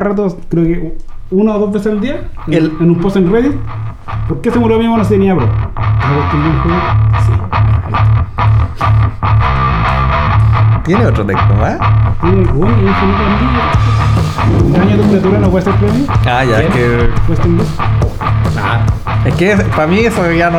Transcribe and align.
rato, 0.00 0.38
creo 0.48 0.62
que 0.64 0.96
una 1.32 1.56
o 1.56 1.58
dos 1.58 1.72
veces 1.72 1.90
al 1.90 2.00
día, 2.00 2.20
en, 2.46 2.54
El- 2.54 2.72
en 2.80 2.88
un 2.90 3.00
post 3.00 3.16
en 3.16 3.32
Reddit. 3.32 3.56
¿Por 4.28 4.40
qué 4.40 4.52
se 4.52 4.58
murió 4.60 4.78
mi 4.78 4.86
mono 4.86 5.02
si 5.02 5.14
tenía 5.14 5.34
un? 5.34 5.40
Sí. 5.40 7.32
Tiene 10.84 11.04
otro 11.04 11.26
texto 11.26 11.52
más. 11.54 11.78
Tiene 12.20 12.36
uy, 12.52 12.68
infinito 12.68 13.22
de 14.70 14.78
Daño 14.78 14.90
de 14.90 15.02
temperatura 15.02 15.38
no 15.40 15.50
puede 15.50 15.64
ser 15.64 15.74
premio. 15.74 16.06
Ah, 16.26 16.44
ya, 16.44 16.68
que. 16.68 17.10
Cuesta 17.26 17.46
un. 17.48 17.60
Ah, 18.56 18.86
es 19.24 19.34
que 19.34 19.56
para 19.56 19.86
mí 19.86 20.00
eso 20.00 20.30
ya 20.32 20.50
no. 20.50 20.58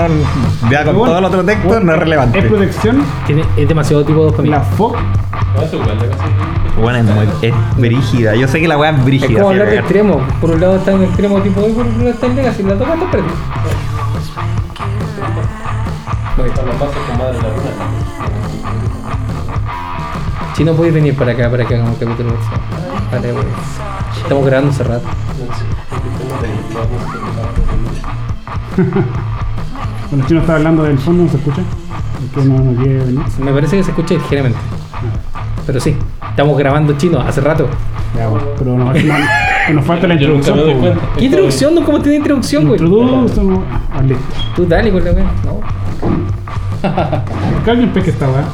Ya 0.70 0.84
con 0.84 0.96
Bueno, 0.98 1.12
todo 1.12 1.20
el 1.20 1.26
otro 1.26 1.44
texto 1.44 1.68
bueno, 1.68 1.86
no 1.86 1.94
es 1.94 2.00
relevante. 2.00 2.40
Es 2.40 2.46
protección. 2.46 3.04
Tiene, 3.26 3.44
es 3.58 3.68
demasiado 3.68 4.04
tipo 4.06 4.20
2 4.24 4.32
para 4.32 4.44
mí. 4.44 4.50
La 4.50 4.62
FOC. 4.62 4.96
La. 4.96 6.82
Bueno, 6.82 7.00
es, 7.00 7.06
muy, 7.16 7.28
es 7.42 7.54
brígida. 7.78 8.36
Yo 8.36 8.48
sé 8.48 8.60
que 8.60 8.68
la 8.68 8.78
weá 8.78 8.92
es 8.92 9.00
Es 9.00 9.06
brígida. 9.06 9.28
como 9.42 9.52
sí, 9.52 9.60
hablar 9.60 9.70
de 9.70 9.80
extremo. 9.80 10.22
Por 10.40 10.52
un 10.52 10.62
lado 10.62 10.76
está 10.76 10.92
en 10.92 11.04
extremo 11.04 11.42
tipo 11.42 11.62
2 11.62 11.70
y 11.70 11.74
por 11.74 11.86
otro 11.86 11.98
lado 11.98 12.10
está 12.12 12.26
en 12.28 12.36
Legacy. 12.36 12.64
Las 12.64 12.80
dos 12.80 12.88
están 12.88 13.12
perdidas. 13.12 13.34
Voy. 16.38 16.50
Son 16.56 16.66
los 16.68 16.76
pasos 16.76 16.96
con 17.08 17.18
madre 17.18 17.38
de 17.38 17.44
la 17.44 17.50
luna. 17.50 17.72
Si 20.56 20.64
no 20.64 20.74
podéis 20.74 20.94
venir 20.94 21.16
para 21.16 21.32
acá 21.32 21.50
para 21.50 21.66
que 21.66 21.76
hagamos 21.76 22.00
un 22.00 22.06
capítulo. 22.06 22.34
Vale, 23.12 23.32
güey. 23.32 23.46
Estamos 24.22 24.46
grabando 24.46 24.72
hace 24.72 24.84
rato. 24.84 25.08
Bueno, 30.10 30.24
el 30.24 30.28
chino 30.28 30.40
está 30.42 30.56
hablando 30.56 30.82
del 30.84 30.98
fondo, 30.98 31.24
¿no 31.26 31.30
se 31.30 31.38
escucha? 31.38 31.62
Es 31.62 32.32
que 32.34 32.50
no, 32.50 32.58
no 32.64 32.82
quiere 32.82 32.98
venir. 33.06 33.20
Me 33.44 33.52
parece 33.54 33.78
que 33.78 33.84
se 33.84 33.92
escucha 33.92 34.16
ligeramente. 34.16 34.58
Pero 35.68 35.80
sí, 35.80 35.96
estamos 36.32 36.58
grabando 36.58 36.94
chino 36.98 37.20
hace 37.20 37.42
rato. 37.42 37.68
Ya, 38.18 38.28
bueno, 38.28 38.46
pero 38.58 38.76
no, 38.76 38.86
no- 38.92 39.74
nos 39.76 39.86
falta 39.86 40.08
la 40.08 40.14
introducción. 40.20 40.60
¿Qué 41.16 41.26
introducción? 41.26 41.76
¿No? 41.76 41.86
¿Cómo 41.86 42.00
tiene 42.02 42.18
introducción, 42.18 42.64
güey? 42.68 42.82
Introduce, 42.82 43.44
no. 43.44 43.62
Ah, 43.94 44.02
listo. 44.02 44.24
Tú 44.56 44.66
dale 44.66 44.92
con 44.92 45.06
la 45.06 45.12
güey. 45.12 45.24
No. 45.46 45.60
Que 47.64 47.70
alguien 47.72 47.90
pesque 47.94 48.10
esta 48.10 48.28
weá. 48.30 48.46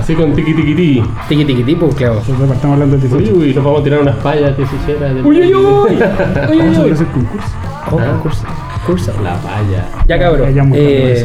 Así 0.00 0.14
con 0.14 0.32
tiki 0.32 0.54
tiki 0.54 0.74
tiki. 0.74 1.02
Tiki 1.28 1.44
tiki 1.44 1.64
tipo, 1.64 1.88
claro. 1.90 2.14
Nosotros 2.14 2.50
estamos 2.50 2.74
hablando 2.80 2.96
del 2.96 3.12
Uy, 3.12 3.18
18. 3.24 3.38
uy, 3.38 3.54
nos 3.54 3.64
vamos 3.64 3.80
a 3.80 3.84
tirar 3.84 4.00
unas 4.00 4.16
payas 4.16 4.56
de 4.56 4.64
fichera. 4.66 5.12
Uy, 5.22 5.38
uy, 5.38 5.54
uy. 5.54 5.54
Uy, 5.54 5.98
Vamos 6.58 6.78
a 6.78 6.80
uy, 6.80 6.86
uy. 6.86 6.90
hacer 6.92 7.06
concurso. 7.08 7.46
Oh, 7.90 7.96
concurso. 7.98 8.42
Curso. 8.86 9.12
La 9.22 9.40
paya. 9.40 9.88
Ya 10.08 10.18
cabrón. 10.18 10.72
Eh, 10.74 11.24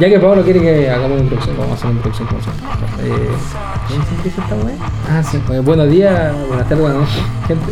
ya 0.00 0.08
que 0.08 0.18
Pablo 0.18 0.42
quiere 0.42 0.60
que 0.60 0.88
hagamos 0.88 1.12
una 1.12 1.20
introducción, 1.20 1.58
vamos 1.58 1.72
a 1.72 1.74
hacer 1.74 1.90
una 1.90 1.96
introducción 1.96 2.28
como 2.28 2.40
siempre. 2.40 2.64
Eh, 3.04 3.28
¿Cómo 3.86 4.02
se 4.02 4.14
empieza 4.14 4.42
esta 4.42 4.54
weá? 4.54 4.74
Ah, 5.10 5.22
sí. 5.22 5.38
Eh, 5.52 5.60
buenos 5.60 5.90
días, 5.90 6.34
buenas 6.48 6.66
tardes, 6.68 6.80
buenas 6.80 7.00
noches, 7.00 7.22
gente. 7.46 7.66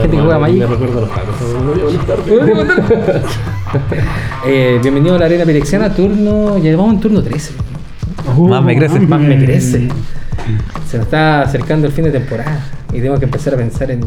Gente 0.00 0.16
que 0.16 0.22
juega 0.22 0.40
Magic. 0.40 0.58
Me 0.58 0.66
recuerdo 0.66 1.02
los 1.02 1.10
eh, 4.46 4.80
bienvenido 4.82 5.14
a 5.14 5.20
la 5.20 5.26
Arena 5.26 5.44
Pirexiana, 5.44 5.94
turno. 5.94 6.58
Ya 6.58 6.76
vamos 6.76 6.94
en 6.94 7.00
turno 7.00 7.22
13. 7.22 7.52
Más 8.36 8.64
me 8.64 8.76
crece. 8.76 8.98
Más 8.98 9.20
me 9.20 9.44
crece. 9.44 9.88
Se 10.90 10.98
nos 10.98 11.06
está 11.06 11.42
acercando 11.42 11.86
el 11.86 11.92
fin 11.92 12.06
de 12.06 12.10
temporada 12.10 12.58
y 12.92 13.00
tengo 13.00 13.16
que 13.20 13.26
empezar 13.26 13.54
a 13.54 13.56
pensar 13.56 13.88
en 13.92 14.00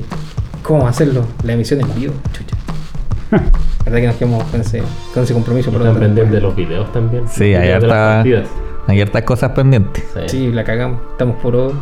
cómo 0.62 0.86
hacerlo. 0.86 1.26
La 1.44 1.54
emisión 1.54 1.80
en 1.80 1.96
vivo, 1.96 2.16
chucha. 2.34 2.57
¿Verdad 3.32 4.00
que 4.00 4.08
nos 4.08 4.16
quedamos 4.16 4.44
con 4.46 4.62
ese, 4.62 4.84
con 5.14 5.24
ese 5.24 5.34
compromiso 5.34 5.72
por 5.72 5.82
Están 5.82 5.96
pendientes 6.00 6.32
de 6.32 6.42
los 6.42 6.56
videos 6.56 6.92
también. 6.92 7.24
Sí, 7.28 7.54
hay 7.54 7.70
las 7.70 7.84
harta- 7.84 8.24
hartas 8.88 9.24
cosas 9.24 9.52
pendientes. 9.52 10.04
Sí. 10.14 10.22
Sí, 10.30 10.52
la 10.52 10.64
cagamos. 10.64 11.00
Estamos 11.12 11.36
puro. 11.38 11.74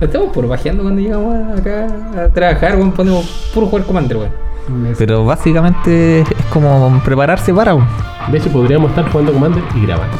Estamos 0.00 0.32
puro 0.32 0.48
bajeando 0.48 0.82
cuando 0.82 1.00
llegamos 1.00 1.58
acá 1.58 1.86
a 2.24 2.28
trabajar, 2.28 2.76
weón. 2.76 2.92
Ponemos 2.92 3.50
puro 3.54 3.66
jugar 3.66 3.84
Commander, 3.86 4.16
weón. 4.16 4.50
Pero 4.98 5.24
básicamente 5.24 6.20
es 6.20 6.26
como 6.52 7.00
prepararse 7.04 7.52
para. 7.52 7.74
weón. 7.74 7.86
De 8.30 8.38
hecho, 8.38 8.50
podríamos 8.50 8.90
estar 8.90 9.10
jugando 9.10 9.32
Commander 9.32 9.62
y 9.74 9.86
grabando. 9.86 10.16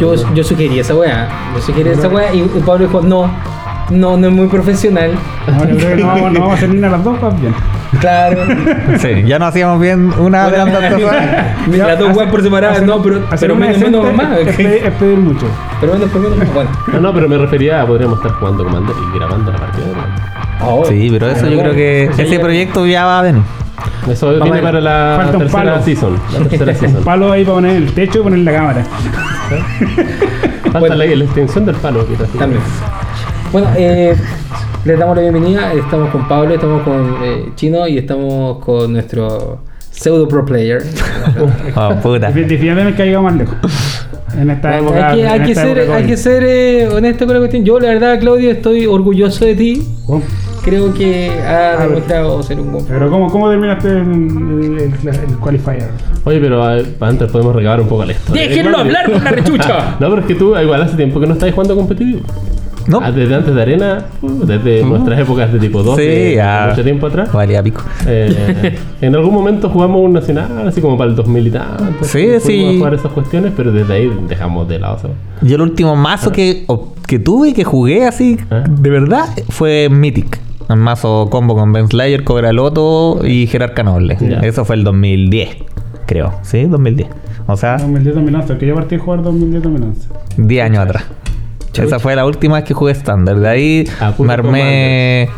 Yo, 0.00 0.14
no. 0.14 0.34
yo 0.34 0.44
sugerí 0.44 0.78
esa 0.78 0.94
weá. 0.94 1.28
Yo 1.54 1.60
sugerí 1.60 1.90
esa 1.90 2.08
weá 2.08 2.32
y, 2.32 2.40
y 2.40 2.62
Pablo 2.64 2.86
dijo, 2.86 3.00
no, 3.00 3.28
no, 3.90 4.16
no 4.16 4.26
es 4.28 4.32
muy 4.32 4.46
profesional. 4.48 5.12
No, 5.46 5.68
yo 5.68 5.76
creo 5.76 5.96
que 5.96 6.02
no 6.02 6.06
vamos, 6.08 6.32
no 6.32 6.40
vamos 6.40 6.54
a 6.54 6.56
hacer 6.56 6.68
ni 6.70 6.78
una 6.78 6.86
de 6.88 6.92
las 6.92 7.04
dos, 7.04 7.18
pues 7.18 7.40
bien. 7.40 7.54
Claro. 8.00 8.38
Sí, 8.98 9.22
ya 9.24 9.38
no 9.38 9.46
hacíamos 9.46 9.80
bien 9.80 10.12
una 10.18 10.50
de 10.50 10.58
las 10.58 10.72
dos 10.72 10.84
cosas. 11.02 11.26
Las 11.78 11.98
dos 11.98 12.16
weas 12.16 12.30
por 12.30 12.42
separado, 12.42 12.84
no, 12.84 13.00
pero, 13.02 13.22
pero 13.38 13.54
menos, 13.56 13.78
menos 13.78 14.12
más. 14.14 14.38
es, 14.38 14.56
pedir, 14.56 14.84
es 14.84 14.92
pedir 14.94 15.18
mucho. 15.18 15.46
Pero 15.80 15.92
menos 15.94 16.10
por 16.10 16.20
menos 16.20 16.36
más. 16.38 16.52
Bueno. 16.54 16.70
No, 16.92 17.00
no, 17.00 17.14
pero 17.14 17.28
me 17.28 17.38
refería 17.38 17.82
a 17.82 17.86
podríamos 17.86 18.18
estar 18.18 18.32
jugando 18.32 18.64
Commander 18.64 18.94
y 19.14 19.18
grabando 19.18 19.52
la 19.52 19.58
partida. 19.58 19.84
de. 19.86 19.92
Oh, 20.60 20.84
Sí, 20.86 21.08
pero 21.12 21.28
eso 21.30 21.46
yo 21.48 21.58
creo 21.60 21.72
que 21.74 22.04
ese 22.18 22.38
proyecto 22.40 22.86
ya 22.86 23.04
va 23.06 23.20
a 23.20 23.22
venir. 23.22 23.42
Eso 24.08 24.26
Vamos 24.26 24.44
viene 24.44 24.60
para 24.62 24.80
la 24.80 25.14
Falta 25.16 25.36
un 25.38 25.42
tercera 25.44 25.64
palo. 25.72 25.84
season. 25.84 26.16
La 26.32 26.48
tercera 26.64 26.88
Un 26.98 27.04
palo 27.04 27.32
ahí 27.32 27.44
para 27.44 27.54
poner 27.56 27.76
el 27.76 27.92
techo 27.92 28.20
y 28.20 28.22
poner 28.22 28.38
la 28.40 28.52
cámara. 28.52 28.84
Falta 30.62 30.78
Bueno. 30.78 30.94
la, 30.96 31.04
la 31.06 31.24
extensión 31.24 31.64
del 31.66 31.76
palo. 31.76 32.06
que 32.06 32.14
trajimos. 32.14 32.38
También. 32.38 32.62
Bueno, 33.54 33.68
eh, 33.76 34.16
les 34.84 34.98
damos 34.98 35.14
la 35.14 35.22
bienvenida. 35.22 35.72
Estamos 35.74 36.10
con 36.10 36.26
Pablo, 36.26 36.54
estamos 36.54 36.82
con 36.82 37.14
eh, 37.22 37.50
Chino 37.54 37.86
y 37.86 37.98
estamos 37.98 38.58
con 38.58 38.92
nuestro 38.92 39.60
pseudo 39.92 40.26
pro 40.26 40.44
player. 40.44 40.82
Oh, 41.76 41.94
puta. 42.02 42.30
Defi- 42.32 42.46
Definitivamente 42.46 42.94
que 42.96 43.02
ha 43.02 43.04
llegado 43.04 43.22
más 43.22 43.36
lejos. 43.36 43.54
En 44.36 44.50
esta 44.50 44.76
época. 44.76 45.10
hay 45.10 45.16
que, 45.20 45.28
hay 45.28 45.40
que 45.42 45.54
ser, 45.54 45.78
hay 45.78 46.02
que 46.02 46.14
COVID. 46.14 46.16
ser 46.16 46.42
eh, 46.44 46.88
honesto 46.88 47.26
con 47.26 47.34
la 47.34 47.38
cuestión. 47.42 47.64
Yo, 47.64 47.78
la 47.78 47.90
verdad, 47.90 48.18
Claudio, 48.18 48.50
estoy 48.50 48.86
orgulloso 48.86 49.44
de 49.44 49.54
ti. 49.54 49.86
Oh, 50.08 50.20
Creo 50.64 50.92
que 50.92 51.30
ha 51.46 51.76
demostrado 51.86 52.42
ser 52.42 52.58
un 52.58 52.72
buen. 52.72 52.84
Pero 52.86 53.08
¿cómo, 53.08 53.30
cómo 53.30 53.50
terminaste 53.50 53.86
el, 53.86 54.90
el, 55.04 55.38
qualifier? 55.38 55.90
Oye, 56.24 56.40
pero 56.40 56.76
eh, 56.76 56.82
para 56.98 57.10
antes 57.12 57.30
podemos 57.30 57.54
recabar 57.54 57.82
un 57.82 57.86
poco 57.86 58.04
la 58.04 58.12
historia. 58.14 58.48
¡Déjenlo 58.48 58.78
hablar 58.78 59.12
con 59.12 59.22
la 59.22 59.30
rechucha! 59.30 59.96
No, 60.00 60.08
pero 60.08 60.22
es 60.22 60.26
que 60.26 60.34
tú 60.34 60.56
igual 60.58 60.82
hace 60.82 60.96
tiempo 60.96 61.20
que 61.20 61.26
no 61.28 61.34
estás 61.34 61.52
jugando 61.52 61.76
competitivo. 61.76 62.20
No. 62.86 63.00
Ah, 63.02 63.10
Desde 63.10 63.34
antes 63.34 63.54
de 63.54 63.62
arena, 63.62 64.04
uh, 64.22 64.44
desde 64.44 64.84
nuestras 64.84 65.18
épocas 65.20 65.52
de 65.52 65.58
tipo 65.58 65.82
2, 65.82 65.96
Sí, 65.98 66.34
ya. 66.36 66.66
mucho 66.70 66.82
tiempo 66.84 67.06
atrás. 67.06 67.32
Valía 67.32 67.62
pico. 67.62 67.82
Eh, 68.06 68.76
en 69.00 69.14
algún 69.14 69.32
momento 69.32 69.68
jugamos 69.70 70.02
un 70.04 70.12
nacional, 70.12 70.68
así 70.68 70.80
como 70.80 70.96
para 70.98 71.10
el 71.10 71.16
2000 71.16 71.46
y 71.46 71.50
tanto. 71.50 72.04
Sí, 72.04 72.26
sí. 72.40 72.66
a 72.74 72.78
jugar 72.78 72.94
esas 72.94 73.12
cuestiones, 73.12 73.52
pero 73.56 73.72
desde 73.72 73.92
ahí 73.94 74.10
dejamos 74.28 74.68
de 74.68 74.78
lado. 74.78 74.98
¿sabes? 74.98 75.16
Yo 75.42 75.56
el 75.56 75.62
último 75.62 75.96
mazo 75.96 76.30
que, 76.32 76.64
o- 76.66 76.92
que 77.06 77.18
tuve, 77.18 77.54
que 77.54 77.64
jugué 77.64 78.06
así, 78.06 78.36
¿Ah? 78.50 78.64
de 78.68 78.90
verdad, 78.90 79.26
fue 79.48 79.88
Mythic. 79.90 80.40
Un 80.68 80.78
mazo 80.78 81.28
combo 81.30 81.54
con 81.54 81.72
Ben 81.72 81.88
Slayer, 81.88 82.24
Cobra 82.24 82.52
Loto 82.52 83.20
y 83.26 83.46
Jerarca 83.46 83.82
Noble. 83.82 84.16
Ya. 84.20 84.38
Eso 84.40 84.64
fue 84.64 84.76
el 84.76 84.84
2010, 84.84 85.56
creo. 86.06 86.32
Sí, 86.42 86.64
2010. 86.64 87.08
O 87.46 87.56
sea, 87.56 87.76
2010-2011, 87.78 88.56
que 88.58 88.66
yo 88.66 88.74
partí 88.74 88.94
a 88.94 88.98
jugar 88.98 89.20
2010-2011. 89.22 89.94
10 90.38 90.64
años 90.64 90.78
atrás. 90.84 91.04
Esa 91.82 91.98
fue 91.98 92.14
la 92.16 92.24
última 92.26 92.56
vez 92.56 92.64
que 92.64 92.74
jugué 92.74 92.92
estándar. 92.92 93.38
De 93.40 93.48
ahí 93.48 93.84
Ah, 94.00 94.12
me 94.18 94.32
armé. 94.32 95.28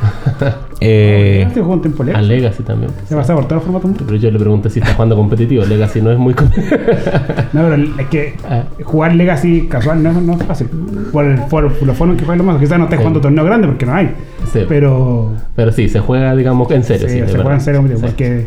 eh, 0.81 1.47
A 1.51 1.55
lejos. 1.55 2.23
Legacy 2.27 2.63
también. 2.63 2.91
Se 3.09 3.17
pasa 3.17 3.35
por 3.35 3.45
todos 3.45 3.57
los 3.57 3.65
formatos. 3.65 3.91
mucho. 3.91 4.05
Pero 4.07 4.19
yo 4.19 4.31
le 4.31 4.39
pregunté 4.39 4.71
si 4.71 4.81
está 4.81 4.93
jugando 4.95 5.17
competitivo. 5.17 5.65
Legacy 5.65 6.03
no 6.03 6.11
es 6.13 6.19
muy 6.19 6.35
competitivo. 6.35 6.77
No, 7.53 7.63
pero 7.63 7.75
es 7.99 8.07
que 8.09 8.35
Ah. 8.49 8.65
jugar 8.85 9.15
Legacy 9.15 9.67
casual 9.69 10.03
no, 10.03 10.11
es- 10.11 10.17
no 10.17 10.33
es 10.35 10.43
fácil. 10.45 10.69
Por, 11.13 11.25
el, 11.25 11.41
por 11.43 11.63
los 11.87 11.97
foros 11.97 12.17
que 12.17 12.25
juegan 12.25 12.39
los 12.39 12.47
mazos. 12.47 12.61
Quizás 12.61 12.79
no 12.79 12.85
estés 12.85 12.99
Sí. 12.99 13.03
jugando 13.03 13.21
torneo 13.21 13.45
grande 13.45 13.67
porque 13.69 13.87
no 13.87 13.95
hay. 13.95 14.11
Sí. 14.53 14.61
Pero 14.69 15.33
Pero 15.55 15.73
sí, 15.73 15.89
se 15.89 16.01
juega, 16.01 16.35
digamos, 16.37 16.71
en 16.71 16.85
serio. 16.85 17.09
sí, 17.09 17.15
se 17.15 17.21
verdad. 17.23 17.35
juega 17.43 17.55
en 17.55 17.61
serio, 17.61 17.81
hombre, 17.81 17.97
Sí. 17.97 18.03
porque 18.03 18.39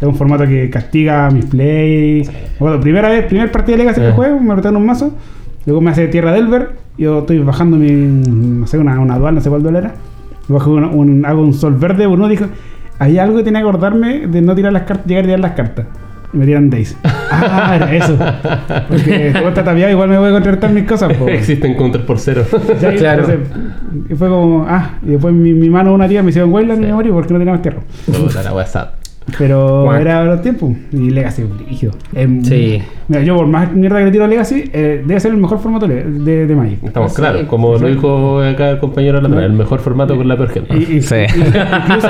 es 0.00 0.02
un 0.02 0.14
formato 0.14 0.46
que 0.46 0.70
castiga 0.70 1.30
mis 1.30 1.44
plays. 1.46 2.30
Bueno, 2.58 2.80
primera 2.80 3.08
vez, 3.10 3.26
primer 3.26 3.50
partido 3.52 3.76
de 3.76 3.84
Legacy 3.84 4.00
que 4.00 4.08
Eh. 4.08 4.12
juego, 4.12 4.40
me 4.40 4.54
retaron 4.54 4.76
un 4.78 4.86
mazo. 4.86 5.12
Luego 5.66 5.80
me 5.80 5.90
hace 5.90 6.08
Tierra 6.08 6.32
Delver. 6.32 6.83
Yo 6.96 7.20
estoy 7.20 7.38
bajando 7.40 7.76
mi, 7.76 7.90
no 7.90 8.66
sé, 8.66 8.78
una, 8.78 8.98
una 9.00 9.18
dual, 9.18 9.34
no 9.34 9.40
sé 9.40 9.48
cuál 9.50 9.62
dual 9.62 9.76
era. 9.76 9.94
Bajo 10.48 10.70
un, 10.72 11.24
hago 11.26 11.42
un 11.42 11.52
sol 11.54 11.74
verde. 11.76 12.06
Uno 12.06 12.28
dijo, 12.28 12.46
hay 12.98 13.18
algo 13.18 13.36
que 13.38 13.42
tenía 13.42 13.60
que 13.62 13.68
acordarme 13.68 14.26
de 14.26 14.40
no 14.42 14.54
tirar 14.54 14.72
las 14.72 14.82
cartas, 14.82 15.06
llegar 15.06 15.24
a 15.24 15.26
tirar 15.26 15.40
las 15.40 15.52
cartas. 15.52 15.86
Y 16.32 16.36
me 16.36 16.46
tiran 16.46 16.70
Days. 16.70 16.96
Ah, 17.36 17.74
era 17.74 17.92
eso. 17.96 18.16
Porque 18.88 19.32
como 19.32 19.48
está 19.48 19.64
tapiado, 19.64 19.90
igual 19.90 20.08
me 20.08 20.18
voy 20.18 20.28
a 20.28 20.32
contratar 20.32 20.70
mis 20.70 20.84
cosas. 20.84 21.12
po. 21.16 21.26
Existen 21.28 21.74
counters 21.74 22.04
por 22.04 22.18
cero. 22.20 22.44
Ya, 22.80 22.92
y 22.94 22.96
Claro. 22.96 23.24
entonces, 23.28 23.48
y 24.10 24.14
fue 24.14 24.28
como, 24.28 24.64
ah, 24.68 24.90
y 25.02 25.10
después 25.10 25.34
mi, 25.34 25.52
mi 25.52 25.68
mano 25.68 25.92
una 25.92 26.06
tía 26.06 26.22
me 26.22 26.30
hicieron 26.30 26.52
Wayland 26.52 26.78
y 26.80 26.82
Sí. 26.84 26.88
me 26.90 26.94
morí 26.94 27.10
porque 27.10 27.32
no 27.32 27.38
tenía 27.40 27.54
más 27.54 27.62
tierra. 27.62 27.80
Puta, 28.06 28.42
la 28.44 28.54
wea 28.54 28.66
sad. 28.66 28.88
Pero 29.38 29.94
era 29.96 30.24
los 30.24 30.42
tiempos. 30.42 30.72
Y 30.92 31.10
Legacy, 31.10 31.44
rígido. 31.66 31.92
Sí. 32.42 32.80
Mira, 33.08 33.22
yo 33.22 33.36
por 33.36 33.46
más 33.46 33.72
mierda 33.72 33.98
que 33.98 34.04
le 34.06 34.10
tiro 34.10 34.24
a 34.24 34.26
Legacy, 34.28 34.70
eh, 34.72 35.02
debe 35.06 35.18
ser 35.18 35.32
el 35.32 35.38
mejor 35.38 35.58
formato 35.60 35.88
de, 35.88 36.04
de, 36.04 36.46
de 36.46 36.54
Magic. 36.56 36.78
Estamos 36.84 37.12
Sí. 37.12 37.16
claros, 37.22 37.42
como 37.44 37.76
lo 37.78 37.88
dijo 37.88 38.40
acá 38.40 38.70
el 38.70 38.78
compañero 38.80 39.20
la 39.20 39.28
otra 39.28 39.44
el 39.44 39.52
mejor 39.54 39.80
formato 39.80 40.16
con 40.16 40.28
la 40.28 40.36
peor 40.36 40.50
gente. 40.50 40.76
Y, 40.76 40.96
y- 40.96 41.02
Sí. 41.02 41.16
y- 41.16 41.40
incluso 41.40 42.08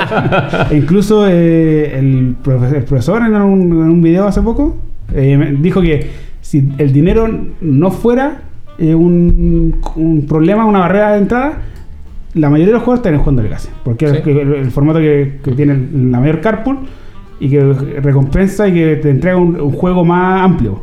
incluso, 0.75 1.27
eh, 1.29 1.97
el, 1.99 2.35
profe- 2.43 2.75
el 2.75 2.83
profesor 2.83 3.21
en 3.21 3.33
un, 3.35 3.61
en 3.61 3.73
un 3.91 4.01
video 4.01 4.27
hace 4.27 4.41
poco 4.41 4.77
eh, 5.13 5.55
dijo 5.59 5.81
que 5.81 6.09
si 6.41 6.69
el 6.77 6.91
dinero 6.93 7.27
no 7.61 7.91
fuera 7.91 8.41
eh, 8.77 8.93
un, 8.93 9.75
un 9.95 10.25
problema, 10.27 10.65
una 10.65 10.79
barrera 10.79 11.13
de 11.13 11.19
entrada, 11.19 11.53
la 12.33 12.49
mayoría 12.49 12.73
de 12.73 12.73
los 12.73 12.83
juegos 12.83 12.99
están 12.99 13.17
jugando 13.19 13.41
Legacy. 13.41 13.69
Porque 13.83 14.07
Sí. 14.09 14.15
es 14.17 14.27
el 14.27 14.71
formato 14.71 14.99
que, 14.99 15.39
que 15.43 15.51
tiene 15.53 15.77
la 16.11 16.19
mayor 16.19 16.41
carpool 16.41 16.79
y 17.39 17.49
que 17.49 17.61
recompensa 18.01 18.67
y 18.67 18.73
que 18.73 18.95
te 18.97 19.09
entrega 19.09 19.37
un, 19.37 19.59
un 19.59 19.71
juego 19.71 20.03
más 20.05 20.41
amplio. 20.43 20.81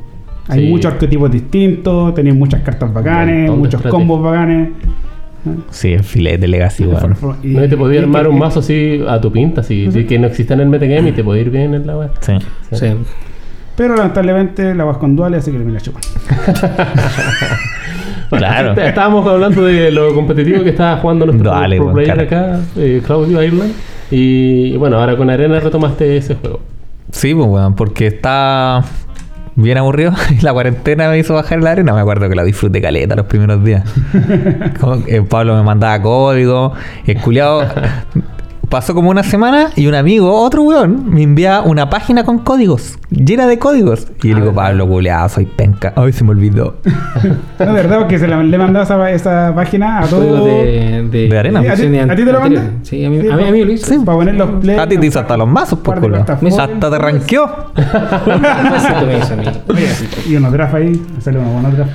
Hay 0.49 0.61
Sí. 0.65 0.71
muchos 0.71 0.93
arquetipos 0.93 1.31
distintos, 1.31 2.15
tenéis 2.15 2.35
muchas 2.37 2.63
cartas 2.63 2.93
bacanes, 2.93 3.49
montón 3.49 3.55
de 3.57 3.61
muchos 3.77 3.83
combos 3.91 4.23
bacanes. 4.23 4.69
Sí, 5.71 5.93
el 5.93 6.05
filete 6.05 6.47
Legacy, 6.47 6.85
weón. 6.85 7.17
Y- 7.43 7.49
No, 7.49 7.65
y 7.65 7.69
te 7.69 7.77
podía 7.77 8.01
y- 8.01 8.03
armar 8.05 8.29
un 8.29 8.39
mazo 8.39 8.61
así 8.61 9.03
a 9.09 9.21
tu 9.21 9.33
pinta, 9.33 9.61
así, 9.63 9.89
que 10.09 10.19
no 10.19 10.27
exista 10.29 10.55
en 10.55 10.61
el 10.61 10.69
metagame 10.69 11.09
y 11.09 11.13
te 11.13 11.25
podía 11.25 11.43
ir 11.43 11.51
bien 11.51 11.75
en 11.75 11.87
la 11.87 11.97
web. 11.97 12.11
Sí. 12.21 12.33
Sí. 12.73 12.87
Pero 13.77 13.97
lamentablemente 13.97 14.75
la 14.75 14.85
vas 14.85 14.99
con 14.99 15.17
duales, 15.17 15.41
así 15.43 15.51
que 15.51 15.59
me 15.59 15.73
la 15.73 15.81
chupan. 15.81 16.03
Claro. 18.31 18.81
Estábamos 18.81 19.27
hablando 19.27 19.63
de 19.65 19.91
lo 19.91 20.15
competitivo 20.15 20.63
que 20.63 20.71
estaba 20.71 20.97
jugando 20.99 21.27
nuestro 21.27 21.51
Dale, 21.51 21.77
pro 21.77 21.93
player 21.93 22.27
cara. 22.29 22.55
acá, 22.55 22.61
eh, 22.77 23.03
Claudio 23.05 23.43
Ireland. 23.43 23.73
Y 24.15 24.77
bueno, 24.77 24.99
ahora 24.99 25.17
con 25.17 25.31
Arena 25.31 25.59
retomaste 25.59 26.19
ese 26.19 26.35
juego. 26.35 26.61
Sí, 27.13 27.35
pues, 27.35 27.49
weón, 27.49 27.75
porque 27.75 28.09
está 28.09 28.85
bien 29.57 29.79
aburrido 29.79 30.13
y 30.31 30.43
la 30.43 30.53
cuarentena 30.53 31.09
me 31.09 31.19
hizo 31.19 31.33
bajar 31.33 31.63
la 31.63 31.71
arena. 31.71 31.95
Me 31.95 32.01
acuerdo 32.01 32.29
que 32.29 32.35
la 32.35 32.45
disfruté 32.45 32.83
caleta 32.83 33.17
los 33.17 33.25
primeros 33.25 33.65
días. 33.65 33.91
Como 34.81 35.03
que 35.03 35.23
Pablo 35.23 35.57
me 35.57 35.63
mandaba 35.63 36.03
código, 36.03 36.75
el 37.07 37.21
culiao. 37.23 37.63
Pasó 38.73 38.95
como 38.95 39.11
una 39.11 39.23
semana 39.23 39.69
y 39.77 39.87
un 39.87 39.95
amigo, 39.95 40.35
otro 40.35 40.63
weón, 40.63 41.11
me 41.13 41.23
envía 41.23 41.61
una 41.61 41.91
página 41.91 42.25
con 42.25 42.39
códigos, 42.39 42.99
llena 43.11 43.47
de 43.47 43.59
códigos. 43.59 44.07
Y 44.23 44.29
yo 44.31 44.35
le 44.37 44.41
digo, 44.41 44.55
Pablo, 44.55 44.89
culiao, 44.89 45.29
soy 45.29 45.45
penca. 45.45 45.93
Ay, 45.95 46.11
se 46.15 46.25
me 46.25 46.31
olvidó. 46.31 46.77
No, 47.59 47.67
de 47.67 47.73
verdad, 47.75 47.99
porque 47.99 48.19
se 48.19 48.27
la- 48.27 48.43
le 48.43 48.59
mandaba 48.59 48.83
esa, 48.85 49.11
esa 49.11 49.55
página 49.55 49.99
a 50.01 50.07
Código 50.09 50.37
todos. 50.37 50.47
de, 50.47 51.07
de, 51.13 51.29
De 51.29 51.39
arena. 51.39 51.61
¿a 51.61 51.63
ti- 51.63 51.69
a 51.99 52.17
ti 52.17 52.25
te 52.25 52.33
lo 52.33 52.41
manda? 52.41 52.63
Sí, 52.83 53.05
a 53.05 53.11
mí, 53.11 53.21
Sí, 53.21 53.29
a 53.31 53.37
mí, 53.37 53.43
a 53.45 53.47
mí 53.53 53.59
me 53.61 53.65
lo 53.67 53.73
hizo. 53.73 53.87
Sí. 53.87 53.99
Para 54.05 54.19
poner 54.19 54.35
los 54.37 54.51
play. 54.63 54.77
A 54.79 54.89
ti 54.89 54.97
te 54.99 55.07
hizo 55.07 55.21
hasta 55.21 55.37
los 55.37 55.47
mazos, 55.47 55.79
par 55.81 56.01
pues, 56.01 56.11
foil, 56.41 56.61
Hasta 56.61 56.91
te 56.91 56.99
ranqueó. 56.99 57.47
Besito 57.77 59.07
me 59.07 59.19
hizo 59.19 59.35
a 59.35 59.37
mí. 59.37 59.45
Y 60.31 60.37
unos 60.37 60.51
drafts 60.53 60.75
ahí, 60.75 61.03
sale 61.21 61.39
unos 61.39 61.53
buenos 61.53 61.77
drafts. 61.77 61.95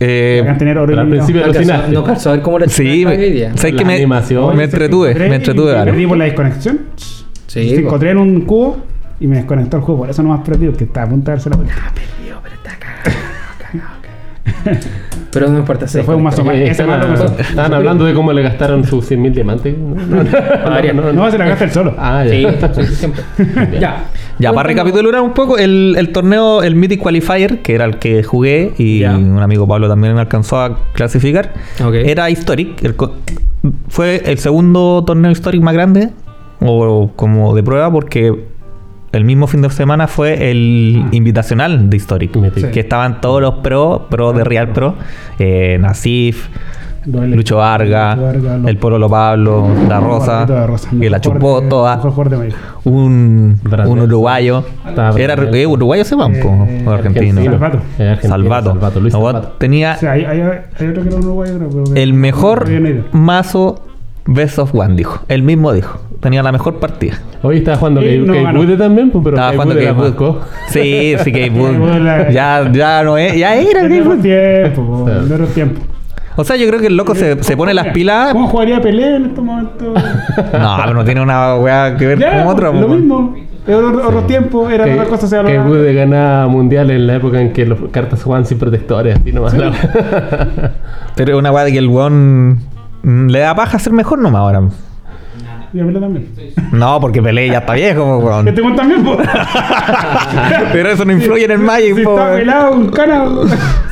Eh, 0.00 0.44
al 0.46 0.56
principio- 0.56 1.40
No 1.40 1.44
alucinaste. 1.46 1.92
no 1.92 2.04
calzo 2.04 2.30
a 2.30 2.32
ver 2.34 2.42
cómo 2.42 2.58
era 2.58 2.68
sí, 2.68 3.04
me. 3.04 3.16
¿sabes 3.56 3.72
La 3.72 3.78
que 3.78 3.84
me, 3.84 3.94
animación. 3.96 4.56
me 4.56 4.64
entretuve, 4.64 5.14
me 5.14 5.34
entretuve. 5.36 5.72
Perdí 5.74 6.06
por 6.06 6.16
la 6.18 6.24
desconexión. 6.24 6.80
Sí, 7.46 7.70
Se 7.70 7.74
po. 7.76 7.86
encontré 7.88 8.10
en 8.10 8.18
un 8.18 8.40
cubo 8.42 8.78
y 9.20 9.26
me 9.26 9.36
desconectó 9.38 9.78
el 9.78 9.82
juego. 9.82 10.00
Por 10.02 10.10
eso 10.10 10.22
no 10.22 10.28
más 10.28 10.40
perdido, 10.46 10.72
que 10.74 10.84
estaba 10.84 11.06
a 11.06 11.10
punto 11.10 11.30
de 11.30 11.36
darse 11.36 11.50
la 11.50 11.56
vuelta. 11.56 11.74
Pero 14.64 14.78
no 15.34 15.58
importa. 15.58 15.86
Se 15.86 16.02
fue 16.02 16.14
un 16.14 16.22
mazo 16.22 16.42
más. 16.44 16.54
Eh, 16.56 16.64
Ese 16.70 16.82
estaban, 16.82 17.74
hablando 17.74 18.04
de 18.04 18.14
cómo 18.14 18.32
le 18.32 18.42
gastaron 18.42 18.84
sus 18.84 19.10
100.000 19.10 19.32
diamantes. 19.32 19.76
No, 19.76 19.94
no, 20.94 21.12
No, 21.12 21.30
se 21.30 21.38
la 21.38 21.46
gasta 21.48 21.64
el 21.64 21.70
solo. 21.70 21.94
Ah, 21.98 22.24
Sí, 22.28 22.42
ya. 22.42 22.74
sí, 22.74 22.94
siempre. 22.94 23.22
ya. 23.80 24.04
Ya, 24.38 24.52
para 24.52 24.68
recapitular 24.68 25.20
un 25.20 25.34
poco, 25.34 25.58
el, 25.58 25.96
el 25.98 26.12
torneo, 26.12 26.62
el 26.62 26.76
Mythic 26.76 27.00
Qualifier, 27.00 27.58
que 27.60 27.74
era 27.74 27.84
el 27.84 27.98
que 27.98 28.22
jugué 28.22 28.72
y 28.78 29.04
un 29.04 29.40
amigo 29.42 29.66
Pablo 29.66 29.88
también 29.88 30.16
alcanzó 30.18 30.60
a 30.60 30.78
clasificar, 30.92 31.52
era 31.92 32.30
Historic. 32.30 32.94
fue 33.88 34.22
el 34.24 34.38
segundo 34.38 35.02
torneo 35.04 35.30
Historic 35.32 35.60
más 35.62 35.74
grande, 35.74 36.10
o 36.60 37.10
como 37.16 37.54
de 37.54 37.62
prueba, 37.62 37.90
porque 37.90 38.32
el 39.12 39.24
mismo 39.24 39.46
fin 39.46 39.62
de 39.62 39.70
semana 39.70 40.06
fue 40.06 40.50
el 40.50 41.04
invitacional 41.12 41.88
de 41.90 41.96
Historic, 41.96 42.32
que 42.72 42.80
estaban 42.80 43.20
todos 43.20 43.40
los 43.40 43.54
pro, 43.56 44.06
pro 44.10 44.32
de 44.32 44.44
Real 44.44 44.68
Pro, 44.72 44.94
eh, 45.38 45.78
Nasif, 45.80 46.48
Duele. 47.06 47.36
Lucho 47.36 47.56
Varga, 47.56 48.16
Varga, 48.16 48.58
lo- 48.58 48.68
el 48.68 48.76
Pololo 48.76 49.08
Pablo, 49.08 49.66
La 49.88 49.98
Rosa, 49.98 50.44
de 50.44 50.66
Rosa. 50.66 50.90
que 51.00 51.08
la 51.08 51.20
chupó 51.22 51.60
de- 51.62 51.68
toda 51.68 51.98
un, 52.84 53.58
un 53.64 53.98
uruguayo. 54.00 54.64
Era 55.16 55.34
eh, 55.34 55.66
uruguayo 55.66 56.02
ese 56.02 56.14
banco 56.16 56.66
Eh, 56.68 56.84
o 56.86 56.90
argentino. 56.90 57.42
Salvato. 57.42 57.78
Eh, 57.98 58.16
Salvato. 58.20 58.70
Salvato, 58.72 59.00
Luis 59.00 59.14
No, 59.14 59.22
Salvato. 59.24 59.48
tenía 59.58 59.94
O 59.94 60.00
sea, 60.00 60.12
hay, 60.12 60.24
hay, 60.24 60.40
hay 60.42 60.86
otro 60.88 61.02
que 61.02 61.08
era 61.08 61.16
un 61.16 61.24
uruguayo, 61.24 61.56
creo. 61.56 61.68
pero 61.70 61.84
que- 61.94 62.02
el 62.02 62.12
mejor 62.12 62.66
mazo 63.12 63.80
Best 64.26 64.58
of 64.58 64.74
One, 64.74 64.94
dijo. 64.94 65.20
Él 65.28 65.42
mismo 65.42 65.72
dijo. 65.72 66.00
Tenía 66.20 66.42
la 66.42 66.50
mejor 66.50 66.80
partida. 66.80 67.14
Hoy 67.42 67.58
estaba 67.58 67.76
jugando 67.76 68.00
Sí, 68.00 68.24
Kate 68.26 68.52
no 68.52 68.76
también, 68.76 69.10
pues, 69.10 69.22
pero 69.24 69.36
Estaba 69.36 69.52
jugando 69.52 69.78
era 69.78 69.92
Wood. 69.92 70.02
banco. 70.02 70.40
Sí, 70.68 71.14
sí, 71.22 71.32
la- 72.00 72.30
Ya, 72.30 72.68
ya 72.72 73.02
no 73.04 73.16
es. 73.16 73.36
Ya 73.36 73.54
era 73.54 73.82
Wood. 73.82 74.20
tiempo, 74.20 75.06
en 75.08 75.32
otro 75.32 75.46
tiempo. 75.46 75.80
O 76.34 76.44
sea, 76.44 76.56
yo 76.56 76.66
creo 76.68 76.80
que 76.80 76.86
el 76.86 76.96
loco 76.96 77.14
se, 77.14 77.42
se 77.42 77.56
pone 77.56 77.74
las 77.74 77.88
pilas. 77.88 78.32
¿Cómo 78.32 78.48
jugaría 78.48 78.80
Pelé 78.80 79.16
en 79.16 79.26
estos 79.26 79.44
momentos? 79.44 79.88
No, 80.52 80.76
pero 80.80 80.94
no 80.94 81.04
tiene 81.04 81.20
una 81.20 81.56
weá 81.56 81.96
que 81.96 82.06
ver 82.06 82.18
Ya, 82.18 82.38
con 82.44 82.52
otro. 82.52 82.72
Lo 82.72 82.88
mismo. 82.88 83.34
Era 83.66 83.76
otro, 83.78 84.06
otro 84.08 84.22
tiempo, 84.22 84.68
era 84.70 84.84
Que, 84.84 84.94
otra 84.94 85.04
cosa. 85.06 85.26
Se 85.26 85.40
que. 85.44 85.58
Wood 85.58 85.94
ganaba 85.94 86.46
mundial 86.48 86.90
en 86.90 87.06
la 87.06 87.16
época 87.16 87.40
en 87.40 87.52
que 87.52 87.66
las 87.66 87.78
cartas 87.90 88.22
jugaban 88.22 88.46
sin 88.46 88.58
protectores, 88.58 89.18
así 89.20 89.32
nomás. 89.32 89.54
Pero 91.16 91.32
es 91.32 91.38
una 91.38 91.50
weá 91.52 91.64
de 91.64 91.72
que 91.72 91.78
el 91.78 91.88
weón 91.88 92.58
le 93.02 93.38
da 93.40 93.54
paja 93.54 93.78
ser 93.78 93.92
mejor 93.92 94.18
nomás 94.20 94.40
ahora. 94.40 94.62
Y 95.72 95.80
a 95.80 95.84
Pelé 95.86 96.00
también. 96.00 96.26
No, 96.72 96.98
porque 97.00 97.20
Pelé 97.22 97.48
ya 97.48 97.58
está 97.58 97.74
viejo, 97.74 98.02
po, 98.04 98.18
weón. 98.26 98.44
Que 98.46 98.52
te 98.52 98.62
cuentan 98.62 98.88
bien, 98.88 99.04
po. 99.04 99.16
Pero 100.72 100.90
eso 100.90 101.04
no 101.04 101.12
influye 101.12 101.44
en 101.44 101.50
el 101.50 101.58
Magic, 101.58 101.94
Si 101.96 102.02
po, 102.04 102.10
está 102.12 102.24
weón. 102.24 102.36
pelado, 102.38 102.72
un 102.72 102.88
cana. 102.88 103.24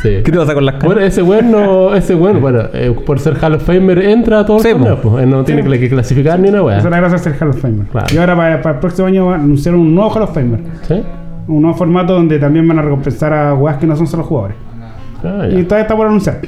sí. 0.02 0.08
¿Qué 0.24 0.32
te 0.32 0.38
pasa 0.38 0.54
con 0.54 0.64
las 0.64 0.74
caras? 0.76 0.86
Bueno, 0.94 1.00
ese 1.06 1.22
weón 1.22 1.50
no, 1.50 1.94
ese 1.94 2.14
weón, 2.14 2.40
bueno, 2.40 2.60
eh, 2.72 2.94
por 3.04 3.18
ser 3.18 3.36
Hall 3.42 3.54
of 3.54 3.62
Famer 3.64 3.98
entra 3.98 4.40
a 4.40 4.46
todos 4.46 4.62
Sí, 4.62 4.68
los 4.70 4.78
torneos, 4.78 5.00
po. 5.00 5.18
Él 5.18 5.28
no 5.30 5.44
tiene 5.44 5.62
que, 5.62 5.78
que 5.80 5.88
clasificar 5.90 6.38
ni 6.40 6.48
una 6.48 6.58
Esa 6.60 6.78
es 6.78 6.84
weá. 6.84 6.90
la 6.90 6.96
gracia 7.00 7.18
de 7.18 7.24
ser 7.24 7.36
Hall 7.42 7.50
of 7.50 7.60
Famer. 7.60 7.86
Claro. 7.86 8.06
Y 8.12 8.16
ahora 8.18 8.36
para, 8.36 8.62
para 8.62 8.74
el 8.76 8.80
próximo 8.80 9.08
año 9.08 9.26
van 9.26 9.40
a 9.40 9.44
anunciar 9.44 9.74
un 9.74 9.94
nuevo 9.94 10.10
Hall 10.10 10.22
of 10.22 10.34
Famer. 10.34 10.60
¿Sí? 10.88 11.02
Un 11.48 11.62
nuevo 11.62 11.76
formato 11.76 12.14
donde 12.14 12.38
también 12.38 12.66
van 12.66 12.78
a 12.78 12.82
recompensar 12.82 13.32
a 13.32 13.54
weas 13.54 13.76
que 13.78 13.86
no 13.86 13.94
son 13.96 14.06
solo 14.06 14.24
jugadores. 14.24 14.56
Ah, 15.24 15.46
Y 15.50 15.62
todavía 15.64 15.82
está 15.82 15.96
por 15.96 16.06
anunciar. 16.06 16.40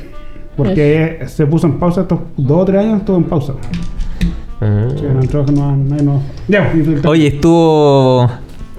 Porque 0.57 1.21
se 1.27 1.47
puso 1.47 1.67
en 1.69 1.75
pausa 1.79 2.01
estos 2.01 2.19
dos 2.37 2.63
o 2.63 2.65
tres 2.65 2.81
años, 2.85 2.99
estuvo 2.99 3.17
en 3.17 3.25
pausa. 3.25 3.53
Ah. 4.61 4.87
Sí, 4.97 5.03
no, 5.13 5.21
trabajo 5.29 5.53
no, 5.53 5.77
no, 5.77 5.97
no. 6.03 6.23
Ya, 6.49 6.73
y 6.75 6.81
el- 6.81 7.07
Oye, 7.07 7.27
estuvo. 7.29 8.29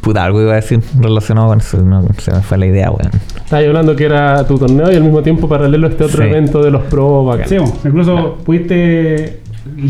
Puta, 0.01 0.23
algo 0.23 0.41
iba 0.41 0.53
a 0.53 0.55
decir 0.55 0.79
relacionado 0.99 1.47
con 1.49 1.59
eso. 1.59 1.77
No, 1.81 2.05
se 2.17 2.31
me 2.31 2.39
fue 2.41 2.57
la 2.57 2.65
idea, 2.67 2.89
weón. 2.89 3.11
Estabas 3.43 3.65
hablando 3.65 3.95
que 3.95 4.05
era 4.05 4.45
tu 4.47 4.57
torneo 4.57 4.91
y 4.91 4.95
al 4.95 5.03
mismo 5.03 5.21
tiempo 5.21 5.47
paralelo 5.49 5.87
a 5.87 5.89
este 5.89 6.05
otro 6.05 6.23
Sí. 6.23 6.29
evento 6.29 6.63
de 6.63 6.71
los 6.71 6.83
pro 6.83 7.25
bacán. 7.25 7.47
Sí, 7.49 7.57
bueno, 7.57 7.73
incluso 7.85 8.37
pudiste. 8.45 9.39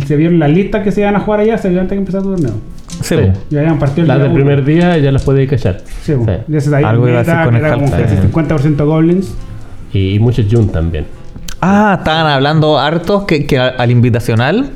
Se 0.07 0.15
vieron 0.15 0.39
las 0.39 0.49
listas 0.49 0.83
que 0.83 0.91
se 0.91 1.01
iban 1.01 1.15
a 1.15 1.19
jugar 1.19 1.41
allá, 1.41 1.57
se 1.57 1.69
vio 1.69 1.79
antes 1.79 1.95
que 1.95 1.99
empezara 1.99 2.23
tu 2.23 2.31
torneo. 2.31 2.53
Sí, 3.01 3.15
Sí. 3.15 3.15
po. 3.17 3.39
Y 3.51 3.57
habían 3.57 3.77
partido 3.79 4.01
el 4.01 4.07
Las 4.07 4.19
del 4.19 4.33
primer 4.33 4.65
día 4.65 4.97
ya 4.97 5.11
las 5.11 5.23
podéis 5.23 5.49
cachar. 5.49 5.81
Sí. 6.01 6.13
Sí. 6.13 6.31
Ya 6.47 6.59
se 6.59 6.75
Algo 6.75 7.07
iba 7.07 7.19
a 7.19 7.23
decir 7.23 7.35
con 7.45 7.55
el 7.55 7.61
era 7.63 7.73
como 7.75 7.85
Half-Time. 7.85 8.03
casi 8.03 8.15
50% 8.17 8.85
goblins. 8.85 9.33
Y, 9.93 10.19
muchos 10.19 10.47
Jun 10.51 10.69
también. 10.69 11.05
Ah, 11.61 11.95
estaban 11.99 12.25
hablando 12.31 12.77
hartos 12.79 13.23
que, 13.23 13.45
que 13.45 13.57
al 13.59 13.91
invitacional 13.91 14.69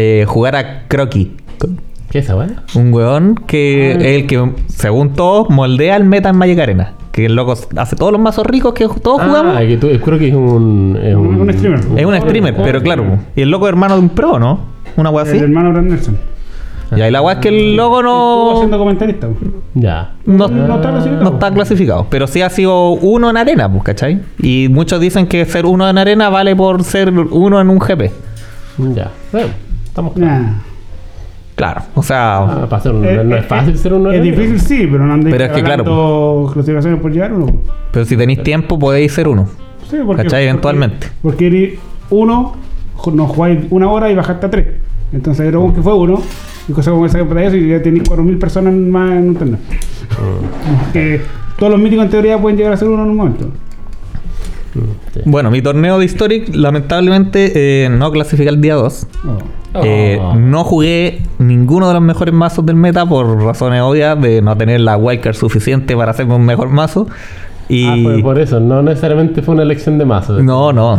eh, 0.00 0.24
jugara 0.26 0.84
Crocky. 0.88 1.32
¿Qué 2.10 2.20
es 2.20 2.24
esa 2.24 2.36
weá? 2.36 2.48
Un 2.74 2.92
weón 2.94 3.34
que 3.34 3.90
es 3.92 3.98
el 3.98 4.26
que, 4.26 4.52
según 4.68 5.12
todos, 5.12 5.50
moldea 5.50 5.96
el 5.96 6.04
meta 6.04 6.30
en 6.30 6.36
Magic 6.36 6.58
Arena. 6.58 6.92
Que 7.12 7.26
el 7.26 7.34
loco 7.34 7.52
hace 7.76 7.96
todos 7.96 8.12
los 8.12 8.20
mazos 8.20 8.46
ricos 8.46 8.72
que 8.74 8.86
todos 9.02 9.20
jugamos. 9.22 9.54
Ah, 9.56 9.60
que 9.60 9.76
tú, 9.76 9.88
creo 10.04 10.18
que 10.18 10.28
es 10.28 10.34
un... 10.34 10.98
Es 11.02 11.14
Un- 11.16 11.40
un 11.40 11.52
streamer. 11.52 11.80
Es 11.96 12.06
un 12.06 12.16
streamer, 12.16 12.56
pero 12.56 12.80
claro. 12.80 13.04
Y 13.36 13.42
el 13.42 13.50
loco 13.50 13.66
es 13.66 13.70
hermano 13.70 13.94
de 13.96 14.00
un 14.00 14.08
pro, 14.10 14.38
¿no? 14.38 14.60
Una 14.96 15.10
weá 15.10 15.24
así. 15.24 15.36
El 15.36 15.44
hermano 15.44 15.70
Brand 15.72 15.90
Nelson. 15.90 16.16
Y 16.96 17.00
ahí 17.02 17.10
la 17.10 17.20
weá 17.20 17.34
es 17.34 17.40
que 17.40 17.48
el 17.48 17.76
loco 17.76 17.98
Estuvo 17.98 18.52
no. 18.52 18.58
siendo 18.60 18.78
comentarista. 18.78 19.28
Ya. 19.74 20.12
No, 20.24 20.48
No 20.48 20.76
está 20.76 20.90
clasificado. 20.90 21.24
no 21.24 21.30
está 21.34 21.50
clasificado. 21.52 22.06
Pero 22.08 22.26
sí 22.26 22.40
ha 22.40 22.48
sido 22.48 22.92
uno 22.92 23.28
en 23.28 23.36
arena, 23.36 23.70
pues, 23.70 23.82
¿cachai? 23.84 24.22
Y 24.38 24.68
muchos 24.70 24.98
dicen 24.98 25.26
que 25.26 25.44
ser 25.44 25.66
uno 25.66 25.90
en 25.90 25.98
arena 25.98 26.30
vale 26.30 26.56
por 26.56 26.82
ser 26.84 27.10
uno 27.10 27.60
en 27.60 27.68
un 27.68 27.78
GP. 27.78 28.10
Ya. 28.94 29.10
Bueno, 29.32 29.48
estamos 29.98 30.16
Nah. 30.16 30.52
Claro. 31.54 31.82
O 31.94 32.02
sea, 32.04 32.38
Ah, 32.38 32.66
para 32.70 32.76
hacer 32.76 32.92
un- 32.92 33.04
Eh, 33.04 33.24
no 33.24 33.34
eh, 33.34 33.40
es 33.40 33.46
fácil 33.46 33.76
ser 33.76 33.92
uno 33.94 34.12
Es 34.12 34.22
difícil, 34.22 34.60
sí, 34.60 34.88
pero 34.90 35.04
no 35.04 35.14
andáis 35.14 35.34
Pero 35.34 35.44
es 35.46 35.50
que, 35.52 35.62
claro, 35.64 36.50
clasificaciones 36.52 37.00
por 37.00 37.10
llegar 37.12 37.32
uno. 37.32 37.46
pero 37.90 38.04
si 38.04 38.16
tenéis 38.16 38.42
tiempo 38.44 38.78
podéis 38.78 39.12
ser 39.12 39.26
uno. 39.26 39.46
Sí, 39.90 39.96
porque, 40.06 40.22
¿Cachai? 40.22 40.44
Eventualmente. 40.44 41.08
Porque, 41.22 41.46
eres 41.48 41.78
uno, 42.10 42.54
no 43.12 43.26
jugáis 43.26 43.58
una 43.70 43.90
hora 43.90 44.08
y 44.10 44.14
bajaste 44.14 44.46
a 44.46 44.50
tres. 44.50 44.66
Entonces 45.12 45.46
era 45.46 45.56
como 45.58 45.74
que 45.74 45.82
fue 45.82 45.94
uno. 45.94 46.22
Y 46.68 46.72
cosas 46.72 46.92
como 46.92 47.06
esa 47.06 47.18
que 47.18 47.24
para 47.24 47.44
eso 47.44 47.56
y 47.56 47.70
ya 47.70 47.82
tenéis 47.82 48.04
4.000 48.08 48.38
personas 48.38 48.74
más 48.74 49.12
en 49.12 49.28
un 49.30 49.34
torneo. 49.36 49.56
Mm. 49.58 50.92
Que 50.92 51.20
todos 51.58 51.72
los 51.72 51.80
míticos 51.80 52.04
en 52.04 52.10
teoría 52.10 52.38
pueden 52.38 52.58
llegar 52.58 52.74
a 52.74 52.76
ser 52.76 52.88
uno 52.88 53.02
en 53.04 53.10
un 53.10 53.16
momento. 53.16 53.48
Sí. 55.14 55.20
Bueno, 55.24 55.50
mi 55.50 55.62
torneo 55.62 55.98
de 55.98 56.04
Historic, 56.04 56.54
lamentablemente, 56.54 57.84
eh, 57.84 57.88
no 57.88 58.10
clasifica 58.12 58.50
el 58.50 58.60
día 58.60 58.74
2. 58.74 59.06
Oh. 59.26 59.80
Eh, 59.84 60.18
Oh. 60.20 60.34
no 60.34 60.64
jugué 60.64 61.20
ninguno 61.38 61.88
de 61.88 61.94
los 61.94 62.02
mejores 62.02 62.32
mazos 62.34 62.64
del 62.64 62.76
meta 62.76 63.04
por 63.06 63.42
razones 63.42 63.82
obvias 63.82 64.20
de 64.20 64.40
no 64.42 64.56
tener 64.56 64.80
la 64.80 64.96
wildcard 64.96 65.34
suficiente 65.34 65.94
para 65.96 66.10
hacerme 66.12 66.34
un 66.34 66.44
mejor 66.46 66.68
mazo. 66.70 67.06
Y 67.68 67.84
Ah, 67.86 67.96
fue 68.02 68.22
por 68.22 68.38
eso, 68.38 68.60
no 68.60 68.82
necesariamente 68.82 69.42
fue 69.42 69.54
una 69.54 69.62
elección 69.64 69.98
de 69.98 70.04
mazo. 70.06 70.42
no, 70.42 70.72
no. 70.72 70.98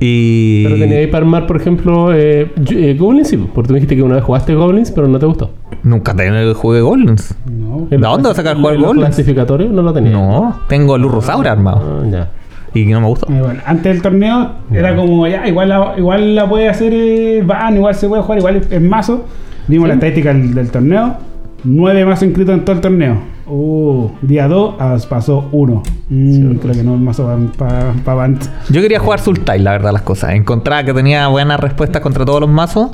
Y. 0.00 0.62
Pero 0.64 0.76
tenía 0.78 0.98
ahí 0.98 1.06
para 1.08 1.24
armar, 1.24 1.46
por 1.46 1.56
ejemplo, 1.56 2.12
eh, 2.14 2.52
eh, 2.70 2.96
Goblins, 2.98 3.28
sí, 3.28 3.36
porque 3.36 3.68
tú 3.68 3.72
me 3.74 3.80
dijiste 3.80 3.96
que 3.96 4.02
una 4.02 4.14
vez 4.14 4.22
jugaste 4.24 4.54
Goblins, 4.54 4.92
pero 4.92 5.08
no 5.08 5.18
te 5.18 5.26
gustó. 5.26 5.50
Nunca 5.82 6.14
juego 6.54 6.74
de 6.74 6.80
Goblins. 6.82 7.34
No. 7.46 7.78
¿En 7.90 8.00
¿De 8.00 8.06
dónde 8.06 8.28
vas 8.28 8.38
a 8.38 8.42
sacar 8.42 8.56
jugar 8.56 8.76
Goblins? 8.78 9.06
clasificatorios 9.06 9.72
no 9.72 9.82
lo 9.82 9.92
tenía. 9.92 10.12
No, 10.12 10.60
tengo 10.68 10.94
el 10.96 11.04
Urrosaura 11.04 11.50
armado. 11.50 12.00
Ah, 12.02 12.06
ya. 12.10 12.30
Y 12.74 12.86
no 12.86 13.00
me 13.00 13.06
gustó. 13.06 13.26
Eh, 13.32 13.40
bueno, 13.40 13.60
antes 13.64 13.92
del 13.92 14.02
torneo 14.02 14.52
era 14.72 14.94
como 14.94 15.26
ya, 15.26 15.46
igual 15.48 15.68
la, 15.68 15.94
igual 15.96 16.34
la 16.34 16.48
puede 16.48 16.68
hacer 16.68 16.92
eh, 16.94 17.42
Van, 17.44 17.76
igual 17.76 17.94
se 17.94 18.08
puede 18.08 18.22
jugar, 18.22 18.38
igual 18.38 18.62
es, 18.70 18.80
mazo. 18.80 19.26
Vimos 19.66 19.88
la 19.88 19.94
estadística 19.94 20.32
del, 20.32 20.54
del 20.54 20.70
torneo. 20.70 21.16
Nueve 21.64 22.04
mazos 22.04 22.24
inscritos 22.24 22.54
en 22.54 22.64
todo 22.64 22.76
el 22.76 22.82
torneo. 22.82 23.37
Uh, 23.48 24.10
día 24.22 24.48
2 24.48 25.06
pasó 25.06 25.48
uno. 25.52 25.82
Mm, 26.08 26.56
creo 26.56 26.74
que 26.74 26.82
no 26.82 26.96
mazo 26.96 27.30
para 27.56 27.92
pa, 28.04 28.14
Bant. 28.14 28.44
Yo 28.70 28.80
quería 28.82 28.98
jugar 28.98 29.20
Sultai, 29.20 29.60
la 29.60 29.72
verdad, 29.72 29.92
las 29.92 30.02
cosas. 30.02 30.34
Encontraba 30.34 30.84
que 30.84 30.92
tenía 30.92 31.28
buenas 31.28 31.58
respuestas 31.58 32.02
contra 32.02 32.24
todos 32.24 32.40
los 32.40 32.50
mazos. 32.50 32.90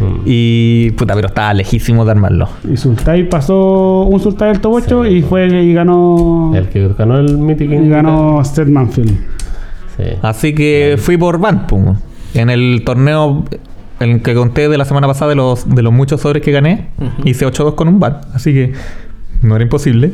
Mm. 0.00 0.22
Y. 0.26 0.90
Puta, 0.92 1.14
pero 1.14 1.28
estaba 1.28 1.54
lejísimo 1.54 2.04
de 2.04 2.10
armarlo. 2.10 2.48
Y 2.70 2.76
Sultai 2.76 3.28
pasó 3.28 4.02
un 4.02 4.20
Sultai 4.20 4.52
del 4.52 4.60
top 4.60 4.74
8 4.74 5.06
y 5.06 5.22
fue 5.22 5.46
y 5.46 5.72
ganó. 5.72 6.52
El 6.54 6.68
que 6.68 6.88
ganó 6.96 7.18
el 7.18 7.38
Mythic 7.38 7.70
Y 7.70 7.88
ganó 7.88 8.44
Seth 8.44 8.68
Manfield. 8.68 9.16
Sí. 9.96 10.04
Así 10.22 10.54
que 10.54 10.96
fui 10.98 11.16
por 11.16 11.40
pum. 11.66 11.96
En 12.34 12.50
el 12.50 12.82
torneo 12.84 13.44
en 14.00 14.10
el 14.10 14.22
que 14.22 14.34
conté 14.34 14.68
de 14.68 14.76
la 14.76 14.84
semana 14.84 15.06
pasada 15.06 15.30
de 15.30 15.36
los, 15.36 15.72
de 15.72 15.82
los 15.82 15.92
muchos 15.92 16.20
sobres 16.20 16.42
que 16.42 16.50
gané, 16.50 16.88
hice 17.24 17.46
8-2 17.46 17.74
con 17.74 17.88
un 17.88 18.00
Band. 18.00 18.16
Así 18.34 18.52
que 18.52 18.72
no 19.44 19.54
era 19.56 19.62
imposible. 19.64 20.12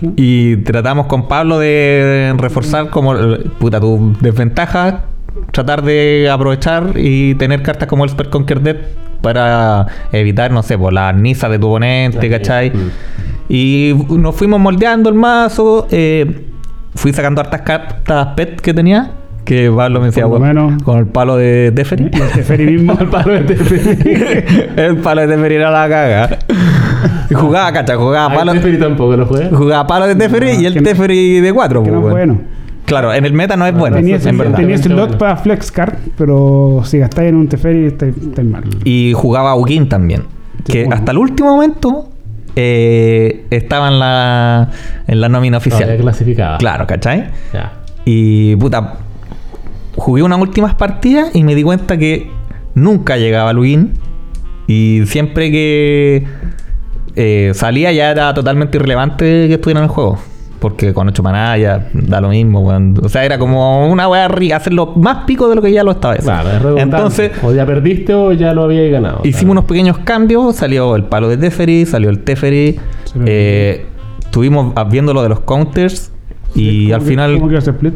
Sí. 0.00 0.10
Y 0.16 0.56
tratamos 0.58 1.06
con 1.06 1.28
Pablo 1.28 1.58
de 1.58 2.34
reforzar 2.36 2.90
como 2.90 3.14
puta 3.58 3.80
tu 3.80 4.14
desventaja, 4.20 5.04
tratar 5.52 5.82
de 5.82 6.28
aprovechar 6.30 6.92
y 6.96 7.34
tener 7.34 7.62
cartas 7.62 7.88
como 7.88 8.04
el 8.04 8.10
Spell 8.10 8.30
Conquer 8.30 8.60
Death 8.60 8.78
para 9.20 9.86
evitar, 10.12 10.50
no 10.50 10.62
sé, 10.62 10.76
por 10.76 10.92
la 10.92 11.12
nisa 11.12 11.48
de 11.48 11.58
tu 11.58 11.68
oponente, 11.68 12.28
La 12.28 12.38
¿cachai? 12.38 12.72
Y 13.48 13.94
nos 14.10 14.34
fuimos 14.34 14.60
moldeando 14.60 15.08
el 15.08 15.14
mazo. 15.14 15.86
eh, 15.90 16.46
fui 16.94 17.12
sacando 17.12 17.40
hartas 17.40 17.62
cartas 17.62 18.28
pet 18.36 18.60
que 18.60 18.72
tenía. 18.72 19.10
Que 19.44 19.70
Pablo 19.70 20.00
me 20.00 20.06
decía, 20.06 20.24
Por 20.24 20.34
lo 20.34 20.38
bueno, 20.38 20.66
menos. 20.68 20.82
con 20.82 20.98
el 20.98 21.06
palo 21.06 21.36
de 21.36 21.70
Teferi. 21.74 22.04
El 22.04 22.10
Teferi 22.32 22.66
mismo. 22.66 22.96
El 22.98 23.08
palo 23.08 23.32
de 23.34 23.40
Teferi. 23.40 24.14
el 24.76 24.96
palo 24.98 25.20
de 25.20 25.28
Teferi 25.28 25.54
era 25.56 25.70
la 25.70 25.88
caga. 25.88 26.38
Y 27.30 27.34
jugaba, 27.34 27.72
cacha, 27.72 27.96
jugaba 27.96 28.34
palo. 28.34 28.52
el 28.52 28.58
Teferi 28.58 28.78
tampoco 28.78 29.16
lo 29.16 29.26
jugué. 29.26 29.50
Jugaba 29.50 29.86
palo 29.86 30.06
de 30.06 30.14
Teferi 30.16 30.54
No, 30.54 30.60
y 30.62 30.66
el 30.66 30.72
que 30.74 30.80
no- 30.80 30.84
Teferi 30.88 31.40
de 31.40 31.52
4. 31.52 31.82
que 31.82 31.90
no 31.90 32.04
es 32.06 32.10
bueno. 32.10 32.38
Claro, 32.86 33.14
en 33.14 33.24
el 33.24 33.32
meta 33.32 33.56
no 33.56 33.66
es 33.66 33.74
bueno, 33.74 33.96
tenía 33.96 34.16
en 34.16 34.20
ese- 34.20 34.32
verdad. 34.32 34.82
slot 34.82 35.16
para 35.18 35.36
flex 35.36 35.72
card, 35.72 35.94
pero 36.18 36.82
si 36.84 36.98
gastáis 36.98 37.30
en 37.30 37.36
un 37.36 37.48
Teferi 37.48 37.86
estáis 37.86 38.14
estáis 38.16 38.46
mal. 38.48 38.64
Y 38.84 39.12
jugaba 39.14 39.54
Ugin 39.56 39.88
también. 39.88 40.22
Sí, 40.66 40.72
Que 40.72 40.78
bueno. 40.84 40.96
hasta 40.96 41.12
el 41.12 41.18
último 41.18 41.50
momento 41.50 42.08
eh, 42.56 43.46
estaba 43.50 43.88
en 43.88 43.98
la, 43.98 44.70
en 45.06 45.20
la 45.20 45.28
nómina 45.28 45.56
oficial. 45.58 45.96
clasificaba. 45.98 46.58
Claro, 46.58 46.86
¿cachai? 46.86 47.24
Ya. 47.52 47.72
Y 48.04 48.54
puta, 48.56 48.94
jugué 49.96 50.22
unas 50.22 50.40
últimas 50.40 50.74
partidas 50.74 51.34
y 51.34 51.44
me 51.44 51.54
di 51.54 51.62
cuenta 51.62 51.96
que 51.96 52.30
nunca 52.74 53.16
llegaba 53.16 53.50
al 53.50 53.58
Ugin. 53.58 53.92
Y 54.66 55.02
siempre 55.06 55.50
que 55.50 56.24
eh, 57.16 57.52
salía 57.54 57.92
ya 57.92 58.10
era 58.10 58.32
totalmente 58.34 58.78
irrelevante 58.78 59.46
que 59.48 59.54
estuviera 59.54 59.80
en 59.80 59.84
el 59.84 59.90
juego. 59.90 60.18
Porque 60.58 60.94
con 60.94 61.06
8 61.08 61.22
maná 61.22 61.58
ya 61.58 61.90
da 61.92 62.22
lo 62.22 62.30
mismo, 62.30 62.60
weón. 62.60 62.94
O 63.02 63.08
sea, 63.10 63.22
era 63.26 63.38
como 63.38 63.86
una 63.90 64.08
weá 64.08 64.28
rica, 64.28 64.56
hacerlo 64.56 64.94
más 64.96 65.24
pico 65.26 65.46
de 65.48 65.56
lo 65.56 65.60
que 65.60 65.70
ya 65.70 65.84
lo 65.84 65.90
estaba. 65.90 66.14
haciendo. 66.14 66.42
Claro. 66.42 66.78
Entonces, 66.78 67.32
o 67.42 67.52
ya 67.52 67.66
perdiste 67.66 68.14
o 68.14 68.32
ya 68.32 68.54
lo 68.54 68.62
habíais 68.64 68.90
ganado. 68.90 69.20
Hicimos 69.24 69.52
unos 69.52 69.64
pequeños 69.66 69.98
cambios, 69.98 70.56
salió 70.56 70.96
el 70.96 71.04
palo 71.04 71.28
de 71.28 71.36
Teferi, 71.36 71.84
salió 71.84 72.08
el 72.08 72.20
Teferi, 72.20 72.80
eh, 73.26 73.84
estuvimos 74.24 74.72
viendo 74.90 75.12
lo 75.12 75.22
de 75.22 75.28
los 75.28 75.40
counters 75.40 76.10
y 76.54 76.92
al 76.92 77.00
¿Cómo 77.00 77.04
que- 77.04 77.10
final 77.10 77.34
¿Cómo 77.34 77.48
que 77.50 77.56
hace 77.58 77.70
split? 77.70 77.94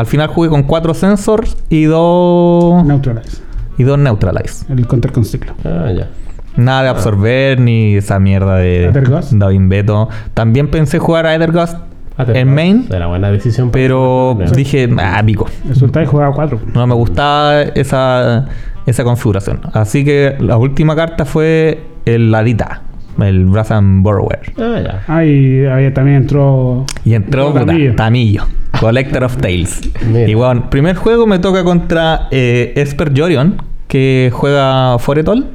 Al 0.00 0.06
final 0.06 0.28
jugué 0.28 0.48
con 0.48 0.62
cuatro 0.64 0.94
sensors 0.94 1.56
y 1.68 1.84
dos 1.84 2.84
Neutralize. 2.84 3.38
y 3.78 3.84
dos 3.84 3.98
neutralize. 3.98 4.64
El 4.72 4.86
counter 4.86 5.12
con 5.12 5.24
ciclo. 5.24 5.52
Ah, 5.64 5.92
ya. 5.92 6.08
Nada 6.56 6.82
de 6.82 6.88
absorber 6.88 7.60
ni 7.60 7.94
esa 7.96 8.18
mierda 8.18 8.56
de. 8.56 8.90
David 9.32 9.60
Beto. 9.68 10.08
También 10.34 10.68
pensé 10.70 10.98
jugar 10.98 11.26
a 11.26 11.30
Aetherghost 11.30 11.76
Ah, 12.18 12.26
en 12.34 12.52
main, 12.54 12.86
Era 12.90 13.06
buena 13.06 13.30
decisión. 13.30 13.70
pero 13.70 14.36
dije, 14.54 14.90
ah, 14.98 15.22
pico. 15.24 15.46
El 15.66 15.74
Sultai 15.74 16.04
jugaba 16.04 16.34
4. 16.34 16.60
No 16.74 16.86
me 16.86 16.94
gustaba 16.94 17.62
esa, 17.62 18.46
esa 18.84 19.04
configuración. 19.04 19.60
Así 19.72 20.04
que 20.04 20.36
la 20.38 20.58
última 20.58 20.94
carta 20.94 21.24
fue 21.24 21.82
el 22.04 22.30
Ladita, 22.30 22.82
el 23.22 23.46
Brass 23.46 23.70
and 23.70 24.02
Borrower. 24.02 24.40
Ah, 24.58 24.80
ya. 24.82 25.02
Ah, 25.08 25.24
y 25.24 25.64
había, 25.66 25.92
también 25.94 26.18
entró. 26.18 26.84
Y 27.04 27.14
entró 27.14 27.52
Tamillo. 27.52 27.94
Tamillo, 27.96 28.46
Collector 28.80 29.24
of 29.24 29.36
Tales. 29.38 29.80
Mira. 30.10 30.28
Y 30.28 30.34
bueno, 30.34 30.70
primer 30.70 30.96
juego 30.96 31.26
me 31.26 31.38
toca 31.38 31.64
contra 31.64 32.28
eh, 32.30 32.72
Esper 32.76 33.12
Jorion, 33.16 33.62
que 33.88 34.30
juega 34.32 34.96
Foretol. 34.98 35.46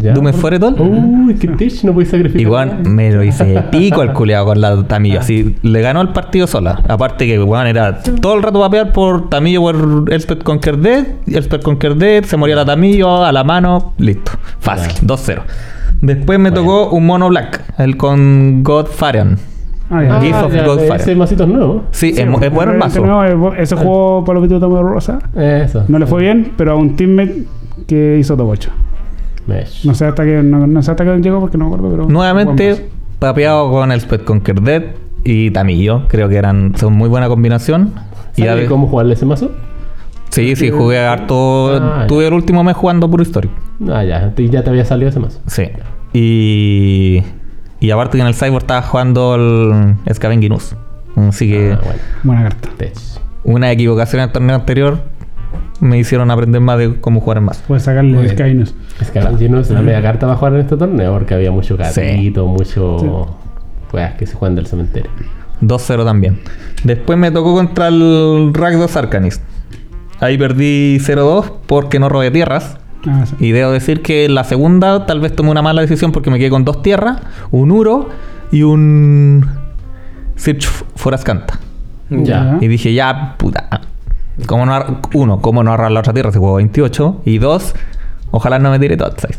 ya. 0.00 0.12
Dume 0.12 0.32
Foretol. 0.32 0.76
Uy, 0.78 1.34
qué 1.34 1.48
tich, 1.48 1.82
no 1.82 1.92
podéis 1.92 2.10
sacrificar. 2.10 2.46
Bueno, 2.48 2.74
me 2.88 3.10
lo 3.12 3.24
hice 3.24 3.60
pico 3.72 4.02
el 4.02 4.12
culeado 4.12 4.46
con 4.46 4.60
la 4.60 4.82
Tamillo. 4.84 5.18
Así 5.20 5.56
le 5.62 5.80
ganó 5.80 6.00
el 6.00 6.08
partido 6.10 6.46
sola. 6.46 6.80
Aparte 6.88 7.26
que, 7.26 7.38
bueno, 7.38 7.66
era 7.66 7.98
todo 7.98 8.34
el 8.36 8.42
rato 8.42 8.60
vapear 8.60 8.92
por 8.92 9.28
Tamillo 9.28 9.62
por 9.62 10.04
Elspeth 10.12 10.42
Conquer 10.44 10.78
Dead. 10.78 11.06
Elspeth 11.26 11.62
Conquer 11.62 11.96
Dead, 11.96 12.22
se 12.24 12.36
moría 12.36 12.54
la 12.54 12.64
Tamillo 12.64 13.24
a 13.24 13.32
la 13.32 13.42
mano, 13.42 13.94
listo. 13.98 14.30
Fácil, 14.60 14.92
Ya. 15.00 15.14
2-0. 15.16 15.42
Después 16.00 16.38
me 16.38 16.50
Bueno. 16.50 16.64
tocó 16.66 16.90
un 16.96 17.06
mono 17.06 17.28
black, 17.28 17.62
el 17.78 17.96
con 17.96 18.62
God 18.64 18.86
Farion. 18.86 19.38
Ah, 19.90 20.02
ya. 20.02 20.16
Ah, 20.16 20.20
Gift 20.22 20.42
of 20.42 20.54
ya, 20.54 20.64
Godfire. 20.66 20.96
ese 20.96 21.14
masito 21.14 21.42
es 21.44 21.48
nuevo. 21.50 21.84
Sí, 21.90 22.08
es, 22.10 22.16
Sí, 22.16 22.22
es 22.22 22.50
bueno 22.52 22.72
el 22.72 22.78
mazo. 22.78 23.52
ese 23.58 23.76
jugó 23.76 24.24
por 24.24 24.34
los 24.34 24.42
Vito 24.42 24.58
Tomo 24.58 24.82
Rosa. 24.82 25.18
Eso. 25.36 25.84
No 25.88 25.98
le 25.98 26.06
fue 26.06 26.22
bien, 26.22 26.52
pero 26.56 26.72
a 26.72 26.76
un 26.76 26.96
teammate 26.96 27.44
que 27.86 28.16
hizo 28.18 28.36
top 28.36 28.48
8. 28.48 28.70
Mesh. 29.46 29.84
No 29.84 29.94
sé 29.94 30.06
hasta 30.06 30.24
que 30.24 30.42
no, 30.42 30.66
no 30.66 30.82
sé 30.82 30.90
hasta 30.92 31.04
que 31.04 31.16
llegó 31.20 31.40
porque 31.40 31.58
no 31.58 31.68
me 31.68 31.74
acuerdo, 31.74 31.90
pero. 31.96 32.08
Nuevamente 32.08 32.88
papeado 33.18 33.70
con 33.70 33.92
Elspeth 33.92 34.24
Conquer 34.24 34.60
Dead 34.62 34.82
y 35.24 35.50
Tamillo. 35.50 36.08
Creo 36.08 36.28
que 36.28 36.36
eran 36.36 36.74
son 36.76 36.94
muy 36.94 37.08
buena 37.08 37.28
combinación. 37.28 37.92
Y 38.36 38.42
a 38.42 38.46
¿Sabes 38.46 38.62
ver- 38.62 38.68
cómo 38.70 38.86
jugarle 38.86 39.12
ese 39.14 39.26
mazo? 39.26 39.50
Sí, 40.32 40.56
sí, 40.56 40.70
jugué 40.70 40.98
harto. 40.98 41.76
Ah, 41.76 42.06
tuve 42.08 42.26
el 42.26 42.32
último 42.32 42.64
mes 42.64 42.74
jugando 42.74 43.08
puro 43.10 43.22
histórico. 43.22 43.54
Ah, 43.90 44.02
ya. 44.02 44.32
Ya 44.36 44.62
te 44.64 44.70
había 44.70 44.84
salido 44.84 45.10
ese 45.10 45.20
mazo. 45.20 45.40
Sí. 45.46 45.64
Y. 46.14 47.22
Y 47.80 47.90
aparte 47.90 48.16
que 48.16 48.22
en 48.22 48.28
el 48.28 48.34
Cyborg 48.34 48.62
estaba 48.62 48.82
jugando 48.82 49.34
el 49.34 49.96
Scavenginus. 50.14 50.74
Así 51.16 51.50
que 51.50 51.72
Ah, 51.72 51.80
bueno. 51.82 52.00
Buena 52.22 52.42
carta. 52.44 52.68
Una 53.44 53.70
equivocación 53.72 54.20
en 54.22 54.28
el 54.28 54.32
torneo 54.32 54.56
anterior 54.56 55.02
me 55.80 55.98
hicieron 55.98 56.30
aprender 56.30 56.60
más 56.60 56.78
de 56.78 57.00
cómo 57.00 57.20
jugar 57.20 57.38
en 57.38 57.44
más. 57.44 57.58
Puedes 57.66 57.82
sacarle 57.82 58.12
no 59.48 59.60
es 59.60 59.70
la 59.70 59.82
media 59.82 60.00
carta 60.00 60.26
para 60.26 60.36
jugar 60.38 60.54
en 60.54 60.60
este 60.60 60.76
torneo 60.76 61.12
porque 61.12 61.34
había 61.34 61.50
mucho 61.50 61.76
Sí. 61.90 62.00
gatito, 62.00 62.46
mucho. 62.46 63.36
Weas 63.92 64.14
que 64.14 64.26
se 64.26 64.34
juegan 64.34 64.54
del 64.54 64.66
cementerio. 64.66 65.10
2-0 65.60 66.04
también. 66.04 66.38
Después 66.84 67.18
me 67.18 67.30
tocó 67.30 67.54
contra 67.54 67.88
el 67.88 68.52
Rakdos 68.54 68.96
Arcanist. 68.96 69.42
Ahí 70.22 70.38
perdí 70.38 70.98
0-2 71.00 71.52
porque 71.66 71.98
no 71.98 72.08
robé 72.08 72.30
tierras. 72.30 72.78
Ah, 73.08 73.26
sí. 73.26 73.34
Y 73.40 73.50
debo 73.50 73.72
decir 73.72 74.02
que 74.02 74.28
la 74.28 74.44
segunda 74.44 75.04
tal 75.04 75.18
vez 75.18 75.34
tomé 75.34 75.50
una 75.50 75.62
mala 75.62 75.82
decisión 75.82 76.12
porque 76.12 76.30
me 76.30 76.38
quedé 76.38 76.48
con 76.48 76.64
dos 76.64 76.80
tierras, 76.80 77.18
un 77.50 77.72
Uro 77.72 78.08
y 78.52 78.62
un 78.62 79.44
Search 80.36 80.64
for 80.94 81.12
Ascanta. 81.12 81.58
Ya. 82.08 82.58
Y 82.60 82.68
dije, 82.68 82.94
ya, 82.94 83.34
puta. 83.36 83.80
¿Cómo 84.46 84.64
no 84.64 85.00
uno, 85.14 85.40
¿cómo 85.40 85.64
no 85.64 85.72
ahorrar 85.72 85.90
la 85.90 86.00
otra 86.00 86.12
tierra 86.12 86.30
si 86.30 86.38
juego 86.38 86.54
28? 86.54 87.22
Y 87.24 87.38
dos, 87.38 87.74
ojalá 88.30 88.60
no 88.60 88.70
me 88.70 88.78
tire 88.78 88.96
Totsize. 88.96 89.38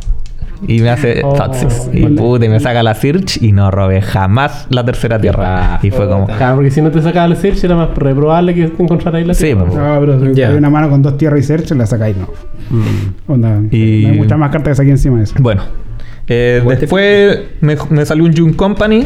Y 0.67 0.79
me 0.81 0.89
hace 0.89 1.21
Oh, 1.23 1.33
Totsize. 1.33 1.89
Y 1.93 2.05
puta, 2.07 2.45
y 2.45 2.49
me 2.49 2.59
saca 2.59 2.81
la 2.83 2.93
Search 2.95 3.41
y 3.41 3.51
no 3.51 3.69
robé 3.71 4.01
jamás 4.01 4.67
la 4.69 4.83
tercera 4.85 5.19
tierra. 5.19 5.79
Y 5.83 5.91
fue 5.91 6.07
como, 6.07 6.25
Claro, 6.27 6.55
porque 6.55 6.71
si 6.71 6.81
no 6.81 6.91
te 6.91 7.01
sacaba 7.01 7.25
el 7.25 7.35
search 7.37 7.63
era 7.63 7.75
más 7.75 7.89
reprobable 7.95 8.53
que 8.53 8.67
te 8.67 8.83
encontrara 8.83 9.17
ahí 9.17 9.25
la 9.25 9.33
Sí, 9.33 9.45
tierra, 9.45 9.61
pues. 9.65 9.73
po. 9.73 9.79
No, 9.81 9.99
pero 9.99 10.19
si 10.19 10.33
Ya. 10.33 10.49
hay 10.49 10.55
una 10.55 10.69
mano 10.69 10.89
con 10.89 11.01
dos 11.01 11.17
tierras 11.17 11.39
y 11.39 11.43
search, 11.43 11.71
la 11.71 11.85
sacáis, 11.85 12.15
no. 12.17 12.27
Mm. 12.69 13.31
Onda, 13.31 13.61
Y- 13.71 14.03
no 14.05 14.11
hay 14.13 14.17
muchas 14.17 14.37
más 14.37 14.51
cartas 14.51 14.71
que 14.71 14.75
saqué 14.75 14.89
encima 14.91 15.17
de 15.17 15.23
eso. 15.25 15.35
Bueno, 15.39 15.63
eh, 16.27 16.63
después 16.79 17.39
me, 17.61 17.75
me 17.89 18.05
salió 18.05 18.23
un 18.23 18.33
June 18.35 18.55
Company, 18.55 19.03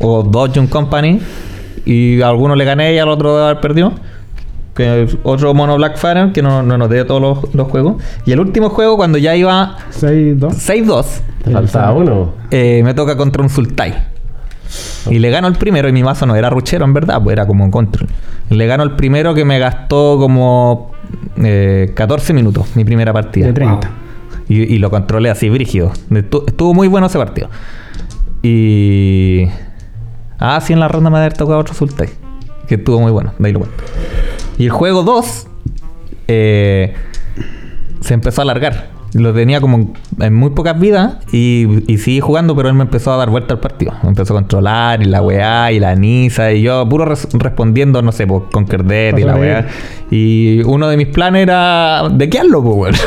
o 0.00 0.22
dos 0.22 0.50
June 0.54 0.68
Company, 0.68 1.20
y 1.84 2.20
a 2.22 2.28
alguno 2.28 2.54
le 2.54 2.64
gané 2.64 2.94
y 2.94 2.98
al 2.98 3.08
otro 3.08 3.36
haber 3.44 3.60
perdido. 3.60 3.92
Que 4.78 5.02
es 5.02 5.18
otro 5.24 5.52
mono 5.54 5.76
Blackfire, 5.76 6.30
que 6.32 6.40
no, 6.40 6.62
no 6.62 6.78
noté 6.78 7.04
todos 7.04 7.20
los, 7.20 7.52
los 7.54 7.66
juegos. 7.68 8.00
Y 8.24 8.30
el 8.32 8.38
último 8.40 8.70
juego, 8.70 8.96
cuando 8.96 9.18
ya 9.18 9.34
iba 9.34 9.76
6-2. 9.92 10.38
6-2, 10.38 11.04
Te 11.42 11.50
faltaba 11.50 11.92
uno. 11.92 12.32
eh, 12.52 12.80
me 12.84 12.94
toca 12.94 13.16
contra 13.16 13.42
un 13.42 13.50
Sultai. 13.50 13.94
Y 15.10 15.18
le 15.18 15.30
gano 15.30 15.48
el 15.48 15.54
primero, 15.54 15.88
y 15.88 15.92
mi 15.92 16.02
mazo 16.04 16.26
no 16.26 16.36
era 16.36 16.48
ruchero 16.48 16.84
en 16.84 16.92
verdad, 16.92 17.20
pues 17.22 17.32
era 17.32 17.44
como 17.46 17.64
un 17.64 17.70
control. 17.72 18.08
Le 18.50 18.66
gano 18.66 18.84
el 18.84 18.92
primero 18.92 19.34
que 19.34 19.44
me 19.44 19.58
gastó 19.58 20.16
como 20.18 20.92
eh, 21.42 21.90
14 21.94 22.32
minutos, 22.32 22.76
mi 22.76 22.84
primera 22.84 23.12
partida. 23.12 23.46
De 23.48 23.52
30. 23.54 23.90
Y, 24.48 24.62
y 24.74 24.78
lo 24.78 24.90
controlé 24.90 25.28
así, 25.30 25.48
brígido. 25.48 25.90
Estu- 26.10 26.44
Estuvo 26.46 26.72
muy 26.72 26.86
bueno 26.88 27.06
ese 27.08 27.18
partido. 27.18 27.48
Y. 28.42 29.46
Ah, 30.38 30.60
sí, 30.60 30.72
en 30.72 30.80
la 30.80 30.86
ronda 30.88 31.10
me 31.10 31.18
había 31.18 31.30
tocado 31.30 31.58
otro 31.58 31.74
Sultai. 31.74 32.08
Que 32.68 32.74
estuvo 32.76 33.00
muy 33.00 33.10
bueno, 33.12 33.32
de 33.38 33.46
ahí 33.46 33.52
lo 33.52 33.60
cuento. 33.60 33.82
Y 34.58 34.64
el 34.64 34.70
juego 34.70 35.02
2 35.02 35.46
eh, 36.28 36.94
se 38.00 38.14
empezó 38.14 38.40
a 38.40 38.44
alargar. 38.44 38.98
Lo 39.14 39.32
tenía 39.32 39.58
como 39.62 39.94
en 40.20 40.34
muy 40.34 40.50
pocas 40.50 40.78
vidas 40.78 41.14
y, 41.32 41.66
y 41.90 41.96
seguí 41.96 42.20
jugando, 42.20 42.54
pero 42.54 42.68
él 42.68 42.74
me 42.74 42.82
empezó 42.82 43.10
a 43.10 43.16
dar 43.16 43.30
vuelta 43.30 43.54
al 43.54 43.60
partido. 43.60 43.94
Me 44.02 44.10
empezó 44.10 44.34
a 44.34 44.36
controlar 44.36 45.00
y 45.00 45.06
la 45.06 45.22
weá 45.22 45.72
y 45.72 45.80
la 45.80 45.94
Nisa 45.94 46.52
y 46.52 46.60
yo 46.60 46.86
puro 46.86 47.06
res- 47.06 47.26
respondiendo, 47.32 48.02
no 48.02 48.12
sé, 48.12 48.26
por 48.26 48.50
Conquer 48.50 48.84
Dead 48.84 49.16
y 49.16 49.22
la 49.24 49.34
weá. 49.36 49.66
Y 50.10 50.60
uno 50.66 50.88
de 50.88 50.98
mis 50.98 51.06
planes 51.06 51.44
era 51.44 52.06
de 52.12 52.28
qué 52.28 52.40
hazlo, 52.40 52.62
pues. 52.62 53.02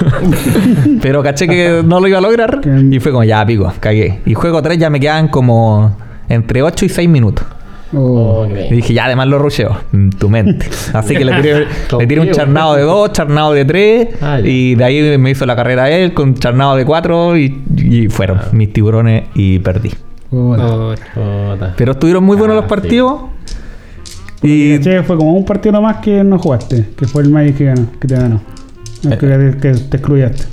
Pero 1.03 1.21
caché 1.21 1.47
que 1.47 1.83
no 1.85 1.99
lo 1.99 2.07
iba 2.07 2.17
a 2.17 2.21
lograr 2.21 2.61
y 2.91 2.99
fue 2.99 3.11
como, 3.11 3.23
ya, 3.23 3.45
pico, 3.45 3.71
cagué. 3.79 4.21
Y 4.25 4.33
juego 4.33 4.59
3 4.63 4.79
ya 4.79 4.89
me 4.89 4.99
quedan 4.99 5.27
como 5.27 5.95
entre 6.29 6.63
8 6.63 6.85
y 6.85 6.89
6 6.89 7.07
minutos. 7.09 7.45
Oh. 7.93 8.48
Y 8.48 8.74
dije, 8.75 8.93
ya, 8.93 9.05
además 9.05 9.27
lo 9.27 9.38
rusheo. 9.39 9.75
En 9.91 10.10
tu 10.12 10.29
mente. 10.29 10.67
Así 10.93 11.15
que 11.15 11.25
le 11.25 11.41
tiré, 11.41 11.65
le 12.00 12.07
tiré 12.07 12.21
un 12.21 12.31
charnado 12.31 12.75
de 12.75 12.83
2, 12.83 13.12
charnado 13.12 13.53
de 13.53 13.65
3. 13.65 14.07
Ah, 14.21 14.39
y 14.41 14.75
de 14.75 14.83
ahí 14.83 15.17
me 15.17 15.31
hizo 15.31 15.45
la 15.45 15.55
carrera 15.55 15.89
él 15.89 16.13
con 16.13 16.36
charnado 16.36 16.75
de 16.75 16.86
4. 16.86 17.38
Y, 17.38 17.62
y 17.77 18.07
fueron 18.10 18.38
Ah. 18.39 18.48
mis 18.53 18.71
tiburones 18.71 19.24
y 19.36 19.60
perdí. 19.60 19.91
Pero 21.77 21.91
estuvieron 21.91 22.24
muy 22.24 22.38
buenos 22.38 22.55
Ah, 22.57 22.62
los 22.62 22.69
partidos. 22.69 23.21
Y 24.43 24.77
fue 25.05 25.17
como 25.17 25.33
un 25.33 25.45
partido 25.45 25.74
nomás 25.74 25.98
que 25.98 26.24
no 26.24 26.39
jugaste, 26.39 26.88
que 26.98 27.05
fue 27.05 27.21
el 27.24 27.29
Magic 27.29 27.57
que 27.57 27.65
ganó, 27.65 27.86
que 28.00 28.07
te 28.07 28.15
ganó. 28.15 28.41
Eh. 29.03 29.17
que, 29.19 29.57
que 29.62 29.71
te 29.74 29.98
excluyaste. 29.98 30.43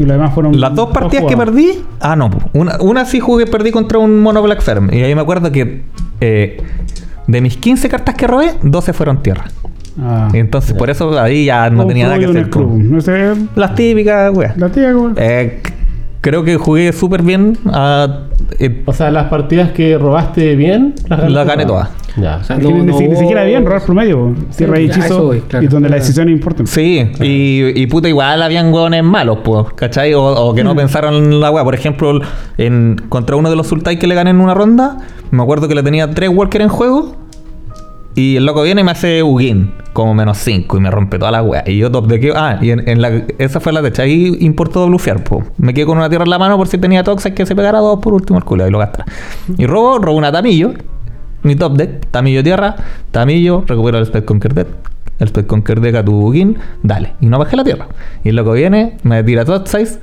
Y 0.00 0.04
los 0.06 0.16
demás 0.16 0.32
fueron. 0.34 0.58
las 0.58 0.74
dos 0.74 0.90
partidas 0.90 1.26
que 1.26 1.36
perdí. 1.36 1.84
Ah, 2.00 2.16
no. 2.16 2.30
Una, 2.54 2.78
una 2.80 3.04
sí 3.04 3.20
jugué, 3.20 3.46
perdí 3.46 3.70
contra 3.70 3.98
un 3.98 4.20
mono 4.20 4.42
Black 4.42 4.62
Ferm. 4.62 4.88
Y 4.92 5.02
ahí 5.02 5.14
me 5.14 5.20
acuerdo 5.20 5.52
que 5.52 5.82
eh, 6.22 6.56
de 7.26 7.40
mis 7.42 7.56
15 7.58 7.88
cartas 7.90 8.14
que 8.14 8.26
robé, 8.26 8.54
12 8.62 8.92
fueron 8.94 9.22
tierra. 9.22 9.44
Ah. 10.00 10.28
Y 10.32 10.38
entonces 10.38 10.72
por 10.72 10.88
eso 10.88 11.18
ahí 11.20 11.44
ya 11.44 11.68
no 11.68 11.86
tenía 11.86 12.06
nada 12.06 12.18
que 12.18 12.24
hacer. 12.24 12.48
club. 12.48 12.68
con- 12.68 12.90
No 12.92 13.00
sé, 13.00 13.34
Las 13.56 13.74
típicas, 13.74 14.32
weas. 14.34 14.56
la 14.56 14.70
tía, 14.70 14.92
güey. 14.92 15.12
Eh, 15.16 15.60
creo 16.20 16.44
que 16.44 16.56
jugué 16.56 16.92
súper 16.92 17.22
bien. 17.22 17.58
ah, 17.66 18.24
eh, 18.58 18.82
O 18.86 18.92
sea, 18.92 19.10
las 19.10 19.28
partidas 19.28 19.70
que 19.72 19.96
robaste 19.98 20.56
bien, 20.56 20.94
las 21.08 21.30
Las 21.30 21.46
gané 21.46 21.66
todas. 21.66 21.88
Ya. 22.16 22.38
O 22.38 22.44
sea, 22.44 22.56
ni, 22.56 22.92
siquiera 23.16 23.44
bien, 23.44 23.64
robar 23.64 23.82
promedio. 23.84 24.18
güey. 24.24 24.34
Tierra 24.56 24.80
y 24.80 24.86
hechizo. 24.86 25.26
voy, 25.26 25.40
claro. 25.42 25.64
y 25.64 25.68
donde 25.68 25.88
la 25.88 25.96
decisión 25.96 26.28
es 26.28 26.32
importante. 26.34 26.70
sí, 26.70 27.12
y, 27.20 27.80
y 27.80 27.86
puta, 27.86 28.08
igual 28.08 28.42
habían 28.42 28.72
hueones 28.72 29.04
malos, 29.04 29.38
pues, 29.44 29.66
¿cachai? 29.76 30.12
O, 30.14 30.22
o 30.24 30.54
que 30.54 30.64
no 30.64 30.74
pensaron 30.74 31.14
en 31.14 31.40
la 31.40 31.50
wea. 31.50 31.62
Por 31.62 31.74
ejemplo, 31.74 32.20
en, 32.58 32.96
contra 33.08 33.36
uno 33.36 33.48
de 33.48 33.56
los 33.56 33.68
Sultai 33.68 33.98
que 33.98 34.06
le 34.08 34.14
gané 34.16 34.30
en 34.30 34.40
una 34.40 34.54
ronda, 34.54 34.98
me 35.30 35.42
acuerdo 35.42 35.68
que 35.68 35.74
le 35.76 35.82
tenía 35.82 36.10
tres 36.10 36.30
Walker 36.30 36.60
en 36.62 36.68
juego. 36.68 37.16
Y 38.14 38.36
el 38.36 38.44
loco 38.44 38.62
viene 38.62 38.80
y 38.80 38.84
me 38.84 38.90
hace 38.90 39.22
Ugin, 39.22 39.72
como 39.92 40.14
menos 40.14 40.38
5, 40.38 40.76
y 40.76 40.80
me 40.80 40.90
rompe 40.90 41.18
toda 41.18 41.30
la 41.30 41.42
wea. 41.42 41.62
Y 41.66 41.78
yo 41.78 41.90
top 41.90 42.08
de 42.08 42.20
que. 42.20 42.32
Ah, 42.34 42.58
y 42.60 42.70
en, 42.70 42.88
en 42.88 43.00
la, 43.00 43.22
esa 43.38 43.60
fue 43.60 43.72
la 43.72 43.82
techa. 43.82 44.02
Ahí 44.02 44.36
importó 44.40 44.86
blufear, 44.86 45.22
pues. 45.22 45.46
Me 45.58 45.72
quedé 45.72 45.86
con 45.86 45.96
una 45.98 46.08
tierra 46.08 46.24
en 46.24 46.30
la 46.30 46.38
mano 46.38 46.56
por 46.56 46.66
si 46.66 46.78
tenía 46.78 47.04
Toxic 47.04 47.34
que 47.34 47.46
se 47.46 47.54
pegara 47.54 47.78
dos 47.78 48.00
por 48.00 48.12
último 48.12 48.38
el 48.38 48.44
culo 48.44 48.66
y 48.66 48.70
lo 48.70 48.78
gastara. 48.78 49.06
Y 49.56 49.66
robo, 49.66 49.98
robo 49.98 50.18
una 50.18 50.32
Tamillo. 50.32 50.72
Mi 51.42 51.56
top 51.56 51.74
deck, 51.76 52.06
Tamillo 52.10 52.42
tierra, 52.42 52.76
Tamillo, 53.12 53.64
recupero 53.66 53.98
el 53.98 54.04
Spec 54.04 54.24
Conquer 54.24 54.54
Deck. 54.54 54.68
El 55.20 55.28
Spec 55.28 55.46
Conquer 55.46 55.80
Deck 55.80 55.94
a 55.94 56.04
tu 56.04 56.12
Ugin, 56.12 56.58
dale. 56.82 57.14
Y 57.20 57.26
no 57.26 57.38
bajé 57.38 57.56
la 57.56 57.64
tierra. 57.64 57.88
Y 58.24 58.30
el 58.30 58.36
loco 58.36 58.52
viene, 58.52 58.96
me 59.04 59.22
tira 59.22 59.44
size. 59.64 59.98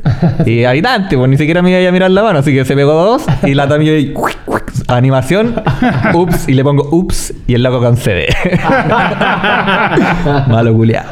y 0.45 0.63
habitante, 0.65 1.17
pues 1.17 1.29
ni 1.29 1.37
siquiera 1.37 1.61
me 1.61 1.79
iba 1.79 1.89
a 1.89 1.91
mirar 1.91 2.11
la 2.11 2.23
mano, 2.23 2.39
así 2.39 2.53
que 2.53 2.65
se 2.65 2.75
pegó 2.75 2.93
dos. 2.93 3.25
Y 3.43 3.53
la 3.53 3.67
Tamillo 3.67 3.93
ahí, 3.93 4.13
animación, 4.87 5.55
ups, 6.13 6.47
y 6.47 6.53
le 6.53 6.63
pongo 6.63 6.87
ups, 6.91 7.33
y 7.47 7.53
el 7.53 7.63
loco 7.63 7.79
concede. 7.79 8.27
Malo 10.47 10.73
culiado. 10.73 11.09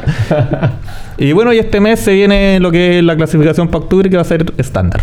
Y 1.18 1.32
bueno, 1.32 1.52
y 1.52 1.58
este 1.58 1.80
mes 1.80 2.00
se 2.00 2.12
viene 2.12 2.60
lo 2.60 2.70
que 2.70 2.98
es 2.98 3.04
la 3.04 3.16
clasificación 3.16 3.68
para 3.68 3.84
octubre, 3.84 4.10
que 4.10 4.16
va 4.16 4.22
a 4.22 4.26
ser 4.26 4.52
estándar. 4.58 5.02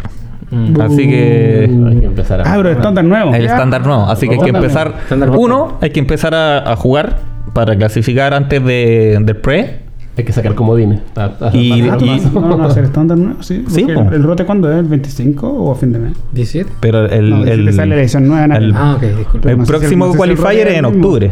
Mm. 0.49 0.79
Así 0.81 1.09
que. 1.09 1.69
Hay 1.89 1.99
que 1.99 2.05
empezar 2.05 2.41
a. 2.41 2.51
Ah, 2.51 2.55
pero 2.57 2.71
estándar 2.71 3.03
nuevo. 3.03 3.33
El 3.33 3.45
estándar 3.45 3.85
no, 3.85 4.09
así 4.09 4.27
que 4.27 4.35
hay 4.35 4.41
que 4.41 4.49
empezar. 4.49 4.93
nuevo. 5.15 5.39
Uno, 5.39 5.77
hay 5.81 5.89
que 5.89 5.99
empezar 5.99 6.35
a, 6.35 6.71
a 6.71 6.75
jugar 6.75 7.17
para 7.53 7.75
clasificar 7.75 8.33
antes 8.33 8.63
de, 8.63 9.17
del 9.21 9.37
pre. 9.37 9.82
Hay 10.15 10.23
que 10.23 10.31
sacar 10.31 10.53
comodines. 10.53 11.01
a- 11.15 11.23
a- 11.41 11.55
Y- 11.57 11.71
a- 11.71 11.77
y- 11.97 12.21
No, 12.33 12.57
no, 12.57 12.65
hacer 12.65 12.83
estándar 12.83 13.17
nuevo. 13.17 13.41
Sí, 13.41 13.65
Sí, 13.67 13.81
el, 13.81 13.97
el 14.13 14.23
rote 14.23 14.45
cuándo 14.45 14.71
es? 14.71 14.77
¿El 14.77 14.85
25 14.85 15.47
o 15.49 15.71
a 15.71 15.75
fin 15.75 15.91
de 15.91 15.99
mes? 15.99 16.13
17. 16.33 16.69
Pero 16.79 17.05
el, 17.07 17.29
No, 17.31 17.43
el, 17.45 17.65
le 17.65 17.73
sale 17.73 17.95
la 17.95 18.01
edición 18.01 18.27
nueva 18.27 18.45
en 18.45 18.51
el- 18.51 18.57
abril. 18.57 18.75
Ah, 18.77 18.93
ok, 18.97 19.17
disculpe. 19.17 19.49
el 19.51 19.57
no 19.57 19.63
el- 19.63 19.67
próximo 19.67 20.05
si 20.05 20.11
el 20.11 20.17
qualifier 20.17 20.67
es 20.67 20.73
en 20.73 20.79
el 20.79 20.85
octubre. 20.85 21.31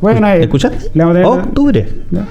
Bueno, 0.00 0.26
ahí. 0.26 0.42
¿Escuchaste? 0.42 0.90
Octubre. 1.24 1.88
Ya. 2.10 2.24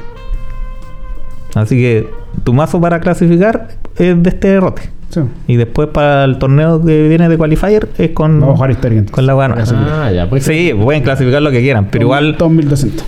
Así 1.56 1.76
que 1.78 2.10
tu 2.44 2.54
mazo 2.54 2.80
para 2.82 3.00
clasificar 3.00 3.70
es 3.98 4.22
de 4.24 4.30
este 4.30 4.60
rote. 4.60 4.84
Sí. 5.10 5.20
Y 5.48 5.58
después 5.58 5.90
para 5.90 6.24
el 6.24 6.38
torneo 6.40 6.84
que 6.84 7.08
viene 7.10 7.28
de 7.30 7.38
qualifier 7.38 7.90
es 7.98 8.12
con, 8.12 8.40
Vamos 8.40 8.54
a 8.54 8.56
jugar 8.58 8.72
historia 8.72 9.04
con 9.12 9.26
la 9.26 9.34
buena. 9.34 9.56
Ah, 9.60 10.10
ya, 10.12 10.30
pues. 10.30 10.44
Sí, 10.46 10.74
pueden 10.82 11.04
clasificar 11.04 11.42
lo 11.42 11.52
que 11.52 11.60
quieran, 11.60 11.88
pero 11.92 12.04
igual 12.06 12.36
2200 12.38 13.06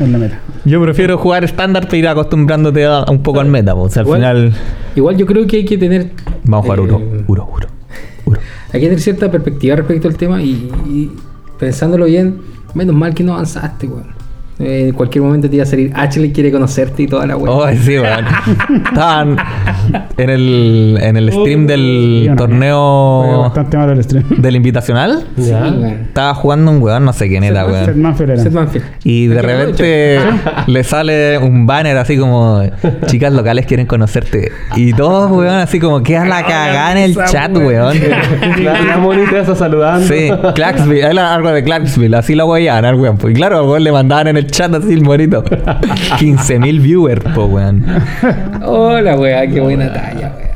En 0.00 0.12
la 0.12 0.18
meta. 0.18 0.40
yo 0.64 0.80
prefiero 0.82 1.18
jugar 1.18 1.44
estándar 1.44 1.84
para 1.86 1.96
ir 1.98 2.08
acostumbrándote 2.08 2.84
a, 2.86 3.04
un 3.10 3.22
poco 3.22 3.40
al 3.40 3.48
meta. 3.48 3.74
pues. 3.74 3.86
O 3.86 3.90
sea, 3.90 4.02
al 4.02 4.06
Igual- 4.06 4.20
final 4.20 4.52
Igual 4.96 5.16
yo 5.16 5.26
creo 5.26 5.46
que 5.46 5.56
hay 5.58 5.64
que 5.64 5.78
tener. 5.78 6.10
vamos 6.44 6.60
a 6.60 6.62
jugar 6.64 6.78
eh, 6.78 6.82
uno, 6.82 6.96
uno, 6.98 7.24
uno, 7.26 7.48
uno. 8.26 8.38
Hay 8.72 8.80
que 8.80 8.86
tener 8.86 9.00
cierta 9.00 9.30
perspectiva 9.30 9.76
respecto 9.76 10.08
al 10.08 10.16
tema 10.16 10.42
y, 10.42 10.70
y 10.86 11.10
pensándolo 11.58 12.04
bien, 12.06 12.38
menos 12.74 12.94
mal 12.94 13.14
que 13.14 13.24
no 13.24 13.34
avanzaste, 13.34 13.86
weón. 13.86 14.17
Eh, 14.60 14.88
en 14.88 14.92
cualquier 14.92 15.22
momento 15.22 15.48
te 15.48 15.54
iba 15.54 15.62
a 15.62 15.66
salir 15.66 15.92
Ashley 15.94 16.32
quiere 16.32 16.50
conocerte 16.50 17.04
y 17.04 17.06
toda 17.06 17.26
la 17.26 17.36
weón. 17.36 17.48
Oh, 17.48 17.68
sí, 17.80 17.96
weón. 17.98 18.24
Estaban 18.86 19.36
en 20.16 20.30
el, 20.30 20.98
en 21.00 21.16
el 21.16 21.30
stream 21.32 21.66
del 21.68 22.32
torneo 22.36 23.42
bastante 23.42 23.76
malo 23.76 23.92
el 23.92 24.02
stream. 24.02 24.24
del 24.38 24.56
invitacional. 24.56 25.24
Sí, 25.36 25.52
weón. 25.52 25.84
Estaba 25.84 26.34
jugando 26.34 26.72
un 26.72 26.82
weón, 26.82 27.04
no 27.04 27.12
sé 27.12 27.28
quién 27.28 27.44
era, 27.44 27.64
Seth 27.66 27.72
weón. 27.86 28.02
Manfield 28.02 28.30
era. 28.32 28.42
Seth 28.42 28.52
Manfield. 28.52 28.84
Y 29.04 29.26
de 29.28 29.42
repente 29.42 30.18
le 30.66 30.82
sale 30.84 31.38
un 31.38 31.64
banner 31.66 31.96
así 31.96 32.18
como 32.18 32.62
chicas 33.06 33.32
locales 33.32 33.64
quieren 33.66 33.86
conocerte. 33.86 34.50
Y 34.74 34.92
todos, 34.92 35.30
weón, 35.30 35.54
así 35.54 35.78
como 35.78 36.02
queda 36.02 36.24
la 36.24 36.42
cagada 36.42 36.92
en 36.92 36.98
el 36.98 37.14
chat, 37.14 37.56
weón. 37.56 37.96
weón. 37.96 38.64
La, 38.64 38.80
la 38.82 38.98
monita 38.98 39.38
esa 39.38 39.54
saludando. 39.54 40.04
Sí, 40.06 40.30
Clarksville, 40.56 41.04
era 41.04 41.32
algo 41.32 41.50
de 41.50 41.62
Clarksville, 41.62 42.16
así 42.16 42.34
lo 42.34 42.46
weían 42.46 42.84
al 42.84 42.96
weón. 42.96 43.18
pues. 43.18 43.32
Y 43.32 43.36
claro, 43.36 43.60
al 43.60 43.66
weón 43.66 43.84
le 43.84 43.92
mandaban 43.92 44.26
en 44.26 44.36
el 44.36 44.47
chat 44.48 44.74
así 44.74 44.92
el 44.92 45.02
morito. 45.02 45.44
15.000 45.44 46.80
viewers, 46.82 47.22
po 47.34 47.46
weón. 47.46 47.84
Hola, 48.64 49.16
weá, 49.16 49.46
qué 49.46 49.60
buena 49.60 49.92
talla, 49.92 50.34
weón. 50.36 50.48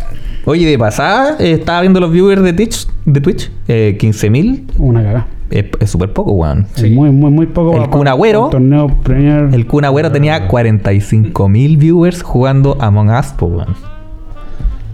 Oye, 0.44 0.66
de 0.66 0.78
pasada, 0.78 1.36
eh, 1.38 1.52
estaba 1.52 1.80
viendo 1.82 2.00
los 2.00 2.10
viewers 2.10 2.42
de 2.42 2.52
Twitch, 2.52 2.88
de 3.04 3.20
Twitch 3.20 3.50
eh, 3.68 3.96
15.000 4.00 4.62
Una 4.78 5.00
cagada. 5.02 5.26
es 5.50 5.88
súper 5.90 6.12
poco, 6.12 6.32
weón. 6.32 6.66
Sí. 6.74 6.86
Es 6.86 6.92
Muy, 6.92 7.10
muy, 7.10 7.30
muy 7.30 7.46
poco. 7.46 7.80
El 7.80 7.88
Kun 7.88 8.08
Agüero. 8.08 8.48
Torneo 8.50 8.88
Premier. 9.04 9.50
El 9.52 9.66
Kun 9.66 9.84
Agüero 9.84 10.10
tenía 10.10 10.48
45.000 10.48 11.78
viewers 11.78 12.22
jugando 12.22 12.76
Among 12.80 13.10
Us, 13.10 13.26
po 13.28 13.46
weón. 13.46 13.74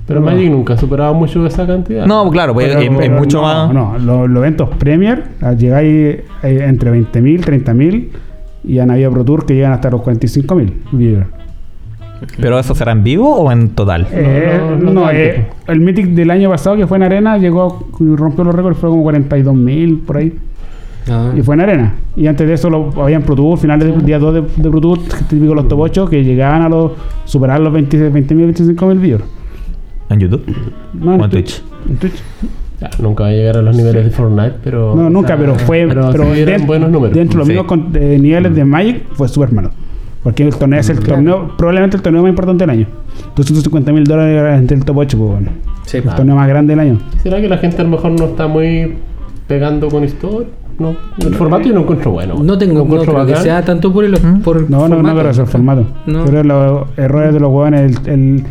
Pero 0.06 0.22
Magic 0.22 0.50
nunca 0.50 0.72
ha 0.72 0.78
superado 0.78 1.12
mucho 1.12 1.46
esa 1.46 1.66
cantidad. 1.66 2.06
No, 2.06 2.30
claro, 2.30 2.54
pues 2.54 2.74
Pero- 2.74 3.00
es, 3.00 3.11
mucho 3.11 3.38
no, 3.38 3.42
más. 3.42 3.74
No, 3.74 3.98
los, 3.98 4.28
los 4.30 4.38
eventos 4.42 4.70
Premier 4.78 5.24
ah, 5.42 5.52
llegáis 5.52 5.90
eh, 5.90 6.24
entre 6.42 6.90
20.000, 6.92 7.44
30.000 7.44 8.08
y 8.68 8.78
han 8.78 8.90
habido 8.90 9.11
Pro 9.11 9.24
Tour 9.24 9.44
que 9.46 9.54
llegan 9.54 9.72
hasta 9.72 9.90
los 9.90 10.00
45.000 10.02 10.72
viewers. 10.92 11.26
Pero 12.40 12.59
eso 12.59 12.74
será 12.74 12.92
en 12.92 13.02
vivo 13.04 13.33
o 13.37 13.50
en 13.52 13.70
total? 13.70 14.07
Eh, 14.12 14.61
no, 14.61 14.76
no, 14.76 14.92
no 14.92 15.11
eh, 15.11 15.46
el 15.68 15.81
Mythic 15.81 16.07
del 16.09 16.31
año 16.33 16.50
pasado 16.50 16.76
que 16.76 16.87
fue 16.87 16.96
en 16.96 17.04
Arena 17.04 17.38
llegó 17.38 17.87
rompió 17.98 18.42
los 18.44 18.54
récords, 18.54 18.76
fue 18.78 18.90
como 18.90 19.04
42.000 19.11 20.00
por 20.04 20.16
ahí. 20.16 20.33
Ah. 21.11 21.33
Y 21.37 21.42
fue 21.42 21.54
en 21.54 21.61
Arena. 21.62 21.94
Y 22.16 22.26
antes 22.26 22.46
de 22.46 22.54
eso 22.54 22.68
lo, 22.68 22.90
habían 23.02 23.22
Pro 23.22 23.35
Tour, 23.37 23.57
finales 23.59 23.88
del 23.88 24.04
día 24.04 24.18
2 24.18 24.35
de, 24.35 24.40
de 24.62 24.68
Pro 24.70 24.81
Tour, 24.81 24.98
típico 25.28 25.54
los 25.54 25.68
top 25.68 25.81
8, 25.81 26.07
que 26.09 26.24
llegaban 26.24 26.62
a 26.62 26.68
los 26.68 26.92
superar 27.24 27.61
los 27.61 27.72
20.000, 27.72 28.11
20.000, 28.12 28.76
25.000 28.76 29.00
viewers. 29.00 29.24
¿En 30.11 30.18
YouTube? 30.20 30.42
No, 30.94 31.12
¿O 31.12 31.14
en 31.14 31.20
Twi- 31.22 31.31
Twitch? 31.31 31.62
En 31.88 31.96
Twitch. 31.98 32.22
Ya, 32.81 32.91
nunca 33.01 33.25
va 33.25 33.31
a 33.31 33.33
llegar 33.33 33.57
a 33.57 33.62
los 33.62 33.77
niveles 33.77 34.05
de 34.05 34.11
Fortnite, 34.11 34.55
pero. 34.62 34.95
No, 34.95 35.11
nunca, 35.11 35.37
pero 35.37 35.55
fue. 35.57 35.85
Pero, 35.88 36.11
Pero, 36.12 36.33
sí 36.35 36.41
eran 36.41 36.61
dent- 36.62 36.67
buenos 36.67 36.91
números. 36.91 37.17
Dentro 37.17 37.35
de 37.35 37.38
los 37.38 37.47
Sí. 37.47 37.53
mismos 37.53 37.67
con- 37.67 37.93
niveles 37.93 38.55
de 38.55 38.64
Magic 38.64 39.03
fue 39.14 39.29
súper 39.29 39.53
malo. 39.53 39.71
Porque 40.23 40.43
el 40.45 40.55
torneo 40.55 40.79
es 40.81 40.88
el 40.91 40.99
torneo, 41.01 41.53
probablemente 41.57 41.97
el 41.97 42.03
torneo 42.03 42.23
más 42.23 42.29
importante 42.31 42.62
del 42.64 42.71
año. 42.71 42.87
250 43.37 43.93
mil 43.93 44.05
dólares 44.05 44.59
entre 44.61 44.77
el 44.77 44.85
top 44.85 44.99
8, 44.99 45.17
pues, 45.19 45.31
bueno. 45.31 45.49
Sí, 45.87 45.97
el 45.99 46.05
torneo 46.05 46.37
más 46.37 46.49
grande 46.49 46.73
del 46.73 46.81
año. 46.81 46.99
¿Será 47.23 47.41
que 47.41 47.49
la 47.49 47.59
gente 47.59 47.81
a 47.81 47.85
lo 47.85 47.91
mejor 47.91 48.12
no 48.12 48.27
está 48.27 48.47
muy 48.47 48.95
pegando 49.47 49.88
con 49.88 50.05
historia? 50.05 50.49
no, 50.79 50.95
el 51.27 51.35
formato 51.35 51.64
yo 51.67 51.75
no 51.75 51.81
encuentro 51.81 52.12
bueno. 52.12 52.35
No 52.41 52.57
tengo, 52.57 52.85
Lo 52.85 52.85
no 52.85 53.03
creo 53.03 53.27
que 53.27 53.35
sea 53.37 53.62
tanto 53.64 53.93
por 53.93 54.05
el, 54.05 54.12
por 54.45 54.71
No, 54.71 54.83
no, 54.83 54.88
no, 54.88 54.95
formato. 54.97 55.17
pero 55.17 55.31
es 55.31 55.38
el 55.38 55.47
formato. 55.47 55.85
No. 56.07 56.25
Pero 56.25 56.45
los 56.45 56.87
errores 56.97 57.35
de 57.35 57.41
los 57.41 57.49
huevones, 57.49 57.99
el, 58.07 58.12
el, 58.12 58.45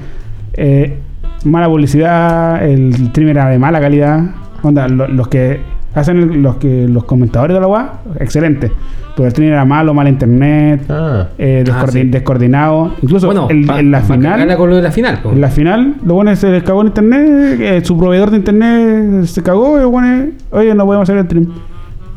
eh, 0.54 0.98
mala 1.46 1.68
publicidad, 1.68 2.64
el 2.66 2.94
stream 3.10 3.30
era 3.30 3.48
de 3.50 3.60
mala 3.60 3.80
calidad. 3.80 4.22
Onda, 4.64 4.88
lo- 4.88 5.08
los 5.08 5.28
que 5.28 5.60
hacen 5.96 6.18
el- 6.18 6.42
los 6.42 6.56
que 6.58 6.88
los 6.88 7.04
comentadores 7.06 7.54
de 7.56 7.62
la 7.62 7.68
UA, 7.68 7.94
excelente. 8.20 8.72
Pero 9.16 9.26
el 9.26 9.32
stream 9.32 9.52
era 9.52 9.66
malo, 9.66 9.96
mal 9.96 10.08
internet, 10.08 10.84
Ah, 10.90 11.28
eh, 11.40 11.64
Ah, 11.74 11.86
sí. 11.88 12.04
descoordinado. 12.04 12.94
Incluso 13.02 13.26
Bueno, 13.26 13.48
el- 13.50 13.66
pa- 13.66 13.80
en 13.80 13.90
la 13.90 14.02
final. 14.02 14.56
con 14.58 14.70
lo 14.70 14.76
de 14.76 14.82
la 14.84 14.92
final. 14.92 15.20
po. 15.24 15.32
En 15.32 15.42
la 15.42 15.50
final, 15.50 15.96
los 16.04 16.14
buenos 16.14 16.38
se 16.38 16.52
les 16.52 16.62
cagó 16.64 16.82
en 16.82 16.88
internet, 16.88 17.60
eh, 17.60 17.82
su 17.84 17.98
proveedor 17.98 18.30
de 18.30 18.38
internet 18.38 19.26
se 19.26 19.42
cagó 19.42 19.80
y 19.80 19.82
los 19.82 19.92
buenos, 19.92 20.30
oye, 20.52 20.76
no 20.76 20.86
podemos 20.86 21.10
hacer 21.10 21.18
el 21.18 21.26
stream. 21.26 21.48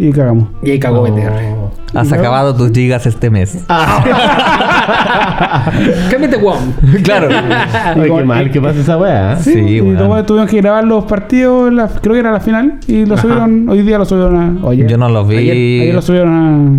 Y 0.00 0.10
cagamos. 0.12 0.48
Y 0.62 0.70
ahí 0.70 0.78
cagó 0.80 1.06
no. 1.06 1.14
BTR. 1.14 1.60
Has 1.98 2.08
¿No? 2.08 2.16
acabado 2.16 2.54
tus 2.56 2.70
gigas 2.72 3.04
este 3.06 3.30
mes. 3.30 3.64
Cámbiate, 6.10 6.36
Juan. 6.40 6.74
claro. 7.02 7.28
Ay, 7.96 8.10
qué 8.16 8.24
mal 8.24 8.50
que 8.50 8.60
pasa 8.60 8.80
esa 8.80 8.96
weá. 8.96 9.36
Sí, 9.36 9.52
Sí, 9.52 9.58
y 9.58 9.80
buenos 9.80 10.26
tuvieron 10.26 10.48
que 10.48 10.56
grabar 10.58 10.84
los 10.84 11.04
partidos, 11.04 11.68
en 11.68 11.76
la- 11.76 11.88
creo 11.88 12.14
que 12.14 12.20
era 12.20 12.32
la 12.32 12.40
final, 12.40 12.78
y 12.86 13.04
lo 13.06 13.14
Ajá. 13.14 13.22
subieron, 13.22 13.68
hoy 13.68 13.82
día 13.82 13.98
lo 13.98 14.04
subieron 14.04 14.36
a... 14.36 14.66
Oye, 14.66 14.86
Yo 14.88 14.96
no 14.96 15.08
los 15.08 15.26
vi. 15.28 15.36
ayer, 15.36 15.52
ayer 15.82 15.94
lo 15.94 16.02
subieron 16.02 16.34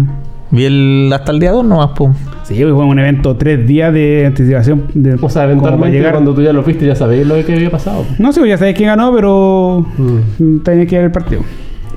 a... 0.10 0.18
Vi 0.52 0.66
el, 0.66 1.12
hasta 1.14 1.32
el 1.32 1.40
día 1.40 1.52
2 1.52 1.64
nomás, 1.66 1.90
pum. 1.92 2.14
Sí, 2.44 2.56
fue 2.56 2.72
un 2.74 3.00
evento 3.00 3.38
tres 3.38 3.66
días 3.66 3.94
de 3.94 4.26
anticipación. 4.28 4.84
De, 4.94 5.16
O 5.22 5.30
sea, 5.30 5.46
eventualmente 5.46 5.96
llegar. 5.98 6.12
cuando 6.14 6.34
tú 6.34 6.42
ya 6.42 6.52
lo 6.52 6.64
viste 6.64 6.86
ya 6.86 6.96
sabéis 6.96 7.26
lo 7.26 7.36
que 7.46 7.54
había 7.54 7.70
pasado. 7.72 8.04
No 8.20 8.34
sé, 8.34 8.46
ya 8.48 8.58
sabéis 8.58 8.76
quién 8.76 8.90
ganó, 8.90 9.14
pero 9.14 9.86
Mm. 9.98 10.60
tenía 10.64 10.86
que 10.86 10.96
ver 10.98 11.06
el 11.06 11.12
partido. 11.12 11.42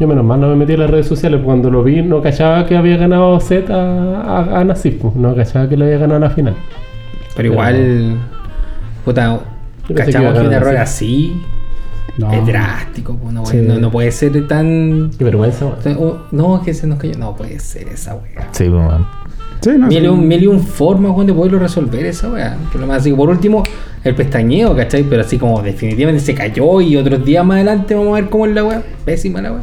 Yo 0.00 0.08
menos 0.08 0.24
mal 0.24 0.40
no 0.40 0.48
me 0.48 0.56
metí 0.56 0.72
en 0.72 0.80
las 0.80 0.90
redes 0.90 1.06
sociales 1.06 1.38
porque 1.38 1.46
cuando 1.46 1.70
lo 1.70 1.82
vi 1.84 2.02
no 2.02 2.20
cachaba 2.20 2.66
que 2.66 2.76
había 2.76 2.96
ganado 2.96 3.38
Z 3.40 3.72
a, 3.72 4.20
a, 4.40 4.60
a 4.60 4.64
Nasif, 4.64 4.96
pues. 5.00 5.14
no 5.14 5.34
cachaba 5.36 5.68
que 5.68 5.76
le 5.76 5.84
había 5.86 5.98
ganado 5.98 6.16
en 6.16 6.22
la 6.22 6.30
final. 6.30 6.54
Pero 7.36 7.52
igual, 7.52 8.16
puta, 9.04 9.40
cachamos 9.94 10.32
que 10.34 10.40
un 10.40 10.52
error 10.52 10.76
así. 10.76 11.32
así 11.32 11.42
No. 12.18 12.32
es 12.32 12.46
drástico. 12.46 13.16
po, 13.16 13.30
No, 13.30 13.46
Sí. 13.46 13.58
no, 13.58 13.78
no 13.78 13.90
puede 13.90 14.10
ser 14.10 14.46
tan. 14.48 15.10
Qué 15.16 15.24
vergüenza, 15.24 15.66
o- 15.66 16.18
No, 16.32 16.56
es 16.56 16.62
que 16.62 16.74
se 16.74 16.86
nos 16.86 16.98
cayó. 16.98 17.16
No 17.18 17.34
puede 17.36 17.58
ser 17.60 17.88
esa 17.88 18.14
weá. 18.16 18.48
Sí, 18.52 18.68
pues. 18.68 18.82
Sí, 19.60 19.70
no 19.78 19.86
Mil 19.86 19.98
y 19.98 20.00
sí. 20.02 20.06
un, 20.08 20.28
mil 20.28 20.42
y 20.42 20.46
un 20.46 20.60
formas, 20.60 21.12
weón, 21.12 21.26
de 21.26 21.32
poderlo 21.32 21.58
resolver 21.58 22.04
esa 22.04 22.28
weá. 22.30 22.56
Por 22.70 22.80
lo 22.82 22.86
más 22.86 22.98
así, 22.98 23.12
por 23.12 23.30
último, 23.30 23.62
el 24.02 24.14
pestañeo, 24.14 24.76
¿cachai? 24.76 25.04
Pero 25.04 25.22
así 25.22 25.38
como 25.38 25.62
definitivamente 25.62 26.22
se 26.22 26.34
cayó 26.34 26.80
y 26.82 26.96
otros 26.96 27.24
días 27.24 27.44
más 27.46 27.56
adelante 27.56 27.94
vamos 27.94 28.18
a 28.18 28.20
ver 28.20 28.28
cómo 28.30 28.44
es 28.46 28.54
la 28.54 28.64
weá. 28.64 28.82
Pésima 29.04 29.40
la 29.40 29.52
weá. 29.52 29.60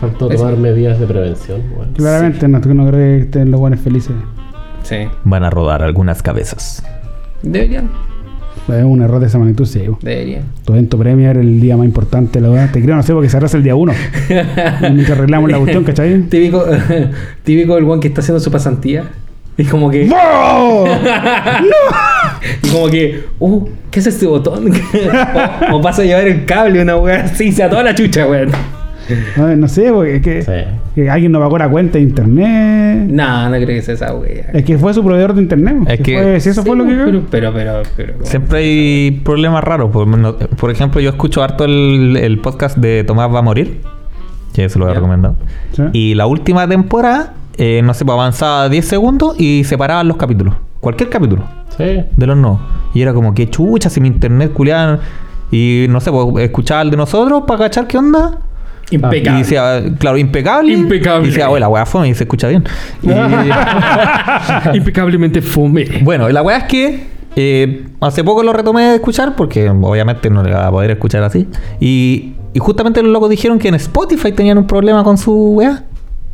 Faltó 0.00 0.30
Eso. 0.30 0.38
tomar 0.44 0.56
medidas 0.56 0.98
de 0.98 1.06
prevención, 1.06 1.60
weón. 1.76 1.92
Claramente, 1.92 2.48
no, 2.48 2.58
no 2.58 2.86
creo 2.88 2.92
que 2.92 3.18
estén 3.24 3.50
los 3.50 3.60
buenos 3.60 3.80
felices. 3.80 4.14
Sí. 4.82 4.96
Van 5.24 5.44
a 5.44 5.50
rodar 5.50 5.82
algunas 5.82 6.22
cabezas. 6.22 6.82
Deberían, 7.42 7.90
Es 8.68 8.84
un 8.84 9.02
error 9.02 9.20
de 9.20 9.26
esa 9.26 9.38
magnitud, 9.38 9.66
sí. 9.66 9.82
deberían. 10.00 10.44
Tu 10.64 10.72
evento 10.72 10.96
Premier, 10.98 11.36
el 11.36 11.60
día 11.60 11.76
más 11.76 11.84
importante, 11.86 12.40
la 12.40 12.48
verdad. 12.48 12.70
Te 12.72 12.82
creo, 12.82 12.96
no 12.96 13.02
sé, 13.02 13.12
porque 13.12 13.28
se 13.28 13.36
arrasa 13.36 13.58
el 13.58 13.62
día 13.62 13.74
uno. 13.74 13.92
Mientras 14.80 15.10
arreglamos 15.18 15.50
la 15.50 15.58
cuestión, 15.58 15.84
¿cachai? 15.84 16.22
Típico, 16.22 16.64
típico 17.44 17.76
el 17.76 17.84
weón 17.84 18.00
que 18.00 18.08
está 18.08 18.20
haciendo 18.22 18.40
su 18.40 18.50
pasantía. 18.50 19.04
Y 19.58 19.64
como 19.64 19.90
que. 19.90 20.10
¡Oh! 20.12 20.86
Y 22.64 22.68
como 22.70 22.88
que, 22.88 23.24
uh, 23.38 23.68
¿qué 23.90 24.00
es 24.00 24.06
este 24.06 24.24
botón? 24.26 24.72
o, 25.70 25.76
o 25.76 25.80
pasa 25.82 26.00
a 26.00 26.04
llevar 26.06 26.26
el 26.26 26.46
cable, 26.46 26.80
una 26.80 26.96
weá 26.96 27.24
así, 27.24 27.52
se 27.52 27.62
a 27.62 27.68
toda 27.68 27.82
la 27.82 27.94
chucha, 27.94 28.26
weón. 28.26 28.48
No, 29.36 29.56
no 29.56 29.68
sé, 29.68 29.90
porque 29.92 30.16
es 30.16 30.22
que, 30.22 30.42
Sí. 30.42 30.52
que 30.94 31.10
alguien 31.10 31.32
no 31.32 31.40
pagó 31.40 31.58
la 31.58 31.68
cuenta 31.68 31.98
de 31.98 32.04
internet. 32.04 33.08
No, 33.10 33.48
no 33.48 33.56
creo 33.56 33.66
que 33.66 33.82
sea 33.82 33.94
esa 33.94 34.14
weá. 34.14 34.50
Es 34.52 34.64
que 34.64 34.78
fue 34.78 34.92
su 34.94 35.02
proveedor 35.04 35.34
de 35.34 35.42
internet. 35.42 35.76
bo. 35.78 35.86
Es 35.88 35.96
Si 35.98 36.02
que- 36.02 36.18
fue- 36.22 36.40
si 36.40 36.48
eso 36.50 36.62
fue 36.64 36.76
lo 36.76 36.84
que. 36.84 36.94
Pero, 36.94 37.22
pero, 37.30 37.52
pero. 37.52 37.82
pero 37.96 38.14
Siempre 38.22 38.58
hay 38.58 39.10
problemas 39.24 39.62
raros. 39.64 39.90
Por, 39.90 40.06
no- 40.06 40.36
por 40.36 40.70
ejemplo, 40.70 41.00
yo 41.00 41.10
escucho 41.10 41.42
harto 41.42 41.64
el, 41.64 42.16
el 42.20 42.38
podcast 42.40 42.76
de 42.78 43.04
Tomás 43.04 43.32
va 43.32 43.38
a 43.40 43.42
morir. 43.42 43.80
Que 44.52 44.68
se 44.68 44.78
lo 44.78 44.88
Ya. 44.88 44.94
recomendado. 44.94 45.36
Sí. 45.72 45.82
Y 45.92 46.14
la 46.14 46.26
última 46.26 46.66
temporada, 46.66 47.34
eh, 47.56 47.82
no 47.84 47.94
sé, 47.94 48.04
pues, 48.04 48.14
avanzaba 48.14 48.68
10 48.68 48.84
segundos 48.84 49.38
y 49.38 49.62
separaban 49.64 50.08
los 50.08 50.16
capítulos. 50.16 50.54
Cualquier 50.80 51.08
capítulo 51.08 51.44
Sí. 51.76 52.02
de 52.16 52.26
los 52.26 52.36
no. 52.36 52.60
Y 52.92 53.02
era 53.02 53.12
como 53.14 53.32
que 53.34 53.48
chucha, 53.48 53.88
si 53.90 54.00
mi 54.00 54.08
internet 54.08 54.52
culiado. 54.52 54.98
Y 55.52 55.86
no 55.88 56.00
sé, 56.00 56.10
pues 56.10 56.44
escuchaba 56.44 56.82
el 56.82 56.90
de 56.90 56.96
nosotros 56.96 57.44
para 57.46 57.60
cachar 57.64 57.86
qué 57.86 57.98
onda. 57.98 58.38
Y 58.90 58.96
Impecable. 58.96 59.38
decía, 59.38 59.82
claro, 59.98 60.18
impecable. 60.18 60.72
Impecable. 60.72 61.26
Y 61.28 61.30
decía, 61.30 61.48
oye, 61.48 61.60
la 61.60 61.68
weá 61.68 61.86
fome 61.86 62.08
y 62.08 62.14
se 62.14 62.24
escucha 62.24 62.48
bien. 62.48 62.64
Y- 63.02 63.10
Impecablemente 64.76 65.42
fome. 65.42 65.86
bueno, 66.02 66.28
y 66.28 66.32
la 66.32 66.42
weá 66.42 66.58
es 66.58 66.64
que 66.64 67.06
eh, 67.36 67.84
hace 68.00 68.24
poco 68.24 68.42
lo 68.42 68.52
retomé 68.52 68.82
de 68.82 68.94
escuchar 68.96 69.36
porque 69.36 69.68
obviamente 69.70 70.30
no 70.30 70.42
le 70.42 70.52
va 70.52 70.66
a 70.66 70.70
poder 70.70 70.90
escuchar 70.90 71.22
así. 71.22 71.46
Y, 71.78 72.34
y 72.52 72.58
justamente 72.58 73.02
los 73.02 73.12
locos 73.12 73.30
dijeron 73.30 73.58
que 73.58 73.68
en 73.68 73.74
Spotify 73.76 74.32
tenían 74.32 74.58
un 74.58 74.66
problema 74.66 75.04
con 75.04 75.16
su 75.18 75.32
weá. 75.52 75.84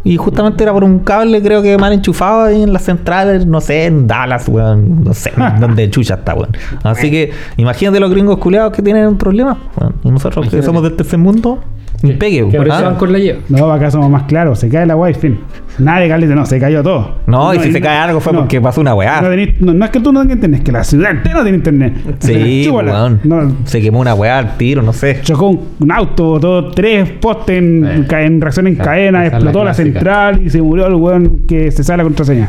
Y 0.04 0.16
justamente 0.18 0.62
era 0.62 0.72
por 0.72 0.84
un 0.84 1.00
cable, 1.00 1.42
creo 1.42 1.62
que 1.62 1.76
mal 1.78 1.92
enchufado 1.92 2.44
ahí 2.44 2.62
en 2.62 2.72
las 2.72 2.82
centrales, 2.84 3.44
no 3.44 3.60
sé, 3.60 3.86
en 3.86 4.06
Dallas, 4.06 4.46
weón, 4.46 5.02
no 5.02 5.12
sé, 5.12 5.32
donde 5.60 5.90
chucha 5.90 6.14
está, 6.14 6.32
weón. 6.34 6.50
Así 6.84 7.10
que 7.10 7.32
imagínate 7.56 7.98
los 7.98 8.08
gringos 8.12 8.38
culiados 8.38 8.72
que 8.72 8.82
tienen 8.82 9.04
un 9.08 9.18
problema, 9.18 9.58
weón. 9.76 9.94
Y 10.04 10.10
nosotros 10.12 10.48
que 10.48 10.62
somos 10.62 10.84
del 10.84 10.94
tercer 10.94 11.18
mundo, 11.18 11.58
¿Qué? 11.58 11.75
Impegue, 12.02 12.48
¿Qué? 12.50 12.56
Por 12.58 12.66
eso 12.68 12.76
¿ah? 12.76 12.82
van 12.82 12.94
con 12.96 13.12
la 13.12 13.18
lleva. 13.18 13.38
No, 13.48 13.70
acá 13.72 13.90
somos 13.90 14.10
más 14.10 14.24
claros. 14.24 14.58
Se 14.58 14.68
cae 14.68 14.86
la 14.86 14.94
guay, 14.94 15.14
fin. 15.14 15.38
Nadie 15.78 16.08
caliente, 16.08 16.34
no, 16.34 16.46
se 16.46 16.58
cayó 16.58 16.82
todo. 16.82 17.16
No, 17.26 17.52
y 17.54 17.58
si 17.60 17.70
se 17.72 17.80
cae 17.80 17.98
algo 17.98 18.18
fue 18.20 18.32
no. 18.32 18.40
porque 18.40 18.60
pasó 18.60 18.80
una 18.80 18.94
weá. 18.94 19.20
No, 19.20 19.28
tenés- 19.28 19.58
no, 19.60 19.74
no 19.74 19.84
es 19.84 19.90
que 19.90 20.00
tú 20.00 20.12
no 20.12 20.20
tengas 20.20 20.36
internet, 20.36 20.60
es 20.60 20.64
que 20.64 20.72
la 20.72 20.84
ciudad 20.84 21.10
entera 21.10 21.42
tiene 21.42 21.56
internet. 21.58 21.94
Sí, 22.20 22.62
Chúpala. 22.66 22.92
weón. 22.92 23.20
No, 23.24 23.52
Se 23.64 23.80
quemó 23.82 24.00
una 24.00 24.14
weá 24.14 24.38
al 24.38 24.56
tiro, 24.56 24.82
no 24.82 24.92
sé. 24.92 25.20
chocó 25.22 25.48
un, 25.48 25.60
un 25.80 25.92
auto, 25.92 26.38
todo, 26.40 26.70
tres 26.70 27.10
postes 27.20 27.58
en, 27.58 27.84
Eh. 27.84 28.06
en 28.24 28.40
reacción 28.40 28.66
en 28.68 28.76
cadena, 28.76 29.20
la 29.20 29.26
explotó 29.26 29.64
la, 29.64 29.74
central 29.74 30.40
y 30.44 30.50
se 30.50 30.62
murió 30.62 30.86
el 30.86 30.94
weón 30.94 31.40
que 31.46 31.70
se 31.70 31.84
sale 31.84 31.98
la 31.98 32.04
contraseña. 32.04 32.48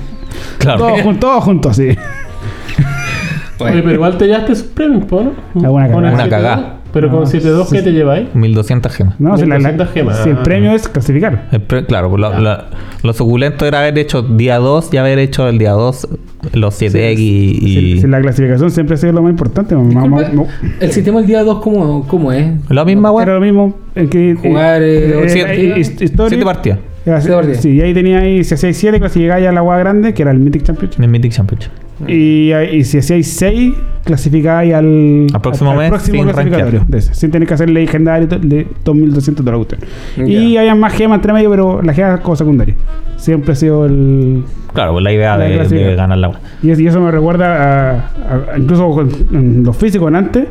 Claro. 0.60 0.79
Todos, 0.79 1.01
jun- 1.01 1.19
todos 1.19 1.43
juntos, 1.43 1.75
sí. 1.75 1.89
Oye, 3.60 3.81
pero 3.81 3.91
igual 3.91 4.17
te 4.17 4.27
llevaste 4.27 4.53
sus 4.55 4.67
premios, 4.67 5.03
¿no? 5.12 5.33
Con 5.53 5.62
cagada. 5.63 5.97
Una 5.97 6.12
7-2. 6.13 6.29
cagada. 6.29 6.76
Pero 6.99 7.12
con 7.12 7.19
No, 7.21 7.25
7-2, 7.27 7.69
¿qué 7.69 7.77
sí. 7.79 7.83
te 7.83 7.91
lleváis? 7.91 8.33
1200 8.33 8.91
gemas. 8.93 9.19
No, 9.19 9.38
si, 9.38 9.45
la- 9.45 9.60
la- 9.60 9.69
1200 9.69 9.89
gemas. 9.93 10.17
si 10.23 10.29
el 10.29 10.38
Ah. 10.38 10.43
premio 10.43 10.71
es 10.73 10.88
clasificar. 10.88 11.47
El 11.51 11.62
pre- 11.62 11.86
claro, 11.86 12.10
pues 12.10 12.21
lo, 12.21 12.39
la- 12.39 12.65
lo 13.03 13.13
suculento 13.13 13.65
era 13.65 13.79
haber 13.79 13.97
hecho 13.99 14.21
día 14.23 14.57
2 14.57 14.89
y 14.93 14.97
haber 14.97 15.19
hecho 15.19 15.47
el 15.47 15.57
día 15.57 15.71
2 15.71 16.07
los 16.53 16.73
7X 16.75 17.19
y... 17.19 17.60
Si, 17.95 18.01
si 18.01 18.07
la 18.07 18.21
clasificación 18.21 18.71
siempre 18.71 18.95
ha 18.95 18.97
sido 18.97 19.13
lo 19.13 19.21
más 19.21 19.31
importante. 19.31 19.75
ma- 19.75 19.83
ma- 19.83 20.05
ma- 20.07 20.19
Disculpa, 20.21 20.51
El 20.79 20.91
sistema 20.91 21.17
del 21.19 21.27
día 21.27 21.43
2, 21.43 21.60
¿cómo, 21.62 22.07
¿cómo 22.07 22.31
es? 22.31 22.47
La 22.69 22.86
misma 22.86 23.10
Era 23.10 23.15
weá. 23.15 23.25
lo 23.36 23.41
mismo 23.41 23.77
en 23.95 24.10
que 24.10 24.36
Jugar, 24.41 24.81
eh, 24.81 25.23
eh, 25.25 25.29
siete- 25.29 26.36
eh, 26.39 26.43
partidas. 26.43 26.79
Era-. 27.05 27.21
Sí, 27.55 27.69
y 27.71 27.81
ahí 27.81 27.93
tenía 27.93 28.19
ahí, 28.19 28.43
si 28.43 28.53
hacíais 28.53 28.75
7, 28.77 28.99
clasificáis 28.99 29.47
a 29.47 29.51
la 29.51 29.60
agua 29.62 29.77
grande, 29.77 30.13
que 30.13 30.21
era 30.23 30.31
el 30.31 30.39
Mythic 30.39 30.63
Championship. 30.63 31.01
El 31.01 31.07
Mythic 31.10 31.31
Championship. 31.31 31.71
Y, 32.07 32.51
y 32.53 32.83
si 32.83 32.97
hacíais 32.99 33.27
6, 33.27 33.73
clasificáis 34.07 34.73
al, 34.73 35.27
Al 35.33 35.41
próximo 35.41 35.75
mes, 35.75 35.89
próximo 35.89 36.23
sin 36.23 36.31
clasificatorio. 36.31 36.79
rankear. 36.79 36.87
de 36.87 36.97
ese, 36.97 37.13
sin 37.13 37.29
tener 37.31 37.47
que 37.47 37.53
hacer 37.53 37.69
legendario 37.69 38.27
de 38.27 38.67
2200 38.83 39.45
de 39.45 39.51
la 39.51 39.57
cuestión. 39.57 39.81
Ya. 40.17 40.23
Y 40.25 40.57
había 40.57 40.73
más 40.73 40.93
gemas 40.93 41.17
entre 41.17 41.33
medio, 41.33 41.49
pero 41.51 41.81
la 41.83 41.93
gema 41.93 42.15
es 42.15 42.21
como 42.21 42.35
secundaria. 42.35 42.75
Siempre 43.17 43.51
ha 43.53 43.55
sido 43.55 43.85
el. 43.85 44.43
Claro, 44.73 44.93
pues 44.93 45.03
la 45.03 45.11
idea 45.13 45.37
La 45.37 45.45
de, 45.45 45.95
ganar 45.95 46.17
la. 46.17 46.31
Y, 46.63 46.69
es- 46.71 46.79
y 46.79 46.87
eso 46.87 46.99
me 47.01 47.11
recuerda 47.11 47.45
a, 47.45 47.91
a- 47.91 48.53
a- 48.53 48.57
incluso 48.57 48.89
con- 48.91 49.09
en 49.31 49.63
los 49.63 49.75
físicos 49.77 50.07
en 50.07 50.15
antes, 50.15 50.47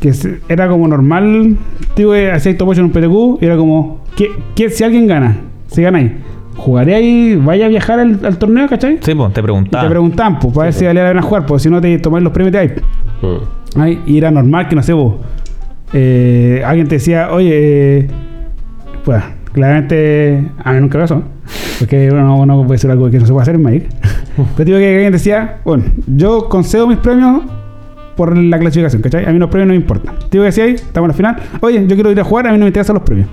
que 0.00 0.12
se- 0.12 0.40
era 0.48 0.68
como 0.68 0.86
normal, 0.88 1.56
digo, 1.96 2.12
que 2.12 2.30
hacíais 2.30 2.56
top 2.58 2.68
8 2.68 2.80
en 2.80 2.86
un 2.86 2.92
PTQ, 2.92 3.42
y 3.42 3.46
era 3.46 3.56
como, 3.56 4.04
¿qué, 4.16 4.30
qué- 4.54 4.70
si 4.70 4.84
alguien 4.84 5.06
gana, 5.06 5.36
si 5.68 5.82
ganáis, 5.82 6.12
¿jugaré 6.58 6.94
ahí, 6.94 7.36
vaya 7.36 7.66
a 7.66 7.68
viajar 7.68 7.98
al, 8.00 8.18
al 8.24 8.36
torneo, 8.38 8.68
cachai? 8.68 8.98
Sí, 9.00 9.14
pues 9.14 9.32
te 9.32 9.40
Y 9.40 9.42
preguntaba. 9.42 9.84
te 9.84 9.90
preguntaban, 9.90 10.38
pues, 10.38 10.52
para 10.52 10.64
ver 10.66 10.74
si 10.74 10.84
valía 10.84 11.04
la 11.04 11.08
pena 11.10 11.22
jugar, 11.22 11.46
porque 11.46 11.62
si 11.62 11.70
no 11.70 11.80
te 11.80 11.98
tomáis 11.98 12.22
los 12.24 12.32
premios 12.32 12.52
de 12.52 12.58
ahí. 12.58 12.72
Mm. 13.22 13.80
Ay, 13.80 14.02
Y 14.06 14.18
era 14.18 14.30
normal 14.30 14.68
que, 14.68 14.76
no 14.76 14.82
sé, 14.82 14.92
vos, 14.92 15.14
eh, 15.92 16.62
alguien 16.66 16.88
te 16.88 16.96
decía, 16.96 17.30
oye, 17.32 17.50
eh, 18.00 18.08
pues, 19.04 19.22
claramente, 19.52 20.44
a 20.62 20.72
mí 20.72 20.80
nunca 20.80 20.98
pasó, 20.98 21.22
porque 21.78 22.10
uno 22.10 22.44
no 22.46 22.66
puede 22.66 22.78
ser 22.78 22.90
algo 22.90 23.10
que 23.10 23.18
no 23.18 23.26
se 23.26 23.32
puede 23.32 23.42
hacer 23.42 23.54
en 23.54 23.62
Magic. 23.62 23.84
Pero 24.56 24.64
digo 24.66 24.78
que 24.78 24.94
alguien 24.94 25.12
decía, 25.12 25.58
bueno, 25.64 25.84
yo 26.06 26.48
concedo 26.48 26.86
mis 26.86 26.98
premios 26.98 27.42
por 28.16 28.36
la 28.36 28.58
clasificación, 28.58 29.00
¿cachai? 29.00 29.24
A 29.26 29.32
mí 29.32 29.38
los 29.38 29.48
premios 29.48 29.68
no 29.68 29.72
me 29.74 29.80
importan. 29.80 30.14
Digo 30.30 30.42
que 30.42 30.46
decía 30.46 30.64
ahí, 30.64 30.72
estamos 30.74 31.06
en 31.06 31.08
la 31.08 31.14
final, 31.14 31.36
oye, 31.60 31.86
yo 31.86 31.94
quiero 31.94 32.10
ir 32.10 32.20
a 32.20 32.24
jugar, 32.24 32.48
a 32.48 32.52
mí 32.52 32.58
no 32.58 32.64
me 32.64 32.68
interesan 32.68 32.94
los 32.94 33.02
premios. 33.04 33.28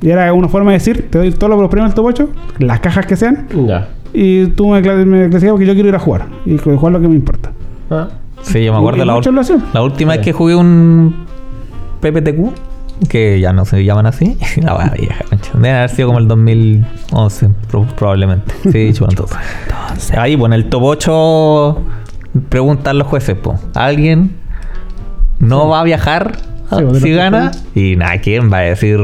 Y 0.00 0.10
era 0.10 0.32
una 0.32 0.48
forma 0.48 0.70
de 0.70 0.78
decir, 0.78 1.08
te 1.10 1.18
doy 1.18 1.30
todos 1.32 1.58
los 1.58 1.68
premios 1.70 1.90
del 1.90 1.96
top 1.96 2.06
8, 2.06 2.28
las 2.60 2.80
cajas 2.80 3.06
que 3.06 3.16
sean, 3.16 3.46
Ya. 3.66 3.88
y 4.12 4.46
tú 4.48 4.68
me, 4.68 4.80
me 4.80 5.28
clasificas 5.28 5.50
porque 5.52 5.66
yo 5.66 5.74
quiero 5.74 5.88
ir 5.88 5.94
a 5.94 5.98
jugar. 5.98 6.26
Y 6.46 6.56
jugar 6.58 6.92
lo 6.92 7.00
que 7.00 7.08
me 7.08 7.14
importa. 7.16 7.50
Ah. 7.90 8.08
Sí, 8.42 8.64
yo 8.64 8.72
me 8.72 8.78
acuerdo 8.78 8.98
la, 9.04 9.06
la 9.06 9.82
última 9.82 10.12
Sí. 10.12 10.18
vez 10.18 10.24
que 10.24 10.32
jugué 10.32 10.54
un 10.54 11.26
PPTQ, 12.00 12.52
que 13.08 13.40
ya 13.40 13.52
no 13.52 13.64
se 13.64 13.84
llaman 13.84 14.06
así. 14.06 14.36
La 14.62 14.90
vieja, 14.96 15.24
concha. 15.28 15.50
Deben 15.54 15.74
haber 15.76 15.90
sido 15.90 16.08
como 16.08 16.18
el 16.20 16.28
2011, 16.28 17.48
pro- 17.70 17.86
probablemente. 17.96 18.54
Sí, 18.62 18.70
dicho 18.86 19.06
entonces. 19.08 19.36
Ahí, 20.16 20.36
bueno, 20.36 20.54
el 20.54 20.68
top 20.68 20.82
8 20.84 21.78
preguntan 22.48 22.98
los 22.98 23.08
jueces, 23.08 23.36
po. 23.36 23.56
¿Alguien 23.74 24.36
no 25.40 25.68
va 25.68 25.80
a 25.80 25.84
viajar 25.84 26.32
Sí, 26.70 26.84
pues, 26.88 27.02
si 27.02 27.12
gana? 27.12 27.50
Y 27.74 27.96
nada, 27.96 28.18
¿quién 28.18 28.52
va 28.52 28.58
a 28.58 28.62
decir 28.62 28.98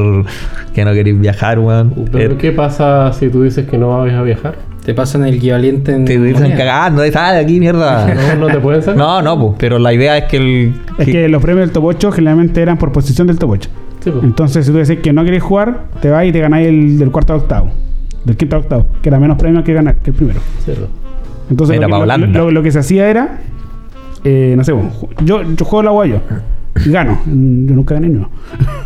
que 0.73 0.85
no 0.85 0.93
queréis 0.93 1.19
viajar, 1.19 1.57
weón? 1.59 1.93
Pero 2.11 2.33
Eh, 2.33 2.37
¿qué 2.37 2.51
pasa 2.51 3.11
si 3.13 3.29
tú 3.29 3.43
dices 3.43 3.67
que 3.67 3.77
no 3.77 3.89
vas 3.97 4.13
a 4.13 4.21
viajar? 4.21 4.55
Te 4.85 4.93
pasan 4.93 5.25
el 5.25 5.33
equivalente 5.35 5.91
en. 5.93 6.05
te 6.05 6.19
dicen 6.19 6.51
cagando, 6.55 7.01
ah, 7.15 7.31
de 7.33 7.39
aquí, 7.39 7.59
mierda. 7.59 8.05
No, 8.37 8.47
no 8.47 8.53
te 8.53 8.59
pueden 8.59 8.81
sacar. 8.83 8.97
No, 8.97 9.21
no, 9.23 9.39
pues, 9.39 9.53
pero 9.57 9.79
la 9.79 9.91
idea 9.93 10.15
es 10.17 10.25
que 10.25 10.37
el. 10.37 10.73
Es 10.99 11.07
que 11.07 11.27
los 11.27 11.41
premios 11.41 11.65
del 11.67 11.73
top 11.73 11.85
8 11.85 12.11
generalmente 12.11 12.61
eran 12.61 12.77
por 12.77 12.91
posición 12.91 13.25
del 13.25 13.39
top 13.39 13.49
8. 13.51 13.69
Sí, 14.03 14.11
pues. 14.11 14.23
Entonces, 14.23 14.63
si 14.67 14.71
tú 14.71 14.77
decís 14.77 14.99
que 15.01 15.11
no 15.11 15.23
querés 15.25 15.41
jugar, 15.41 15.85
te 16.01 16.11
vas 16.11 16.23
y 16.25 16.31
te 16.31 16.39
ganáis 16.39 16.67
el 16.67 16.99
del 16.99 17.09
cuarto 17.09 17.33
al 17.33 17.39
octavo. 17.39 17.71
Del 18.25 18.37
quinto 18.37 18.57
al 18.57 18.61
octavo. 18.61 18.85
Que 19.01 19.09
era 19.09 19.19
menos 19.19 19.39
premios 19.39 19.63
que 19.63 19.73
ganar 19.73 19.95
que 19.95 20.11
el 20.11 20.15
primero. 20.15 20.39
Cierto. 20.63 20.87
Entonces, 21.49 21.77
Era 21.77 21.87
lo, 21.87 21.93
que, 21.93 21.97
lo- 21.97 22.03
Holanda. 22.03 22.39
lo- 22.39 22.51
lo 22.51 22.61
que 22.61 22.71
se 22.71 22.77
hacía 22.79 23.09
era. 23.09 23.39
eh, 24.23 24.53
no 24.55 24.63
sé, 24.63 24.71
ju- 24.73 25.09
yo, 25.23 25.41
yo 25.41 25.65
juego 25.65 25.81
la 25.83 25.91
guayo. 25.91 26.19
Gano. 26.85 27.19
Yo 27.25 27.75
nunca 27.75 27.95
gané, 27.95 28.09
no. 28.09 28.29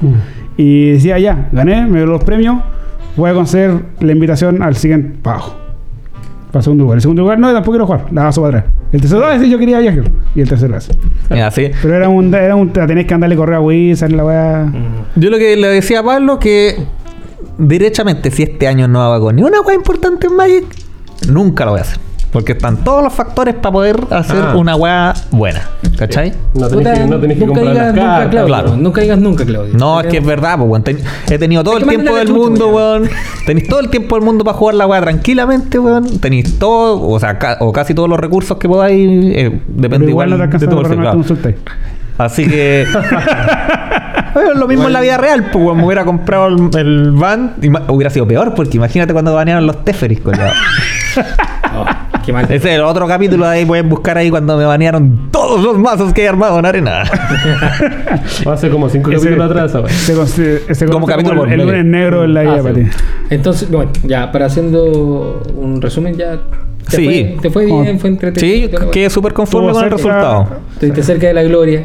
y 0.58 0.92
decía, 0.92 1.18
ya, 1.20 1.50
gané, 1.52 1.86
me 1.86 1.98
dio 1.98 2.06
los 2.06 2.24
premios. 2.24 2.58
Voy 3.16 3.32
a 3.32 3.34
conceder 3.34 3.82
la 4.00 4.12
invitación 4.12 4.62
al 4.62 4.76
siguiente 4.76 5.18
para 5.22 5.38
abajo. 5.38 5.56
Para 6.48 6.60
el 6.60 6.64
segundo 6.64 6.84
lugar. 6.84 6.98
El 6.98 7.02
segundo 7.02 7.22
lugar 7.24 7.40
no, 7.40 7.52
tampoco 7.52 7.72
quiero 7.72 7.86
jugar. 7.86 8.06
La 8.12 8.24
paso 8.24 8.42
para 8.42 8.60
atrás. 8.60 8.74
El 8.92 9.02
tercero, 9.02 9.26
ah, 9.26 9.38
sí, 9.40 9.50
yo 9.50 9.60
quería 9.60 9.80
viajar. 9.80 10.04
Y 10.36 10.42
el 10.42 10.50
tercero 10.50 10.76
hace. 10.76 10.94
Mira, 11.30 11.48
así. 11.48 11.70
Pero 11.82 11.96
era 11.96 12.10
un, 12.10 12.34
era 12.34 12.56
un, 12.56 12.70
tenés 12.72 13.06
que 13.06 13.14
andarle 13.14 13.36
correo 13.36 13.58
a 13.58 13.62
Wizard, 13.62 14.12
la 14.12 14.26
weá. 14.26 14.74
Yo 15.16 15.30
lo 15.30 15.38
que 15.38 15.56
le 15.56 15.68
decía 15.68 16.00
a 16.00 16.04
Pablo 16.04 16.40
que 16.40 16.76
derechamente 17.58 18.32
si 18.32 18.44
este 18.44 18.68
año 18.68 18.88
no 18.88 19.02
hago 19.02 19.32
ni 19.32 19.44
una 19.44 19.62
weá 19.62 19.76
importante 19.76 20.28
en 20.28 20.36
Magic, 20.36 20.66
nunca 21.30 21.66
lo 21.66 21.72
voy 21.72 21.80
a 21.80 21.84
hacer. 21.84 22.09
Porque 22.32 22.52
están 22.52 22.78
todos 22.84 23.04
los 23.04 23.12
factores 23.12 23.56
para 23.56 23.72
poder 23.72 24.00
hacer 24.12 24.38
Ah. 24.50 24.56
una 24.56 24.76
weá 24.76 25.14
buena. 25.32 25.62
¿Cachai? 25.98 26.32
No 26.54 26.68
tenés 26.68 27.00
que, 27.00 27.06
no 27.08 27.20
tenés 27.20 27.38
que 27.40 27.46
nunca 27.46 27.60
comprar 27.62 27.74
digas 27.74 27.86
las 27.88 27.96
nunca, 27.96 28.08
cartas. 28.10 28.30
Claudio. 28.30 28.48
claro. 28.48 28.78
Nunca 28.78 29.02
digas 29.02 29.18
nunca, 29.20 29.46
Claudio. 29.46 29.74
No, 29.76 30.00
es 30.00 30.08
que 30.08 30.18
es 30.18 30.26
verdad, 30.26 30.58
pues, 30.58 30.70
weón. 30.70 30.84
Ten- 30.84 31.00
he 31.30 31.38
tenido 31.40 31.64
todo 31.64 31.78
el 31.78 31.86
tiempo 31.88 32.16
del 32.16 32.28
la 32.28 32.34
mundo, 32.34 32.68
weón. 32.70 33.02
weón. 33.02 33.12
Tenéis 33.46 33.68
todo 33.68 33.80
el 33.80 33.90
tiempo 33.90 34.16
del 34.16 34.24
mundo 34.24 34.44
para 34.46 34.56
jugar 34.58 34.76
la 34.76 34.86
weá 34.88 35.02
tranquilamente, 35.02 35.80
weón. 35.80 36.20
Tenéis 36.20 36.58
todo, 36.60 37.02
o 37.10 37.20
sea, 37.20 37.38
ca- 37.40 37.58
o 37.60 37.74
casi 37.74 37.94
todos 37.96 38.08
los 38.08 38.20
recursos 38.20 38.58
que 38.58 38.70
podáis. 38.70 39.10
eh, 39.36 39.62
depende 39.68 40.06
Pero 40.06 40.10
igual, 40.12 40.30
de 40.30 40.68
tu 40.68 40.78
claro. 40.96 41.22
Así 42.20 42.48
que. 42.48 42.86
Bueno, 44.32 44.54
lo 44.54 44.68
mismo 44.68 44.86
en 44.86 44.94
la 44.94 45.02
vida 45.02 45.18
real, 45.18 45.46
pues 45.52 45.66
weón, 45.66 45.78
me 45.78 45.86
hubiera 45.86 46.06
comprado 46.06 46.48
el, 46.48 46.70
el 46.78 47.12
van 47.14 47.56
y 47.64 47.68
hubiera 47.92 48.12
sido 48.12 48.28
peor, 48.28 48.54
porque 48.54 48.78
imagínate 48.78 49.12
cuando 49.12 49.34
banearon 49.34 49.66
los 49.66 49.84
Teferis, 49.84 50.20
culiao. 50.22 50.52
Oh, 51.18 51.22
qué 52.30 52.34
mal. 52.34 52.46
Ese 52.46 52.56
es 52.56 52.66
el 52.76 52.82
otro 52.82 53.08
capítulo 53.08 53.46
de 53.46 53.52
ahí 53.52 53.66
pueden 53.66 53.90
buscar 53.90 54.18
ahí 54.18 54.30
cuando 54.30 54.56
me 54.58 54.66
banearon 54.66 55.30
todos 55.32 55.62
los 55.64 55.78
mazos 55.78 56.14
que 56.14 56.24
he 56.24 56.28
armado 56.30 56.60
en 56.60 56.66
arena. 56.66 57.04
Hace 58.46 58.70
como 58.70 58.90
cinco 58.90 59.12
Ese- 59.12 59.20
capítulos 59.26 59.52
atrás, 59.52 59.72
¿sabes? 59.72 59.92
Se 59.94 60.16
consi- 60.16 60.74
se 60.74 60.86
Como 60.88 61.06
capítulo 61.06 61.34
el, 61.34 61.40
por 61.40 61.50
el 61.52 61.58
medio. 61.58 61.72
lunes 61.72 61.86
negro 61.86 62.24
en 62.24 62.34
la 62.34 62.42
Ah, 62.42 62.58
para 62.64 62.76
sí. 62.76 62.82
ti. 62.82 62.90
Entonces, 63.30 63.70
bueno, 63.72 63.92
ya, 64.04 64.32
para 64.32 64.46
haciendo 64.48 65.42
un 65.56 65.82
resumen, 65.82 66.16
ya. 66.16 66.38
Te 66.90 66.96
Sí. 66.96 67.06
Fue, 67.06 67.38
te 67.42 67.50
fue 67.52 67.66
bien, 67.66 68.00
fue 68.00 68.10
entretenido. 68.10 68.80
Sí, 68.80 68.88
quedé 68.92 69.10
súper 69.12 69.34
conforme 69.34 69.72
con 69.72 69.84
el 69.84 69.92
resultado. 69.92 70.48
Estuviste 70.74 71.04
cerca 71.04 71.28
de 71.28 71.34
la 71.34 71.44
gloria. 71.44 71.84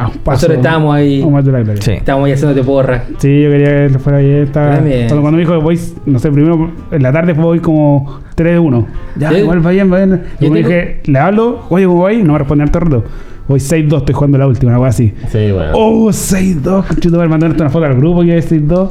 A 0.00 0.06
un 0.06 0.14
paso. 0.14 0.30
Nosotros 0.32 0.56
estábamos 0.56 0.94
ahí. 0.94 1.22
A 1.22 1.42
de 1.42 1.52
la 1.52 1.60
gloria. 1.60 1.82
Sí. 1.82 1.92
Estábamos 1.92 2.26
ahí 2.26 2.32
haciéndote 2.32 2.62
porra. 2.64 3.04
Sí, 3.18 3.42
yo 3.42 3.50
quería 3.50 3.88
que 3.88 3.98
fuera 3.98 4.18
bien. 4.18 4.44
Estaba, 4.44 4.76
cuando, 4.78 5.08
cuando 5.20 5.32
me 5.32 5.38
dijo 5.40 5.52
que 5.52 5.58
voy, 5.62 5.78
no 6.06 6.18
sé, 6.18 6.30
primero 6.30 6.70
en 6.90 7.02
la 7.02 7.12
tarde 7.12 7.34
voy 7.34 7.60
como 7.60 8.20
3-1. 8.34 8.86
Ya, 9.16 9.28
Sí. 9.30 9.36
igual 9.36 9.66
va 9.66 9.70
bien, 9.72 9.92
va 9.92 9.98
bien. 9.98 10.22
Y 10.40 10.46
Yo 10.46 10.50
me 10.50 10.58
dije, 10.60 11.02
le 11.04 11.18
hablo, 11.18 11.66
oye, 11.68 11.84
¿cómo 11.84 11.98
voy? 11.98 12.22
No 12.22 12.32
me 12.32 12.38
responde 12.38 12.64
al 12.64 12.70
rato. 12.72 13.04
Voy 13.46 13.58
6-2, 13.60 13.98
estoy 13.98 14.14
jugando 14.14 14.38
la 14.38 14.46
última, 14.46 14.70
una 14.70 14.78
cosa 14.78 14.88
así. 14.88 15.12
Sí, 15.28 15.50
bueno. 15.52 15.72
Oh, 15.74 16.08
6-2, 16.10 16.86
conchito, 16.86 17.18
me 17.18 17.28
mandaron 17.28 17.56
una 17.60 17.68
foto 17.68 17.84
al 17.84 17.96
grupo 17.96 18.22
que 18.22 18.32
a 18.32 18.38
6-2. 18.38 18.90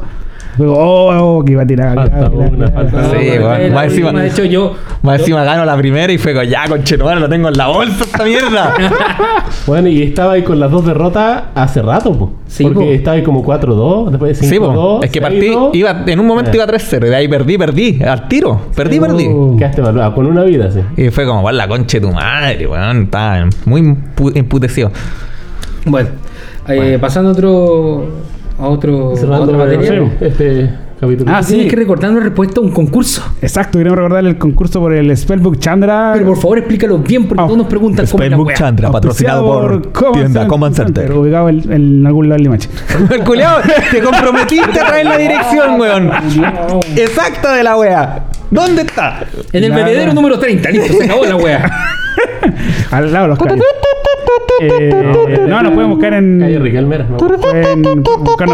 Luego, 0.60 0.78
oh, 0.78 1.38
oh, 1.40 1.44
que 1.44 1.54
iba 1.54 1.64
a 1.64 1.66
tirar. 1.66 1.96
Falta 1.96 2.30
una, 2.30 2.68
falta. 2.70 3.04
Sí, 3.10 3.16
bueno, 3.40 3.74
más 3.74 3.86
encima- 3.86 4.08
última, 4.10 4.22
de 4.22 4.28
hecho, 4.28 4.44
yo. 4.44 4.76
Más 5.02 5.20
encima 5.22 5.44
gano 5.44 5.66
la 5.66 5.76
primera 5.78 6.12
y 6.14 6.18
fue 6.20 6.34
con 6.36 6.46
ya, 6.46 6.68
conchetumare, 6.68 7.20
lo 7.22 7.30
tengo 7.30 7.48
en 7.48 7.58
la 7.58 7.68
bolsa 7.68 8.04
esta 8.04 8.24
mierda. 8.26 8.74
Bueno, 9.66 9.88
y 9.88 10.02
estaba 10.04 10.34
ahí 10.34 10.44
con 10.44 10.60
las 10.60 10.72
dos 10.72 10.86
derrotas 10.86 11.44
hace 11.54 11.82
rato, 11.82 12.18
po. 12.18 12.32
Sí, 12.48 12.64
Porque 12.64 12.80
po. 12.80 12.86
estaba 12.92 13.18
ahí 13.18 13.24
como 13.24 13.44
4-2, 13.44 14.10
después 14.10 14.40
de 14.40 14.48
5-2. 14.48 14.50
Sí, 14.50 14.60
po. 14.60 15.00
es 15.04 15.12
que 15.12 15.22
partí, 15.22 15.50
6-2. 15.50 15.70
iba, 15.76 16.04
en 16.08 16.20
un 16.20 16.26
momento 16.28 16.52
Eh. 16.52 16.56
iba 16.56 16.66
3-0 16.66 17.06
y 17.06 17.10
de 17.10 17.16
ahí 17.16 17.28
perdí, 17.28 17.58
perdí, 17.58 18.02
al 18.04 18.28
tiro. 18.28 18.60
Perdí, 18.76 19.00
perdí. 19.00 19.28
Oh. 19.32 19.56
Quedaste 19.58 19.82
con 20.16 20.26
una 20.26 20.44
vida, 20.44 20.72
sí. 20.72 20.80
Y 20.98 21.10
fue 21.10 21.26
como, 21.26 21.42
"Guau, 21.42 21.54
la 21.54 21.68
concha 21.68 22.00
de 22.00 22.08
tu 22.08 22.12
madre, 22.14 22.66
weón. 22.68 23.04
Estaba 23.04 23.48
muy 23.66 23.96
imputecido. 24.36 24.92
Bueno, 25.86 26.10
eh, 26.68 26.98
pasando 27.00 27.30
a 27.30 27.34
otro. 27.34 28.08
A 28.60 28.68
otro. 28.68 29.14
A 29.14 29.16
Cerrando 29.16 29.44
otra 29.46 29.58
materia. 29.58 29.92
sí, 29.92 30.12
este 30.26 30.70
capítulo. 31.00 31.32
Ah, 31.34 31.42
Tienes 31.46 31.64
sí. 31.66 31.70
que 31.70 31.76
recordar 31.78 32.12
una 32.12 32.20
respuesta 32.20 32.60
a 32.60 32.64
un 32.64 32.72
concurso. 32.72 33.24
Exacto, 33.42 33.78
queremos 33.78 33.98
recordar 33.98 34.26
el 34.26 34.38
concurso 34.38 34.82
por 34.82 34.94
el 34.94 35.16
Spellbook 35.16 35.58
Chandra. 35.60 36.12
Pero 36.14 36.26
por 36.26 36.38
favor, 36.38 36.58
explícalo 36.58 36.98
bien 36.98 37.26
porque 37.28 37.42
Ah, 37.42 37.46
todos 37.46 37.58
nos 37.58 37.68
preguntan 37.68 38.06
cómo 38.06 38.24
Spellbook. 38.24 38.54
Chandra, 38.54 38.92
patrocinado 38.92 39.46
por 39.46 40.12
tienda 40.14 40.46
Command 40.48 40.76
Center. 40.76 41.12
Ubicado 41.14 41.48
en, 41.50 41.72
en 41.72 42.06
algún 42.06 42.28
lado 42.28 42.36
del 42.36 42.44
Limache. 42.44 42.70
El 43.12 43.24
culiao, 43.24 43.60
te 43.92 44.02
comprometiste 44.02 44.80
a 44.80 44.86
traer 44.88 45.06
la 45.06 45.18
dirección, 45.18 45.80
weón. 45.80 46.12
Exacta 46.98 47.54
de 47.56 47.64
la 47.64 47.78
wea. 47.78 48.26
¿Dónde 48.52 48.82
está? 48.82 49.26
En 49.54 49.64
el 49.64 49.72
bebedero 49.72 50.12
número 50.14 50.38
30, 50.38 50.70
listo, 50.72 50.94
se 50.98 51.06
acabó 51.06 51.24
la 51.26 51.36
wea. 51.38 51.72
Al 52.92 53.12
lado 53.14 53.26
de 53.26 53.30
los 53.30 53.40
caños. 53.40 53.66
Eh, 54.62 55.46
no, 55.48 55.62
nos 55.64 55.74
pueden 55.74 55.90
buscar 55.90 56.14
en. 56.14 56.40
Calle 56.40 56.60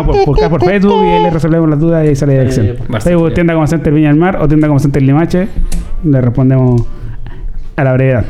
por, 0.03 0.25
buscar 0.25 0.49
por 0.49 0.63
Facebook 0.63 1.03
y 1.03 1.07
ahí 1.09 1.23
les 1.23 1.33
resolvemos 1.33 1.69
las 1.69 1.79
dudas 1.79 2.05
y 2.05 2.09
ahí 2.09 2.15
sale 2.15 2.33
la 2.35 2.39
dirección. 2.41 2.65
Eh, 2.67 2.75
Marcelo. 2.87 3.17
Facebook, 3.19 3.33
tienda 3.33 3.53
como 3.53 3.67
Center 3.67 3.93
Viña 3.93 4.09
del 4.09 4.17
Mar 4.17 4.37
o 4.41 4.47
tienda 4.47 4.67
como 4.67 4.79
Center 4.79 5.01
Limache. 5.01 5.47
Le 6.03 6.21
respondemos 6.21 6.83
a 7.75 7.83
la 7.83 7.93
brevedad. 7.93 8.25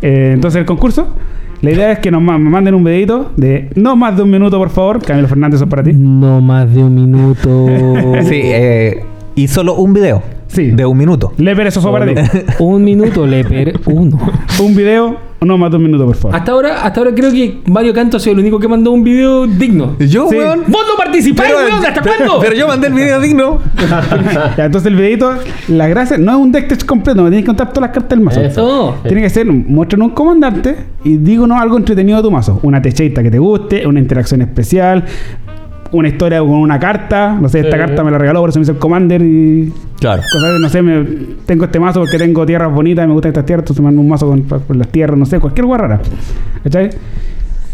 Eh, 0.00 0.30
entonces, 0.34 0.60
el 0.60 0.66
concurso. 0.66 1.14
La 1.60 1.70
idea 1.70 1.92
es 1.92 1.98
que 2.00 2.10
nos 2.10 2.20
ma- 2.20 2.36
manden 2.38 2.74
un 2.74 2.84
videito 2.84 3.32
de 3.36 3.70
no 3.74 3.96
más 3.96 4.16
de 4.16 4.22
un 4.22 4.30
minuto, 4.30 4.58
por 4.58 4.68
favor. 4.70 5.02
Camilo 5.02 5.28
Fernández, 5.28 5.56
eso 5.56 5.64
es 5.64 5.70
para 5.70 5.82
ti. 5.82 5.92
No 5.94 6.40
más 6.42 6.72
de 6.74 6.82
un 6.84 6.94
minuto. 6.94 7.66
Sí, 8.22 8.40
eh, 8.44 9.02
y 9.34 9.48
solo 9.48 9.74
un 9.74 9.94
video. 9.94 10.22
Sí. 10.54 10.70
De 10.70 10.86
un 10.86 10.96
minuto. 10.96 11.32
Leper, 11.36 11.66
eso 11.66 11.80
fue 11.80 11.90
para 11.92 12.06
ti. 12.06 12.14
un 12.60 12.84
minuto, 12.84 13.26
Leper, 13.26 13.80
uno. 13.86 14.18
Un 14.62 14.74
video, 14.76 15.16
no 15.40 15.58
más 15.58 15.70
de 15.70 15.76
un 15.78 15.82
minuto, 15.82 16.06
por 16.06 16.14
favor. 16.16 16.36
Hasta 16.36 16.52
ahora, 16.52 16.82
hasta 16.84 17.00
ahora 17.00 17.12
creo 17.14 17.32
que 17.32 17.58
Mario 17.66 17.92
Canto 17.92 18.16
ha 18.16 18.20
sido 18.20 18.34
el 18.34 18.38
único 18.40 18.58
que 18.60 18.68
mandó 18.68 18.92
un 18.92 19.02
video 19.02 19.46
digno. 19.46 19.96
Yo, 19.98 20.28
Sí. 20.28 20.36
weón. 20.36 20.60
¡Vos 20.68 20.82
no 20.88 20.96
participáis, 20.96 21.52
weón! 21.54 21.84
¿Hasta 21.84 22.00
pero- 22.02 22.16
cuándo? 22.16 22.38
Pero 22.40 22.54
yo 22.56 22.68
mandé 22.68 22.86
el 22.86 22.94
video 22.94 23.20
digno. 23.20 23.58
Ya, 24.56 24.64
entonces 24.66 24.86
el 24.90 24.96
videito, 24.96 25.32
la 25.68 25.88
gracia, 25.88 26.16
no 26.18 26.32
es 26.32 26.38
un 26.38 26.52
deck 26.52 26.68
test 26.68 26.84
completo, 26.84 27.22
me 27.22 27.30
tienes 27.30 27.42
que 27.44 27.46
contar 27.48 27.68
todas 27.72 27.82
las 27.88 27.90
cartas 27.90 28.10
del 28.10 28.20
mazo. 28.20 28.40
Eso. 28.40 28.96
Tiene 29.06 29.22
que 29.22 29.30
ser, 29.30 29.46
muestran 29.46 30.02
un 30.02 30.10
comandante 30.10 30.76
y 31.02 31.16
díganos 31.16 31.60
algo 31.60 31.76
entretenido 31.76 32.18
de 32.18 32.22
tu 32.22 32.30
mazo. 32.30 32.60
Una 32.62 32.80
techeita 32.80 33.22
que 33.22 33.30
te 33.30 33.38
guste, 33.38 33.86
una 33.86 33.98
interacción 33.98 34.42
especial, 34.42 35.04
una 35.94 36.08
historia 36.08 36.40
con 36.40 36.50
una 36.50 36.78
carta. 36.78 37.36
No 37.40 37.48
sé, 37.48 37.60
esta 37.60 37.76
carta 37.78 38.02
me 38.04 38.10
la 38.10 38.18
regaló, 38.18 38.40
por 38.40 38.50
eso 38.50 38.58
me 38.58 38.64
hizo 38.64 38.72
el 38.72 38.78
commander 38.78 39.22
y 39.22 39.72
Claro. 40.00 40.22
cosas 40.32 40.60
no 40.60 40.68
sé, 40.68 40.82
me, 40.82 41.04
tengo 41.46 41.64
este 41.64 41.80
mazo 41.80 42.00
porque 42.00 42.18
tengo 42.18 42.44
tierras 42.44 42.72
bonitas 42.72 43.04
y 43.04 43.08
me 43.08 43.14
gustan 43.14 43.30
estas 43.30 43.46
tierras, 43.46 43.62
entonces 43.62 43.82
mando 43.82 44.00
un 44.00 44.08
mazo 44.08 44.26
con, 44.28 44.42
con 44.42 44.78
las 44.78 44.88
tierras, 44.88 45.16
no 45.18 45.24
sé, 45.26 45.40
cualquier 45.40 45.64
hueá 45.66 45.78
rara. 45.78 46.00
¿Cachai? 46.62 46.90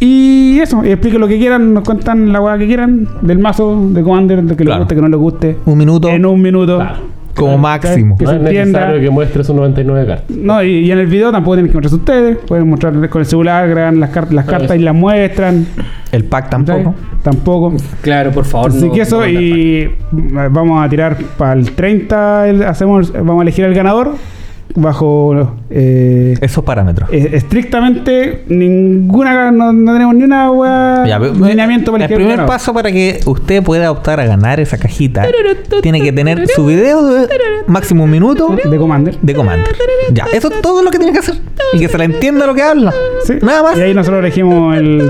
Y 0.03 0.59
eso, 0.61 0.83
y 0.85 0.91
expliquen 0.91 1.21
lo 1.21 1.29
que 1.29 1.39
quieran, 1.39 1.75
nos 1.75 1.85
cuentan 1.85 2.33
la 2.33 2.41
hueá 2.41 2.57
que 2.57 2.67
quieran 2.67 3.07
del 3.21 3.39
mazo, 3.39 3.91
de 3.93 4.03
commander, 4.03 4.43
de 4.43 4.57
que 4.57 4.65
Claro. 4.65 4.79
les 4.79 4.85
guste, 4.85 4.95
que 4.95 5.01
no 5.03 5.09
les 5.09 5.19
guste. 5.21 5.57
Un 5.67 5.77
minuto 5.79 6.09
En 6.09 6.25
un 6.25 6.41
minuto. 6.41 6.77
Claro. 6.77 7.20
Como 7.35 7.59
máximo. 7.59 8.17
Que 8.19 8.25
no 8.25 8.31
se 8.31 8.37
es 8.37 8.43
entienda. 8.43 8.79
necesario 8.81 9.01
que 9.01 9.11
muestres 9.11 9.49
un 9.49 9.57
99 9.57 10.07
cartas. 10.07 10.37
No, 10.37 10.63
y, 10.63 10.69
y 10.81 10.91
en 10.91 10.99
el 10.99 11.07
video 11.07 11.31
tampoco 11.33 11.57
tienen 11.57 11.71
que 11.71 11.77
mostrarse 11.79 11.97
ustedes. 11.97 12.39
Pueden 12.47 12.69
mostrar 12.69 13.09
con 13.09 13.21
el 13.21 13.27
celular, 13.27 13.69
graban 13.69 14.01
las, 14.01 14.11
car- 14.11 14.33
las 14.33 14.45
cartas 14.45 14.77
y 14.77 14.81
las 14.81 14.95
muestran. 14.95 15.67
El 16.13 16.25
pack 16.25 16.51
tampoco. 16.51 16.95
Tampoco. 17.23 17.75
Claro, 18.03 18.31
por 18.33 18.45
favor. 18.45 18.71
Así 18.71 18.87
no- 18.87 18.93
que 18.93 19.01
eso, 19.03 19.21
no 19.21 19.29
y 19.29 19.91
vamos 20.51 20.85
a 20.85 20.89
tirar 20.89 21.17
para 21.39 21.53
el 21.53 21.71
30, 21.73 22.49
el- 22.49 22.63
hacemos, 22.65 23.13
vamos 23.13 23.41
a 23.41 23.43
elegir 23.43 23.65
el 23.65 23.75
ganador. 23.75 24.15
Bajo 24.75 25.57
eh, 25.71 26.37
Esos 26.41 26.65
parámetros. 26.65 27.09
eh, 27.13 27.31
estrictamente 27.33 28.45
ninguna 28.49 29.51
no, 29.51 29.73
no 29.73 29.93
tenemos 29.93 30.15
ni 30.15 30.25
una 30.25 30.51
wea 30.51 31.05
Ya, 31.07 31.19
pero, 31.19 31.33
lineamiento 31.35 31.93
para 31.93 32.05
el 32.07 32.11
el 32.13 32.17
primer 32.17 32.47
paso 32.47 32.73
para 32.73 32.91
que 32.93 33.21
usted 33.27 33.63
pueda 33.63 33.91
optar 33.91 34.21
a 34.21 34.25
ganar 34.27 34.61
esa 34.61 34.79
cajita 34.79 35.27
tiene 35.83 36.01
que 36.01 36.13
tener 36.13 36.47
su 36.49 36.67
video 36.67 37.07
de 37.07 37.29
máximo 37.67 38.05
un 38.05 38.11
minuto 38.11 38.57
de 38.65 38.79
Commander. 38.79 39.17
de 39.21 39.35
Commander. 39.35 39.75
Ya, 40.13 40.25
eso 40.33 40.49
es 40.53 40.61
todo 40.61 40.83
lo 40.83 40.91
que 40.91 40.99
tiene 40.99 41.13
que 41.13 41.19
hacer. 41.21 41.37
Y 41.73 41.79
que 41.79 41.89
se 41.89 41.99
le 41.99 42.05
entienda 42.05 42.47
lo 42.47 42.55
que 42.55 42.63
habla. 42.63 42.93
Sí. 43.25 43.35
Nada 43.43 43.63
más. 43.63 43.79
Y 43.79 43.83
ahí 43.83 43.95
nosotros 43.95 44.21
elegimos 44.21 44.77
el, 44.77 45.09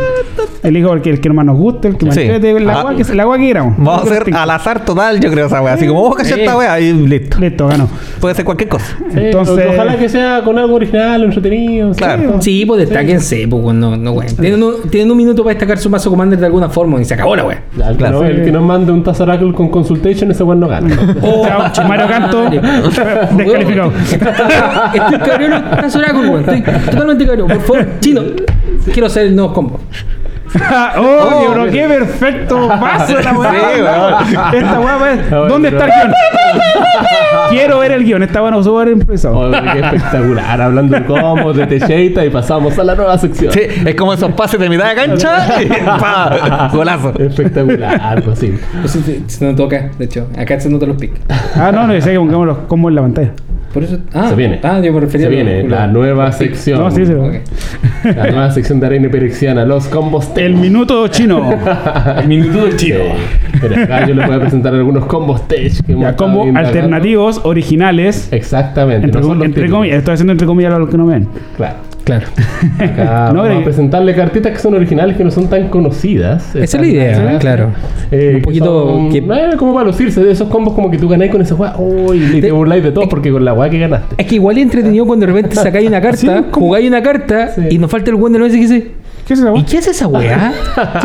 el 0.63 0.77
hijo 0.77 0.93
el 0.93 1.01
que, 1.01 1.11
el 1.11 1.21
que 1.21 1.31
más 1.31 1.47
nos 1.47 1.57
guste, 1.57 1.89
el 1.89 1.97
que 1.97 2.07
más 2.07 2.15
Sí. 2.15 2.23
entrete, 2.23 2.61
la 2.61 2.81
Ah. 2.81 2.85
wea 2.85 2.97
que, 2.97 3.15
la 3.15 3.27
wea 3.27 3.39
que 3.39 3.47
queramos. 3.47 3.75
Vamos 3.79 4.03
a 4.03 4.07
hacer 4.15 4.35
al 4.35 4.51
azar 4.51 4.85
total, 4.85 5.21
yo 5.21 5.31
creo, 5.31 5.47
esa 5.47 5.63
wea. 5.63 5.75
Así 5.75 5.87
como 5.87 6.01
vos 6.03 6.17
cachar 6.17 6.39
esta 6.39 6.57
wea 6.57 6.79
y 6.81 6.93
listo. 6.93 7.39
Listo, 7.39 7.67
ganó. 7.69 7.89
Puede 8.21 8.35
ser 8.35 8.45
cualquier 8.45 8.69
cosa. 8.69 8.85
Sí, 9.15 9.21
Entonces- 9.51 9.75
ojalá 9.75 9.97
que 9.97 10.09
sea 10.09 10.43
con 10.45 10.59
algo 10.59 10.75
original, 10.75 11.23
entretenido. 11.25 11.93
Claro. 11.93 12.37
Sí, 12.41 12.65
pues 12.67 12.81
destáquense, 12.81 13.47
pues 13.49 13.75
no, 13.75 13.97
no, 13.97 14.13
weón. 14.13 14.37
Tienen 14.37 14.63
un, 14.63 14.89
tienen 14.91 15.11
un 15.11 15.17
minuto 15.17 15.43
para 15.43 15.55
destacar 15.55 15.79
su 15.79 15.91
mazo 15.91 16.11
Commander 16.11 16.39
de 16.39 16.47
alguna 16.47 16.69
forma 16.69 17.01
y 17.01 17.05
se 17.05 17.15
acabó 17.15 17.37
la 17.37 17.43
el, 17.43 17.97
Claro. 17.97 17.97
que 17.97 18.09
no, 18.11 18.25
el 18.25 18.45
que 18.45 18.53
nos 18.53 18.63
mande 18.63 18.93
un 18.93 19.03
Tazo 19.03 19.23
Oracle 19.25 19.53
con 19.53 19.69
Consultation, 19.69 20.31
ese 20.31 20.43
weón 20.43 20.61
no 20.61 20.69
gana. 20.69 20.97
Chao, 21.21 21.73
Chimario 21.73 22.07
Canto, 22.09 22.51
descalificado. 23.37 23.93
Estoy 24.03 25.19
cabrón, 25.19 25.53
oráculo, 25.97 26.31
weón. 26.33 26.41
Estoy 26.41 26.63
totalmente 26.63 27.27
cabrón. 27.27 27.49
Por 27.49 27.61
favor, 27.61 27.87
chino. 28.01 28.23
Quiero 28.93 29.07
hacer 29.07 29.27
el 29.27 29.37
nuevo 29.37 29.53
combo. 29.53 29.81
oh, 30.99 31.47
pero 31.53 31.71
qué 31.71 31.87
perfecto 31.87 32.69
paso 32.81 33.21
la 33.21 33.33
weá. 33.39 34.19
Sí. 34.29 34.37
Esta 34.57 34.81
weá, 34.81 35.47
¿Dónde 35.49 35.69
está 35.69 35.85
el 35.85 35.91
guion? 35.91 36.11
Quiero 37.51 37.79
ver 37.81 37.93
el 37.93 38.05
guion. 38.05 38.23
Está 38.23 38.41
bueno, 38.41 38.63
súper 38.63 38.89
empezado. 38.89 39.39
Oh, 39.39 39.51
qué 39.51 39.81
espectacular, 39.81 40.61
hablando 40.61 40.97
de 40.97 41.05
combos, 41.05 41.57
de 41.57 41.67
Techeita 41.67 42.25
y 42.25 42.31
pasamos 42.31 42.79
a 42.79 42.85
la 42.85 42.95
nueva 42.95 43.19
sección. 43.19 43.53
Sí, 43.53 43.61
es 43.85 43.95
como 43.95 44.13
esos 44.13 44.33
pases 44.33 44.59
de 44.61 44.69
mitad 44.69 44.89
de 44.89 44.95
cancha 44.95 45.63
y 45.63 45.67
¡pa! 45.67 46.71
Golazo. 46.73 47.13
Espectacular, 47.19 48.23
pues 48.23 48.39
sí. 48.39 48.59
Pues 48.81 48.93
se, 48.93 49.23
se 49.29 49.45
nos 49.45 49.57
toca, 49.57 49.91
de 49.99 50.05
hecho. 50.05 50.29
Acá 50.37 50.59
se 50.61 50.69
notan 50.71 50.91
los 50.91 50.99
pics. 50.99 51.21
Ah, 51.57 51.71
no, 51.73 51.87
no, 51.87 51.93
decía 51.93 52.13
que 52.13 52.19
pongamos 52.19 52.47
los 52.47 52.59
combos 52.59 52.91
en 52.91 52.95
la 52.95 53.03
pantalla. 53.03 53.33
Por 53.73 53.85
eso. 53.85 53.99
Ah, 54.13 54.29
Se 54.31 54.35
viene. 54.35 54.59
Ah, 54.63 54.81
yo 54.81 54.93
me 54.93 55.01
refería 55.01 55.29
Se 55.29 55.35
viene 55.35 55.63
la 55.69 55.87
nueva 55.87 56.33
sección. 56.33 56.81
No, 56.81 56.91
sí, 56.91 57.07
sí. 57.07 57.13
La 58.05 58.27
nueva 58.31 58.51
sección 58.51 58.81
de 58.81 58.87
Arena 58.87 59.11
Perexiana, 59.11 59.65
los 59.67 59.87
combos 59.89 60.31
El 60.35 60.55
minuto 60.55 61.07
chino. 61.09 61.51
El 62.17 62.29
minuto 62.29 62.65
del 62.67 62.79
Sí. 62.79 62.95
Pero 63.61 63.83
acá 63.83 64.07
yo 64.07 64.15
les 64.15 64.27
voy 64.27 64.37
a 64.37 64.41
presentar 64.41 64.75
algunos 64.75 65.05
combos 65.05 65.47
tech 65.47 65.85
que 65.85 65.99
Ya, 65.99 66.17
combos 66.17 66.49
alternativos, 66.55 67.43
originales. 67.45 68.29
Exactamente. 68.33 69.07
Entre, 69.07 69.21
no 69.21 69.77
comillas, 69.77 69.99
estoy 69.99 70.15
haciendo 70.15 70.33
entre 70.33 70.47
comillas 70.47 70.73
a 70.73 70.79
los 70.79 70.89
que 70.89 70.97
no 70.97 71.07
ven. 71.07 71.29
Claro. 71.57 71.90
Claro. 72.11 72.27
Acá 72.79 73.31
No, 73.33 73.43
vamos 73.43 73.43
pero- 73.49 73.59
a 73.61 73.65
presentarle 73.65 74.15
cartitas 74.15 74.53
que 74.53 74.59
son 74.59 74.75
originales, 74.75 75.17
que 75.17 75.25
no 75.25 75.31
son 75.31 75.49
tan 75.49 75.69
conocidas. 75.69 76.55
Esa 76.55 76.77
es 76.77 76.81
la 76.83 76.87
idea, 76.87 77.39
claro. 77.39 77.71
Eh, 78.11 78.33
Un 78.37 78.43
poquito 78.43 78.91
son- 78.91 79.11
que- 79.13 79.19
eh, 79.19 79.57
como 79.57 79.73
para 79.75 79.87
lucirse 79.87 80.23
de 80.23 80.33
esos 80.33 80.49
combos 80.49 80.75
como 80.75 80.91
que 80.91 80.99
tú 80.99 81.09
ganáis 81.09 81.31
con 81.31 81.41
esa 81.41 81.55
weá. 81.55 81.75
Uy, 81.79 82.23
y 82.23 82.41
te 82.41 82.47
De- 82.49 82.53
burláis 82.53 82.83
de 82.83 82.93
todo 82.93 83.09
porque 83.09 83.31
con 83.31 83.45
la 83.45 83.53
weá 83.53 83.71
que 83.71 83.79
ganaste. 83.79 84.17
Es 84.19 84.27
que 84.27 84.35
igual 84.37 84.57
es 84.59 84.65
entretenido 84.65 85.07
cuando 85.07 85.27
de 85.27 85.33
repente 85.33 85.55
sacáis 85.57 85.89
una 85.89 86.01
carta, 86.03 86.17
Sí, 86.19 86.29
jugáis 86.53 86.89
una 86.89 87.03
carta 87.03 87.49
Sí. 87.55 87.63
y 87.71 87.79
nos 87.79 87.91
falta 87.91 88.11
el 88.11 88.17
buen 88.17 88.33
de 88.33 88.39
la 88.39 88.45
mesa 88.47 88.57
que 88.57 88.63
dice. 88.63 89.00
¿Qué 89.31 89.35
es 89.35 89.41
esa 89.41 89.55
¿Y 89.57 89.63
qué 89.63 89.77
es 89.79 89.87
esa 89.87 90.09
weá? 90.09 90.53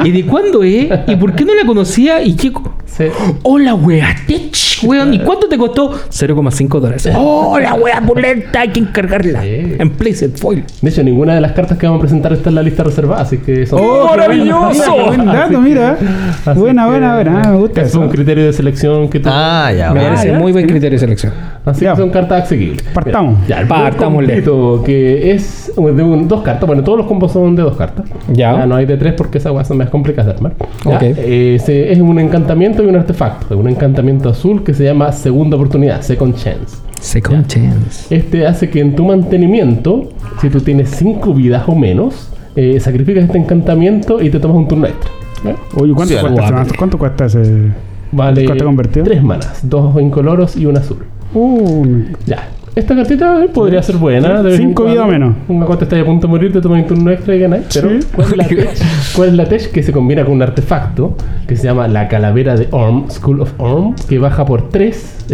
¿Y 0.03 0.09
de 0.09 0.25
cuándo 0.25 0.63
es? 0.63 0.87
¿Y 1.05 1.15
por 1.15 1.35
qué 1.35 1.45
no 1.45 1.53
la 1.53 1.63
conocía? 1.63 2.23
¿Y 2.23 2.33
qué? 2.35 2.51
co- 2.51 2.73
Sí. 2.85 3.03
¡Oh, 3.43 3.59
la 3.59 3.73
weá! 3.75 4.07
Tech, 4.25 4.55
weón! 4.83 5.13
¿Y 5.13 5.19
cuánto 5.19 5.47
te 5.49 5.57
costó? 5.57 5.91
0,5 6.09 6.79
dólares. 6.79 7.07
¡Oh, 7.13 7.59
la 7.59 7.73
weá 7.75 7.99
pulenta! 8.01 8.61
Hay 8.61 8.69
que 8.69 8.79
encargarla. 8.79 9.41
Sí. 9.43 9.75
En 9.77 9.89
Playset 9.91 10.37
Foil. 10.39 10.63
De 10.81 10.89
hecho, 10.89 11.03
ninguna 11.03 11.35
de 11.35 11.41
las 11.41 11.51
cartas 11.51 11.77
que 11.77 11.85
vamos 11.85 11.99
a 11.99 12.01
presentar 12.01 12.31
está 12.33 12.49
en 12.49 12.55
la 12.55 12.61
lista 12.63 12.83
reservada, 12.83 13.21
así 13.21 13.37
que 13.39 13.65
son. 13.67 13.79
Oh, 13.83 14.11
qué 14.17 14.25
buen 14.27 15.25
dato, 15.25 15.59
mira. 15.61 15.97
Así 16.45 16.59
Buena, 16.59 16.83
que 16.85 16.89
buena, 16.89 17.15
buena. 17.15 17.41
Ah, 17.43 17.51
me 17.51 17.57
gusta 17.57 17.81
Es 17.81 17.89
eso. 17.89 17.99
un 17.99 18.09
criterio 18.09 18.45
de 18.45 18.53
selección 18.53 19.09
que 19.09 19.19
tú. 19.19 19.29
Ah, 19.31 19.71
ya, 19.75 19.87
Me 19.91 19.99
bueno. 19.99 20.15
parece 20.15 20.33
muy 20.33 20.51
buen 20.51 20.65
criterio 20.65 20.91
de 20.95 20.99
selección. 20.99 21.33
Así 21.65 21.83
Ya. 21.83 21.91
que 21.91 21.97
son 21.97 22.09
cartas 22.11 22.43
asequibles. 22.43 22.81
Partamos. 22.93 23.39
Mira, 23.41 23.67
ya, 23.67 23.87
el 23.89 23.95
completo, 23.97 24.81
que 24.85 25.31
es 25.31 25.71
de 25.75 25.81
un- 25.81 26.27
dos 26.29 26.41
cartas. 26.43 26.65
Bueno, 26.65 26.81
todos 26.83 26.99
los 26.99 27.07
combos 27.07 27.31
son 27.33 27.55
de 27.55 27.63
dos 27.63 27.75
cartas. 27.75 28.05
Ya. 28.33 28.65
no 28.65 28.75
hay 28.75 28.85
de 28.85 28.97
tres 28.97 29.13
porque 29.13 29.37
esas 29.37 29.51
weas 29.53 29.67
son 29.67 29.77
más 29.77 29.89
complicadas 29.89 30.27
de 30.27 30.31
armar. 30.33 30.53
Ya, 30.85 30.95
Ok. 30.95 31.01
eh, 31.03 31.57
se- 31.63 31.91
es 31.91 31.99
un 31.99 32.19
encantamiento 32.19 32.83
y 32.83 32.87
un 32.87 32.95
artefacto. 32.95 33.53
Es 33.53 33.59
un 33.59 33.67
encantamiento 33.69 34.29
azul 34.29 34.63
que 34.63 34.73
se 34.73 34.83
llama 34.83 35.11
Segunda 35.11 35.55
Oportunidad, 35.55 36.01
Second 36.01 36.35
Chance. 36.35 36.77
Second 37.01 37.45
chance. 37.47 38.15
Este 38.15 38.47
hace 38.47 38.69
que 38.69 38.79
en 38.79 38.95
tu 38.95 39.05
mantenimiento, 39.05 40.09
si 40.41 40.49
tú 40.49 40.59
tienes 40.61 40.89
5 40.91 41.33
vidas 41.33 41.63
o 41.67 41.75
menos, 41.75 42.31
eh, 42.55 42.79
sacrificas 42.79 43.25
este 43.25 43.37
encantamiento 43.37 44.21
y 44.21 44.29
te 44.29 44.39
tomas 44.39 44.57
un 44.57 44.67
turno 44.67 44.87
extra. 44.87 45.11
¿Ya? 45.43 45.55
Oye, 45.79 45.93
¿cuánto, 45.93 46.13
Sí, 46.15 46.19
cuesta? 46.21 46.65
¿cuánto 46.77 46.97
cuesta 46.97 47.25
ese? 47.25 47.71
Vale 48.11 48.45
¿Cuánto 48.45 48.65
convertido? 48.65 49.03
3 49.05 49.21
manas, 49.21 49.59
dos 49.69 50.01
incoloros 50.01 50.55
y 50.55 50.65
un 50.65 50.77
azul. 50.77 51.05
Uh, 51.33 51.85
Ya. 52.25 52.47
Esta 52.75 52.93
cartita 52.93 53.41
eh, 53.45 53.47
podría 53.53 53.81
ser 53.81 53.95
buena. 53.95 54.43
de 54.43 54.57
Cinco 54.57 54.83
cuando. 54.83 54.91
vidas 54.93 55.07
o 55.07 55.11
menos. 55.11 55.35
Una 55.47 55.65
cuando 55.65 55.83
estás 55.85 55.99
a 56.01 56.03
punto 56.05 56.27
de 56.27 56.31
morir, 56.31 56.51
te 56.51 56.59
tomas 56.59 56.81
un 56.81 56.87
turno 56.87 57.09
extra 57.11 57.33
y 57.35 57.39
ganáis. 57.39 57.63
Pero, 57.73 57.89
Sí. 57.89 57.99
¿cuál, 58.13 58.27
es 58.27 58.37
la 58.37 58.47
tech? 58.47 58.69
¿cuál 59.15 59.29
es 59.29 59.35
la 59.35 59.45
tech 59.45 59.71
que 59.71 59.81
se 59.81 59.91
combina 59.93 60.25
con 60.25 60.33
un 60.33 60.41
artefacto 60.41 61.15
que 61.47 61.55
se 61.55 61.63
llama 61.63 61.87
la 61.87 62.09
calavera 62.09 62.57
de 62.57 62.67
Orm, 62.71 63.09
School 63.09 63.41
of 63.41 63.53
Orm, 63.59 63.95
que 64.09 64.19
baja 64.19 64.45
por 64.45 64.67
3? 64.69 65.25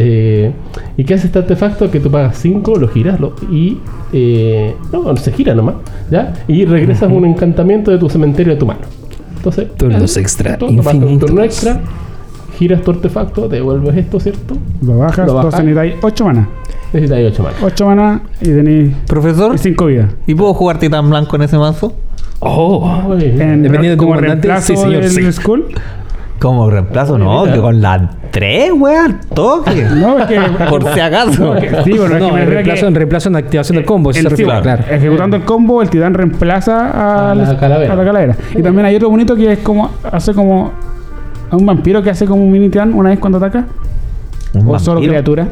¿Y 0.97 1.03
qué 1.03 1.13
hace 1.15 1.25
este 1.27 1.39
artefacto? 1.39 1.89
Que 1.89 1.99
tú 1.99 2.11
pagas 2.11 2.37
5, 2.37 2.75
lo 2.75 2.87
giras 2.87 3.19
lo- 3.19 3.33
y. 3.51 3.79
eh, 4.13 4.75
no, 4.93 5.15
se 5.17 5.31
gira 5.31 5.55
nomás. 5.55 5.75
¿ya? 6.11 6.33
Y 6.47 6.65
regresas 6.65 7.11
un 7.11 7.25
encantamiento 7.25 7.89
de 7.89 7.97
tu 7.97 8.07
cementerio 8.07 8.53
a 8.53 8.57
tu 8.59 8.67
mano. 8.67 8.81
Entonces, 9.37 9.67
Turnos 9.75 10.15
eh, 10.15 10.19
extra 10.21 10.57
tú 10.59 10.67
tomas 10.67 10.85
un 10.93 10.95
infinitos. 11.01 11.27
turno 11.27 11.43
extra, 11.43 11.79
giras 12.61 12.81
tu 12.83 12.91
artefacto, 12.91 13.47
devuelves 13.49 13.97
esto, 13.97 14.19
¿cierto? 14.19 14.55
lo 14.83 14.97
bajas, 14.99 15.17
Lo 15.17 15.23
entonces 15.23 15.45
bajas. 15.51 15.65
necesitáis 15.65 15.95
8 16.03 16.25
manas. 16.25 16.47
Necesitas 16.93 17.19
8 17.33 17.43
manos. 17.43 17.59
8 17.63 17.85
manas 17.87 18.21
y 18.41 18.45
tenéis 18.45 18.95
Profesor, 19.07 19.57
5 19.57 19.85
vidas. 19.87 20.11
¿y 20.27 20.35
puedo 20.35 20.53
jugar 20.53 20.77
titán 20.77 21.09
blanco 21.09 21.35
en 21.37 21.41
ese 21.41 21.57
mazo? 21.57 21.93
Oh. 22.39 23.07
En- 23.19 23.63
Dependiendo 23.63 23.89
de 23.89 23.97
comandante, 23.97 24.47
reemplazo 24.47 24.67
sí, 24.67 24.77
señor, 24.77 25.01
del 25.01 25.09
sí. 25.11 25.31
school. 25.33 25.65
Como 26.39 26.69
reemplazo, 26.71 27.17
no, 27.19 27.43
que 27.43 27.59
con 27.59 27.81
la 27.81 28.09
3, 28.31 28.71
weón, 28.75 29.19
toque. 29.33 29.85
No, 29.95 30.17
es 30.19 30.25
que. 30.25 30.39
Por 30.69 30.83
si 30.93 30.99
acaso. 30.99 31.55
Sí, 31.83 31.91
pero 31.91 32.05
es 32.05 32.11
que 32.13 32.19
No, 32.19 32.31
me 32.31 32.45
reemplazo, 32.45 32.81
que 32.81 32.87
en 32.87 32.95
reemplazo 32.95 33.29
en 33.29 33.35
activación 33.37 33.75
del 33.77 33.85
combo, 33.85 34.09
el- 34.09 34.15
se 34.15 34.21
sí, 34.23 34.27
refiere, 34.27 34.61
claro. 34.61 34.83
Ejecutando 34.89 35.35
el 35.37 35.43
combo, 35.43 35.81
el 35.83 35.89
titán 35.91 36.13
reemplaza 36.15 36.89
a, 36.89 37.31
A 37.31 37.35
la 37.35 37.57
calavera. 37.59 37.93
a 37.93 37.95
la 37.95 38.03
calavera. 38.05 38.35
Y 38.55 38.61
también 38.63 38.85
hay 38.87 38.95
otro 38.95 39.09
bonito 39.11 39.35
que 39.35 39.51
es 39.51 39.59
como. 39.59 39.91
Hace 40.11 40.33
como. 40.33 40.71
A 41.51 41.57
un 41.57 41.65
vampiro 41.65 42.01
que 42.01 42.09
hace 42.09 42.25
como 42.25 42.43
un 42.43 42.51
mini 42.51 42.69
titán 42.69 42.93
una 42.93 43.09
vez 43.09 43.19
cuando 43.19 43.37
ataca. 43.37 43.65
Un 44.53 44.67
o 44.67 44.79
solo 44.79 44.99
criatura. 45.01 45.47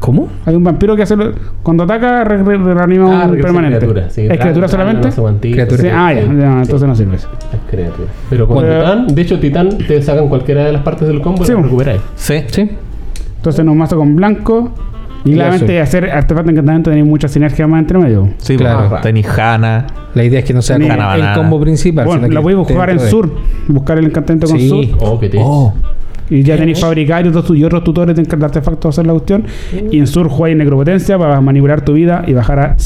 ¿Cómo? 0.00 0.28
Hay 0.44 0.54
un 0.54 0.62
vampiro 0.64 0.94
que 0.96 1.02
hace. 1.02 1.16
lo- 1.16 1.32
Cuando 1.62 1.84
ataca, 1.84 2.24
re- 2.24 2.42
re- 2.42 2.74
reanima 2.74 3.22
Ah, 3.22 3.26
un 3.26 3.40
permanente. 3.40 3.78
criatura, 3.78 4.10
sí, 4.10 4.26
¿Es 4.30 4.38
criatura 4.38 4.68
solamente? 4.68 5.08
no. 5.16 5.38
Criatura. 5.40 5.80
Sí, 5.82 5.88
ah, 5.90 6.12
ya, 6.12 6.20
ya, 6.24 6.58
entonces 6.62 6.88
no 6.88 6.94
sirve 6.94 7.16
eso. 7.16 7.28
Es 7.52 7.70
criatura. 7.70 8.08
Pero 8.28 8.46
con 8.46 8.56
Bueno. 8.56 8.78
Titán, 8.80 9.06
de 9.08 9.22
hecho, 9.22 9.40
Titán 9.40 9.78
te 9.78 10.02
sacan 10.02 10.28
cualquiera 10.28 10.64
de 10.64 10.72
las 10.72 10.82
partes 10.82 11.08
del 11.08 11.20
combo 11.22 11.42
y 11.42 11.46
Sí, 11.46 11.52
lo 11.52 11.62
recuperáis. 11.62 12.00
Sí. 12.16 12.44
Sí. 12.48 12.70
Entonces 13.36 13.64
nos 13.64 13.74
mazo 13.76 13.96
con 13.96 14.14
blanco. 14.14 14.70
Y 15.24 15.32
claramente 15.32 15.80
hacer 15.80 16.10
artefacto 16.10 16.46
de 16.48 16.52
encantamiento 16.52 16.90
tenéis 16.90 17.06
mucha 17.08 17.28
sinergia 17.28 17.66
más 17.66 17.80
entre 17.80 17.98
medio. 17.98 18.28
Sí, 18.38 18.56
Claro. 18.56 18.88
claro. 18.88 19.02
Tenis 19.02 19.26
Hanna. 19.26 19.86
La 20.14 20.22
idea 20.24 20.40
es 20.40 20.44
que 20.44 20.52
no 20.54 20.60
sea 20.62 20.76
Gana 20.78 20.94
el 20.94 20.98
banana. 21.22 21.34
combo 21.34 21.60
principal. 21.60 22.04
Bueno, 22.06 22.28
la 22.28 22.42
podéis 22.42 22.66
jugar 22.66 22.90
en 22.90 22.98
de- 22.98 23.08
sur. 23.08 23.30
Buscar 23.68 23.98
el 23.98 24.04
encantamiento 24.06 24.46
con 24.48 24.58
Sí. 24.58 24.68
sur. 24.68 24.84
Oh, 25.00 25.18
que 25.18 25.28
te. 25.30 25.38
Oh. 25.40 25.72
Y 26.30 26.42
ya 26.42 26.56
tenéis 26.56 26.80
fabricar 26.80 27.26
y 27.26 27.28
otros, 27.28 27.84
tutores 27.84 28.16
de 28.16 28.44
artefactos 28.44 28.86
a 28.86 28.88
hacer 28.88 29.06
la 29.06 29.12
cuestión. 29.12 29.44
Y 29.90 29.98
en 29.98 30.06
sur 30.06 30.28
jugáis 30.28 30.56
necropotencia 30.56 31.18
para 31.18 31.40
manipular 31.40 31.84
tu 31.84 31.94
vida 31.94 32.24
y 32.26 32.32
bajar 32.32 32.58
a, 32.58 32.76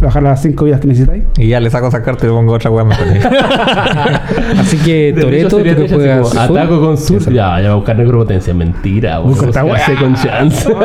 bajar 0.00 0.22
las 0.22 0.42
5 0.42 0.64
vidas 0.64 0.80
que 0.80 0.86
necesitáis. 0.86 1.24
Y 1.36 1.48
ya 1.48 1.60
le 1.60 1.70
saco 1.70 1.88
esa 1.88 2.02
carta 2.02 2.26
y 2.26 2.28
le 2.28 2.34
pongo 2.34 2.52
otra 2.52 2.70
weá 2.70 2.84
mejor. 2.84 3.06
Así 4.58 4.76
que 4.78 5.14
Toreto, 5.18 5.62
que 5.62 5.88
juegas. 5.88 6.30
sur, 6.30 6.38
Ataco 6.38 6.80
con 6.80 6.98
sur. 6.98 7.22
Ya, 7.32 7.60
ya 7.60 7.68
va 7.68 7.72
a 7.72 7.76
buscar 7.76 7.96
necropotencia. 7.96 8.54
Mentira. 8.54 9.18
Busca 9.18 9.46
esta 9.46 9.64
weá. 9.64 9.80
con 9.98 10.14
chance. 10.14 10.72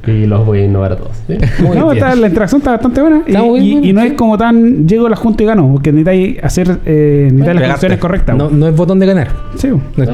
y 0.07 0.25
los 0.25 0.45
voy 0.45 0.59
a 0.61 0.65
innovar 0.65 0.93
a 0.93 0.95
todos. 0.97 1.11
no, 1.75 1.91
está- 1.91 2.15
la 2.15 2.27
interacción 2.27 2.59
está 2.61 2.71
bastante 2.71 3.01
buena. 3.01 3.21
Y, 3.27 3.29
Está 3.31 3.43
muy 3.43 3.59
y- 3.59 3.63
bien, 3.63 3.83
y 3.85 3.93
no 3.93 4.01
sí. 4.01 4.07
es 4.07 4.13
como 4.13 4.37
tan 4.37 4.87
llego 4.87 5.05
a 5.07 5.09
la 5.09 5.15
junta 5.15 5.43
y 5.43 5.45
gano, 5.45 5.69
porque 5.71 5.91
necesitáis 5.91 6.43
hacer 6.43 6.77
eh, 6.85 7.29
necesitáis 7.31 7.59
las 7.61 7.69
funciones 7.71 7.97
correctas. 7.99 8.35
No, 8.35 8.49
no 8.49 8.67
es 8.67 8.75
botón 8.75 8.99
de 8.99 9.05
ganar. 9.05 9.27
Sí. 9.57 9.69
No 9.97 10.03
es- 10.03 10.09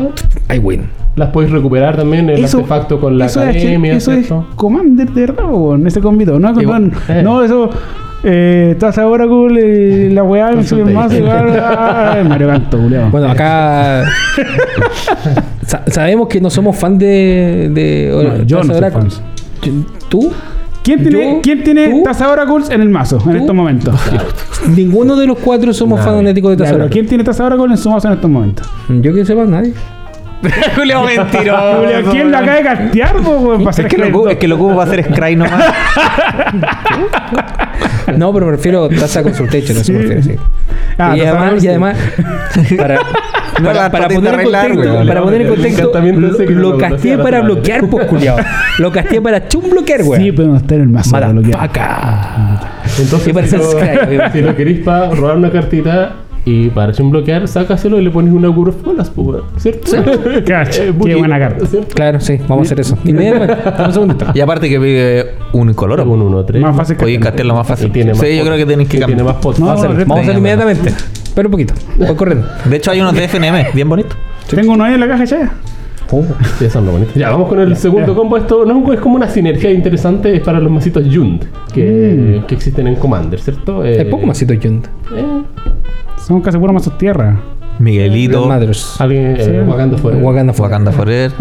I 0.56 0.60
win. 0.60 0.82
Las 1.16 1.30
podéis 1.30 1.52
recuperar 1.52 1.96
también 1.98 2.30
el 2.30 2.44
artefacto 2.44 3.00
con 3.00 3.18
la 3.18 3.26
eso 3.26 3.42
es, 3.44 3.56
academia. 3.56 3.94
eso 3.96 4.12
es 4.12 4.28
¿cierto? 4.28 4.46
Commander 4.56 5.10
de 5.10 5.22
verdad, 5.22 5.46
en 5.76 5.88
ese 5.88 6.00
convito. 6.00 6.38
No, 6.40 6.60
Igual. 6.62 6.92
no, 6.92 7.14
Eh. 7.16 7.24
no, 7.24 7.42
eso. 7.44 7.70
Eh, 8.24 8.70
estás 8.72 8.98
ahora 8.98 9.28
cool 9.28 9.58
y 9.60 10.10
la 10.14 10.24
weá 10.24 10.52
me 10.52 10.64
sube 10.64 10.92
más 10.92 11.12
Mario 12.28 12.48
Canto, 12.48 12.78
culiao. 12.80 13.10
Bueno, 13.12 13.30
acá 13.30 14.04
sa- 15.66 15.84
sabemos 15.88 16.28
que 16.28 16.42
no 16.42 16.50
somos 16.50 16.76
fan 16.76 16.98
de. 16.98 17.70
de 17.74 18.10
No, 18.12 18.44
yo 18.44 18.58
no 18.58 18.64
soy 18.66 18.76
Oráculo. 18.78 19.10
fan. 19.10 19.22
¿Tú? 20.10 20.32
¿Quién 20.84 21.02
tiene, 21.04 21.34
Yo, 21.36 21.42
¿quién 21.42 21.64
tiene 21.66 21.90
tú, 21.90 22.04
Taza 22.04 22.32
Oracles 22.32 22.70
en 22.70 22.80
el 22.82 22.90
mazo 22.90 23.22
en 23.30 23.36
estos 23.36 23.54
momentos? 23.54 23.94
Ninguno 24.74 25.18
de 25.18 25.28
los 25.28 25.38
cuatro 25.38 25.74
somos 25.74 26.00
Nadie. 26.00 26.12
fanáticos 26.14 26.52
de 26.52 26.58
Ya, 26.58 26.64
Taza 26.64 26.78
pero 26.78 26.90
¿quién 26.90 27.08
tiene 27.08 27.24
Taza 27.26 27.46
Oracle 27.46 27.66
en 27.72 27.78
su 27.78 27.90
mazo 27.90 28.08
en 28.08 28.14
estos 28.14 28.30
momentos? 28.32 28.70
Yo 28.88 29.14
que 29.14 29.26
sepa, 29.26 29.44
nadie. 29.44 29.74
Julio 30.76 31.04
mentiroso. 31.04 31.78
Julio, 31.80 32.12
¿Quién 32.12 32.32
la 32.32 32.40
acaba 32.40 32.58
de 32.58 32.64
castear, 32.64 33.16
weón? 33.22 33.64
Para 33.64 33.78
Es 33.82 33.86
que, 33.88 33.98
lo, 33.98 34.30
es 34.30 34.38
que 34.38 34.48
lo 34.48 34.56
ocupo 34.56 34.76
para 34.76 34.92
hacer 34.92 35.04
Scry 35.06 35.36
nomás. 35.36 35.64
No, 38.18 38.34
pero 38.34 38.48
prefiero 38.48 38.88
Taza 38.90 39.22
Consultation, 39.22 39.78
eso 39.78 39.84
Sí. 39.84 39.92
me 39.92 40.00
refiero, 40.00 40.24
sí. 40.24 40.36
Ah, 40.98 41.16
y, 41.16 41.22
además, 41.22 41.64
y 41.64 41.68
además, 41.68 41.98
para, 42.78 42.96
No 43.62 43.66
para, 43.66 43.92
para 43.92 44.08
poner 44.08 44.34
en 44.34 44.40
arreglar, 44.40 44.68
contexto, 44.70 45.08
para 45.08 45.22
poner 45.24 45.42
en 45.42 45.48
lo, 45.48 45.56
lo 45.56 46.78
no 47.18 47.24
para 47.24 47.38
no 47.42 47.48
lo 47.48 47.54
bloquear, 47.56 47.88
pues, 47.88 48.06
culiao. 48.06 48.38
Lo 48.80 48.92
casteé 48.92 49.22
para 49.22 49.48
chum 49.48 49.70
bloquear, 49.70 50.04
weón. 50.04 50.24
Sí, 50.24 50.32
podemos 50.32 50.62
estar 50.62 50.78
en 50.78 50.84
el 50.84 50.90
mazo. 50.90 51.20
de 51.20 51.34
bloquear. 51.34 51.70
Entonces, 52.98 53.34
para 53.34 53.48
si 53.48 53.58
lo, 53.58 54.32
si 54.32 54.42
lo 54.42 54.56
querís 54.56 54.80
para 54.84 55.10
robar 55.12 55.38
una 55.38 55.52
cartita 55.52 56.14
y 56.50 56.70
para 56.70 56.94
un 57.04 57.12
bloquear, 57.12 57.46
sácaselo 57.46 58.00
y 58.00 58.04
le 58.06 58.10
pones 58.10 58.34
una 58.34 58.48
of 58.70 58.82
Bolas, 58.82 59.10
pues, 59.10 59.42
¿cierto? 59.58 59.92
Eh, 59.98 60.94
qué 61.04 61.16
buena 61.16 61.38
carta. 61.40 61.66
¿cierto? 61.66 61.94
Claro, 61.94 62.20
sí, 62.22 62.38
vamos 62.48 62.60
a 62.60 62.68
hacer 62.68 62.80
eso. 62.80 62.98
Inmediatamente. 63.04 64.26
Y 64.34 64.40
aparte 64.40 64.70
que 64.70 64.80
pide 64.80 65.26
un 65.52 65.74
color. 65.74 66.00
Un 66.02 66.22
1, 66.22 66.46
3. 66.46 66.62
Más 66.62 66.76
fácil 66.78 66.96
que 66.96 67.06
Oye, 67.06 67.20
castearlo 67.20 67.54
más 67.56 67.68
fácil. 67.68 67.92
tiene 67.92 68.12
más 68.12 68.20
Sí, 68.22 68.38
yo 68.38 68.46
creo 68.46 68.56
que 68.56 68.66
tenéis 68.66 68.88
que 68.88 68.98
Tiene 68.98 69.14
cambiar. 69.14 69.34
más 69.36 69.44
pot. 69.44 69.58
No, 69.60 69.66
Vamos 69.66 69.84
a 69.84 69.88
hacer, 69.88 69.98
no, 70.00 70.06
vamos 70.06 70.18
a 70.18 70.22
hacer 70.22 70.36
tenía 70.36 70.54
inmediatamente. 70.54 70.94
Pero 71.36 71.48
un 71.50 71.52
poquito. 71.52 71.74
Voy 71.98 72.16
corriendo. 72.16 72.48
De 72.66 72.76
hecho, 72.78 72.92
hay 72.92 73.02
unos 73.02 73.14
de 73.14 73.24
FNM 73.28 73.74
bien 73.74 73.90
bonitos. 73.90 74.18
Tengo 74.50 74.72
uno 74.72 74.86
ahí 74.86 74.94
en 74.94 75.00
la 75.02 75.08
caja 75.10 75.26
ya. 75.26 75.52
Sí, 76.58 76.66
bonito. 76.94 77.12
Ya, 77.16 77.32
vamos 77.32 77.50
con 77.50 77.60
el 77.60 77.76
segundo 77.76 78.14
ya. 78.14 78.16
combo. 78.16 78.38
Esto 78.38 78.64
no 78.66 78.94
es 78.94 79.00
como 79.02 79.16
una 79.18 79.28
sinergia 79.28 79.70
interesante 79.70 80.34
es 80.36 80.42
para 80.42 80.60
los 80.62 80.72
masitos 80.72 81.04
Yund 81.06 81.46
que, 81.74 82.42
que 82.48 82.56
existen 82.56 82.88
en 82.88 82.96
Commander, 82.96 83.40
¿cierto? 83.40 83.84
Eh, 83.84 84.00
Hay 84.00 84.06
poco 84.10 84.26
masito 84.26 84.54
Junt. 84.62 84.88
eh, 85.14 85.42
Son 86.18 86.42
casi 86.42 86.58
puros 86.58 86.74
mazos 86.74 86.98
tierra. 86.98 87.38
Miguelito. 87.80 88.48
Madres. 88.48 88.96
alguien 89.00 89.36
Sí. 89.38 89.52
eh, 89.52 89.64
Wakanda 89.68 89.98
fue. 90.00 90.16
Wakanda 90.16 90.52
fue. 90.54 90.64
Wakanda 90.66 90.92
Forever. 90.92 91.32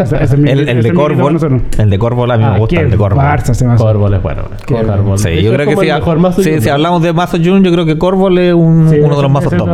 El, 0.45 0.83
de 0.83 0.93
Corvol. 0.93 1.37
El 1.79 1.89
de 1.89 1.97
Corvol 1.99 2.29
a 2.31 2.37
mí 2.37 2.43
me 2.43 2.49
Ah, 2.51 2.57
gusta. 2.59 2.79
El 2.79 2.91
de 2.91 2.97
Corvol. 2.97 3.23
mazo. 3.23 3.53
Corvol 3.83 4.13
es 4.13 4.21
bueno. 4.21 4.43
Corvol. 4.67 5.17
Sí, 5.17 5.29
De 5.29 5.41
yo 5.43 5.51
creo 5.53 5.65
que 5.67 5.75
si, 5.75 5.91
mazo 6.19 6.43
sí, 6.43 6.61
si 6.61 6.69
hablamos 6.69 7.01
de 7.01 7.11
mazos 7.11 7.39
Jun, 7.43 7.63
yo 7.63 7.71
creo 7.71 7.85
que 7.87 7.97
Corvol 7.97 8.37
es 8.37 8.53
un- 8.53 8.87
Sí, 8.89 8.99
uno 8.99 9.15
de 9.15 9.21
los 9.23 9.31
mazos 9.31 9.51
top. 9.57 9.67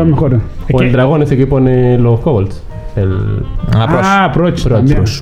O 0.71 0.81
el 0.81 0.91
dragón 0.93 1.21
ese 1.23 1.35
que 1.35 1.47
pone 1.47 1.97
los 1.97 2.21
kobolds. 2.21 2.63
El 2.95 3.43
Ah, 3.73 3.87
Prosh. 3.89 4.01
Ah, 4.03 4.31
Proch. 4.33 4.53
Proch. 4.53 4.71
también. 4.71 4.97
Proch 4.97 5.09
es 5.09 5.21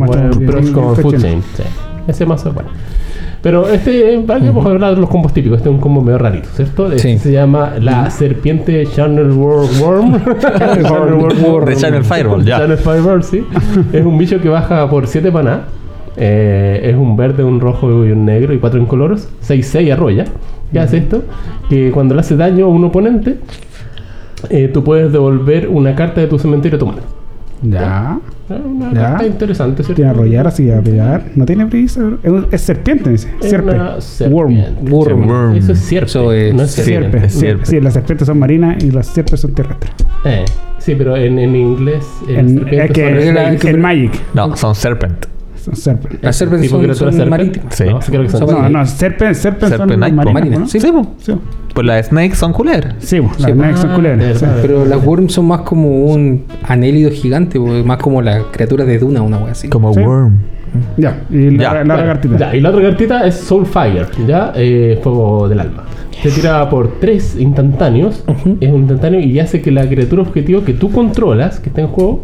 Proch, 0.00 0.06
bueno. 0.06 0.30
Proch 0.46 0.72
Proch 0.72 1.00
Food 1.00 1.20
Chain. 1.20 1.42
Sí. 1.56 1.62
Ese 2.06 2.24
mazo 2.24 2.48
es 2.48 2.54
bueno. 2.54 2.70
Pero 3.44 3.68
este, 3.68 4.16
vamos 4.26 4.64
a 4.64 4.70
hablar 4.70 4.94
de 4.94 5.02
los 5.02 5.10
combos 5.10 5.34
típicos. 5.34 5.58
Este 5.58 5.68
es 5.68 5.74
un 5.74 5.78
combo 5.80 6.00
medio 6.00 6.16
rarito, 6.16 6.48
¿cierto? 6.54 6.90
Este 6.90 7.12
Sí. 7.12 7.18
se 7.18 7.32
llama 7.32 7.74
la 7.78 8.08
serpiente 8.08 8.86
Channel 8.86 9.30
World 9.32 9.80
Worm. 9.82 10.24
Channel 10.40 10.86
World 10.90 11.46
Worm. 11.46 11.66
De 11.66 11.76
Channel 11.76 12.04
Fireball, 12.04 12.42
ya. 12.42 12.60
Channel 12.60 12.78
Fireball, 12.78 13.22
sí. 13.22 13.44
es 13.92 14.02
un 14.02 14.16
bicho 14.16 14.40
que 14.40 14.48
baja 14.48 14.88
por 14.88 15.06
7 15.06 15.30
maná. 15.30 15.64
Eh, 16.16 16.80
es 16.84 16.96
un 16.96 17.18
verde, 17.18 17.44
un 17.44 17.60
rojo 17.60 18.06
y 18.06 18.12
un 18.12 18.24
negro 18.24 18.54
y 18.54 18.58
4 18.58 18.80
incoloros. 18.80 19.28
6-6 19.46 19.92
arrolla. 19.92 20.24
¿Qué 20.72 20.80
hace 20.80 20.96
esto? 20.96 21.22
Que 21.68 21.90
cuando 21.90 22.14
le 22.14 22.20
hace 22.22 22.36
daño 22.36 22.64
a 22.64 22.68
un 22.68 22.82
oponente, 22.84 23.40
eh, 24.48 24.70
tú 24.72 24.82
puedes 24.82 25.12
devolver 25.12 25.68
una 25.68 25.94
carta 25.94 26.22
de 26.22 26.28
tu 26.28 26.38
cementerio 26.38 26.76
a 26.76 26.78
tu 26.78 26.86
mano. 26.86 27.02
Ya. 27.60 28.18
Ah, 28.50 28.58
Una 28.64 28.92
Ya. 28.92 29.00
carta 29.10 29.26
interesante, 29.26 29.82
¿cierto? 29.82 29.94
Tiene 29.96 30.10
arrollar 30.10 30.46
así 30.46 30.70
a 30.70 30.80
pegar. 30.82 31.24
No 31.34 31.46
tiene 31.46 31.66
prisa. 31.66 32.02
Es, 32.22 32.32
es 32.50 32.60
serpiente, 32.60 33.10
dice. 33.10 33.28
Es 33.40 33.48
Sierpe. 33.48 33.70
Worm. 33.72 34.00
serpiente. 34.00 34.90
Worm. 34.90 35.26
Worm. 35.28 35.56
Eso 35.56 35.72
es 35.72 35.78
cierpe. 35.80 36.06
Eso 36.06 36.32
es 36.32 36.54
no 36.54 36.62
es 36.64 36.70
sierpe. 36.72 36.92
serpiente. 37.10 37.28
Sierpe. 37.30 37.66
Sí, 37.66 37.80
las 37.80 37.94
serpientes 37.94 38.26
son 38.26 38.38
marinas 38.38 38.82
y 38.84 38.90
las 38.90 39.06
sierpes 39.06 39.40
son 39.40 39.54
terrestres. 39.54 39.92
Eh, 40.26 40.44
sí, 40.78 40.94
pero 40.96 41.16
en, 41.16 41.38
en 41.38 41.56
inglés. 41.56 42.04
En, 42.28 42.58
serpientes 42.58 42.84
es 42.90 42.90
que 42.92 43.26
son- 43.26 43.36
en, 43.70 43.74
en 43.76 43.80
Magic. 43.80 44.12
No, 44.34 44.54
son 44.56 44.74
Serpent. 44.74 45.26
Las 46.20 46.36
serpes 46.36 46.60
tipo 46.60 46.94
son, 46.94 47.12
son 47.12 47.28
marítimas. 47.28 47.74
Sí. 47.74 47.84
No, 47.84 48.02
sí 48.02 48.10
creo 48.10 48.22
que 48.22 48.28
son. 48.30 48.46
No, 48.46 48.68
no, 48.68 48.86
serpes, 48.86 49.38
serpes 49.38 49.70
son 49.70 49.88
¿no? 50.60 50.66
sí. 50.66 50.80
Sí, 50.80 50.92
Pues 51.74 51.86
las 51.86 52.06
Snakes 52.06 52.36
son 52.36 52.52
culeras. 52.52 52.94
sí, 52.98 53.18
las 53.20 53.36
Sí, 53.36 53.52
snakes 53.52 53.76
son 53.78 53.90
ah, 53.90 53.94
culeras. 53.94 54.38
sí. 54.38 54.44
verdad. 54.44 54.58
Pero 54.62 54.84
las 54.84 55.04
worms 55.04 55.32
son 55.32 55.46
más 55.48 55.60
como 55.62 56.04
un 56.06 56.44
anélido 56.62 57.10
gigante, 57.10 57.58
más 57.58 57.98
como 57.98 58.22
las 58.22 58.42
criaturas 58.52 58.86
de 58.86 58.98
Duna, 58.98 59.22
una 59.22 59.38
wea 59.38 59.52
así. 59.52 59.68
Como 59.68 59.92
Sí. 59.94 60.00
Worm. 60.00 60.38
Ya, 60.96 61.22
y 61.30 61.50
la, 61.50 61.62
Ya, 61.62 61.72
la 61.74 61.78
Bueno, 61.80 61.96
lagartita. 61.96 62.36
Ya, 62.38 62.56
y 62.56 62.60
la 62.60 62.70
otra 62.70 62.82
cartita 62.82 63.26
es 63.26 63.36
Soulfire, 63.36 64.06
¿ya? 64.26 64.52
Eh, 64.56 64.98
fuego 65.02 65.48
del 65.48 65.60
alma. 65.60 65.84
Se 66.22 66.30
tira 66.30 66.68
por 66.70 66.98
tres 67.00 67.36
instantáneos. 67.38 68.24
Es 68.60 68.70
un 68.72 68.78
instantáneo 68.80 69.20
y 69.20 69.38
hace 69.40 69.60
que 69.60 69.70
la 69.70 69.86
criatura 69.88 70.22
objetivo 70.22 70.64
que 70.64 70.72
tú 70.72 70.90
controlas, 70.90 71.60
que 71.60 71.68
está 71.68 71.82
en 71.82 71.88
juego, 71.88 72.22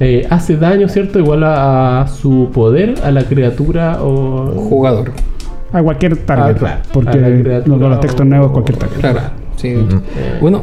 eh, 0.00 0.26
hace 0.30 0.56
daño, 0.56 0.88
¿cierto? 0.88 1.18
Igual 1.18 1.44
a, 1.44 2.02
a 2.02 2.08
su 2.08 2.48
poder 2.52 2.94
a 3.04 3.10
la 3.10 3.24
criatura 3.24 3.98
o. 4.02 4.46
Jugador. 4.68 5.12
A 5.72 5.82
cualquier 5.82 6.16
target. 6.18 6.56
Ah, 6.56 6.58
claro. 6.58 6.80
Porque 6.92 7.62
con 7.66 7.80
los 7.90 8.00
textos 8.00 8.20
o- 8.20 8.24
nuevos, 8.24 8.50
cualquier 8.52 8.78
target. 8.78 8.98
Claro. 9.00 9.20
Sí. 9.56 9.68
Eh, 9.68 10.38
Bueno, 10.40 10.62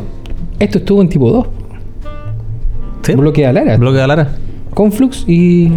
esto 0.59 0.77
estuvo 0.79 1.01
en 1.01 1.09
tipo 1.09 1.31
2. 1.31 1.47
¿Sí? 3.03 3.13
Bloque 3.15 3.41
de 3.41 3.47
Alara. 3.47 3.77
Bloque 3.77 3.97
de 3.97 4.03
Alara. 4.03 4.27
Conflux 4.73 5.25
y, 5.27 5.71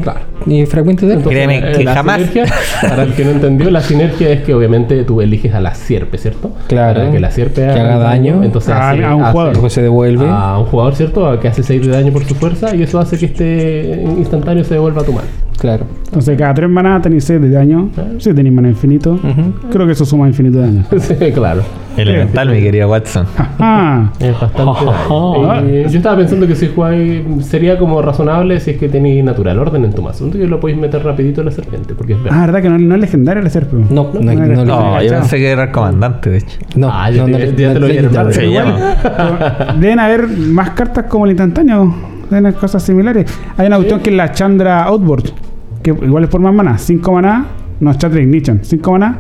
y 0.47 0.67
fragmentos 0.67 1.09
de 1.09 1.15
Entonces, 1.15 1.33
Créeme 1.45 1.59
eh, 1.71 1.77
que 1.79 1.85
la 1.85 1.95
jamás- 1.95 2.17
sinergia, 2.19 2.45
para 2.83 3.03
el 3.05 3.13
que 3.15 3.25
no 3.25 3.31
entendió, 3.31 3.71
la 3.71 3.81
sinergia 3.81 4.31
es 4.31 4.43
que 4.43 4.55
obviamente 4.55 5.03
tú 5.05 5.21
eliges 5.21 5.55
a 5.55 5.61
la 5.61 5.75
sierpe, 5.75 6.19
¿cierto? 6.19 6.51
Claro. 6.69 7.01
Para 7.01 7.13
que 7.13 7.21
la 7.21 7.31
sierpe 7.31 7.63
Que 7.63 7.71
haga 7.81 7.99
daño 7.99 8.43
entonces 8.43 8.71
a- 8.71 8.91
hace- 8.91 9.05
a 9.05 9.15
un 9.15 9.23
hace- 9.25 9.33
jugador. 9.33 9.71
Se 9.71 9.83
devuelve. 9.83 10.27
A 10.29 10.59
un 10.59 10.65
jugador, 10.67 10.95
¿cierto? 10.95 11.41
Que 11.41 11.49
hace 11.49 11.63
6 11.63 11.87
de 11.87 11.93
daño 11.93 12.13
por 12.13 12.25
su 12.25 12.35
fuerza 12.35 12.75
y 12.75 12.83
eso 12.83 12.99
hace 12.99 13.19
que 13.19 13.27
este 13.27 14.03
instantáneo 14.19 14.65
se 14.65 14.75
devuelva 14.75 15.03
a 15.03 15.05
tu 15.05 15.13
mano. 15.13 15.27
Claro. 15.59 15.85
Entonces, 16.07 16.37
cada 16.37 16.53
tres 16.55 16.69
manadas 16.69 17.03
tenéis 17.03 17.23
6 17.25 17.41
de 17.41 17.49
daño. 17.51 17.89
Ah. 17.97 18.03
Si 18.19 18.35
tenéis 18.35 18.53
mana 18.55 18.69
infinito. 18.69 19.19
Creo 19.71 19.87
que 19.87 19.93
eso 19.93 20.05
suma 20.05 20.27
infinito 20.27 20.59
de 20.59 20.67
daño. 20.67 20.85
sí, 20.99 21.15
claro. 21.33 21.63
Elemental, 21.97 22.49
mi 22.49 22.61
querido 22.61 22.89
Watson. 22.89 23.27
Ah, 23.59 24.11
Es 24.19 24.33
bastante 24.33 24.63
Oh. 25.09 25.45
daño. 25.47 25.69
Y 25.69 25.83
yo 25.89 25.99
estaba 25.99 26.17
pensando 26.17 26.47
que 26.49 26.57
si 26.57 26.67
jugáis 26.69 27.23
sería 27.43 27.79
como 27.79 28.03
razonable 28.03 28.59
si 28.61 28.73
es 28.73 28.79
que 28.79 28.89
tenéis 28.89 29.23
natural 29.23 29.59
orden 29.59 29.85
en 29.85 29.93
tu 29.93 30.03
mazo. 30.03 30.31
Entonces 30.33 30.51
lo 30.51 30.61
podéis 30.61 30.79
meter 30.79 31.03
rapidito 31.05 31.41
en 31.43 31.47
la 31.47 31.53
serpiente, 31.53 31.95
porque 31.95 32.15
es 32.15 32.19
ah, 32.31 32.41
verdad 32.47 32.63
que 32.63 32.69
no, 32.71 32.79
no 32.79 32.95
es 32.95 33.01
legendario 33.01 33.43
el 33.43 33.51
serpe. 33.51 33.77
No, 33.77 34.11
no, 34.15 34.21
no, 34.21 34.35
no, 34.35 34.47
no, 34.47 34.65
No, 34.65 35.03
yo 35.03 35.11
pensé 35.11 35.37
que 35.37 35.51
era 35.51 35.65
el 35.65 35.71
comandante, 35.71 36.31
de 36.31 36.39
hecho. 36.39 36.59
no, 36.77 36.89
Ah, 36.93 37.11
ya 37.11 37.27
no, 37.27 37.37
te- 37.37 37.47
no, 37.53 37.57
ya 37.57 37.75
no, 37.75 37.81
te 38.31 38.47
lo. 38.47 39.81
Deben 39.81 39.99
haber 40.01 40.29
más 40.29 40.71
cartas 40.71 41.05
como 41.09 41.25
el 41.27 41.33
instantáneo. 41.33 41.95
Deben 42.31 42.47
haber 42.47 42.59
cosas 42.59 42.83
similares. 42.83 43.27
Hay 43.57 43.67
una 43.67 43.77
cuestión 43.77 44.01
que 44.01 44.11
es 44.11 44.17
la 44.17 44.33
Chandra 44.33 44.85
Outboard. 44.85 45.25
Que 45.83 45.91
igual 45.91 46.25
es 46.25 46.31
por 46.31 46.41
más 46.41 46.55
maná. 46.55 46.79
5 46.79 47.13
maná. 47.13 47.47
No, 47.81 47.93
Chandra 47.95 48.21
Ignition. 48.21 48.61
5 48.63 48.93
maná. 48.93 49.19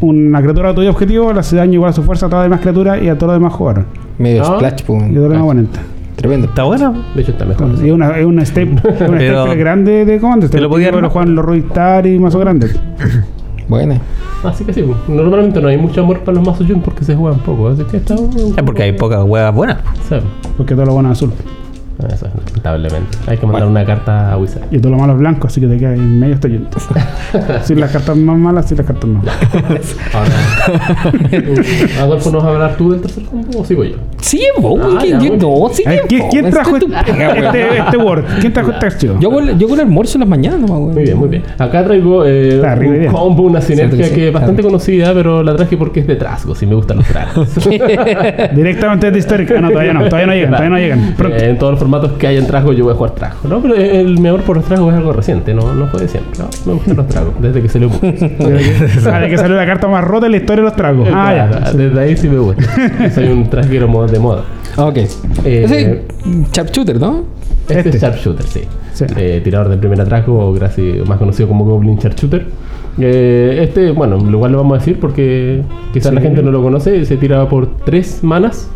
Una 0.00 0.40
criatura 0.42 0.74
tuya 0.74 0.90
objetivo 0.90 1.32
le 1.32 1.40
hace 1.40 1.54
daño 1.56 1.74
igual 1.74 1.90
a 1.90 1.92
su 1.92 2.02
fuerza 2.02 2.26
a 2.26 2.28
todas 2.28 2.42
las 2.42 2.50
demás 2.50 2.60
criaturas 2.60 3.02
y 3.02 3.08
a 3.08 3.14
todos 3.16 3.32
los 3.34 3.40
demás 3.40 3.52
jugadores. 3.54 3.84
Medio 4.18 4.42
Ah. 4.42 4.56
splash, 4.56 4.82
pues. 4.84 5.02
Y 5.02 5.04
a 5.04 5.08
todos 5.08 5.22
los 5.22 5.28
demás 5.30 5.42
oponentes. 5.44 5.80
Tremendo. 6.22 6.46
Está 6.46 6.62
bueno. 6.62 6.94
De 7.14 7.20
hecho 7.20 7.32
está 7.32 7.44
mejor. 7.44 7.72
Es 7.72 7.92
una, 7.92 8.16
es 8.18 8.24
una 8.24 8.42
Pero- 8.54 9.42
staple 9.42 9.56
grande 9.56 10.04
de 10.06 10.18
comandos. 10.18 10.50
¿Te 10.50 10.60
lo 10.60 10.70
podía 10.70 10.86
Pero 10.86 10.98
armar? 10.98 11.10
juegan 11.10 11.34
los 11.34 11.44
Ruistar 11.44 12.06
y 12.06 12.18
mazos 12.18 12.40
grandes. 12.40 12.78
Buena. 13.68 14.00
Así 14.44 14.64
que 14.64 14.72
sí, 14.72 14.82
pues, 14.82 14.96
normalmente 15.08 15.60
no 15.60 15.68
hay 15.68 15.76
mucho 15.78 16.00
amor 16.02 16.20
para 16.20 16.36
los 16.36 16.46
mazos 16.46 16.66
Jun 16.66 16.80
porque 16.80 17.04
se 17.04 17.14
juegan 17.14 17.38
poco. 17.40 17.68
Así 17.68 17.82
que 17.84 17.98
está. 17.98 18.14
Es 18.14 18.62
porque 18.64 18.82
hay 18.84 18.92
pocas 18.92 19.22
huevas 19.24 19.54
buenas. 19.54 19.78
Sí. 20.08 20.16
Porque 20.56 20.74
todo 20.74 20.86
lo 20.86 20.94
bueno 20.94 21.12
es 21.12 21.18
azul. 21.18 21.32
Eso 21.98 22.26
es 22.26 22.32
lamentablemente. 22.46 23.18
Hay 23.28 23.36
que 23.38 23.46
mandar 23.46 23.68
una 23.68 23.84
carta 23.84 24.32
a 24.32 24.36
Wizard. 24.38 24.62
Y 24.72 24.78
todo 24.78 24.92
lo 24.92 24.98
malo 24.98 25.12
es 25.12 25.18
blanco, 25.20 25.46
así 25.46 25.60
que 25.60 25.66
te 25.68 25.78
queda 25.78 25.94
en 25.94 26.18
medio 26.18 26.34
está 26.34 26.48
lleno. 26.48 26.66
sin 27.64 27.78
las 27.80 27.92
cartas 27.92 28.16
más 28.16 28.36
malas, 28.36 28.66
sin 28.66 28.78
las 28.78 28.86
cartas 28.86 29.08
más 29.08 29.24
malas. 29.54 29.96
Ahora, 30.12 31.22
Adolfo, 32.02 32.30
¿nos 32.30 32.42
vas 32.42 32.50
a 32.50 32.54
hablar 32.54 32.76
tú 32.76 32.90
del 32.92 33.00
tercer 33.02 33.24
combo 33.24 33.60
o 33.60 33.64
sigo 33.64 33.84
yo? 33.84 33.96
Sí, 34.20 34.42
vos, 34.60 34.80
Ah, 34.82 35.04
ya, 35.04 35.18
yo 35.18 35.28
bueno. 35.36 35.60
no, 35.68 35.68
sí. 35.74 35.84
¿quién, 36.08 36.28
quién 36.30 36.50
trajo 36.50 36.76
este, 36.76 36.86
weón. 36.86 37.44
este, 37.44 37.78
este 37.78 37.96
Word? 37.96 38.24
¿Quién 38.40 38.52
trajo 38.52 38.70
este 38.72 38.86
archivo? 38.86 39.14
Yo 39.20 39.28
hago, 39.30 39.40
el- 39.40 39.58
yo 39.58 39.66
hago 39.66 39.74
el 39.74 39.80
almuerzo 39.82 40.16
en 40.16 40.20
las 40.20 40.28
mañanas, 40.28 40.60
nomás, 40.60 40.78
weón. 40.78 40.94
Muy 40.94 41.02
bien, 41.04 41.16
muy 41.18 41.28
bien. 41.28 41.42
Acá 41.58 41.84
traigo 41.84 42.24
eh, 42.26 42.60
arriba 42.66 42.92
un 42.94 42.98
bien. 43.00 43.12
combo, 43.12 43.42
una 43.44 43.60
sinergia 43.60 44.06
sí, 44.06 44.14
que 44.14 44.28
es 44.28 44.32
bastante 44.32 44.62
claro. 44.62 44.72
conocida, 44.72 45.12
pero 45.14 45.42
la 45.42 45.54
traje 45.54 45.76
porque 45.76 46.00
es 46.00 46.06
de 46.06 46.16
trasgos 46.16 46.60
y 46.62 46.66
me 46.66 46.74
gustan 46.74 46.98
los 46.98 47.06
trasgos. 47.06 47.48
Directamente 48.54 49.10
de 49.10 49.18
Histórica. 49.18 49.54
Ah, 49.56 49.60
no, 49.60 49.70
todavía 49.70 49.92
no, 49.92 50.04
todavía 50.08 50.26
no 50.26 50.32
llegan, 50.34 50.50
todavía 50.50 50.70
no 50.70 50.78
llegan. 50.78 51.14
Pronto. 51.16 51.36
Eh, 51.36 51.50
en 51.50 51.58
todos 51.58 51.72
los 51.72 51.78
formatos 51.82 52.12
que 52.12 52.26
hay 52.28 52.36
en 52.36 52.46
trasgos 52.46 52.76
yo 52.76 52.84
voy 52.84 52.92
a 52.92 52.96
jugar 52.96 53.10
trasgos, 53.16 53.44
¿no? 53.50 53.60
Pero 53.60 53.74
el, 53.74 54.18
mi 54.20 54.28
amor 54.28 54.42
por 54.42 54.56
los 54.56 54.64
trasgos 54.64 54.92
es 54.92 54.98
algo 54.98 55.12
reciente, 55.12 55.52
no, 55.52 55.74
no 55.74 55.86
fue 55.88 56.00
de 56.02 56.08
siempre. 56.08 56.32
¿no? 56.38 56.48
Me 56.64 56.72
gustan 56.74 56.96
los 56.96 57.08
tragos, 57.08 57.34
desde 57.40 57.60
que 57.60 57.68
se 57.68 57.80
le 57.80 57.86
Ah, 59.10 59.18
de 59.20 59.28
que 59.28 59.36
salió 59.36 59.56
la 59.56 59.66
carta 59.66 59.88
más 59.88 60.04
rota 60.04 60.26
en 60.26 60.32
la 60.32 60.38
historia 60.38 60.62
de 60.62 60.68
los 60.70 60.76
tragos. 60.76 61.08
Ah, 61.12 61.34
ya. 61.34 61.72
Desde 61.72 62.00
ahí 62.00 62.16
sí 62.16 62.28
me 62.28 62.38
gusta. 62.38 62.62
Soy 63.14 63.26
un 63.26 63.50
trasguero 63.50 64.06
de 64.06 64.18
moda. 64.20 64.44
ok. 64.76 64.96
Eh, 64.96 65.08
Ese 65.44 66.02
sharpshooter, 66.52 67.00
¿no? 67.00 67.24
Este, 67.68 67.78
Este. 67.80 67.90
es 67.96 68.00
Sharpshooter, 68.02 68.44
sí. 68.46 68.60
Sí. 68.92 69.04
Eh, 69.16 69.40
tirador 69.42 69.68
de 69.68 69.76
primer 69.76 70.00
atraco, 70.00 70.54
más 71.06 71.18
conocido 71.18 71.48
como 71.48 71.64
Goblin 71.64 71.96
Sharpshooter. 71.98 72.46
Eh, 72.98 73.60
este, 73.62 73.90
bueno, 73.92 74.18
igual 74.18 74.52
lo 74.52 74.58
vamos 74.58 74.76
a 74.76 74.78
decir 74.78 75.00
porque 75.00 75.62
quizás 75.92 76.10
Sí. 76.10 76.14
la 76.14 76.20
gente 76.20 76.42
no 76.42 76.50
lo 76.50 76.62
conoce. 76.62 77.04
Se 77.06 77.16
tira 77.16 77.48
por 77.48 77.76
tres 77.84 78.22
manas. 78.22 78.70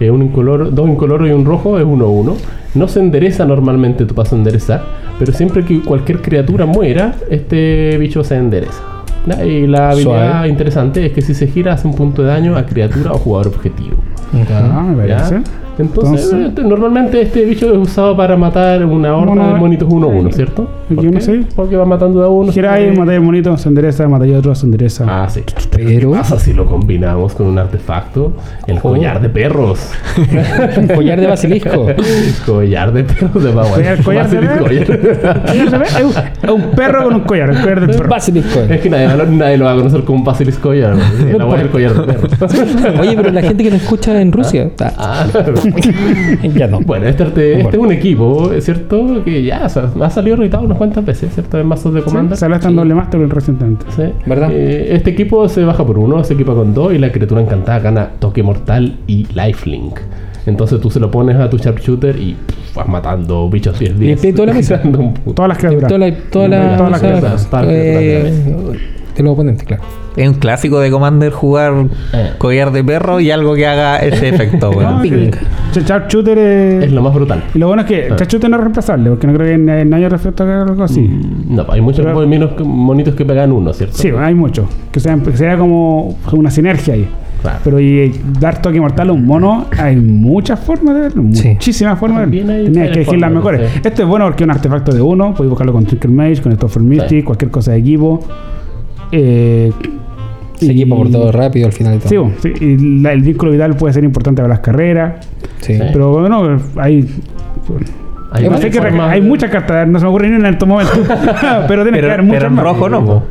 Eh, 0.00 0.10
un 0.10 0.22
incoloro, 0.22 0.70
dos 0.70 0.88
incoloros 0.88 1.28
y 1.28 1.32
un 1.32 1.44
rojo 1.44 1.78
es 1.78 1.84
1-1. 1.84 2.34
No 2.74 2.88
se 2.88 3.00
endereza 3.00 3.44
normalmente 3.44 4.06
tu 4.06 4.14
paso 4.14 4.34
a 4.34 4.38
enderezar, 4.38 4.82
pero 5.18 5.32
siempre 5.32 5.64
que 5.64 5.80
cualquier 5.82 6.22
criatura 6.22 6.66
muera, 6.66 7.14
este 7.28 7.96
bicho 7.98 8.24
se 8.24 8.36
endereza. 8.36 8.82
¿ya? 9.26 9.44
Y 9.44 9.66
la 9.66 9.90
habilidad 9.90 10.30
Suave. 10.30 10.48
interesante 10.48 11.06
es 11.06 11.12
que 11.12 11.20
si 11.20 11.34
se 11.34 11.46
gira 11.46 11.74
hace 11.74 11.86
un 11.86 11.94
punto 11.94 12.22
de 12.22 12.28
daño 12.28 12.56
a 12.56 12.64
criatura 12.64 13.12
o 13.12 13.18
jugador 13.18 13.48
objetivo. 13.48 13.96
Ah, 14.50 14.82
me 14.82 15.06
¿ya? 15.06 15.42
Entonces, 15.80 16.24
Entonces- 16.26 16.48
este, 16.48 16.62
normalmente 16.62 17.20
este 17.22 17.44
bicho 17.44 17.70
es 17.72 17.78
usado 17.78 18.16
para 18.16 18.36
matar 18.36 18.84
una 18.84 19.16
horda 19.16 19.34
Mono- 19.34 19.52
de 19.54 19.58
monitos 19.60 19.88
1-1, 19.88 20.32
¿cierto? 20.32 20.68
Yo 20.90 20.96
¿Por 20.96 21.04
no 21.04 21.20
sé. 21.20 21.42
Porque 21.54 21.76
va 21.76 21.84
matando 21.84 22.20
de 22.20 22.26
a 22.26 22.28
uno. 22.28 22.52
Gira 22.52 22.74
ahí, 22.74 22.90
matáis 22.96 23.18
el 23.18 23.22
monito, 23.24 23.56
se 23.56 23.68
endereza, 23.68 24.08
matáis 24.08 24.34
otro, 24.34 24.54
se 24.54 24.66
endereza. 24.66 25.04
Ah, 25.08 25.28
sí. 25.28 25.42
Pero- 25.70 26.10
¿Qué 26.12 26.18
pasa 26.18 26.38
si 26.38 26.52
lo 26.52 26.66
combinamos 26.66 27.34
con 27.34 27.46
un 27.46 27.58
artefacto? 27.58 28.32
El 28.66 28.78
Ojo. 28.78 28.90
collar 28.90 29.20
de 29.20 29.28
perros. 29.28 29.80
Un 30.76 30.88
collar 30.94 31.20
de 31.20 31.26
basilisco. 31.26 31.86
collar 32.46 32.92
de 32.92 33.04
perros 33.04 33.42
de 33.44 33.50
Power. 33.50 33.70
Collar- 33.74 34.02
collar 34.04 34.28
de 34.30 34.36
Basilisco, 34.40 34.64
collar. 34.64 34.86
Ve, 35.00 35.84
Es 35.86 36.50
un, 36.50 36.70
perro 36.76 37.04
con 37.04 37.14
un 37.14 37.20
collar, 37.20 37.50
el 37.50 37.60
collar 37.60 37.80
del 37.80 37.90
perro. 37.96 38.08
basilisco. 38.08 38.60
Es 38.68 38.80
que 38.80 38.90
nadie, 38.90 39.08
nadie 39.30 39.56
lo 39.56 39.64
va 39.66 39.72
a 39.72 39.76
conocer 39.76 40.02
como 40.04 40.18
un 40.18 40.24
basilisco 40.24 40.68
collar. 40.70 40.96
de 40.96 41.34
perros. 41.34 43.00
Oye, 43.00 43.16
pero 43.16 43.30
la 43.30 43.42
gente 43.42 43.62
que 43.64 43.70
nos 43.70 43.82
escucha 43.82 44.20
en 44.20 44.32
Rusia. 44.32 44.70
Ah, 44.98 45.26
claro. 45.30 45.54
Ya 46.54 46.66
no. 46.66 46.80
Bueno, 46.80 47.06
este, 47.06 47.24
este 47.24 47.60
es 47.68 47.74
un 47.76 47.92
equipo, 47.92 48.52
¿es 48.52 48.64
cierto? 48.64 49.22
Que 49.24 49.42
ya 49.42 49.64
o 49.64 49.68
sea, 49.68 49.90
ha 50.00 50.10
salido 50.10 50.36
reeditado 50.36 50.64
unas 50.64 50.78
cuantas 50.78 51.04
veces, 51.04 51.32
¿cierto? 51.34 51.58
En 51.58 51.66
mazos 51.66 51.94
de 51.94 52.02
Commander. 52.02 52.36
Sale 52.36 52.56
hasta 52.56 52.68
en 52.68 52.76
doble 52.76 52.94
máster 52.94 53.20
recientemente. 53.28 53.86
Sí. 53.94 54.04
¿Verdad? 54.26 54.50
Eh, 54.52 54.94
este 54.94 55.10
equipo 55.10 55.48
se 55.48 55.64
baja 55.64 55.84
por 55.84 55.98
uno, 55.98 56.22
se 56.24 56.34
equipa 56.34 56.54
con 56.54 56.74
dos 56.74 56.92
y 56.92 56.98
la 56.98 57.12
criatura 57.12 57.40
encantada 57.40 57.78
gana 57.80 58.08
toque 58.18 58.42
mortal 58.42 58.96
y 59.06 59.26
lifelink. 59.34 59.98
Entonces 60.46 60.80
tú 60.80 60.90
se 60.90 61.00
lo 61.00 61.10
pones 61.10 61.36
a 61.36 61.50
tu 61.50 61.58
sharpshooter 61.58 62.16
y 62.16 62.34
pff, 62.34 62.74
vas 62.74 62.88
matando 62.88 63.48
bichos 63.50 63.78
10 63.78 63.98
10. 63.98 64.22
Limpié 64.22 64.32
toda 64.32 64.52
la. 64.54 64.60
Todas 65.34 65.48
las 65.48 65.58
criaturas. 65.58 65.88
Todas 66.30 66.50
las 66.50 67.00
criaturas, 67.00 67.48
eh, 69.20 69.22
de 69.22 69.28
los 69.28 69.32
oponentes, 69.32 69.66
claro. 69.66 69.82
Es 70.16 70.28
un 70.28 70.34
clásico 70.34 70.80
de 70.80 70.90
Commander 70.90 71.30
jugar 71.32 71.72
Eh. 72.12 72.30
collar 72.38 72.72
de 72.72 72.82
perro 72.82 73.20
y 73.20 73.30
algo 73.30 73.54
que 73.54 73.66
haga 73.66 73.98
ese 73.98 74.28
efecto, 74.28 74.70
No, 74.72 74.78
weón. 74.78 75.02
Ping. 75.02 75.30
es... 75.74 76.84
Es 76.84 76.92
lo 76.92 77.02
más 77.02 77.14
brutal. 77.14 77.44
Y 77.54 77.58
lo 77.58 77.68
bueno 77.68 77.82
es 77.82 77.88
que 77.88 78.08
Ah. 78.10 78.16
Sharpshooter 78.16 78.50
no 78.50 78.56
es 78.56 78.60
reemplazable, 78.62 79.10
porque 79.10 79.26
no 79.26 79.34
creo 79.34 79.46
que 79.46 79.58
na- 79.58 79.84
nadie 79.84 80.08
respecto 80.08 80.42
a 80.44 80.62
algo 80.62 80.82
así. 80.82 81.08
No, 81.48 81.64
hay 81.68 81.80
muchos 81.80 82.04
Pero- 82.04 82.16
monitos 82.20 82.52
que- 82.52 82.64
monitos 82.64 83.14
que 83.14 83.24
pegan 83.24 83.52
uno, 83.52 83.72
¿cierto? 83.72 83.96
Sí, 83.96 84.10
hay 84.18 84.34
muchos. 84.34 84.66
Que 84.92 85.00
sea, 85.00 85.16
que 85.16 85.36
sea 85.36 85.56
como 85.56 86.16
una 86.32 86.50
sinergia 86.50 86.94
ahí. 86.94 87.08
Claro. 87.42 87.58
Pero 87.64 87.80
y 87.80 88.20
dar 88.38 88.60
toque 88.60 88.78
mortal 88.80 89.08
a 89.08 89.12
un 89.14 89.24
mono, 89.24 89.64
hay 89.78 89.96
muchas 89.96 90.60
formas 90.60 90.94
de 90.94 91.00
verlo. 91.00 91.22
Sí. 91.32 91.48
Muchísimas 91.48 91.98
formas 91.98 92.30
de 92.30 92.42
verlo. 92.42 92.64
Tenías 92.64 92.88
que 92.88 92.94
elegir 93.00 93.18
las 93.18 93.32
mejores. 93.32 93.70
sí. 93.70 93.80
Este 93.82 94.02
es 94.02 94.08
bueno 94.08 94.26
porque 94.26 94.42
es 94.42 94.46
un 94.46 94.50
artefacto 94.50 94.92
de 94.92 95.00
uno. 95.00 95.32
Puedes 95.34 95.48
buscarlo 95.48 95.72
con 95.72 95.86
Tricker 95.86 96.10
Mage, 96.10 96.42
con 96.42 96.52
Stoffer 96.52 96.82
Mystic, 96.82 97.08
Sí. 97.08 97.22
cualquier 97.22 97.50
cosa 97.50 97.72
de 97.72 97.78
equipo. 97.78 98.20
Eh, 99.12 99.72
Se 100.56 100.66
y- 100.66 100.70
equipa 100.70 100.96
por 100.96 101.10
todo 101.10 101.32
rápido 101.32 101.66
al 101.66 101.72
final. 101.72 101.94
y 101.96 101.98
todo. 101.98 102.30
Sí, 102.42 102.52
sí, 102.58 102.64
y 102.64 103.00
la- 103.02 103.12
el 103.12 103.22
vínculo 103.22 103.52
vital 103.52 103.74
puede 103.76 103.94
ser 103.94 104.04
importante 104.04 104.42
para 104.42 104.54
las 104.54 104.60
carreras. 104.60 105.26
Sí. 105.60 105.78
Pero 105.92 106.10
bueno, 106.20 106.58
hay. 106.76 107.08
Hay, 108.32 108.44
varias 108.44 108.60
sé 108.60 108.70
que 108.70 108.78
hay 108.78 109.20
de- 109.20 109.26
muchas 109.26 109.50
cartas, 109.50 109.88
no 109.88 109.98
se 109.98 110.04
me 110.04 110.08
ocurre 110.10 110.28
ni 110.28 110.36
en 110.36 110.46
estos 110.46 110.68
momentos. 110.68 110.96
pero 111.68 111.82
tiene 111.82 111.98
que 111.98 112.06
haber 112.06 112.22
muchas 112.22 112.38
pero 112.38 112.48
en 112.48 112.54
más. 112.54 112.64
rojo 112.64 112.88
no, 112.88 113.04
po. 113.04 113.22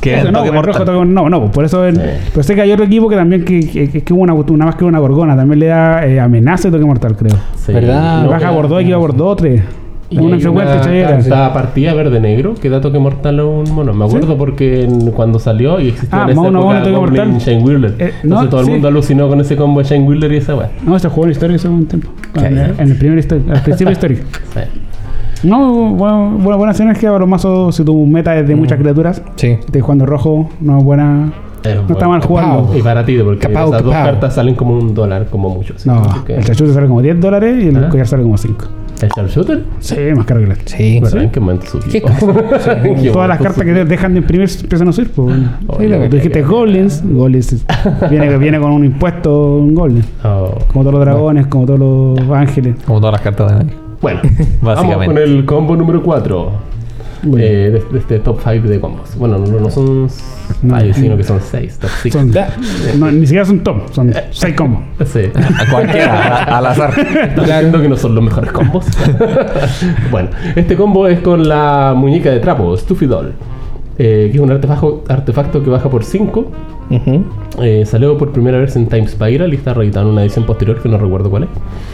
Que 0.00 0.14
Eso 0.18 0.26
es 0.26 0.32
no, 0.32 0.44
toque 0.44 0.60
rojo 0.62 0.84
toque- 0.84 1.06
no, 1.08 1.30
no, 1.30 1.50
por 1.50 1.64
eso. 1.64 1.84
el- 1.86 1.96
Sí. 1.96 2.02
pero 2.32 2.42
sé 2.42 2.54
que 2.54 2.60
hay 2.60 2.70
otro 2.70 2.84
equipo 2.84 3.08
que 3.08 3.16
también 3.16 3.44
que, 3.44 3.60
que, 3.60 3.88
que, 3.88 4.02
que 4.02 4.12
una, 4.12 4.34
una 4.34 4.66
más 4.66 4.74
que 4.76 4.84
una 4.84 4.98
gorgona 4.98 5.34
también 5.34 5.58
le 5.60 5.66
da 5.66 6.06
eh, 6.06 6.20
amenaza 6.20 6.68
y 6.68 6.70
toque 6.70 6.84
mortal, 6.84 7.16
creo. 7.16 7.34
Sí. 7.56 7.72
¿Verdad? 7.72 8.20
Y 8.20 8.24
No, 8.24 8.30
baja 8.30 8.52
por 8.52 8.68
dos, 8.68 8.82
equipa 8.82 8.98
por 8.98 9.16
dos, 9.16 9.36
tres. 9.38 9.62
Y 10.08 10.16
Es 10.18 10.22
una 10.22 10.36
hay 10.36 10.40
frecuente 10.40 10.72
una 10.72 10.80
chayera. 10.82 11.10
carta 11.18 11.52
partida 11.52 11.94
verde-negro 11.94 12.54
que 12.54 12.70
da 12.70 12.80
toque 12.80 12.98
mortal 12.98 13.40
a 13.40 13.44
un 13.44 13.68
mono. 13.74 13.92
Me 13.92 14.04
acuerdo 14.04 14.36
porque 14.38 14.84
en- 14.84 15.10
cuando 15.10 15.38
salió 15.40 15.80
y 15.80 15.88
existía 15.88 16.20
Ah, 16.20 16.24
en 16.24 16.30
esa 16.30 16.40
mono, 16.40 16.60
época 16.60 16.84
mono, 16.90 16.98
Goblin 17.00 17.24
mortal. 17.24 17.38
Shane 17.40 17.62
Wheeler. 17.64 17.90
Eh, 17.98 18.12
Entonces 18.22 18.24
no, 18.24 18.48
todo 18.48 18.60
el 18.60 18.66
sí. 18.66 18.72
mundo 18.72 18.88
alucinó 18.88 19.28
con 19.28 19.40
ese 19.40 19.56
combo 19.56 19.80
de 19.82 19.88
Shane 19.88 20.04
Wheeler 20.04 20.32
y 20.32 20.36
esa 20.36 20.54
weá. 20.54 20.70
No, 20.84 20.94
este 20.94 21.08
juego 21.08 21.24
en 21.24 21.30
histórico 21.32 21.56
hace 21.56 21.68
un 21.68 21.86
tiempo. 21.86 22.10
¿Qué 22.34 22.46
En, 22.46 22.58
el 22.78 22.96
primer 22.96 23.18
histórico, 23.18 23.50
al 23.52 23.62
principio 23.62 23.92
histórico. 23.92 24.22
Sí. 24.54 25.48
No, 25.48 25.90
bueno, 25.90 26.30
buena, 26.38 26.56
buena 26.56 26.72
sinergia 26.74 27.10
para 27.10 27.20
los 27.20 27.28
mazos. 27.28 27.74
Si 27.76 27.84
tu 27.84 28.06
meta 28.06 28.34
es 28.38 28.48
de 28.48 28.56
muchas 28.56 28.78
criaturas, 28.78 29.22
Sí. 29.36 29.48
estás 29.48 29.82
jugando 29.82 30.06
rojo, 30.06 30.48
no 30.60 30.78
es 30.78 30.84
buena. 30.84 31.32
Es 31.62 31.74
No 31.74 31.80
está 31.82 31.94
bueno. 31.94 32.08
mal 32.10 32.20
jugando. 32.22 32.70
Y 32.76 32.80
baratito 32.80 33.24
porque 33.24 33.40
Capao, 33.48 33.68
esas 33.68 33.82
dos 33.82 33.92
capao. 33.92 34.12
cartas 34.12 34.34
salen 34.34 34.54
como 34.54 34.78
un 34.78 34.94
dólar, 34.94 35.26
como 35.30 35.50
mucho. 35.50 35.74
así. 35.76 35.88
No, 35.88 36.24
que- 36.24 36.36
el 36.36 36.44
chachucho 36.44 36.72
sale 36.72 36.86
como 36.86 37.02
10 37.02 37.20
dólares 37.20 37.62
y 37.64 37.68
el 37.68 37.76
¿Ah? 37.76 37.88
collar 37.90 38.06
sale 38.06 38.22
como 38.22 38.38
5. 38.38 38.64
¿El 39.02 39.08
sharpshooter? 39.14 39.64
Sí, 39.80 39.96
más 40.16 40.24
caro 40.24 40.40
que 40.40 40.46
la. 40.46 40.54
Sí. 40.64 41.00
¿Verdad? 41.00 41.22
¿En 41.22 41.30
qué 41.30 41.40
momento 41.40 41.66
subió? 41.66 41.86
¿Qué 41.92 42.94
Qué 43.02 43.10
Todas 43.10 43.28
las 43.28 43.38
cartas 43.40 43.64
que 43.64 43.72
dejan 43.84 44.14
de 44.14 44.20
imprimir 44.20 44.48
empiezan 44.60 44.88
a 44.88 44.92
subir. 44.92 45.10
Pues. 45.10 45.36
Oye, 45.68 45.88
lo 45.88 46.00
que- 46.00 46.08
Tú 46.08 46.16
dijiste 46.16 46.42
Goblins, 46.42 47.02
Goblins 47.04 47.64
viene, 48.10 48.38
viene 48.38 48.58
con 48.60 48.72
un 48.72 48.84
impuesto 48.84 49.56
un 49.58 49.74
Goblin. 49.74 50.04
Oh. 50.24 50.54
Como 50.72 50.82
todos 50.84 50.94
los 50.94 51.00
dragones, 51.04 51.46
como 51.48 51.66
todos 51.66 51.78
los 52.18 52.30
ángeles. 52.30 52.76
Como 52.86 53.00
todas 53.00 53.12
las 53.12 53.20
cartas 53.20 53.48
de 53.52 53.64
Magic. 53.64 53.76
Bueno, 54.00 54.20
vamos 54.60 54.62
Básicamente. 54.62 55.06
con 55.06 55.18
el 55.18 55.44
combo 55.46 55.76
número 55.76 56.02
4 56.02 56.50
de, 57.22 57.70
de 57.70 57.98
este 57.98 58.18
top 58.20 58.40
5 58.42 58.68
de 58.68 58.80
combos. 58.80 59.16
Bueno, 59.16 59.38
no, 59.38 59.60
no 59.60 59.70
son 59.70 60.08
No. 60.62 60.80
5, 60.80 60.94
sino 60.94 61.16
que 61.16 61.24
son 61.24 61.40
6, 61.40 61.78
top 61.78 61.90
6. 62.02 62.12
Son, 62.14 62.32
no, 62.98 63.10
ni 63.10 63.26
siquiera 63.26 63.44
son 63.44 63.60
top, 63.60 63.92
son 63.92 64.12
6 64.30 64.54
combos. 64.54 64.82
Sí. 65.06 65.20
A 65.34 65.70
cualquiera, 65.70 66.44
a- 66.44 66.58
al 66.58 66.66
azar. 66.66 66.92
Viendo 67.44 67.80
que 67.80 67.88
no 67.88 67.96
son 67.96 68.14
los 68.14 68.22
mejores 68.24 68.52
combos. 68.52 68.86
bueno, 70.10 70.30
este 70.54 70.76
combo 70.76 71.06
es 71.08 71.20
con 71.20 71.48
la 71.48 71.94
muñeca 71.96 72.30
de 72.30 72.40
trapo, 72.40 72.76
Stuffy 72.76 73.06
Doll. 73.06 73.32
Eh, 73.98 74.28
que 74.30 74.36
es 74.36 74.40
un 74.40 74.50
artefacto, 74.50 75.04
artefacto 75.08 75.62
que 75.62 75.70
baja 75.70 75.88
por 75.90 76.04
5. 76.04 76.50
Ujú. 76.88 77.24
Eh, 77.62 77.84
salió 77.86 78.16
por 78.16 78.30
primera 78.32 78.58
vez 78.58 78.76
en 78.76 78.86
Time 78.86 79.08
Spiral 79.08 79.52
y 79.52 79.56
está 79.56 79.74
reeditado 79.74 80.06
en 80.06 80.12
una 80.12 80.22
edición 80.22 80.44
posterior 80.46 80.80
que 80.80 80.88
no 80.88 80.98
recuerdo 80.98 81.30
cuál 81.30 81.48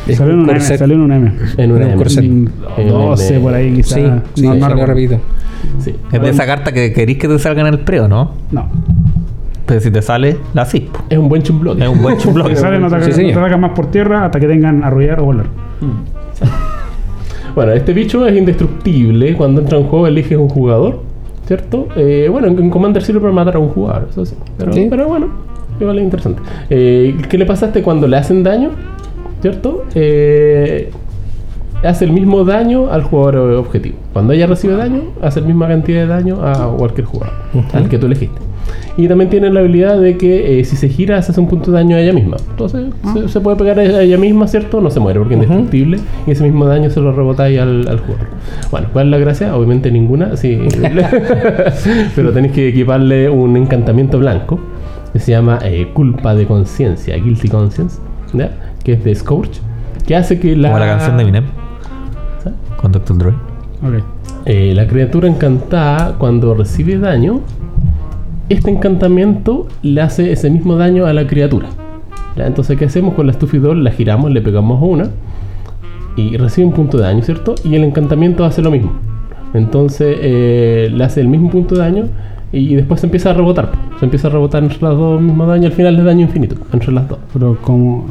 es. 0.06 0.16
Salió 0.16 0.32
en 0.34 0.40
un 0.40 0.44
un 0.44 0.50
M, 0.50 0.60
salió 0.60 0.94
en 0.96 1.00
un 1.02 1.12
M. 1.12 1.32
En 1.56 1.72
una 1.72 1.84
Un 1.86 1.90
M, 1.92 1.96
corset. 1.96 2.22
sí. 2.24 2.28
Mm, 2.28 2.48
En 2.78 2.88
12 2.88 3.34
M. 3.34 3.42
por 3.42 3.54
ahí 3.54 3.72
quizás. 3.74 3.92
Sí, 3.94 4.02
sí, 4.34 4.46
no, 4.46 4.54
no 4.68 4.86
rapidito. 4.86 5.18
Sí. 5.78 5.94
Es 6.10 6.20
de 6.20 6.28
esa 6.30 6.44
carta 6.46 6.72
que 6.72 6.92
querís 6.92 7.18
que 7.18 7.28
te 7.28 7.38
salga 7.38 7.60
en 7.62 7.68
el 7.68 7.78
preo, 7.80 8.08
¿no? 8.08 8.32
No. 8.50 8.66
Pero 9.64 9.80
si 9.80 9.90
te 9.92 10.02
sale, 10.02 10.36
la 10.54 10.66
CIP. 10.66 10.88
Es 11.08 11.16
un 11.16 11.28
buen 11.28 11.42
chumbloque. 11.42 11.82
Es 11.84 11.88
un 11.88 12.02
buen 12.02 12.16
Te 12.18 12.22
chumbloque. 12.24 12.56
sale, 12.56 12.78
no 12.80 12.88
te, 12.90 13.00
Sí, 13.04 13.08
no 13.10 13.14
señor. 13.16 13.32
te 13.34 13.38
atacan 13.38 13.60
más 13.60 13.70
por 13.70 13.86
tierra 13.92 14.24
hasta 14.26 14.40
que 14.40 14.48
tengan 14.48 14.82
arrollar 14.84 15.20
o 15.20 15.24
volar. 15.26 15.46
Bueno, 17.54 17.72
este 17.72 17.92
bicho 17.92 18.26
es 18.26 18.36
indestructible. 18.36 19.34
Cuando 19.36 19.60
entra 19.60 19.78
en 19.78 19.84
juego 19.84 20.06
eliges 20.06 20.38
un 20.38 20.48
jugador, 20.48 21.02
¿cierto? 21.46 21.88
Eh, 21.96 22.28
bueno, 22.30 22.46
en, 22.48 22.70
Commander 22.70 23.02
sirve 23.02 23.20
para 23.20 23.32
matar 23.32 23.56
a 23.56 23.58
un 23.58 23.68
jugador, 23.68 24.08
eso 24.10 24.24
sí. 24.24 24.36
Pero, 24.58 24.72
Sí. 24.72 24.86
pero 24.88 25.08
bueno, 25.08 25.28
igual 25.80 25.98
es 25.98 26.04
interesante. 26.04 26.42
Eh, 26.70 27.16
¿Qué 27.28 27.38
le 27.38 27.46
pasa 27.46 27.66
a 27.66 27.68
este 27.68 27.82
cuando 27.82 28.06
le 28.06 28.16
hacen 28.16 28.42
daño? 28.42 28.70
¿Cierto? 29.40 29.84
Eh, 29.94 30.90
hace 31.82 32.04
el 32.04 32.12
mismo 32.12 32.44
daño 32.44 32.90
al 32.90 33.02
jugador 33.02 33.54
objetivo. 33.54 33.96
Cuando 34.12 34.32
ella 34.32 34.46
recibe 34.46 34.74
daño, 34.74 35.02
hace 35.20 35.40
la 35.40 35.46
misma 35.46 35.68
cantidad 35.68 36.02
de 36.02 36.06
daño 36.06 36.44
a 36.44 36.76
cualquier 36.76 37.06
jugador, 37.06 37.34
al 37.72 37.88
que 37.88 37.98
tú 37.98 38.06
elegiste. 38.06 38.40
Y 38.96 39.08
también 39.08 39.30
tiene 39.30 39.50
la 39.50 39.60
habilidad 39.60 39.98
de 39.98 40.18
que 40.18 40.60
eh, 40.60 40.64
si 40.64 40.76
se 40.76 40.88
gira, 40.88 41.20
se 41.22 41.32
hace 41.32 41.40
un 41.40 41.48
punto 41.48 41.70
de 41.70 41.78
daño 41.78 41.96
a 41.96 42.00
ella 42.00 42.12
misma. 42.12 42.36
Entonces 42.50 42.92
se, 43.12 43.28
se 43.28 43.40
puede 43.40 43.56
pegar 43.56 43.78
a 43.78 44.02
ella 44.02 44.18
misma, 44.18 44.46
¿cierto? 44.46 44.80
No 44.80 44.90
se 44.90 45.00
muere 45.00 45.18
porque 45.18 45.34
es 45.34 45.42
indestructible. 45.42 45.98
Y 46.26 46.30
ese 46.30 46.44
mismo 46.44 46.66
daño 46.66 46.90
se 46.90 47.00
lo 47.00 47.12
rebotáis 47.12 47.58
al, 47.58 47.88
al 47.88 48.00
jugador. 48.00 48.28
Bueno, 48.70 48.88
¿cuál 48.92 49.06
es 49.06 49.10
la 49.10 49.18
gracia? 49.18 49.56
Obviamente 49.56 49.90
ninguna, 49.90 50.36
sí. 50.36 50.58
Pero 52.14 52.32
tenéis 52.32 52.52
que 52.52 52.68
equiparle 52.68 53.30
un 53.30 53.56
encantamiento 53.56 54.18
blanco 54.18 54.60
que 55.12 55.18
se 55.18 55.32
llama 55.32 55.58
eh, 55.62 55.88
Culpa 55.92 56.34
de 56.34 56.46
Conciencia, 56.46 57.16
Guilty 57.16 57.48
Conscience, 57.48 57.98
¿ya? 58.34 58.50
que 58.84 58.92
es 58.94 59.04
de 59.04 59.14
Scourge, 59.14 59.60
que 60.06 60.16
hace 60.16 60.38
que 60.38 60.54
la. 60.54 60.68
Como 60.68 60.80
la 60.80 60.86
canción 60.86 61.16
de 61.16 61.22
Eminem. 61.22 61.61
Con 62.82 62.92
Dr. 62.92 63.16
Dre. 63.16 63.32
Eh, 64.44 64.72
la 64.74 64.86
criatura 64.86 65.28
encantada, 65.28 66.16
cuando 66.18 66.54
recibe 66.54 66.98
daño, 66.98 67.40
este 68.48 68.70
encantamiento 68.70 69.68
le 69.82 70.00
hace 70.00 70.32
ese 70.32 70.50
mismo 70.50 70.76
daño 70.76 71.06
a 71.06 71.12
la 71.12 71.26
criatura. 71.26 71.68
¿Ya? 72.36 72.46
Entonces, 72.46 72.78
¿qué 72.78 72.86
hacemos 72.86 73.14
con 73.14 73.26
la 73.26 73.32
Stuffy 73.32 73.58
Doll? 73.58 73.84
La 73.84 73.92
giramos, 73.92 74.30
le 74.30 74.40
pegamos 74.40 74.82
a 74.82 74.84
una 74.84 75.10
y 76.16 76.36
recibe 76.36 76.66
un 76.66 76.72
punto 76.74 76.98
de 76.98 77.04
daño, 77.04 77.22
¿cierto? 77.22 77.54
Y 77.64 77.74
el 77.74 77.84
encantamiento 77.84 78.44
hace 78.44 78.62
lo 78.62 78.70
mismo. 78.70 78.92
Entonces, 79.54 80.16
eh, 80.20 80.90
le 80.92 81.04
hace 81.04 81.20
el 81.20 81.28
mismo 81.28 81.50
punto 81.50 81.74
de 81.74 81.80
daño 81.80 82.04
y 82.52 82.74
después 82.74 83.00
se 83.00 83.06
empieza 83.06 83.30
a 83.30 83.34
rebotar. 83.34 83.70
Se 83.98 84.04
empieza 84.04 84.28
a 84.28 84.30
rebotar 84.30 84.62
entre 84.62 84.80
las 84.82 84.96
dos 84.96 85.18
el 85.18 85.24
mismo 85.24 85.46
daño. 85.46 85.66
Al 85.66 85.72
final 85.72 85.98
es 85.98 86.04
daño 86.04 86.22
infinito 86.22 86.56
entre 86.72 86.92
las 86.92 87.08
dos. 87.08 87.18
Pero 87.32 87.56
como. 87.62 88.06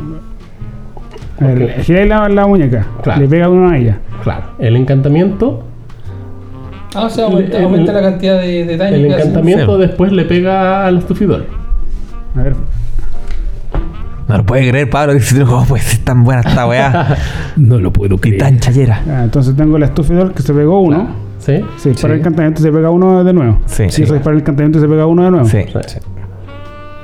Ok. 1.41 1.81
giráis 1.83 2.07
la, 2.09 2.29
la 2.29 2.47
muñeca. 2.47 2.85
Claro. 3.03 3.21
Le 3.21 3.27
pega 3.27 3.49
uno 3.49 3.69
a 3.69 3.77
ella. 3.77 3.97
Claro, 4.23 4.43
el 4.59 4.75
encantamiento 4.75 5.63
Ah, 6.93 7.03
o 7.05 7.09
sea, 7.09 7.25
aumenta, 7.25 7.57
El- 7.57 7.63
aumenta 7.63 7.93
la 7.93 8.01
cantidad 8.01 8.41
de, 8.41 8.65
de 8.65 8.75
daño 8.77 8.95
El 8.97 9.07
que 9.07 9.13
encantamiento 9.13 9.75
Sí. 9.77 9.81
después 9.87 10.11
le 10.11 10.25
pega 10.25 10.85
al 10.85 10.97
estufidor. 10.97 11.45
A 12.37 12.41
ver. 12.43 12.53
No 14.27 14.37
lo 14.37 14.45
puede 14.45 14.69
creer, 14.69 14.89
Pablo. 14.89 15.13
Dice, 15.13 15.41
¿cómo 15.45 15.65
puede 15.65 15.83
ser 15.83 15.99
tan 16.03 16.23
buena 16.23 16.41
esta 16.41 16.67
weá? 16.67 17.15
No 17.57 17.79
lo 17.79 17.91
puedo 17.91 18.17
y 18.23 18.37
tan 18.37 18.59
chayera. 18.59 19.01
Ah, 19.09 19.21
entonces 19.23 19.55
tengo 19.55 19.77
el 19.77 19.83
estufidor 19.83 20.33
que 20.33 20.41
se 20.41 20.53
pegó 20.53 20.79
uno. 20.81 21.09
¿Sí? 21.39 21.61
Si 21.77 21.89
dispara 21.89 22.13
Sí. 22.13 22.15
el 22.15 22.19
encantamiento 22.19 22.61
se 22.61 22.71
pega 22.71 22.89
uno 22.89 23.23
de 23.23 23.33
nuevo. 23.33 23.59
Sí. 23.65 23.85
Si 23.89 24.03
eso 24.03 24.13
dispara 24.13 24.35
el 24.35 24.41
encantamiento 24.41 24.79
se 24.79 24.87
pega 24.87 25.05
uno 25.05 25.23
de 25.25 25.31
nuevo. 25.31 25.45
Sí. 25.47 25.59
Sí. 25.87 25.99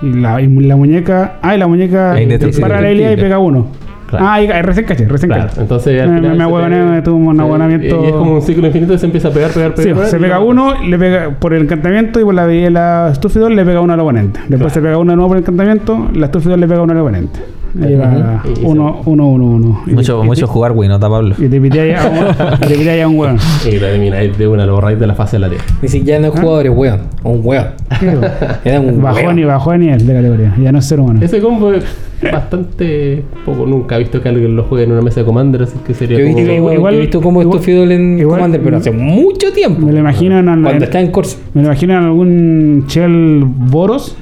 Y 0.04 0.14
la, 0.14 0.40
y 0.42 0.48
la 0.48 0.76
muñeca. 0.76 1.38
Ah, 1.42 1.56
y 1.56 1.58
la 1.60 1.68
muñeca 1.68 2.14
dispara 2.16 2.80
la 2.82 2.92
y 2.92 3.16
pega 3.16 3.40
uno. 3.40 3.68
Claro. 4.08 4.26
Ah, 4.28 4.42
y, 4.42 4.48
recién 4.48 4.86
caché, 4.86 5.06
recién 5.08 5.30
Claro, 5.30 5.50
caché. 5.50 5.62
entonces 5.62 6.02
al 6.02 6.16
final 6.16 6.38
me 6.38 6.44
me 6.86 7.02
tuvo 7.02 7.18
un 7.18 7.36
Sí, 7.36 7.42
abonamiento- 7.42 8.04
Y 8.04 8.06
es 8.08 8.12
como 8.14 8.34
un 8.36 8.42
ciclo 8.42 8.68
infinito 8.68 8.94
y 8.94 8.98
se 8.98 9.06
empieza 9.06 9.28
a 9.28 9.32
pegar, 9.32 9.52
pegar, 9.52 9.74
Sí, 9.76 9.84
pegar. 9.84 10.08
se 10.08 10.18
pega 10.18 10.40
uno, 10.40 10.82
le 10.82 10.98
pega 10.98 11.30
por 11.32 11.54
el 11.54 11.64
encantamiento 11.64 12.20
y 12.20 12.24
por 12.24 12.34
la 12.34 12.48
la 12.72 13.10
le 13.52 13.66
pega 13.66 13.82
uno 13.82 13.94
al 13.94 14.00
oponente. 14.00 14.40
Después 14.48 14.60
Claro. 14.60 14.70
se 14.74 14.82
pega 14.82 14.98
uno 14.98 15.12
de 15.12 15.16
nuevo 15.18 15.28
por 15.30 15.38
el 15.38 15.44
encantamiento, 15.44 16.08
la 16.14 16.26
estúfidor 16.28 16.58
le 16.58 16.68
pega 16.68 16.82
uno 16.82 16.94
al 16.94 17.00
oponente. 17.00 17.40
Y 17.80 18.64
uno, 18.66 19.02
uno, 19.06 19.28
uno, 19.28 19.82
Mucho, 19.86 20.24
mucho 20.24 20.46
te- 20.48 20.52
jugar, 20.52 20.74
güey, 20.74 20.90
¿nota, 20.90 21.10
Pablo? 21.10 21.36
Y 21.38 21.48
te 21.48 21.62
piteáis 21.62 21.96
a 21.98 22.08
un, 22.10 22.56
y 22.56 22.68
te 22.68 22.76
piteáis 22.76 23.04
a 23.04 23.08
un 23.08 23.20
hueón. 23.20 23.38
Y 23.72 23.78
lo 23.80 23.88
elimináis 23.88 24.38
de 24.38 24.48
una, 24.48 24.66
lo 24.66 24.74
borráis 24.76 25.00
de 25.00 25.06
la 25.08 25.14
fase 25.16 25.36
de 25.38 25.42
la 25.42 25.50
tierra. 25.50 25.64
Ni 25.82 25.88
siquiera 25.88 26.20
no 26.20 26.28
es 26.28 26.40
jugador, 26.40 26.66
es 26.66 26.72
weón. 26.76 27.00
Un 27.24 27.42
weón. 27.44 27.66
Era 28.66 28.80
un 28.80 29.02
Bajón 29.02 29.24
weón. 29.26 29.40
y 29.40 29.44
bajón 29.44 29.84
y 29.84 29.90
es 29.90 30.06
de 30.08 30.14
categoría. 30.14 30.56
Ya 30.62 30.72
no 30.72 30.80
es 30.80 30.86
ser 30.86 31.00
humano. 31.00 31.20
Ese 31.22 31.40
combo 31.42 31.72
es 31.74 31.84
bastante 32.32 33.24
poco. 33.46 33.66
Nunca 33.66 33.96
he 33.96 34.00
visto 34.00 34.22
que 34.22 34.30
alguien 34.30 34.56
lo 34.56 34.64
juegue 34.64 34.86
en 34.86 34.92
una 34.92 35.02
mesa 35.02 35.20
de 35.22 35.26
Commander, 35.26 35.64
así 35.64 35.78
que 35.86 35.94
sería 35.94 36.18
Yo 36.18 36.26
he 36.26 36.28
como. 36.32 36.38
visto, 36.46 36.54
Igual- 36.74 36.94
yo 36.94 36.98
he 36.98 37.02
visto 37.02 37.22
cómo 37.22 37.42
igual- 37.42 37.58
esto 37.60 37.66
Fidel 37.66 37.92
en 37.92 38.20
igual- 38.20 38.38
Commander, 38.40 38.62
pero 38.64 38.78
hace 38.78 38.92
mucho 38.92 39.52
tiempo. 39.54 39.86
Me 39.86 39.92
lo 39.92 40.00
imagino 40.00 40.38
en, 40.40 40.46
Cuando 40.46 40.70
en- 40.72 40.84
está 40.84 41.00
en 41.00 41.12
Corsa. 41.12 41.38
me 41.54 41.62
lo 41.62 41.68
imagino 41.68 41.94
en 41.98 42.04
algún 42.04 42.86
Shell 42.88 43.44
Boros 43.46 44.16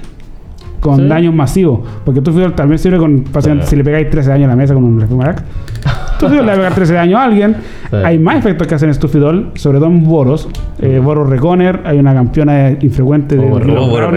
con 0.85 0.97
Sí. 0.97 1.07
daños 1.07 1.33
masivos. 1.33 1.79
Porque 2.05 2.21
tu 2.21 2.31
Fidel 2.31 2.53
también 2.53 2.77
sirve 2.79 2.97
con 2.97 3.23
Sí. 3.39 3.49
si 3.63 3.75
le 3.75 3.83
pegáis 3.83 4.09
13 4.09 4.29
daños 4.29 4.45
a 4.45 4.49
la 4.49 4.55
mesa 4.55 4.73
con 4.73 4.83
un 4.83 4.99
Refumarax. 4.99 5.43
Tu 6.19 6.27
Fidel 6.27 6.45
le 6.45 6.47
va 6.47 6.53
a 6.53 6.55
pegar 6.57 6.73
13 6.75 6.93
daños 6.93 7.19
a 7.19 7.23
alguien. 7.23 7.55
Sí. 7.89 7.95
Hay 8.03 8.17
más 8.19 8.37
efectos 8.37 8.67
que 8.67 8.75
hacen 8.75 8.93
Stufidol, 8.93 9.51
sobre 9.55 9.79
todo 9.79 9.87
en 9.89 10.03
Boros. 10.05 10.47
Eh, 10.79 10.99
Boros 11.03 11.29
Reconer, 11.29 11.81
hay 11.85 11.97
una 11.99 12.13
campeona 12.13 12.71
infrecuente 12.79 13.35
de 13.35 13.45
Oh, 13.45 13.49
Boros-. 13.49 13.89
Boros 13.89 14.11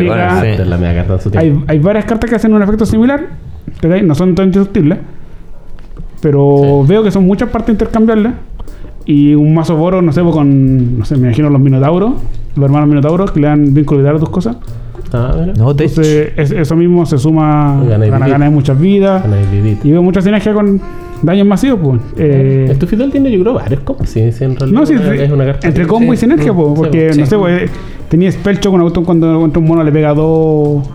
tiempo. 1.33 1.39
Hay, 1.41 1.65
hay 1.67 1.79
varias 1.81 2.05
cartas 2.05 2.31
que 2.31 2.37
hacen 2.37 2.53
un 2.55 2.63
efecto 2.63 2.87
similar, 2.87 3.21
no 4.05 4.15
son 4.15 4.35
tan 4.35 4.47
indestructibles, 4.47 4.99
pero 6.21 6.85
veo 6.87 7.03
que 7.03 7.11
son 7.11 7.27
muchas 7.27 7.49
partes 7.49 7.71
intercambiables. 7.73 8.33
Y 9.05 9.35
un 9.35 9.55
mazo 9.55 9.75
boro, 9.77 10.03
no 10.03 10.13
sé, 10.13 10.23
pues 10.23 10.35
con, 10.35 10.99
no 10.99 11.05
sé, 11.07 11.17
me 11.17 11.29
imagino 11.29 11.49
los 11.49 11.61
minotauros, 11.61 12.13
los 12.57 12.65
hermanos 12.65 12.89
minotauros 12.91 13.31
que 13.33 13.41
le 13.41 13.47
dan 13.49 13.73
vínculo 13.73 14.07
a 14.09 14.19
tus 14.19 14.29
cosas. 14.29 14.57
Ah, 15.13 15.35
mira. 15.41 15.53
No, 15.57 15.73
de 15.75 15.85
hecho. 15.85 16.01
Entonces, 16.03 16.33
es- 16.37 16.51
eso 16.53 16.77
mismo 16.77 17.07
se 17.07 17.19
suma, 17.19 17.83
Gana 17.89 18.07
y 18.29 18.41
de 18.41 18.51
muchas 18.51 18.79
vidas. 18.79 19.25
Y. 19.83 19.89
Y 19.89 19.93
veo 19.93 20.03
mucha 20.03 20.21
sinergia 20.21 20.53
con 20.53 20.81
daños 21.23 21.47
masivos, 21.47 21.81
pues. 21.83 22.01
Eh, 22.19 22.69
Estufidol 22.71 23.11
tiene, 23.11 23.31
yo 23.31 23.41
creo, 23.41 23.55
varios 23.55 23.81
combos. 23.81 24.09
Sí, 24.09 24.31
sí, 24.33 24.45
en 24.45 24.57
realidad 24.57 24.81
no, 24.81 24.87
sí, 24.87 24.95
una- 24.95 25.11
sí, 25.13 25.19
es 25.23 25.31
una 25.31 25.45
carta. 25.47 25.67
entre 25.69 25.87
combo 25.87 26.13
y 26.13 26.17
sí. 26.17 26.21
sinergia, 26.21 26.53
pues, 26.53 26.69
porque, 26.77 27.13
sí. 27.13 27.21
no 27.21 27.27
sé, 27.27 27.37
pues, 27.39 27.63
eh, 27.63 27.71
tenía 28.09 28.31
Spellchock 28.31 28.73
con 28.73 28.81
auto 28.81 29.03
cuando 29.05 29.41
contra 29.41 29.61
un 29.61 29.67
mono 29.69 29.83
le 29.83 29.93
pega 29.93 30.13
dos, 30.15 30.87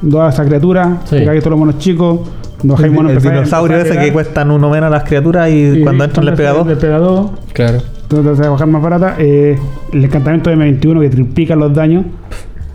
dos 0.00 0.20
a 0.20 0.28
esa 0.30 0.44
criatura, 0.44 0.98
Sí. 1.04 1.16
te 1.16 1.24
cae 1.24 1.38
todos 1.40 1.50
los 1.50 1.58
monos 1.60 1.78
chicos, 1.78 2.20
dos 2.62 2.78
El, 2.80 2.86
hay 2.86 2.90
monos 2.90 3.12
el 3.12 3.22
dinosaurio 3.22 3.76
ese 3.78 3.98
que 3.98 4.12
cuestan 4.12 4.50
uno 4.50 4.70
menos 4.70 4.86
a 4.88 4.90
las 4.90 5.04
criaturas 5.04 5.50
y, 5.50 5.78
y 5.78 5.82
cuando 5.82 6.04
entran 6.04 6.24
les 6.26 6.34
pega 6.36 6.52
dos. 6.52 6.66
Le 6.66 6.76
pega 6.76 6.98
dos, 6.98 7.30
Claro. 7.52 7.78
entonces 8.02 8.24
te 8.24 8.30
vas 8.30 8.40
a 8.40 8.50
bajar 8.50 8.66
más 8.68 8.82
barata. 8.82 9.16
Eh, 9.18 9.58
el 9.92 10.04
encantamiento 10.04 10.50
de 10.50 10.56
M21 10.56 11.00
que 11.00 11.08
triplica 11.10 11.54
los 11.54 11.72
daños. 11.74 12.04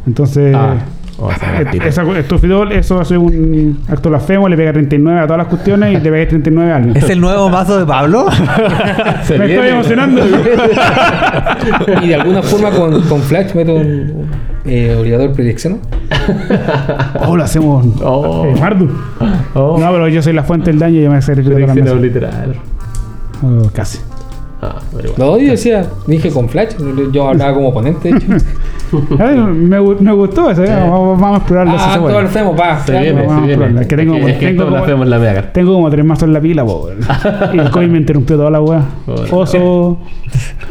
Entonces, 0.08 0.56
Ah, 0.56 0.76
oh, 1.20 1.30
esa 1.32 2.04
eh, 2.04 2.20
Estufidol, 2.20 2.72
eso 2.72 3.00
hace 3.00 3.18
un 3.18 3.80
acto 3.90 4.10
blasfemo, 4.10 4.48
le 4.48 4.56
pega 4.58 4.72
39 4.74 5.20
a 5.20 5.24
todas 5.28 5.38
las 5.40 5.48
cuestiones 5.48 5.92
y 5.92 6.00
le 6.02 6.10
pega 6.12 6.28
39 6.30 6.72
a 6.72 6.76
alguien. 6.78 6.98
¿Es 6.98 7.10
el 7.10 7.20
nuevo 7.22 7.50
mazo 7.50 7.78
de 7.78 7.86
Pablo? 7.86 8.26
Me 9.30 9.38
viene. 9.38 9.54
estoy 9.56 9.70
emocionando. 9.70 10.22
Y 12.02 12.08
de 12.08 12.16
alguna 12.16 12.42
forma 12.42 12.72
con, 12.72 13.02
con 13.04 13.22
Flash 13.22 13.54
meto 13.54 13.76
un 13.76 14.28
eh, 14.66 14.96
obligador 14.98 15.34
predicción. 15.34 15.80
oh, 17.26 17.36
lo 17.36 17.44
hacemos. 17.44 17.86
Oh. 18.04 18.46
eh, 18.46 18.56
Mardu. 18.60 18.90
Oh, 19.54 19.78
No, 19.80 19.92
pero 19.92 20.08
yo 20.08 20.22
soy 20.22 20.34
la 20.34 20.44
fuente 20.44 20.70
del 20.72 20.80
daño 20.80 21.00
y 21.00 21.04
yo 21.04 21.12
me 21.12 21.22
sacrifico 21.22 21.56
predicción 21.56 21.84
mesas. 21.86 22.02
literal. 22.02 22.56
Oh, 23.44 23.70
casi. 23.74 24.00
Ah, 24.60 24.76
pero 24.96 25.10
igual. 25.10 25.20
No, 25.32 25.38
yo 25.38 25.52
decía, 25.52 25.86
dije 26.08 26.32
con 26.32 26.50
Flash, 26.50 26.70
yo 27.12 27.30
hablaba 27.30 27.54
como 27.54 27.70
oponente, 27.70 28.10
de 28.12 28.18
hecho. 28.18 28.28
Ay, 29.20 29.38
me, 29.38 29.80
gu- 29.80 30.00
me 30.00 30.12
gustó 30.14 30.50
eso, 30.50 30.64
ya, 30.66 30.80
vamos, 30.86 31.20
vamos 31.20 31.36
a 31.36 31.38
explorarlo. 31.38 31.78
si 31.78 31.86
ah, 31.86 31.98
puede. 32.00 32.14
todo 32.14 32.22
el 32.22 32.28
femo, 32.30 32.56
va. 32.56 32.80
Se 32.80 33.00
viene, 33.00 33.26
vamos. 33.28 33.50
Es 33.82 33.88
que 33.88 33.96
tengo- 33.98 34.16
es 34.16 34.38
que, 34.38 34.46
que 34.52 34.56
como- 34.56 34.78
hacemos 34.78 35.08
la. 35.08 35.52
Tengo 35.52 35.74
como 35.74 35.90
tres 35.92 36.06
mazos 36.06 36.24
en 36.24 36.34
la 36.34 36.42
pila, 36.42 36.66
po. 36.66 36.90
Y 37.54 37.60
el 37.60 37.70
COVID 37.70 37.88
me 37.88 37.98
interrumpió 38.00 38.36
toda 38.38 38.50
la 38.50 38.62
weá. 38.62 38.82
Oso, 39.32 40.00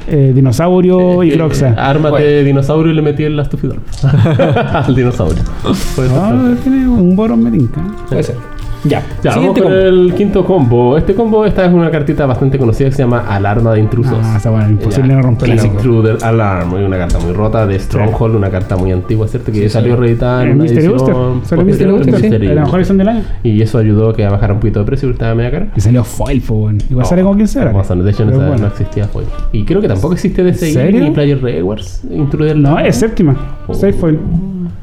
eh, 0.09 0.33
dinosaurio 0.35 1.23
y 1.23 1.31
Eh, 1.31 1.35
croxa. 1.35 1.75
Ármate 1.77 2.11
Bueno. 2.11 2.27
de 2.27 2.43
dinosaurio 2.45 2.93
y 2.93 2.97
le 2.97 3.03
metí 3.03 3.23
el 3.23 3.39
estufidor. 3.39 3.77
Al 4.73 4.95
dinosaurio. 4.97 5.43
No, 5.63 5.69
bastante. 5.71 6.63
tiene 6.63 6.89
un 6.89 7.15
boron 7.15 7.41
metinca. 7.45 7.81
Puede 8.09 8.23
ser. 8.25 8.37
Ya, 8.89 9.03
Ya, 9.23 9.31
vamos 9.37 9.55
con 9.55 9.63
combo. 9.65 9.75
el 9.77 10.15
quinto 10.15 10.45
combo. 10.45 10.97
Este 10.99 11.15
combo, 11.15 11.45
esta 11.47 11.65
es 11.67 11.73
una 11.73 11.91
cartita 11.91 12.27
bastante 12.27 12.59
conocida 12.59 12.89
que 12.89 12.95
se 12.95 13.03
llama 13.03 13.25
Alarma 13.29 13.73
de 13.73 13.81
Intrusos. 13.81 14.19
Ah, 14.23 14.37
esa 14.37 14.51
weá, 14.51 14.69
imposible 14.69 15.09
Ya. 15.09 15.17
no 15.17 15.23
romperla. 15.23 15.65
Intruder 15.67 16.19
Alarm, 16.23 16.69
muy 16.71 16.83
una 16.85 16.99
carta 16.99 17.19
muy 17.19 17.33
rota 17.33 17.67
de 17.67 17.79
Stronghold, 17.79 18.37
una 18.37 18.51
carta 18.51 18.77
muy 18.77 18.93
antigua, 18.93 19.27
¿cierto? 19.29 19.51
Que 19.53 19.69
salió 19.69 19.97
reeditada 19.97 20.45
en 20.45 20.53
una 20.53 20.63
Mystery 20.65 20.89
Booster. 20.89 21.15
Salió 21.45 21.65
Mystery 21.65 21.91
Booster, 21.91 22.15
sí. 22.17 22.23
Mystery 22.23 22.47
La 22.49 22.63
mejor 22.63 22.79
edición 22.81 22.99
del 22.99 23.09
año. 23.09 23.23
Y 23.43 23.63
eso 23.63 23.79
ayudó 23.79 24.11
a 24.11 24.15
que 24.15 24.27
bajara 24.27 24.53
un 24.55 24.61
poquito 24.61 24.81
de 24.81 24.85
precio, 24.87 25.09
porque 25.09 25.17
estaba 25.17 25.35
media 25.35 25.51
cara. 25.51 25.69
Y 25.77 25.81
salió 25.81 26.05
foil, 26.05 26.43
weón. 26.49 26.79
Igual 26.91 27.07
sale 27.07 27.23
como 27.23 27.37
15 27.37 27.61
horas. 27.61 27.91
A 27.91 27.95
de 27.95 28.11
hecho, 28.11 28.25
bueno. 28.25 28.57
no 28.59 28.67
existía 28.67 29.07
foil. 29.07 29.27
Y 29.53 29.65
creo 29.65 29.81
que 29.81 29.89
tampoco 29.89 30.15
existe 30.15 30.43
DCI 30.43 30.93
ni 30.93 31.11
Player 31.11 31.43
Rewards. 31.43 32.03
Intruder 32.11 32.57
No, 32.57 32.71
Alarm. 32.71 32.87
es 32.87 32.97
séptima. 32.97 33.37
Oh. 33.67 33.75
Safe 33.75 33.93
foil. 33.93 34.19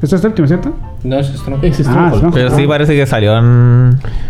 Eso 0.02 0.16
es 0.16 0.22
séptima, 0.22 0.48
¿cierto? 0.48 0.74
No, 1.04 1.20
es 1.20 1.28
Stronghold. 1.28 1.66
Es 1.66 1.80
Ah, 1.88 2.10
Stronghold. 2.12 2.34
Pero 2.34 2.50
sí 2.52 2.66
parece 2.68 2.96
que 2.96 3.06
salió 3.06 3.38
en... 3.38 3.90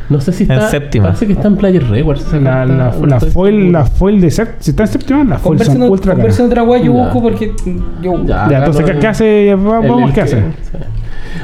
No 0.10 0.20
sé 0.22 0.32
si 0.32 0.44
En 0.44 0.52
está. 0.52 0.68
séptima. 0.70 1.06
Parece 1.08 1.28
que 1.28 1.34
está 1.34 1.48
en 1.48 1.56
Player 1.58 1.88
Rewards. 1.90 2.34
La, 2.34 2.66
la, 2.66 2.94
la 3.06 3.16
estoy 3.18 3.30
foil, 3.32 3.72
la 3.72 3.86
foil 3.86 4.22
de 4.22 4.32
séptima. 4.32 4.58
Si 4.62 4.70
está 4.72 4.84
en 4.84 4.90
séptima, 4.90 5.24
las 5.24 5.42
foil 5.42 5.60
son 5.60 5.84
en, 5.84 5.90
ultra 5.90 6.16
caras. 6.16 6.40
en 6.40 6.46
otra 6.48 6.64
weá, 6.64 6.82
yo 6.82 6.94
busco 6.94 7.22
porque 7.22 7.54
yo. 8.02 8.24
Ya. 8.26 8.48
Entonces, 8.52 8.86
¿qué, 8.86 9.00
qué 9.00 9.08
hace? 9.08 9.56
Vamos, 9.56 10.10
el 10.10 10.14
¿qué 10.14 10.22
hace? 10.22 10.44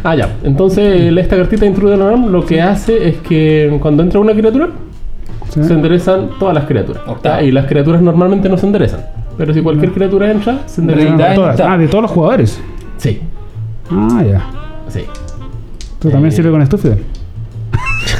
Ah, 0.03 0.15
ya. 0.15 0.29
Entonces, 0.43 1.11
esta 1.17 1.35
cartita 1.35 1.65
Intruder 1.65 2.01
Alarm 2.01 2.31
lo 2.31 2.45
que 2.45 2.61
hace 2.61 3.09
es 3.09 3.17
que 3.17 3.77
cuando 3.81 4.03
entra 4.03 4.19
una 4.19 4.33
criatura, 4.33 4.69
¿Sí? 5.49 5.63
se 5.63 5.73
enderezan 5.73 6.29
todas 6.39 6.53
las 6.55 6.65
criaturas. 6.65 7.01
Y 7.43 7.51
las 7.51 7.65
criaturas 7.65 8.01
normalmente 8.01 8.49
no 8.49 8.57
se 8.57 8.65
enderezan. 8.65 9.01
Pero 9.37 9.53
si 9.53 9.61
cualquier 9.61 9.91
criatura 9.93 10.29
entra, 10.31 10.59
se 10.65 10.81
enderezan. 10.81 11.35
Todas. 11.35 11.59
Ah, 11.61 11.77
de 11.77 11.87
todos 11.87 12.01
los 12.03 12.11
jugadores. 12.11 12.61
Sí, 12.97 13.21
Ah, 13.91 14.23
ya. 14.23 14.41
sí. 14.87 15.05
Esto 15.79 16.09
también 16.09 16.31
Eh, 16.31 16.35
sirve 16.35 16.51
con 16.51 16.61
estúpido. 16.61 16.95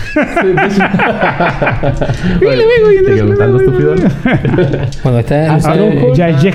Oye, 2.41 3.03
¿Te 3.05 3.13
quedó 3.15 3.27
gustando 3.27 3.59
estúpido? 3.59 3.95
Cuando 5.03 5.19
está 5.19 5.45
en 5.45 5.51
Ah, 5.51 5.55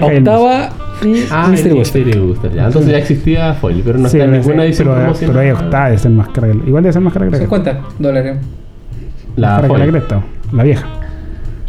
octava 0.07 0.71
y 1.05 1.25
Ah. 1.31 1.47
Entonces 1.53 2.87
ya 2.91 2.99
existía 2.99 3.55
foil, 3.55 3.83
pero 3.85 3.99
no 3.99 4.09
Sí, 4.09 4.19
está 4.19 4.31
ninguna 4.31 4.65
edición 4.65 4.89
pero, 4.95 5.13
pero 5.19 5.41
hay 5.41 5.51
octava 5.51 5.91
de 5.91 5.99
ser 5.99 6.11
más 6.11 6.29
cara. 6.29 6.49
Igual 6.49 6.83
debe 6.83 6.93
ser 6.93 7.03
más 7.03 7.13
cara 7.13 7.27
que 7.27 7.31
la 7.33 7.39
cresta. 7.39 7.57
50 7.57 7.89
dólares. 7.99 8.39
La 10.53 10.63
vieja. 10.63 10.87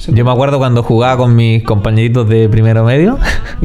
Yo 0.08 0.26
me 0.26 0.32
acuerdo 0.32 0.58
cuando 0.58 0.84
jugaba 0.84 1.18
con 1.18 1.36
mis 1.36 1.64
compañeritos 1.64 2.28
de 2.30 2.50
primero 2.50 2.84
medio. 2.84 3.18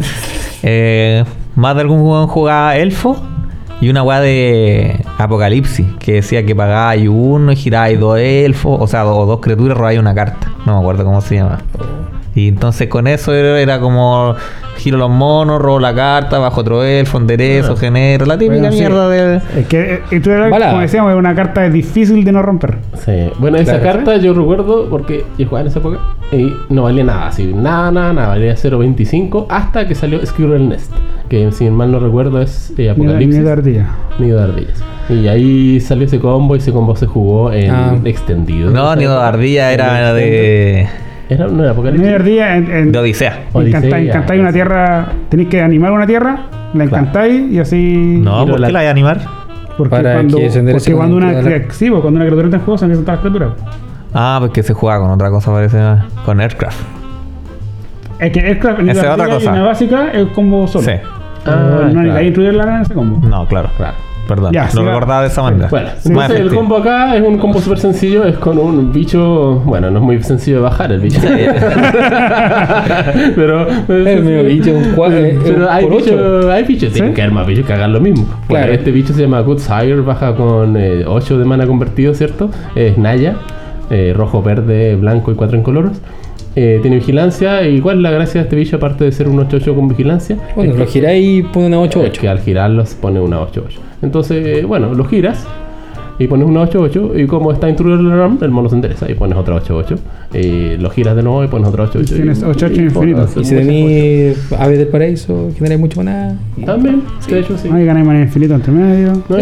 eh, 0.62 1.24
más 1.56 1.74
de 1.74 1.80
algún 1.82 2.00
jugador 2.00 2.28
jugaba 2.28 2.76
Elfo. 2.76 3.20
Y 3.80 3.88
una 3.88 4.02
weá 4.02 4.20
de 4.20 5.04
Apocalipsis. 5.18 5.86
Que 5.98 6.14
decía 6.14 6.44
que 6.44 6.54
pagabas 6.54 6.98
uno 7.08 7.52
y 7.52 7.56
girabas 7.56 7.98
dos 7.98 8.18
elfos. 8.18 8.78
O 8.80 8.86
sea, 8.86 9.06
o 9.06 9.26
dos 9.26 9.40
criaturas 9.40 9.76
robabas 9.76 9.98
una 9.98 10.14
carta. 10.14 10.52
No 10.66 10.74
me 10.74 10.80
acuerdo 10.80 11.04
cómo 11.04 11.20
se 11.20 11.36
llama. 11.36 11.58
Y 12.34 12.48
entonces 12.48 12.88
con 12.88 13.06
eso 13.06 13.34
era 13.34 13.80
como 13.80 14.36
giro 14.80 14.98
los 14.98 15.10
monos, 15.10 15.60
robo 15.60 15.78
la 15.78 15.94
carta, 15.94 16.38
bajo 16.38 16.60
otro 16.62 16.82
elfo, 16.82 17.18
enderezo, 17.18 17.76
genero, 17.76 18.26
la 18.26 18.36
típica 18.36 18.58
Bueno, 18.60 18.72
sí. 18.72 18.78
mierda 18.78 19.08
de. 19.08 19.36
Es 19.58 19.66
que, 19.68 19.94
eh, 20.10 20.22
era, 20.24 20.48
Balada. 20.48 20.72
como 20.72 20.82
decíamos, 20.82 21.12
es 21.12 21.18
una 21.18 21.34
carta 21.34 21.68
difícil 21.68 22.24
de 22.24 22.32
no 22.32 22.42
romper. 22.42 22.78
Sí. 22.94 23.30
Bueno, 23.38 23.58
esa 23.58 23.78
Claro. 23.80 23.98
carta 23.98 24.16
yo 24.16 24.34
recuerdo 24.34 24.88
porque 24.90 25.24
yo 25.38 25.46
jugaba 25.46 25.62
en 25.62 25.66
esa 25.68 25.78
época 25.78 25.98
y 26.32 26.52
no 26.68 26.82
valía 26.84 27.04
nada, 27.04 27.26
así, 27.28 27.52
nada, 27.54 27.90
nada, 27.90 28.12
nada, 28.12 28.28
valía 28.28 28.54
0.25 28.56 29.46
hasta 29.48 29.86
que 29.86 29.94
salió 29.94 30.24
Squirrel 30.24 30.68
Nest, 30.68 30.92
que 31.28 31.50
si 31.52 31.68
mal 31.70 31.92
no 31.92 31.98
recuerdo 32.00 32.40
es 32.40 32.70
eh, 32.70 32.74
Ni 32.78 32.88
Apocalipsis. 32.88 33.38
ni 33.38 33.44
de 33.44 33.52
ardilla. 33.52 33.86
Nido 34.18 34.38
de 34.38 34.44
ardillas. 34.44 34.84
Y 35.08 35.26
ahí 35.26 35.80
salió 35.80 36.04
ese 36.06 36.20
combo 36.20 36.54
y 36.54 36.58
ese 36.58 36.72
combo 36.72 36.94
se 36.94 37.06
jugó 37.06 37.52
en 37.52 37.70
Ah. 37.70 37.96
extendido. 38.04 38.70
No, 38.70 38.92
En 38.92 38.98
ni 39.00 39.04
esa 39.06 39.20
de 39.20 39.24
ardilla 39.26 39.72
era 39.72 40.12
de. 40.14 40.86
Era, 41.30 41.44
era 41.44 41.52
En 41.54 41.60
el 41.60 41.68
Apocalipsis. 41.70 42.02
primer 42.02 42.22
día, 42.24 42.56
en, 42.56 42.70
en, 42.70 42.92
De 42.92 42.98
Odisea. 42.98 43.44
Encantáis, 43.54 44.08
encantáis 44.08 44.40
una 44.40 44.52
tierra, 44.52 45.06
tenéis 45.28 45.48
que 45.48 45.62
animar 45.62 45.92
una 45.92 46.06
tierra, 46.06 46.40
la 46.74 46.84
Claro. 46.86 47.04
encantáis 47.04 47.52
y 47.52 47.58
así. 47.58 48.20
No, 48.22 48.46
¿por 48.46 48.60
la- 48.60 48.66
qué 48.66 48.72
la 48.72 48.78
hay 48.80 48.86
a 48.88 48.90
animar? 48.90 49.20
Porque 49.78 49.90
Para 49.96 50.12
cuando, 50.14 50.36
que 50.38 50.50
porque 50.72 50.92
cuando 50.92 51.16
una, 51.16 51.32
la- 51.32 51.42
sí, 51.70 51.88
pues, 51.88 52.02
cuando 52.02 52.08
una 52.18 52.24
criatura 52.26 52.44
entra 52.44 52.58
en 52.58 52.64
juego 52.64 52.76
se 52.78 52.84
empiezan 52.84 53.04
todas 53.06 53.22
las 53.24 53.30
criaturas. 53.32 53.72
Ah, 54.12 54.36
porque 54.40 54.62
se 54.62 54.74
juega 54.74 54.98
con 54.98 55.10
otra 55.10 55.30
cosa, 55.30 55.52
parece. 55.52 55.78
Con 56.26 56.40
Aircraft. 56.40 56.80
Es 58.18 58.32
que 58.32 58.40
Aircraft 58.40 58.80
en 58.80 58.88
Esa 58.90 59.00
es 59.00 59.06
la 59.06 59.14
otra 59.14 59.28
cosa. 59.28 59.50
en 59.50 59.56
la 59.56 59.62
básica 59.66 60.10
es 60.12 60.26
combo 60.34 60.66
solo. 60.66 60.84
Sí. 60.84 60.90
Ah, 61.46 61.50
no 61.50 61.68
claro. 61.68 61.86
necesitáis 61.86 62.28
incluirla 62.28 62.76
en 62.76 62.82
ese 62.82 62.92
combo. 62.94 63.26
No, 63.26 63.46
claro. 63.46 63.70
Claro. 63.76 63.94
Perdón. 64.30 64.52
Ya, 64.52 64.68
lo 64.74 64.84
recordaba 64.84 65.22
de 65.22 65.26
esa 65.26 65.42
manera. 65.42 65.66
Bueno, 65.68 65.88
entonces 66.04 66.38
el 66.38 66.54
combo 66.54 66.76
acá 66.76 67.16
es 67.16 67.22
un 67.26 67.36
combo 67.38 67.60
súper 67.60 67.80
sencillo, 67.80 68.24
es 68.24 68.36
con 68.38 68.58
un 68.58 68.92
bicho, 68.92 69.60
bueno, 69.64 69.90
no 69.90 69.98
es 69.98 70.04
muy 70.04 70.22
sencillo 70.22 70.58
de 70.58 70.62
bajar 70.62 70.92
el 70.92 71.00
bicho. 71.00 71.18
pero 73.34 73.66
Es 73.68 74.22
medio 74.22 74.44
bicho, 74.44 74.70
un 74.70 74.84
eh, 75.12 75.38
pero 75.42 75.56
un 75.56 75.68
hay 75.68 75.84
por 75.84 75.94
ocho. 75.94 76.04
bichos, 76.04 76.46
hay 76.46 76.62
bichos, 76.64 76.92
tienen 76.92 77.12
que 77.12 77.22
haber 77.22 77.34
más 77.34 77.44
bichos 77.46 77.66
que 77.66 77.72
hagan 77.72 77.92
lo 77.92 78.00
mismo. 78.00 78.24
Bueno, 78.24 78.46
Claro. 78.66 78.72
este 78.72 78.92
bicho 78.92 79.12
se 79.12 79.22
llama 79.22 79.40
Good 79.40 79.58
Sire, 79.58 80.00
baja 80.00 80.36
con 80.36 80.76
8 80.76 81.38
de 81.38 81.44
mana 81.44 81.66
convertido, 81.66 82.14
¿cierto? 82.14 82.50
Es 82.76 82.96
Naya, 82.98 83.34
eh, 83.90 84.14
rojo, 84.16 84.42
verde, 84.42 84.94
blanco 84.94 85.32
y 85.32 85.34
4 85.34 85.58
incoloros. 85.58 86.00
Eh, 86.56 86.78
tiene 86.82 86.96
vigilancia, 86.96 87.60
¿cuál 87.80 87.98
es 87.98 88.02
la 88.02 88.10
gracia 88.10 88.40
de 88.40 88.44
este 88.46 88.56
bicho 88.56 88.76
aparte 88.76 89.04
de 89.04 89.12
ser 89.12 89.28
un 89.28 89.38
8-8 89.38 89.74
con 89.74 89.88
vigilancia? 89.88 90.36
Bueno, 90.56 90.72
Es 90.72 90.78
lo 90.78 90.86
giráis 90.86 91.24
y 91.38 91.42
pone 91.42 91.66
una 91.68 91.84
es 91.84 91.94
8-8. 91.94 92.12
que 92.20 92.28
al 92.28 92.40
girarlos 92.40 92.94
pone 92.94 93.20
una 93.20 93.40
8-8. 93.40 93.78
Entonces, 94.02 94.44
eh, 94.46 94.64
bueno, 94.64 94.92
lo 94.94 95.04
giras 95.04 95.46
y 96.20 96.28
pones 96.28 96.46
una 96.46 96.62
8-8 96.62 97.18
y 97.18 97.26
como 97.26 97.50
está 97.50 97.68
Intruder 97.68 97.98
Alarm, 98.12 98.38
el 98.42 98.50
mono 98.50 98.68
se 98.68 98.76
endereza 98.76 99.10
y 99.10 99.14
pones 99.14 99.36
otra 99.36 99.56
8-8. 99.56 99.96
Y 100.34 100.76
lo 100.76 100.90
giras 100.90 101.16
de 101.16 101.22
nuevo 101.24 101.42
y 101.42 101.48
pones 101.48 101.66
otra 101.68 101.84
8-8. 101.86 102.04
Tienes 102.14 102.40
y- 102.40 102.44
8-8 102.44 102.72
y- 102.80 102.84
infinito. 102.84 103.22
haces 103.22 103.36
Y 103.38 103.44
si 103.46 103.54
muchas 103.54 103.66
tenéis 103.66 104.52
aves 104.58 104.78
del 104.78 104.88
paraíso, 104.88 105.50
generáis 105.56 105.80
mucho 105.80 105.96
maná. 105.96 106.36
También, 106.64 107.02
de 107.28 107.40
hecho, 107.40 107.58
sí. 107.58 107.68
Ahí 107.72 107.84
ganáis 107.84 108.06
manera 108.06 108.24
infinito 108.26 108.54
entre 108.54 108.70
medio. 108.72 109.12
¿No? 109.28 109.38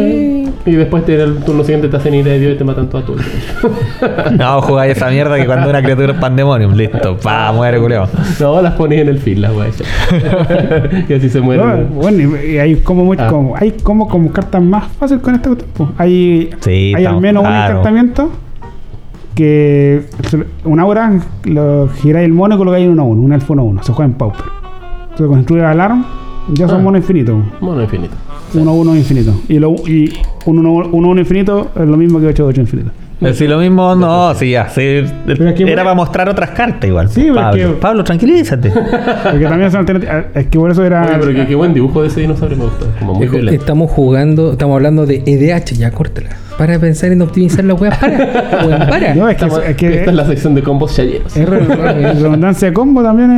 Y 0.67 0.73
después 0.77 1.05
te, 1.05 1.21
el 1.23 1.37
turno 1.39 1.63
siguiente 1.65 1.89
te 1.89 1.97
hacen 1.97 2.15
ir 2.15 2.25
de 2.25 2.39
Dios 2.39 2.55
y 2.55 2.59
te 2.59 2.65
matan 2.65 2.89
todas 2.89 3.05
tus. 3.07 3.21
No, 4.39 4.63
jugáis 4.63 4.97
esa 4.97 5.11
mierda 5.11 5.37
que 5.37 5.47
cuando 5.47 5.69
una 5.71 5.83
criatura 5.83 6.13
es 6.13 6.19
pandemonium, 6.19 6.73
listo, 6.75 7.17
pa, 7.19 7.53
muere 7.53 7.79
culiao. 7.81 8.07
no, 8.41 8.63
las 8.63 8.75
pones 8.75 9.01
en 9.01 9.09
el 9.09 9.19
fin, 9.19 9.41
las 9.41 9.53
weas. 9.55 9.77
y 11.09 11.13
así 11.13 11.29
se 11.29 11.39
No, 11.41 11.45
mueren. 11.47 11.89
bueno, 11.95 12.37
y, 12.45 12.59
hay 12.59 12.77
como, 12.77 13.05
muy- 13.05 13.17
Ah. 13.19 13.27
como 13.29 13.57
hay 13.57 13.73
como, 13.83 14.09
como 14.09 14.31
cartas 14.31 14.63
más 14.63 14.85
fáciles 14.99 15.23
con 15.23 15.35
este 15.35 15.55
tiempo. 15.57 15.91
Hay, 15.99 16.51
Sí, 16.61 16.68
hay 16.69 17.05
al 17.07 17.21
menos 17.21 17.43
un 17.43 17.49
claro. 17.49 17.71
encantamiento 17.71 18.31
que 19.35 20.03
una 20.65 20.85
hora 20.85 21.13
lo 21.45 21.89
giráis 21.89 22.27
el 22.27 22.33
mono 22.33 22.55
y 22.57 22.59
colocáis 22.59 22.85
en 22.85 22.91
1 22.93 23.05
1, 23.05 23.23
un 23.23 23.33
elfo 23.33 23.53
1 23.53 23.63
1. 23.65 23.83
Se 23.85 23.93
juega 23.93 24.11
en 24.11 24.17
Pauper. 24.19 24.45
Entonces 25.03 25.27
con 25.27 25.39
Intruder 25.39 25.65
Alarm 25.67 26.05
ya 26.55 26.67
son 26.69 26.81
Ah. 26.81 26.85
monos 26.85 27.01
infinitos. 27.01 27.37
Mono 27.61 27.83
infinito. 27.83 28.15
1 28.55 28.73
1 28.73 28.97
infinito. 28.97 29.35
Y, 29.49 29.59
lo, 29.59 29.75
y 29.87 30.13
un 30.47 30.59
1 30.67 30.89
1 30.93 31.19
infinito 31.21 31.71
es 31.75 31.87
lo 31.87 31.97
mismo 31.97 32.19
que 32.21 32.27
8 32.27 32.47
8 32.47 32.61
infinito. 32.61 32.91
Si 33.33 33.49
lo 33.49 33.59
mismo, 33.59 33.97
no, 33.97 34.33
sí, 34.37 34.51
ya. 34.51 34.69
sí, 34.69 34.81
que- 34.81 35.65
era 35.67 35.83
para 35.83 35.95
mostrar 35.97 36.29
otras 36.29 36.51
cartas 36.51 36.89
igual. 36.89 37.09
Sí, 37.09 37.27
Pablo, 37.35 37.51
porque- 37.51 37.81
Pablo, 37.81 38.05
tranquilízate. 38.05 38.71
Porque 38.71 39.45
también 39.45 39.71
son 39.73 39.81
alternativas. 39.81 40.27
Es 40.35 40.47
que 40.47 40.57
por 40.59 40.71
eso 40.71 40.85
era. 40.85 41.03
Oye, 41.03 41.17
pero 41.19 41.35
qué, 41.35 41.47
qué 41.49 41.55
buen 41.57 41.75
dibujo 41.75 42.03
de 42.03 42.09
ese 42.09 42.21
dinosaurio 42.21 42.57
me 42.57 42.65
gusta. 42.65 42.87
Como 43.01 43.15
muy. 43.15 43.27
Estamos 43.55 43.91
jugando, 43.91 44.53
estamos 44.53 44.77
hablando 44.77 45.05
de 45.05 45.25
EDH, 45.27 45.75
ya 45.77 45.91
córtala. 45.91 46.29
Para 46.59 46.77
pensar 46.79 47.13
en 47.13 47.23
optimizar 47.23 47.65
la 47.65 47.73
weá, 47.75 47.91
para. 47.99 48.87
Para. 48.91 49.15
No, 49.15 49.29
es 49.29 49.37
que, 49.37 49.45
Estamos- 49.45 49.65
es 49.65 49.77
que 49.77 49.95
esta 50.01 50.11
es 50.11 50.17
la 50.17 50.27
sección 50.27 50.55
de 50.57 50.63
combos 50.65 50.95
chayeros. 50.95 51.35
es 51.37 51.49
re- 51.49 51.61
redundancia 51.61 52.69
de 52.69 52.75
combo 52.75 53.01
también 53.03 53.31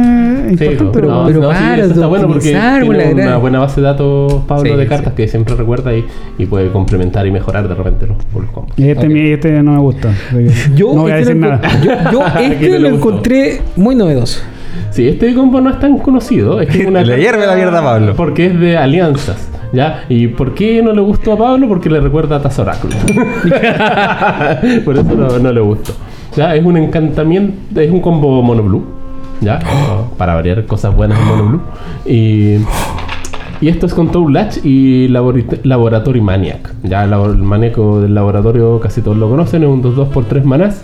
es 0.51 0.59
Sí, 0.59 0.65
importante. 0.65 0.99
pero- 1.01 1.29
sí, 1.29 1.35
para 1.41 1.77
está 1.85 2.07
bueno 2.07 2.27
porque 2.29 2.41
tiene 2.51 2.89
una 2.89 3.05
gran- 3.25 3.41
buena 3.43 3.59
base 3.59 3.81
de 3.83 3.87
datos, 3.87 4.33
Pablo, 4.49 4.71
Sí, 4.71 4.77
de 4.77 4.83
sí. 4.85 4.89
cartas 4.89 5.13
que 5.13 5.29
siempre 5.29 5.55
recuerda 5.55 5.95
y, 5.95 6.05
y 6.39 6.47
puede 6.47 6.71
complementar 6.73 7.27
y 7.27 7.31
mejorar 7.31 7.69
de 7.69 7.75
repente 7.75 8.07
los, 8.07 8.17
los 8.35 8.51
combos. 8.51 8.73
Y 8.79 8.89
este, 8.89 9.07
Ok. 9.07 9.13
mi- 9.13 9.31
este 9.33 9.63
no 9.63 9.73
me 9.73 9.79
gusta. 9.81 10.09
Yo 10.75 10.95
no 10.95 11.03
voy 11.03 11.13
a 11.13 11.19
este 11.19 11.35
decir 11.35 11.43
lo 11.43 11.51
nada. 11.57 11.69
Yo, 11.85 12.11
yo 12.13 12.23
¿A 12.27 12.43
este 12.43 12.79
lo 12.79 12.89
encontré 12.89 13.61
muy 13.77 13.95
novedoso. 13.95 14.41
Sí, 14.91 15.09
este 15.09 15.35
combo 15.35 15.61
no 15.61 15.71
es 15.71 15.79
tan 15.79 15.99
conocido. 15.99 16.61
Es 16.61 16.69
que 16.69 16.83
es 16.83 16.89
una 16.89 17.03
Le 17.05 17.21
hierve 17.21 17.47
la 17.47 17.55
mierda 17.55 17.79
a 17.79 17.83
Pablo. 17.83 18.15
Porque 18.17 18.47
es 18.47 18.59
de 18.59 18.77
alianzas. 18.77 19.49
¿Ya? 19.73 20.05
¿Y 20.09 20.29
por 20.29 20.55
qué 20.55 20.83
no 20.83 20.93
le 20.93 21.01
gustó 21.01 21.33
a 21.33 21.39
Pablo? 21.39 21.69
Porque 21.69 21.89
le 21.89 22.01
recuerda 22.01 22.37
a 22.37 22.43
Tazoráculo. 22.43 22.95
por 24.85 24.97
eso 24.97 25.15
no, 25.15 25.39
no 25.39 25.53
le 25.53 25.61
gustó. 25.61 25.93
¿Ya? 26.37 26.55
Es 26.55 26.65
un 26.65 26.77
encantamiento, 26.77 27.81
es 27.81 27.91
un 27.91 28.01
combo 28.01 28.43
mono 28.43 28.63
blue. 28.63 28.85
¿Ya? 29.41 29.61
Para 30.19 30.35
variar 30.35 30.67
cosas 30.67 30.95
buenas 30.95 31.19
en 31.21 31.27
mono 31.27 31.45
blue. 31.45 31.61
Y, 32.05 32.57
y 33.61 33.69
esto 33.69 33.87
es 33.87 33.95
con 33.95 34.11
Toad 34.11 34.31
Latch 34.31 34.65
y 34.65 35.09
Laboratory 35.09 36.21
Maniac. 36.21 36.75
Ya 36.83 37.05
el 37.05 37.13
el 37.13 37.39
maníaco 37.39 38.01
del 38.01 38.15
laboratorio 38.15 38.81
casi 38.81 39.03
todos 39.03 39.17
lo 39.17 39.31
conocen, 39.31 39.63
es 39.63 39.69
un 39.69 39.83
2-2 39.83 40.09
por 40.09 40.25
3 40.25 40.45
manás. 40.45 40.83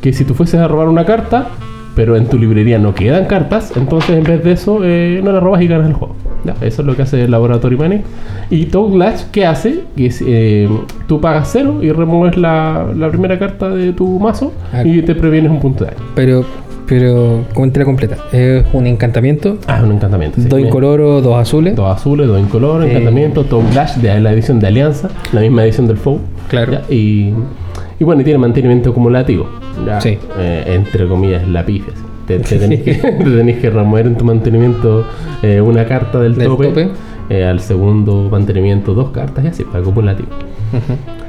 Que 0.00 0.12
si 0.12 0.24
tú 0.24 0.34
fueses 0.34 0.60
a 0.60 0.68
robar 0.68 0.88
una 0.88 1.04
carta, 1.04 1.48
pero 1.94 2.16
en 2.16 2.26
tu 2.26 2.38
librería 2.38 2.78
no 2.78 2.94
quedan 2.94 3.26
cartas, 3.26 3.72
entonces 3.76 4.16
en 4.16 4.24
vez 4.24 4.42
de 4.44 4.52
eso 4.52 4.80
eh, 4.82 5.20
no 5.22 5.32
la 5.32 5.40
robas 5.40 5.62
y 5.62 5.68
ganas 5.68 5.86
el 5.88 5.94
juego. 5.94 6.14
Ya, 6.44 6.54
eso 6.60 6.82
es 6.82 6.86
lo 6.86 6.94
que 6.94 7.02
hace 7.02 7.22
el 7.24 7.30
Laboratory 7.30 7.76
Maniac. 7.76 8.02
Y 8.50 8.66
Toad 8.66 8.94
Latch, 8.96 9.22
¿qué 9.32 9.46
hace? 9.46 9.80
Que 9.96 10.06
es, 10.06 10.22
eh, 10.26 10.68
tú 11.06 11.18
pagas 11.20 11.48
cero 11.52 11.78
y 11.82 11.90
remueves 11.90 12.36
la, 12.36 12.86
la 12.94 13.08
primera 13.10 13.38
carta 13.38 13.70
de 13.70 13.92
tu 13.94 14.18
mazo 14.18 14.52
Ah. 14.72 14.82
y 14.84 15.00
te 15.02 15.14
previenes 15.14 15.50
un 15.50 15.60
punto 15.60 15.84
de 15.84 15.92
daño. 15.92 16.02
Pero, 16.14 16.44
pero, 16.86 17.44
coméntela 17.54 17.86
completa. 17.86 18.16
Es 18.30 18.62
un 18.74 18.86
encantamiento, 18.86 19.56
Ah, 19.66 19.78
es 19.78 19.84
un 19.84 19.92
encantamiento. 19.92 20.38
sí. 20.38 20.46
dos 20.48 20.56
Bien. 20.58 20.68
incoloro, 20.68 21.22
dos 21.22 21.36
azules. 21.40 21.74
Dos 21.76 21.90
azules, 21.96 22.26
dos 22.26 22.38
incolores, 22.38 22.88
Eh. 22.88 22.92
encantamiento, 22.92 23.44
Toad 23.44 23.72
Lash 23.74 23.94
de 23.96 24.20
la 24.20 24.32
edición 24.32 24.60
de 24.60 24.66
Alianza, 24.66 25.08
la 25.32 25.40
misma 25.40 25.64
edición 25.64 25.86
del 25.86 25.96
FOU. 25.96 26.18
Claro. 26.48 26.72
Ya, 26.72 26.82
Y, 26.94 27.32
y 27.98 28.04
bueno, 28.04 28.20
y 28.20 28.24
tiene 28.24 28.38
mantenimiento 28.38 28.90
acumulativo. 28.90 29.46
Ya, 29.86 30.00
Sí. 30.00 30.18
eh, 30.38 30.64
entre 30.74 31.06
comillas, 31.08 31.46
la 31.48 31.64
pifia. 31.64 31.92
sí. 31.94 32.02
Te, 32.26 32.38
te 32.38 32.56
tenés 32.58 32.80
que, 32.80 32.94
te 32.94 33.12
tenés 33.24 33.58
que 33.58 33.68
remover 33.70 34.06
en 34.06 34.16
tu 34.16 34.24
mantenimiento 34.24 35.04
eh, 35.42 35.60
una 35.60 35.84
carta 35.84 36.20
del, 36.20 36.34
Del 36.36 36.48
tope. 36.48 36.68
tope. 36.68 36.88
eh, 37.28 37.44
al 37.44 37.60
segundo 37.60 38.28
mantenimiento 38.30 38.94
dos 38.94 39.10
cartas 39.10 39.44
y 39.44 39.48
así, 39.48 39.64
para 39.64 39.80
acumulativo. 39.80 40.28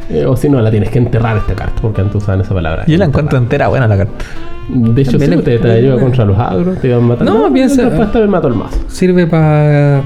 Eh, 0.09 0.25
o 0.25 0.35
si 0.37 0.49
no, 0.49 0.61
la 0.61 0.69
tienes 0.71 0.89
que 0.89 0.99
enterrar 0.99 1.37
esta 1.37 1.53
carta, 1.55 1.81
porque 1.81 1.99
antes 2.01 2.15
usaban 2.15 2.41
esa 2.41 2.53
palabra. 2.53 2.83
Yo 2.85 2.97
la 2.97 3.05
enterrar. 3.05 3.09
encuentro 3.09 3.37
entera 3.39 3.67
buena 3.67 3.87
la 3.87 3.97
carta. 3.97 4.25
De 4.69 5.01
hecho, 5.01 5.11
sí, 5.11 5.17
También 5.19 5.43
te, 5.43 5.59
te 5.59 5.71
ayuda 5.71 5.99
contra 5.99 6.25
los 6.25 6.37
agros, 6.39 6.79
te 6.79 6.87
iban 6.87 7.03
matando. 7.03 7.33
No, 7.33 7.53
piensa- 7.53 7.83
Después 7.89 8.11
te 8.11 8.25
mató 8.27 8.47
el 8.47 8.55
mazo. 8.55 8.77
Sirve 8.87 9.27
para. 9.27 10.01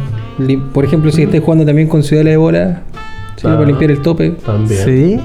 Por 0.74 0.86
ejemplo, 0.86 1.12
si 1.12 1.24
estés 1.24 1.42
jugando 1.44 1.66
también 1.66 1.88
con 1.88 2.02
Ciudad 2.04 2.24
de 2.24 2.36
Bola, 2.38 2.82
sirve 3.36 3.54
Ah. 3.54 3.58
para 3.58 3.68
limpiar 3.68 3.92
el 3.92 4.02
tope. 4.02 4.32
También. 4.46 4.80
Sí. 4.84 5.20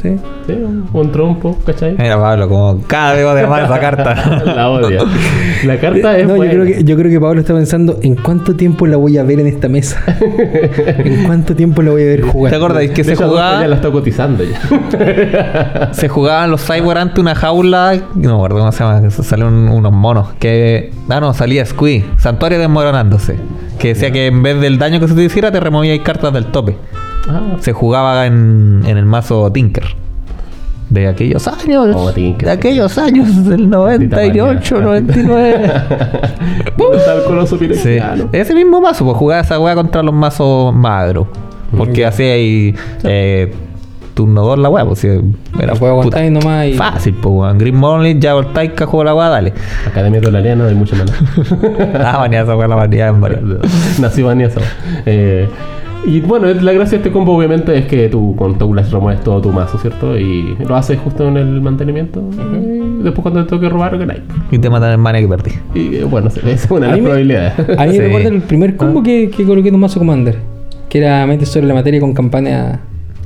Sí. 0.00 0.16
Sí, 0.46 0.52
un, 0.52 0.88
un 0.92 1.12
trompo, 1.12 1.58
¿cachai? 1.66 1.94
Mira, 1.98 2.18
Pablo, 2.18 2.48
como 2.48 2.82
cada 2.86 3.12
vez 3.14 3.24
odia 3.26 3.46
más 3.46 3.64
esa 3.64 3.78
carta. 3.80 4.42
la 4.46 4.70
odia. 4.70 5.00
La 5.64 5.78
carta 5.78 6.16
es 6.16 6.26
No, 6.26 6.30
yo 6.30 6.36
buena. 6.36 6.52
creo, 6.54 6.64
que, 6.64 6.84
yo 6.84 6.96
creo 6.96 7.10
que 7.10 7.20
Pablo 7.20 7.40
está 7.40 7.52
pensando 7.52 7.98
en 8.02 8.14
cuánto 8.14 8.56
tiempo 8.56 8.86
la 8.86 8.96
voy 8.96 9.18
a 9.18 9.22
ver 9.24 9.40
en 9.40 9.46
esta 9.46 9.68
mesa. 9.68 10.02
en 10.18 11.24
cuánto 11.26 11.54
tiempo 11.54 11.82
la 11.82 11.90
voy 11.90 12.02
a 12.02 12.06
ver 12.06 12.22
jugar. 12.22 12.50
¿Te 12.50 12.56
acordáis 12.56 12.90
que 12.92 13.02
De 13.02 13.14
se 13.14 13.22
jugaba? 13.22 13.60
Ya 13.60 13.68
la 13.68 13.76
está 13.76 13.90
cotizando 13.90 14.42
ya. 14.44 15.90
Se 15.92 16.08
jugaban 16.08 16.50
los 16.50 16.64
cyborg 16.64 16.98
ante 16.98 17.20
una 17.20 17.34
jaula. 17.34 17.94
No 18.14 18.28
me 18.30 18.34
acuerdo 18.36 18.58
cómo 18.60 18.72
se 18.72 18.82
llama. 18.84 19.10
Salieron 19.10 19.68
unos 19.68 19.92
monos. 19.92 20.28
Que. 20.38 20.92
Ah, 21.08 21.20
no, 21.20 21.34
salía 21.34 21.64
Squee. 21.66 22.04
Santuario 22.16 22.58
desmoronándose. 22.58 23.36
Que 23.78 23.88
decía 23.88 24.10
que 24.10 24.26
en 24.28 24.42
vez 24.42 24.60
del 24.60 24.78
daño 24.78 25.00
que 25.00 25.08
se 25.08 25.14
te 25.14 25.24
hiciera, 25.24 25.50
te 25.50 25.60
removíais 25.60 26.00
cartas 26.02 26.32
del 26.32 26.46
tope. 26.46 26.76
Ah, 27.28 27.56
Se 27.60 27.72
jugaba 27.72 28.26
en, 28.26 28.82
en 28.86 28.96
el 28.96 29.04
mazo 29.04 29.50
Tinker. 29.52 29.84
De 30.88 31.06
aquellos 31.06 31.46
años. 31.46 31.94
Oh, 31.94 32.10
de 32.10 32.50
aquellos 32.50 32.98
años 32.98 33.44
del 33.48 33.70
98, 33.70 34.80
99. 34.80 35.72
¿Dónde 36.76 36.96
está 36.98 37.14
el 37.14 37.24
coloso 37.24 37.56
Sí. 37.56 37.60
pirexiano? 37.66 38.28
Ese 38.32 38.54
mismo 38.54 38.80
mazo, 38.80 39.04
pues 39.04 39.16
jugaba 39.16 39.40
esa 39.40 39.58
weá 39.60 39.74
contra 39.74 40.02
los 40.02 40.14
mazos 40.14 40.74
magros. 40.74 41.28
Porque 41.76 42.04
hacía 42.04 42.32
ahí 42.32 42.74
eh, 43.04 43.54
turno 44.14 44.42
2 44.42 44.58
la 44.58 44.68
weá, 44.68 44.84
pues 44.84 44.98
si 44.98 45.06
era 45.06 46.30
nomás. 46.30 46.66
Y... 46.66 46.74
fácil, 46.74 47.14
pues 47.14 47.32
weón. 47.32 47.58
Green 47.58 47.76
Monley, 47.76 48.18
Jabber 48.20 48.52
Taika, 48.52 48.86
juego 48.86 49.04
la 49.04 49.14
weá, 49.14 49.28
dale. 49.28 49.52
Academia 49.86 50.20
Dolariana 50.20 50.66
hay 50.66 50.74
mucha 50.74 50.96
mano. 50.96 51.12
ah, 52.04 52.16
manía 52.18 52.40
esa 52.42 52.56
weá 52.56 52.66
la 52.66 52.74
manía 52.74 53.06
en 53.06 53.20
varios. 53.20 53.42
Nació 54.00 54.26
Vanessa. 54.26 54.60
Eh, 55.06 55.48
y 56.06 56.20
bueno, 56.20 56.46
la 56.48 56.72
gracia 56.72 56.92
de 56.92 57.04
este 57.04 57.10
combo 57.12 57.36
obviamente 57.36 57.76
es 57.76 57.86
que 57.86 58.08
tú 58.08 58.34
con 58.36 58.56
Toulash 58.58 58.90
remueves 58.90 59.22
todo 59.22 59.40
tu 59.40 59.50
mazo, 59.52 59.78
¿cierto? 59.78 60.18
Y 60.18 60.56
lo 60.66 60.74
haces 60.76 60.98
justo 60.98 61.28
en 61.28 61.36
el 61.36 61.60
mantenimiento. 61.60 62.22
y 62.32 63.02
después 63.02 63.22
cuando 63.22 63.44
te 63.44 63.50
toque 63.50 63.68
robar, 63.68 63.96
ganáis. 63.98 64.20
Y 64.50 64.58
te 64.58 64.70
matan 64.70 64.92
el 64.92 64.98
manía 64.98 65.20
que 65.20 65.28
perdí. 65.28 65.50
Y 65.74 65.96
eh, 65.96 66.04
bueno, 66.04 66.28
esa 66.28 66.48
es 66.50 66.70
una 66.70 66.86
de 66.86 66.92
A 66.92 66.96
las 66.96 67.00
probabilidades. 67.00 67.78
A 67.78 67.86
mí 67.86 67.92
Sí. 67.92 67.98
me 67.98 68.04
recuerda 68.06 68.28
el 68.28 68.42
primer 68.42 68.76
combo 68.76 69.02
que, 69.02 69.30
que 69.30 69.44
coloqué 69.44 69.68
en 69.68 69.74
un 69.74 69.80
mazo 69.82 69.98
Commander. 69.98 70.36
Que 70.88 70.98
era 70.98 71.24
mente 71.26 71.46
sobre 71.46 71.66
la 71.66 71.74
materia 71.74 72.00
con 72.00 72.12
campaña 72.14 72.80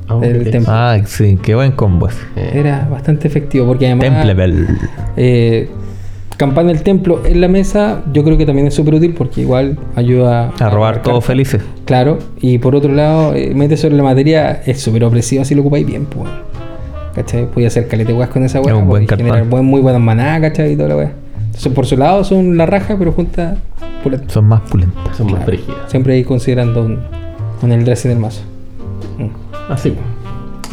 Ah, 0.06 0.18
del 0.18 0.50
templo. 0.50 0.70
Ah, 0.70 0.98
sí, 1.06 1.38
qué 1.42 1.54
buen 1.54 1.72
combo. 1.72 2.08
Eh, 2.36 2.50
Era 2.54 2.86
bastante 2.90 3.26
efectivo 3.26 3.66
porque 3.66 3.86
además. 3.86 4.08
Temple 4.10 4.34
Bell. 4.34 4.66
eh, 5.16 5.68
campana 6.36 6.68
del 6.72 6.82
templo 6.82 7.20
en 7.24 7.40
la 7.40 7.48
mesa, 7.48 8.02
yo 8.12 8.24
creo 8.24 8.36
que 8.36 8.46
también 8.46 8.66
es 8.66 8.74
súper 8.74 8.94
útil 8.94 9.14
porque 9.16 9.40
igual 9.42 9.78
ayuda 9.96 10.50
A 10.58 10.70
robar 10.70 11.02
todos 11.02 11.24
felices. 11.24 11.62
Claro, 11.84 12.18
y 12.40 12.58
por 12.58 12.74
otro 12.74 12.92
lado, 12.92 13.34
eh, 13.34 13.52
mete 13.54 13.76
sobre 13.76 13.96
la 13.96 14.02
materia, 14.02 14.62
es 14.66 14.80
súper 14.80 15.04
opresiva 15.04 15.44
si 15.44 15.54
lo 15.54 15.60
ocupáis 15.62 15.86
bien, 15.86 16.06
pues. 16.06 16.28
¿Cachai? 17.14 17.48
Podía 17.50 17.68
hacer 17.68 17.86
calete 17.86 18.12
weas 18.12 18.28
con 18.30 18.42
esa 18.42 18.58
Es 18.58 18.66
wea. 18.66 18.74
un 18.76 18.86
buen 18.88 19.06
generar 19.06 19.44
buen, 19.48 19.64
muy 19.64 19.80
buenas 19.80 20.00
maná, 20.02 20.40
¿cachai? 20.40 20.72
Y 20.72 20.76
toda 20.76 20.88
la 20.88 20.96
wea. 20.96 21.12
Entonces, 21.46 21.72
por 21.72 21.86
su 21.86 21.96
lado 21.96 22.24
son 22.24 22.56
la 22.56 22.66
raja, 22.66 22.96
pero 22.98 23.12
juntas 23.12 23.56
pulenta. 24.02 24.34
Son 24.34 24.46
más 24.46 24.60
pulentas. 24.62 25.16
Son 25.16 25.30
más 25.30 25.44
frígidas. 25.44 25.76
Siempre 25.86 26.14
ahí 26.14 26.24
considerando 26.24 26.82
un, 26.82 26.98
un 27.62 27.70
el 27.72 27.84
dress 27.84 28.04
en 28.06 28.10
el 28.12 28.18
mazo. 28.18 28.42
Mm. 29.18 29.72
Así. 29.72 29.94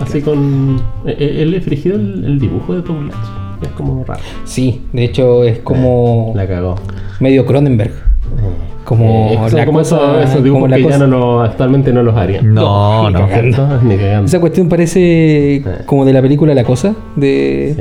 Así 0.01 0.21
con. 0.21 0.81
eh, 1.05 1.15
eh, 1.19 1.37
Él 1.43 1.53
es 1.53 1.63
frigido 1.63 1.95
el, 1.97 2.23
el 2.25 2.39
dibujo 2.39 2.73
de 2.73 2.79
Latch. 2.81 3.15
Es 3.61 3.69
como 3.69 4.03
raro. 4.03 4.21
Sí, 4.45 4.81
de 4.93 5.03
hecho 5.05 5.43
es 5.43 5.59
como 5.59 6.33
La 6.35 6.47
cagó. 6.47 6.75
medio 7.19 7.45
Cronenberg. 7.45 7.91
Como 8.85 9.29
Eh, 9.31 9.39
la 9.53 9.65
como 9.65 9.79
cosa- 9.79 10.17
esos, 10.23 10.31
esos 10.31 10.49
como 10.51 10.67
la 10.67 10.77
que 10.77 10.83
cosa- 10.83 10.97
ya 10.97 11.05
no 11.05 11.07
lo, 11.17 11.41
actualmente 11.41 11.93
no 11.93 12.01
los 12.03 12.15
harían. 12.15 12.53
No, 12.53 13.07
ni 13.07 13.13
no. 13.13 13.19
cagando. 13.27 13.55
¿Cierto? 13.57 13.81
Ni 13.83 13.95
cagando. 13.97 14.25
Esa 14.25 14.39
cuestión 14.39 14.69
parece 14.69 15.63
como 15.85 16.03
de 16.05 16.13
la 16.13 16.21
película 16.21 16.53
La 16.55 16.63
Cosa, 16.63 16.95
de, 17.15 17.75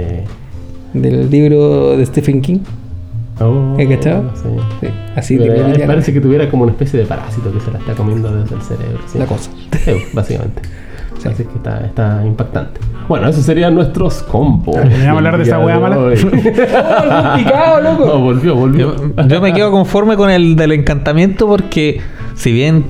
Sí. 0.93 0.99
del 0.99 1.31
libro 1.31 1.97
de 1.97 2.05
Stephen 2.07 2.41
King. 2.43 2.59
Oh, 3.41 3.77
¿Has 3.81 3.87
cachado? 3.87 4.25
Sí. 4.35 4.49
Sí, 4.83 4.87
así 5.17 5.37
Pero, 5.39 5.55
eh, 5.69 5.83
parece 5.87 6.13
que 6.13 6.21
tuviera 6.21 6.51
como 6.51 6.65
una 6.65 6.73
especie 6.73 7.01
de 7.01 7.07
parásito 7.07 7.51
que 7.51 7.61
se 7.61 7.71
la 7.71 7.79
está 7.79 7.95
comiendo 7.95 8.31
desde 8.37 8.55
el 8.55 8.61
cerebro. 8.61 8.99
¿sí? 9.11 9.19
La 9.19 9.25
cosa. 9.25 9.51
Sí, 9.83 9.93
básicamente. 10.13 10.61
Así 11.29 11.45
que 11.45 11.57
está, 11.57 11.81
está 11.81 12.23
impactante. 12.25 12.81
Bueno, 13.09 13.29
esos 13.29 13.45
serían 13.45 13.75
nuestros 13.75 14.23
combos. 14.23 14.77
¿Vamos 14.77 15.01
a 15.01 15.11
hablar 15.11 15.37
de 15.37 15.43
esa 15.43 15.59
día 15.59 15.79
mala? 15.79 15.99
¡Oh, 15.99 16.11
picado, 17.37 17.81
loco! 17.81 18.07
No, 18.07 18.19
volvió, 18.21 18.55
volvió. 18.55 18.97
Yo, 18.97 19.27
yo 19.27 19.41
me 19.41 19.53
quedo 19.53 19.71
conforme 19.71 20.17
con 20.17 20.31
el 20.31 20.57
del 20.57 20.73
encantamiento 20.73 21.47
porque 21.47 22.01
si 22.35 22.53
bien 22.53 22.85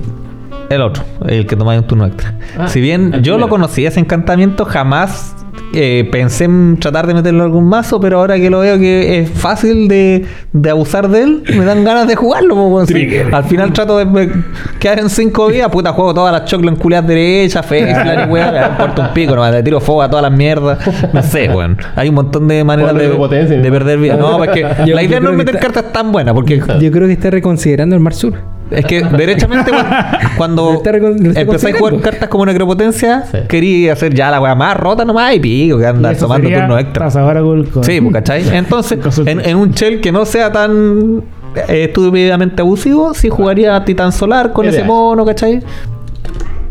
el 0.69 0.81
otro, 0.81 1.03
el 1.27 1.45
que 1.45 1.55
tomáis 1.55 1.81
un 1.81 1.87
turno 1.87 2.05
extra. 2.05 2.35
Ah, 2.57 2.67
si 2.67 2.79
bien 2.79 3.11
yo 3.11 3.33
lo 3.33 3.37
primero. 3.37 3.49
conocía 3.49 3.89
ese 3.89 3.99
encantamiento, 3.99 4.63
jamás 4.65 5.35
eh, 5.73 6.07
pensé 6.11 6.45
en 6.45 6.77
tratar 6.79 7.07
de 7.07 7.13
meterlo 7.13 7.39
en 7.39 7.45
algún 7.45 7.65
mazo, 7.65 7.99
pero 7.99 8.19
ahora 8.19 8.35
que 8.37 8.49
lo 8.49 8.59
veo 8.59 8.77
que 8.77 9.19
es 9.19 9.29
fácil 9.29 9.87
de, 9.87 10.25
de 10.53 10.69
abusar 10.69 11.07
de 11.09 11.23
él, 11.23 11.43
me 11.57 11.65
dan 11.65 11.83
ganas 11.83 12.07
de 12.07 12.15
jugarlo. 12.15 12.79
al 12.79 13.43
final 13.45 13.73
trato 13.73 13.97
de 13.97 14.05
me- 14.05 14.29
quedar 14.79 14.99
en 14.99 15.09
5 15.09 15.49
días, 15.49 15.69
puta, 15.69 15.93
juego 15.93 16.13
todas 16.13 16.31
las 16.33 16.45
choclas 16.45 16.73
en 16.73 16.79
culiadas 16.79 17.07
derechas, 17.07 17.65
Fexlan 17.65 18.27
y 18.27 18.31
weón, 18.31 18.53
me 18.53 18.65
importa 18.67 19.01
un 19.07 19.13
pico, 19.13 19.35
nomás, 19.35 19.53
le 19.53 19.63
tiro 19.63 19.79
fuego 19.79 20.01
a 20.03 20.09
todas 20.09 20.23
las 20.23 20.31
mierdas. 20.37 20.79
No 21.13 21.21
sé, 21.23 21.49
weón. 21.49 21.77
Hay 21.95 22.09
un 22.09 22.15
montón 22.15 22.47
de 22.47 22.63
maneras 22.63 22.93
de, 22.95 23.09
potencia, 23.09 23.57
de 23.57 23.63
¿no? 23.69 23.73
perder 23.73 23.99
vida. 23.99 24.15
No, 24.17 24.37
porque 24.37 24.61
la 24.85 25.03
idea 25.03 25.19
no 25.19 25.29
es 25.31 25.37
meter 25.37 25.55
está- 25.55 25.67
cartas 25.71 25.93
tan 25.93 26.11
buenas, 26.11 26.33
porque 26.33 26.61
Yo 26.79 26.91
creo 26.91 27.07
que 27.07 27.13
está 27.13 27.29
reconsiderando 27.29 27.95
el 27.95 28.01
Mar 28.01 28.13
Sur. 28.13 28.33
Es 28.71 28.85
que 28.85 29.03
derechamente 29.03 29.71
cuando- 30.37 30.81
empezáis 31.35 31.75
a 31.75 31.79
jugar 31.79 31.99
cartas 32.01 32.29
como 32.29 32.45
necropotencia, 32.45 33.23
Sí. 33.31 33.37
quería 33.47 33.93
hacer 33.93 34.13
ya 34.13 34.31
la 34.31 34.39
weá 34.41 34.55
más 34.55 34.75
rota 34.77 35.05
nomás 35.05 35.35
y 35.35 35.39
pico, 35.39 35.77
que 35.77 35.85
andar 35.87 36.15
tomando 36.15 36.49
turno 36.49 36.79
extra. 36.79 37.09
Sí, 37.11 38.01
pues, 38.01 38.13
¿cachai? 38.13 38.43
Entonces, 38.55 38.99
en, 39.25 39.39
en 39.41 39.57
un 39.57 39.71
shell 39.71 40.01
que 40.01 40.11
no 40.11 40.25
sea 40.25 40.51
tan 40.51 41.23
eh, 41.67 41.83
estúpidamente 41.89 42.61
abusivo, 42.61 43.13
sí 43.13 43.29
jugaría 43.29 43.83
Titán 43.85 44.11
Solar 44.11 44.51
con 44.53 44.65
ese 44.67 44.83
mono, 44.83 45.25
¿cachai? 45.25 45.61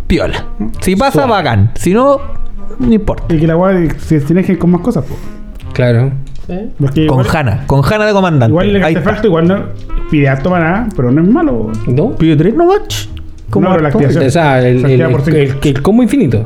Piola. 0.07 0.45
Si 0.81 0.97
pasa, 0.97 1.27
bacán. 1.27 1.71
Si 1.75 1.93
no, 1.93 2.19
no 2.79 2.93
importa. 2.93 3.33
Y 3.33 3.39
que 3.39 3.47
la 3.47 3.57
weá 3.57 3.89
se 3.99 4.21
sinergien 4.21 4.59
con 4.59 4.71
más 4.71 4.81
cosas, 4.81 5.05
pues. 5.07 5.21
Claro. 5.73 6.11
Porque 6.79 7.07
Con 7.07 7.21
igual, 7.21 7.37
Hanna, 7.37 7.65
con 7.67 7.83
Hanna 7.85 8.07
de 8.07 8.13
comandante. 8.13 8.51
igual 8.51 8.71
el 8.77 8.83
artefacto 8.85 9.27
igual 9.27 9.49
no 9.49 9.59
pide 10.11 10.29
harto 10.29 10.51
maná, 10.51 10.89
pero 10.97 11.11
no 11.11 11.23
es 11.23 11.29
malo. 11.29 11.71
¿No? 11.87 12.11
Pide 12.13 12.37
tres. 12.37 12.55
No, 12.55 12.67
pero 13.53 13.81
la 13.81 13.89
activación. 13.89 14.27
O 14.27 14.31
sea, 14.31 14.61
el, 14.67 14.81
Se 14.81 14.87
el, 14.95 15.03
activa 15.03 15.09
por 15.11 15.21
cinco. 15.23 15.37
el- 15.39 15.59
el 15.77 15.83
combo 15.83 16.03
infinito. 16.05 16.45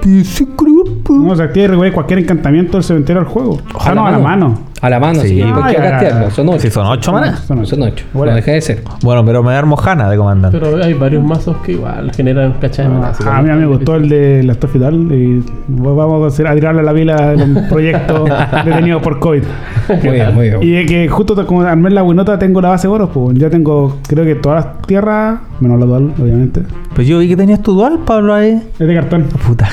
No, 1.11 1.37
se 1.37 1.43
activa 1.43 1.87
y 1.87 1.91
cualquier 1.93 2.21
encantamiento 2.21 2.79
del 2.79 2.85
cementerio 2.85 3.21
al 3.21 3.27
juego. 3.29 3.61
O 3.75 3.83
sea, 3.83 3.95
no, 3.95 4.07
a 4.07 4.11
la 4.11 4.19
mano. 4.19 4.59
A 4.85 4.91
la 4.91 5.01
mano, 5.01 5.23
Sí. 5.23 5.41
Ah, 5.41 5.53
Porque 5.55 5.73
ya. 5.73 5.91
castearlo. 5.91 6.31
Son 6.31 6.49
ocho. 6.51 6.59
Si 6.59 6.71
son 6.71 6.87
ocho 6.87 7.11
manas. 7.11 7.41
Son 7.41 7.59
ocho. 7.59 7.71
Son 7.71 7.83
ocho. 7.85 8.05
Bueno. 8.13 8.33
No 8.33 8.37
deja 8.37 8.53
de 8.53 8.61
ser. 8.61 8.83
Bueno, 9.03 9.25
pero 9.25 9.43
me 9.43 9.55
armo 9.55 9.79
Hanna 9.83 10.11
de 10.11 10.17
comandante. 10.19 10.59
Pero 10.59 10.85
hay 10.85 10.93
varios 10.93 11.25
mazos 11.25 11.57
que 11.65 11.73
igual 11.73 12.13
generan 12.13 12.53
cachai. 12.61 12.87
Ah, 12.87 13.39
a 13.39 13.43
mí 13.43 13.49
me 13.49 13.65
gustó 13.65 13.95
el 13.97 14.11
de 14.11 14.43
la 14.43 14.53
Stuff 14.53 14.77
y 14.77 14.79
tal. 14.79 14.95
Y 15.11 15.43
vamos 15.69 16.39
a, 16.39 16.55
tirarle 16.55 16.81
a 16.81 16.85
la 16.85 16.93
pila 16.93 17.35
de 17.35 17.43
un 17.45 17.67
proyecto 17.67 18.27
detenido 18.67 19.01
por 19.01 19.19
COVID. 19.21 19.43
Muy 19.89 20.11
bien, 20.11 20.35
muy 20.35 20.51
bien. 20.51 20.63
Y 20.63 20.71
de 20.73 20.85
que 20.85 21.09
justo 21.09 21.47
como 21.47 21.63
armé 21.63 21.89
la 21.89 22.03
winota 22.03 22.39
tengo 22.39 22.61
la 22.61 22.69
base 22.69 22.87
de 22.87 22.93
oro, 22.93 23.09
pues 23.09 23.39
ya 23.39 23.49
tengo, 23.49 23.97
creo 24.07 24.27
que 24.27 24.35
todas 24.35 24.67
las 24.67 24.83
tierras, 24.83 25.41
menos 25.61 25.81
la 25.81 25.87
dual, 25.87 26.13
obviamente. 26.21 26.61
Pues 26.95 27.07
yo 27.07 27.21
vi 27.21 27.29
que 27.29 27.37
tenías 27.37 27.63
tu 27.63 27.73
dual, 27.73 28.01
Pablo, 28.05 28.35
ahí. 28.35 28.63
Es 28.79 28.87
de 28.87 28.95
cartón. 28.95 29.29
Puta. 29.47 29.67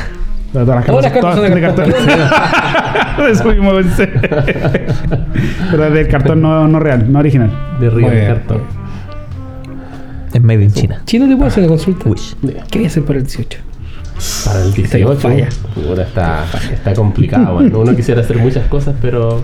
Pero 0.53 0.65
todas 0.65 0.77
las 0.79 0.85
Todas 0.85 1.03
las 1.03 1.13
cartas 1.13 1.35
son 1.35 1.53
de 1.53 1.61
cartón. 1.61 1.93
Eso 3.31 3.45
mismo 3.45 3.73
pensé. 3.73 4.07
Pero 5.71 5.85
es 5.85 5.93
del 5.93 6.07
cartón 6.07 6.41
no, 6.41 6.67
no 6.67 6.79
real, 6.79 7.11
no 7.11 7.19
original. 7.19 7.49
De 7.79 7.89
de 7.89 7.95
bien. 7.95 8.25
cartón. 8.27 8.61
Es 10.33 10.41
made 10.41 10.63
in 10.63 10.71
China. 10.73 11.01
Chino, 11.05 11.27
¿te 11.27 11.35
puedo 11.35 11.47
hacer 11.47 11.63
una 11.63 11.69
consulta? 11.69 12.09
Wish. 12.09 12.35
¿Qué 12.69 12.79
voy 12.79 12.85
a 12.85 12.87
hacer 12.87 13.03
para 13.03 13.19
el 13.19 13.25
18? 13.25 13.59
Para 14.45 14.59
el 14.61 14.67
Está 14.69 14.97
en 14.97 15.03
18 15.07 15.15
falla. 15.19 15.49
puta, 15.73 16.01
está, 16.03 16.43
está 16.73 16.93
complicado. 16.93 17.53
bueno. 17.55 17.79
Uno 17.79 17.95
quisiera 17.97 18.21
hacer 18.21 18.37
muchas 18.37 18.65
cosas, 18.67 18.95
pero 19.01 19.41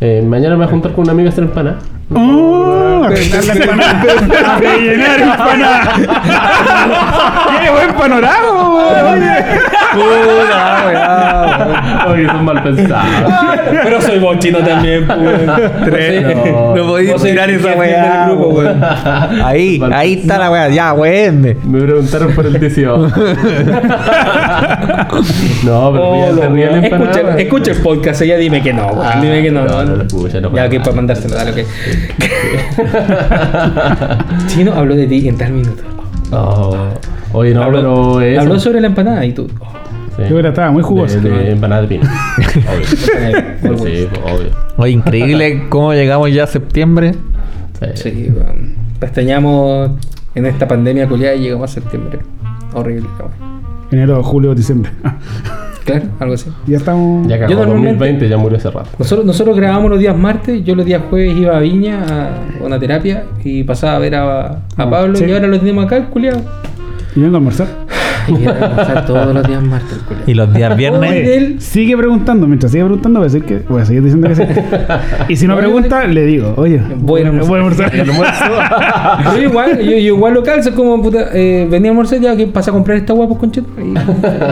eh, 0.00 0.22
mañana 0.26 0.50
me 0.56 0.56
voy 0.56 0.66
a 0.66 0.68
juntar 0.70 0.92
con 0.92 1.04
un 1.04 1.10
amigo 1.10 1.28
a 1.28 1.32
hacer 1.32 1.44
empanadas. 1.44 1.84
¡Oh! 2.14 3.02
A 3.04 3.08
rellenar 3.08 3.44
la 3.44 3.52
empanada. 3.54 4.02
Empanada. 5.22 5.94
¡Qué 7.62 7.70
buen 7.70 7.94
panorama! 7.94 9.16
Oye. 9.96 10.98
Oye, 12.08 12.26
son 12.26 12.44
mal 12.44 12.62
pensados. 12.62 13.32
Pero 13.84 14.00
soy 14.00 14.18
bochino 14.18 14.58
también, 14.58 15.06
pues. 15.06 15.46
No, 15.46 15.56
podéis 16.86 17.14
tirar 17.22 17.50
esa 17.50 17.74
weá. 17.74 18.32
weón. 18.32 18.80
Ahí, 19.44 19.80
ahí 19.92 20.14
está 20.14 20.38
la 20.38 20.50
weá. 20.50 20.68
Ya, 20.68 20.92
weón. 20.92 21.42
Me 21.42 21.80
preguntaron 21.80 22.34
por 22.34 22.46
el 22.46 22.58
18. 22.58 22.96
no, 25.64 25.92
pero 25.92 26.12
mira, 26.12 26.48
ríe 26.48 26.66
la 26.66 26.78
empanada. 26.78 27.10
escucha, 27.10 27.40
escucha 27.40 27.70
el 27.72 27.78
podcast, 27.78 28.22
ella 28.22 28.36
dime 28.36 28.62
que 28.62 28.72
no, 28.72 28.86
weón. 28.88 29.20
Dime 29.20 29.42
que 29.42 29.50
no. 29.50 29.64
no, 29.64 29.84
no, 29.84 29.96
no 29.96 30.04
no 30.04 30.56
ya, 30.56 30.68
que 30.68 30.80
para 30.80 30.92
mandárselo, 30.92 31.34
dale, 31.34 31.50
ok. 31.52 31.58
Chino 34.48 34.72
habló 34.74 34.94
de 34.94 35.06
ti 35.06 35.28
en 35.28 35.36
tal 35.36 35.52
minuto. 35.52 35.82
Oh. 36.32 36.76
Oye, 37.32 37.54
no, 37.54 37.62
habló, 37.62 37.78
pero 37.78 38.20
eso. 38.20 38.40
habló 38.40 38.58
sobre 38.58 38.80
la 38.80 38.88
empanada 38.88 39.24
y 39.24 39.32
tú. 39.32 39.48
oh, 39.60 39.66
Sí. 40.16 40.22
Yo 40.22 40.28
creo 40.28 40.42
que 40.42 40.48
estaba 40.48 40.70
muy 40.70 40.82
jugoso. 40.82 41.20
De, 41.20 41.28
de 41.30 41.50
empanada 41.52 41.82
de 41.82 41.88
pino. 41.88 42.04
obvio. 42.66 43.76
Sí, 43.86 44.08
obvio. 44.24 44.50
Oye, 44.78 44.92
increíble 44.92 45.64
cómo 45.68 45.92
llegamos 45.92 46.32
ya 46.32 46.44
a 46.44 46.46
septiembre. 46.46 47.14
Sí. 47.94 48.10
Sí. 48.10 48.32
Pestañamos 48.98 49.90
en 50.34 50.46
esta 50.46 50.66
pandemia 50.66 51.06
culiada 51.06 51.34
y 51.34 51.40
llegamos 51.42 51.70
a 51.70 51.74
septiembre. 51.74 52.20
Horrible, 52.74 53.08
weón. 53.18 53.30
Enero, 53.90 54.22
julio, 54.22 54.54
diciembre. 54.54 54.90
Claro, 55.84 56.06
algo 56.18 56.34
así. 56.34 56.50
ya 56.66 56.78
estamos. 56.78 57.28
Ya 57.28 57.36
acabó 57.36 57.54
normalmente- 57.54 57.90
2020, 57.90 58.28
ya 58.28 58.36
murió 58.36 58.58
hace 58.58 58.70
rato. 58.70 58.88
Nosotros, 58.98 59.24
nosotros 59.24 59.56
grabábamos 59.56 59.90
los 59.92 60.00
días 60.00 60.16
martes, 60.18 60.64
yo 60.64 60.74
los 60.74 60.84
días 60.84 61.00
jueves 61.08 61.36
iba 61.36 61.56
a 61.56 61.60
Viña 61.60 62.02
a 62.60 62.64
una 62.64 62.78
terapia 62.80 63.22
y 63.44 63.62
pasaba 63.62 63.94
a 63.94 63.98
ver 64.00 64.16
a, 64.16 64.46
a 64.46 64.58
Ah, 64.78 64.90
Pablo 64.90 65.14
sí. 65.16 65.24
y 65.28 65.32
ahora 65.32 65.46
lo 65.46 65.60
tenemos 65.60 65.84
acá, 65.86 66.04
culiado. 66.06 66.40
Y 67.14 67.20
vengo 67.20 67.36
a 67.36 67.38
almorzar. 67.38 67.68
Y 68.28 68.44
a 68.46 69.04
todos 69.06 69.32
los 69.34 69.46
días 69.46 69.62
martes, 69.62 69.92
el 69.92 70.00
culiao. 70.00 70.24
Y 70.26 70.34
los 70.34 70.52
días 70.54 70.76
viernes. 70.76 71.10
Oye, 71.10 71.36
él- 71.36 71.60
Sigue 71.60 71.96
preguntando, 71.96 72.46
mientras 72.46 72.72
sigue 72.72 72.84
preguntando, 72.84 73.20
voy 73.20 73.28
a, 73.28 73.32
decir 73.32 73.44
que, 73.44 73.58
voy 73.68 73.82
a 73.82 73.84
seguir 73.84 74.02
diciendo 74.02 74.28
que 74.28 74.34
sí. 74.36 74.42
Y 75.28 75.36
si 75.36 75.46
no 75.46 75.56
pregunta, 75.56 76.04
le 76.06 76.24
digo, 76.26 76.54
oye, 76.56 76.80
Voy 76.98 77.22
a 77.22 77.26
almorzar. 77.28 77.48
voy 77.48 77.58
a 78.00 78.02
almorzar. 78.02 79.36
Yo 79.36 79.42
igual, 79.42 79.78
yo, 79.78 79.90
yo 79.92 79.96
igual 79.98 80.34
local, 80.34 80.62
soy 80.62 80.72
como 80.72 81.00
puta, 81.02 81.26
eh, 81.34 81.66
venía 81.70 81.90
a 81.90 81.92
almorzar 81.92 82.20
ya 82.20 82.36
que 82.36 82.46
pasa 82.46 82.70
a 82.70 82.74
comprar 82.74 82.96
esta 82.98 83.12
guapa 83.12 83.36
con 83.38 83.50
cheto. 83.50 83.68
Y- 83.80 83.94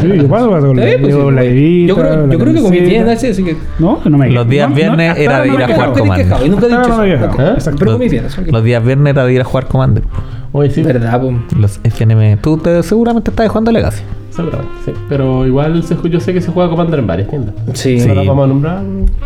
Sí, 0.00 0.08
yo 0.16 0.28
paso, 0.28 0.50
paso 0.50 0.66
con 0.68 0.76
la, 0.76 0.82
pues, 1.00 1.14
la 1.14 1.44
yo- 1.44 1.86
yo 1.86 1.96
creo, 1.96 2.30
yo 2.30 2.38
creo 2.38 2.54
que 2.54 2.62
comí 2.62 2.76
camiseta. 2.78 2.88
bien, 2.90 3.08
así, 3.08 3.26
así 3.28 3.44
que. 3.44 3.56
No, 3.78 4.00
no 4.04 4.18
me 4.18 4.30
Los 4.30 4.48
días 4.48 4.72
viernes 4.74 5.16
era 5.18 5.40
de 5.42 5.48
ir 5.48 5.62
a 5.62 5.68
jugar 5.68 5.92
y 6.44 6.48
nunca 6.48 6.66
he 6.66 6.68
dicho 6.68 7.02
eso. 7.04 7.70
Pero 7.78 7.98
bien, 7.98 8.24
eso. 8.26 8.42
Los 8.46 8.64
días 8.64 8.84
viernes 8.84 9.10
era 9.12 9.24
de 9.24 9.32
ir 9.32 9.40
a 9.40 9.44
jugar 9.44 9.66
Commander. 9.66 10.04
Oye, 10.57 10.70
sí. 10.70 10.82
Verdad, 10.82 11.20
po. 11.20 11.32
Los 11.59 11.80
FNM. 11.82 12.36
Tú 12.40 12.57
te- 12.59 12.80
seguramente 12.84 13.30
estás 13.30 13.48
jugando 13.48 13.72
Legacy. 13.72 14.02
Seguramente, 14.30 14.72
sí. 14.84 14.92
Pero 15.09 15.44
igual 15.46 15.82
se- 15.82 15.96
yo 16.09 16.20
sé 16.20 16.32
que 16.32 16.40
se 16.40 16.50
juega 16.52 16.70
Commander 16.70 17.00
en 17.00 17.07
varias 17.09 17.28
tiendas. 17.28 17.55
Sí. 17.72 17.98
Sí. 17.98 18.09
Vamos 18.09 18.44
a 18.44 18.46
nombrar. 18.46 18.82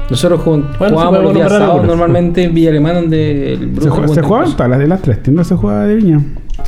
Nosotros 0.08 0.40
jugamos 0.40 0.78
Bueno, 0.78 0.94
jugábamos 0.94 1.22
los 1.24 1.34
días 1.34 1.52
sábados 1.52 1.86
normalmente 1.86 2.44
en 2.44 2.54
Villa 2.54 2.70
Alemana 2.70 3.00
donde 3.00 3.52
el 3.52 3.58
Se, 3.58 3.66
Brujo 3.66 4.02
jue- 4.02 4.14
se 4.14 4.22
jugaban 4.22 4.52
todas 4.52 4.70
las 4.70 4.78
de 4.78 4.86
las 4.88 5.02
tres 5.02 5.22
tiendas, 5.22 5.46
se 5.46 5.54
juega 5.56 5.84
de 5.84 5.94
viña. 5.96 6.20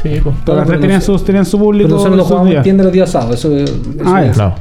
Sí, 0.02 0.10
pues. 0.22 0.36
Todas 0.44 0.58
las 0.60 0.68
tres 0.68 0.80
tenían, 0.80 1.00
sus, 1.02 1.24
tenían 1.24 1.46
su 1.46 1.58
público. 1.58 1.88
Pero 1.88 1.96
nosotros 1.96 2.16
no 2.18 2.22
jugábamos 2.24 2.46
en 2.48 2.52
días. 2.52 2.62
tienda 2.64 2.84
los 2.84 2.92
días 2.92 3.10
sábados. 3.10 3.34
Eso, 3.38 3.56
eso 3.56 3.74
Ah, 4.04 4.24
es. 4.24 4.36
No. 4.36 4.54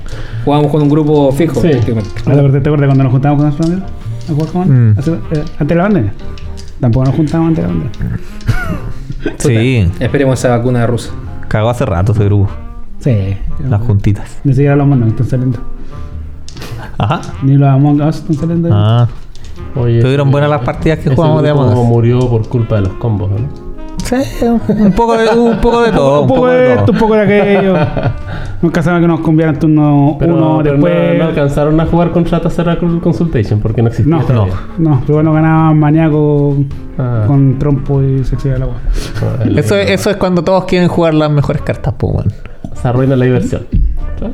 Jugábamos 0.46 0.72
con 0.72 0.82
un 0.82 0.90
grupo 0.90 1.32
fijo. 1.34 1.60
Sí. 1.62 1.68
Ah, 1.74 1.80
¿Te 1.86 1.92
acuerdas 2.32 2.64
te 2.64 2.70
acuerdas 2.70 2.88
cuando 2.88 3.04
nos 3.04 3.12
juntábamos 3.12 3.56
con 3.56 3.66
amigos 3.66 3.84
a 4.30 4.34
jugar 4.34 4.48
con 4.52 4.70
Mm. 4.92 4.92
Eh, 4.92 5.44
Antes 5.60 5.68
de 5.68 5.76
la 5.76 5.84
pandemia. 5.84 6.14
Tampoco 6.80 7.06
nos 7.06 7.16
juntamos 7.16 7.48
antes 7.50 7.64
de 7.66 7.70
la 7.70 7.78
bandera. 7.78 8.20
Sí, 9.38 9.90
Esperemos 10.00 10.40
esa 10.40 10.58
vacuna 10.58 10.86
rusa. 10.88 11.12
cagó 11.48 11.70
hace 11.70 11.86
rato 11.86 12.12
ese 12.14 12.26
grupo. 12.26 12.50
Sí. 13.00 13.38
Las 13.68 13.82
juntitas. 13.82 14.40
Ni 14.44 14.54
siquiera 14.54 14.76
los 14.76 14.88
monos 14.88 15.10
están 15.10 15.28
saliendo. 15.28 15.60
Ajá. 16.98 17.22
Ni 17.44 17.56
los 17.56 17.70
Among 17.70 18.02
Us 18.02 18.18
están 18.18 18.36
saliendo. 18.36 18.70
Ah, 18.72 19.08
Oye, 19.76 19.98
Estuvieron 19.98 20.28
ese- 20.28 20.32
buenas 20.32 20.50
las 20.50 20.62
partidas 20.62 21.00
que 21.00 21.10
jugamos 21.16 21.44
de 21.44 21.50
Among 21.50 21.78
Us. 21.78 21.86
murió 21.88 22.20
por 22.30 22.48
culpa 22.50 22.76
de 22.76 22.82
los 22.82 22.94
combos, 22.94 23.30
¿no? 23.32 23.69
Sí, 24.10 24.46
un 24.46 24.92
poco 24.94 25.18
de, 25.18 25.30
un 25.38 25.58
poco 25.62 25.82
de 25.84 25.92
todo. 25.92 26.22
un 26.22 26.28
poco 26.28 26.48
de 26.48 26.74
esto, 26.74 26.92
un 26.92 26.98
poco 26.98 27.14
de 27.16 27.22
aquello. 27.22 27.76
Nunca 28.62 28.82
sabemos 28.84 29.04
que 29.04 29.08
nos 29.08 29.20
convieran 29.22 29.58
turno 29.60 30.18
Pero, 30.20 30.36
uno 30.36 30.60
pero 30.64 30.74
después. 30.74 31.14
no, 31.18 31.24
no 31.24 31.30
alcanzaron 31.30 31.80
a 31.80 31.86
jugar 31.86 32.12
contra 32.12 32.40
Oracle 32.40 33.00
Consultation 33.02 33.60
porque 33.60 33.82
no 33.82 33.88
existía 33.90 34.16
No, 34.16 34.24
todavía. 34.24 34.54
no, 34.78 35.02
pero 35.06 35.16
bueno, 35.16 35.34
ganaban 35.34 35.80
maníaco 35.80 36.58
Ah. 36.98 37.24
con 37.28 37.58
trompo 37.58 38.02
y 38.04 38.26
sexy 38.26 38.50
del 38.50 38.64
agua. 38.64 38.76
Ah, 39.22 39.44
el- 39.46 39.58
Eso, 39.58 39.76
es- 39.78 39.90
eso 39.92 40.10
es 40.10 40.18
cuando 40.18 40.44
todos 40.44 40.66
quieren 40.66 40.90
jugar 40.90 41.14
las 41.14 41.32
mejores 41.32 41.62
cartas, 41.62 41.94
pues. 41.98 42.26
Se 42.82 42.88
arruina 42.88 43.16
la 43.16 43.24
diversión. 43.26 43.62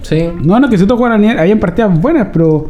Sí. 0.01 0.29
No, 0.43 0.59
no, 0.59 0.67
que 0.67 0.77
si 0.79 0.85
todos 0.85 0.97
jugaran, 0.97 1.21
ni- 1.21 1.29
habían 1.29 1.59
partidas 1.59 1.99
buenas, 2.01 2.29
pero 2.33 2.67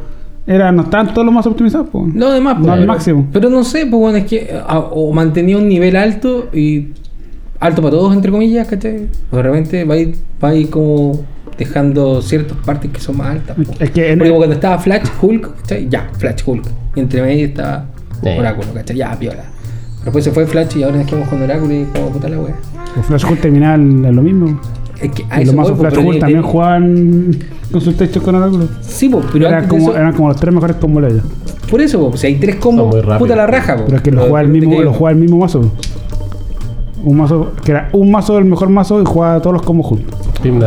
era, 0.47 0.71
no 0.71 0.83
estaban 0.83 1.13
todos 1.13 1.25
los 1.25 1.33
más 1.33 1.45
optimizados. 1.47 1.87
Pues. 1.91 2.13
Lo 2.13 2.31
demás, 2.31 2.55
No 2.57 2.61
pues, 2.63 2.71
al 2.73 2.79
pero- 2.79 2.91
máximo. 2.93 3.27
Pero 3.33 3.49
no 3.49 3.63
sé, 3.63 3.85
pues 3.85 3.99
bueno, 3.99 4.17
es 4.17 4.25
que 4.25 4.49
ah, 4.67 4.79
o 4.91 5.11
mantenía 5.13 5.57
un 5.57 5.67
nivel 5.67 5.95
alto 5.95 6.49
y 6.53 6.89
alto 7.59 7.81
para 7.81 7.91
todos, 7.91 8.13
entre 8.13 8.31
comillas, 8.31 8.67
¿cachai? 8.67 9.07
O 9.31 9.37
de 9.37 9.41
repente 9.43 9.83
va 9.85 9.95
a 9.95 9.97
ir, 9.97 10.15
va 10.43 10.49
a 10.49 10.55
ir 10.55 10.69
como 10.69 11.19
dejando 11.57 12.21
ciertas 12.21 12.57
partes 12.65 12.91
que 12.91 12.99
son 12.99 13.17
más 13.17 13.27
altas. 13.27 13.55
pues. 13.55 13.69
Es 13.81 13.91
que 13.91 14.11
en- 14.11 14.19
Porque 14.19 14.33
cuando 14.33 14.55
estaba 14.55 14.77
Flash 14.77 15.07
Hulk, 15.21 15.55
¿cachai? 15.61 15.87
Ya, 15.89 16.09
Flash 16.17 16.41
Hulk. 16.45 16.65
Y 16.95 16.99
entre 16.99 17.21
medio 17.21 17.45
estaba 17.47 17.85
Eh. 18.23 18.37
Oráculo, 18.39 18.73
¿cachai? 18.73 18.95
Ya, 18.97 19.17
piola. 19.17 19.43
Pero 19.43 20.05
después 20.05 20.23
se 20.23 20.31
fue 20.31 20.45
Flash 20.45 20.77
y 20.77 20.83
ahora 20.83 20.97
nos 20.97 21.07
quedamos 21.07 21.27
con 21.29 21.41
Oráculo 21.41 21.73
y 21.73 21.85
como 21.85 22.09
puta 22.09 22.29
la 22.29 22.39
wea. 22.39 22.55
el 22.97 23.03
Flash 23.03 23.25
Hull 23.29 23.37
terminaba 23.39 23.77
lo 23.77 24.21
mismo. 24.21 24.59
Es 25.01 25.11
que 25.11 25.25
a 25.29 25.41
Y 25.41 25.45
los 25.45 25.49
eso 25.53 25.57
mazos 25.57 25.71
voy, 25.77 25.87
pues, 25.89 25.93
Flash 25.93 26.19
también 26.19 26.41
jugaban 26.41 27.35
Consultation 27.71 28.23
con 28.23 28.35
Oráculo. 28.35 28.67
Sí, 28.81 29.09
pues, 29.09 29.25
pero 29.33 29.47
antes 29.47 29.63
de 29.63 29.67
como, 29.69 29.89
eso- 29.89 29.97
eran 29.99 30.13
como 30.13 30.27
los 30.29 30.37
tres 30.39 30.53
mejores 30.53 30.75
combos 30.77 31.03
de 31.03 31.09
ellos. 31.09 31.23
por 31.69 31.81
eso, 31.81 32.09
pues, 32.09 32.21
si 32.21 32.27
hay 32.27 32.35
tres 32.35 32.55
combos, 32.57 32.95
puta 33.17 33.35
la 33.35 33.47
raja, 33.47 33.73
pues. 33.75 33.85
Pero 33.85 33.97
es 33.97 34.03
que 34.03 34.11
lo 34.11 34.21
jugaba 34.21 34.41
el 34.41 34.47
mismo, 34.49 34.81
lo 34.81 34.93
jugaba 34.93 35.11
el 35.11 35.17
mismo 35.21 35.37
mazo. 35.37 35.71
Un 37.03 37.17
mazo 37.17 37.51
que 37.63 37.71
era 37.71 37.89
un 37.91 38.09
mazo 38.09 38.33
del 38.35 38.45
mejor 38.45 38.69
mazo 38.69 38.99
y 39.01 39.05
jugaba 39.05 39.39
todos 39.39 39.53
los 39.53 39.61
combos 39.61 39.85
juntos. 39.87 40.15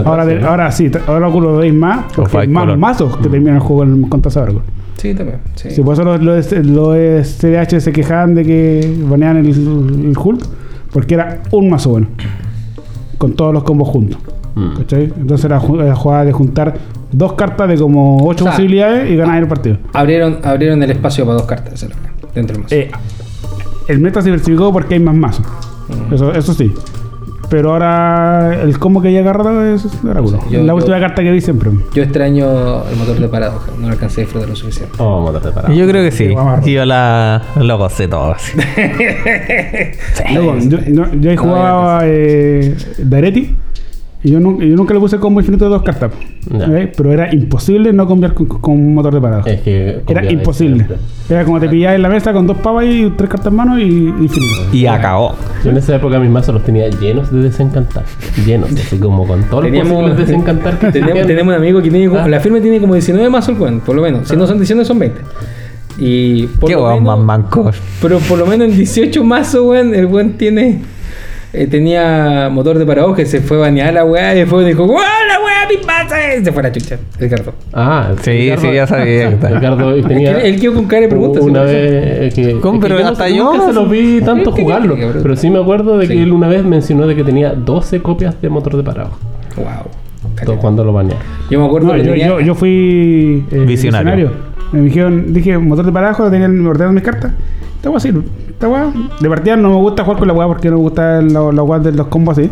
Ahora, 0.05 0.24
de- 0.26 0.39
sí. 0.41 0.47
ahora 0.47 0.70
sí, 0.72 0.91
ahora 1.07 1.26
Oráculo 1.26 1.53
lo 1.53 1.59
veis 1.59 1.74
más, 1.74 2.12
porque 2.14 2.37
hay 2.39 2.49
más 2.49 2.62
Color. 2.64 2.79
mazos 2.79 3.16
que 3.16 3.29
terminan 3.29 3.55
el 3.57 3.61
juego 3.61 4.09
contra 4.09 4.43
Oráculo. 4.43 4.62
Sí, 4.99 5.14
también. 5.14 5.39
Sí. 5.55 5.70
Sí, 5.70 5.83
por 5.83 5.95
eso 5.95 6.05
los, 6.05 6.20
los, 6.22 6.53
los 6.66 7.26
CDH 7.39 7.81
se 7.81 7.93
quejaban 7.93 8.35
de 8.35 8.45
que 8.45 8.95
baneaban 9.09 9.39
el, 9.39 9.47
el 9.49 10.14
Hulk, 10.18 10.43
porque 10.93 11.14
era 11.14 11.41
un 11.53 11.70
mazo 11.70 11.91
bueno, 11.91 12.09
con 13.19 13.35
todos 13.35 13.53
los 13.53 13.64
combos 13.64 13.89
juntos. 13.89 14.19
Mm. 14.55 14.77
¿cachai? 14.79 15.05
Entonces 15.05 15.45
era, 15.45 15.61
era 15.81 15.95
jugada 15.95 16.25
de 16.25 16.33
juntar 16.33 16.75
dos 17.12 17.35
cartas 17.35 17.69
de 17.69 17.77
como 17.77 18.16
ocho 18.27 18.45
O 18.45 18.47
sea, 18.47 18.53
posibilidades 18.53 19.11
y 19.11 19.16
ganar 19.16 19.43
el 19.43 19.49
partido. 19.49 19.79
Abrieron, 19.93 20.39
abrieron 20.43 20.83
el 20.83 20.91
espacio 20.91 21.25
para 21.25 21.39
dos 21.39 21.47
cartas 21.47 21.83
la 21.83 21.95
dentro 22.35 22.55
del 22.55 22.62
mazo. 22.62 22.75
Eh, 22.75 22.91
el 23.89 24.01
meta 24.01 24.21
se 24.21 24.27
diversificó 24.27 24.73
porque 24.73 24.95
hay 24.95 25.01
más 25.01 25.14
mazos. 25.14 25.47
Mm. 25.89 26.14
Eso, 26.14 26.33
eso 26.33 26.55
sí. 26.55 26.73
Pero 27.51 27.72
ahora 27.72 28.61
el 28.62 28.78
combo 28.78 29.01
que 29.01 29.09
hay 29.09 29.16
agarrado 29.16 29.64
es. 29.64 29.82
Sí, 29.82 29.88
yo- 30.51 30.59
la 30.61 30.66
yo- 30.66 30.74
última 30.74 31.01
carta 31.01 31.22
que 31.22 31.30
vi 31.30 31.40
siempre. 31.40 31.70
Yo 31.94 32.03
extraño 32.03 32.84
el 32.90 32.96
motor 32.96 33.18
de 33.18 33.28
paradoja, 33.28 33.72
no 33.78 33.86
lo 33.86 33.92
alcancé 33.94 34.20
a 34.20 34.24
disfrutar 34.24 34.49
lo 34.51 34.55
suficiente. 34.57 34.94
Oh, 34.99 35.24
vamos 35.24 35.34
a 35.36 35.40
tratar. 35.40 35.72
Yo 35.72 35.86
creo 35.88 36.03
que 36.05 36.11
sí. 36.11 36.34
Yo 36.70 36.84
la, 36.84 37.42
lo 37.57 37.78
gocé 37.78 38.07
todo 38.09 38.32
así. 38.32 38.53
Luego, 40.34 40.59
yo, 40.59 40.78
yo, 40.86 41.05
yo 41.18 41.30
ahí 41.30 41.36
No, 41.36 41.42
jugaba 41.42 42.01
eh, 42.05 42.74
Daretti 42.99 43.57
y 44.23 44.31
yo, 44.33 44.41
nu- 44.41 44.61
yo 44.61 44.75
nunca 44.75 44.93
le 44.95 45.01
puse 45.01 45.16
combo 45.19 45.41
infinito 45.41 45.64
de 45.66 45.71
dos 45.71 45.83
cartas. 45.83 46.11
¿ok? 46.53 46.91
Pero 46.97 47.12
era 47.12 47.33
imposible 47.33 47.93
no 47.93 48.09
cambiar 48.09 48.35
con, 48.35 48.47
con 48.47 48.75
un 48.75 48.95
motor 48.95 49.21
de. 49.45 49.53
Es 49.53 49.61
que 49.61 50.01
Era 50.09 50.31
imposible. 50.31 50.77
siempre. 50.87 50.97
Era 51.29 51.45
como 51.45 51.61
te 51.61 51.69
pillabas 51.69 51.97
en 51.97 52.03
la 52.03 52.09
mesa 52.09 52.33
con 52.33 52.47
dos 52.47 52.57
pavas 52.59 52.85
y 52.87 53.11
tres 53.16 53.31
cartas 53.31 53.49
en 53.49 53.55
mano 53.57 53.79
y 53.79 53.83
infinito. 53.85 54.57
Y 54.73 54.87
acabó. 54.87 55.35
Yo 55.64 55.71
en 55.71 55.77
esa 55.77 55.95
época 55.97 56.19
mis 56.19 56.31
mazos 56.31 56.55
los 56.55 56.64
tenía 56.64 56.89
llenos 56.89 57.31
de 57.33 57.43
desencantar. 57.43 58.05
Llenos, 58.45 58.71
así 58.73 58.99
como 58.99 59.27
con 59.27 59.43
todos 59.45 59.64
los 59.71 60.16
desencantar 60.16 60.79
que 60.79 60.91
tenemos, 60.91 61.27
tenemos 61.27 61.55
un 61.55 61.61
amigo 61.61 61.81
que 61.83 61.91
tiene 61.91 62.09
como, 62.09 62.21
Ah. 62.21 62.29
la 62.29 62.41
firma 62.41 62.61
tiene 62.61 62.81
como 62.81 62.95
19 62.95 63.29
mazos 63.31 63.55
el 63.55 63.61
weón, 63.62 63.81
por 63.81 63.95
lo 63.95 64.03
menos. 64.03 64.27
Si 64.29 64.37
no 64.37 64.47
son 64.47 64.57
19 64.59 64.85
son 64.85 64.99
20. 64.99 65.21
Y 65.99 66.47
por 66.47 66.69
Qué 66.71 66.75
lo 66.77 66.85
weón 66.85 67.03
más 67.05 67.19
menos, 67.19 67.27
manco. 67.27 67.71
pero 68.01 68.19
por 68.21 68.39
lo 68.39 68.47
menos 68.47 68.69
en 68.69 68.77
18 68.77 69.23
mazos, 69.25 69.64
weón, 69.64 69.95
el 69.95 70.07
weón 70.07 70.33
tiene 70.35 70.81
eh, 71.53 71.66
tenía 71.66 72.49
motor 72.51 72.78
de 72.78 72.84
paradoja, 72.86 73.24
se 73.24 73.40
fue 73.40 73.57
a 73.57 73.61
banear 73.61 73.94
la 73.94 74.05
weá 74.05 74.34
y 74.34 74.38
después 74.40 74.66
dijo, 74.66 74.84
¡Wow, 74.86 74.96
la 74.96 75.38
weá, 75.44 75.68
mi 75.68 75.84
pasa! 75.84 76.34
Y 76.36 76.44
se 76.44 76.53
fue 76.53 76.61
a 76.61 76.66
la 76.66 76.72
chucha, 76.72 76.99
Ricardo. 77.18 77.53
Ah, 77.72 78.11
Sí, 78.22 78.51
sí, 78.59 78.72
ya 78.72 78.86
sabía. 78.86 79.30
Ricardo 79.30 79.94
tenía. 80.03 80.32
Él- 80.40 80.55
él 80.55 80.61
quedó 80.61 80.74
con 80.74 80.84
cara 80.86 81.03
de 81.03 81.09
pregunta, 81.09 81.40
Una 81.40 81.62
vez 81.62 82.34
que. 82.34 82.59
¿Cómo? 82.61 82.80
que 82.80 82.88
Pero 82.88 83.01
no 83.01 83.09
hasta 83.09 83.24
sé, 83.28 83.36
yo- 83.36 83.53
Nunca 83.53 83.66
se 83.66 83.72
los 83.72 83.90
vi 83.90 84.20
tanto 84.20 84.51
¿Qué- 84.51 84.57
qué- 84.57 84.62
jugarlo. 84.62 84.96
Pero 85.22 85.36
sí 85.36 85.51
me 85.51 85.59
acuerdo 85.61 85.99
de 85.99 86.07
que 86.09 86.22
él 86.22 86.32
una 86.32 86.49
vez 86.49 86.64
mencionó 86.64 87.07
de 87.07 87.16
que 87.16 87.24
tenía 87.24 87.51
12 87.55 88.01
copias 88.01 88.40
de 88.42 88.49
motor 88.49 88.76
de 88.76 88.82
paradoja. 88.82 89.16
Wow. 89.57 90.44
Todo 90.44 90.57
cuando 90.59 90.84
lo 90.84 90.92
banearon. 90.92 91.22
Yo 91.51 91.59
me 91.61 91.66
acuerdo 91.66 91.88
No, 91.88 91.94
que 91.94 92.05
yo, 92.05 92.11
tenía- 92.12 92.26
yo, 92.28 92.40
yo 92.40 92.55
fui 92.55 93.44
eh, 93.51 93.59
Visionario. 93.66 94.30
Me 94.70 94.82
dijeron, 94.82 95.32
dije, 95.32 95.57
motor 95.59 95.86
de 95.86 95.92
paradoja, 95.92 96.30
tenía 96.30 96.46
me 96.46 96.68
ordenaron 96.68 96.94
mis 96.94 97.03
cartas. 97.03 97.32
Esta 97.79 97.91
weá 97.91 98.01
sirve. 98.01 98.24
Esta 98.49 98.68
weá. 98.68 98.93
De 99.20 99.29
partida 99.29 99.57
no 99.57 99.70
me 99.70 99.76
gusta 99.76 100.05
jugar 100.05 100.18
con 100.18 100.29
la 100.29 100.35
weá 100.35 100.47
porque 100.47 100.68
no 100.70 100.76
me 100.76 100.83
gusta 100.83 101.22
la, 101.22 101.53
la 101.53 101.62
weá 101.62 101.79
de 101.81 101.93
los 101.93 102.09
combos 102.09 102.37
así. 102.39 102.51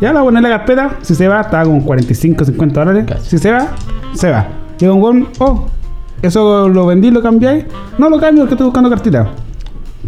Ya 0.00 0.12
la 0.12 0.22
poné 0.22 0.38
en 0.38 0.42
la 0.42 0.48
carpeta, 0.50 0.96
si 1.02 1.14
se 1.14 1.28
va, 1.28 1.40
estaba 1.40 1.64
con 1.64 1.80
45, 1.80 2.44
50 2.44 2.80
dólares. 2.84 3.04
Casi. 3.08 3.30
Si 3.30 3.38
se 3.38 3.50
va, 3.52 3.68
se 4.12 4.30
va. 4.30 4.46
Llega 4.78 4.92
un 4.92 5.00
weón, 5.02 5.28
oh, 5.38 5.66
eso 6.20 6.68
lo 6.68 6.86
vendí, 6.86 7.10
lo 7.10 7.22
cambiáis. 7.22 7.64
No 7.96 8.10
lo 8.10 8.18
cambio 8.18 8.42
porque 8.42 8.54
estoy 8.54 8.66
buscando 8.66 8.90
cartitas. 8.90 9.28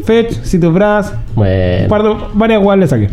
Fetch, 0.04 0.54
Brass, 0.72 1.14
un 1.36 1.44
Bueno. 1.88 2.16
varias 2.34 2.62
weas 2.62 2.78
le 2.80 2.86
saqué. 2.86 3.10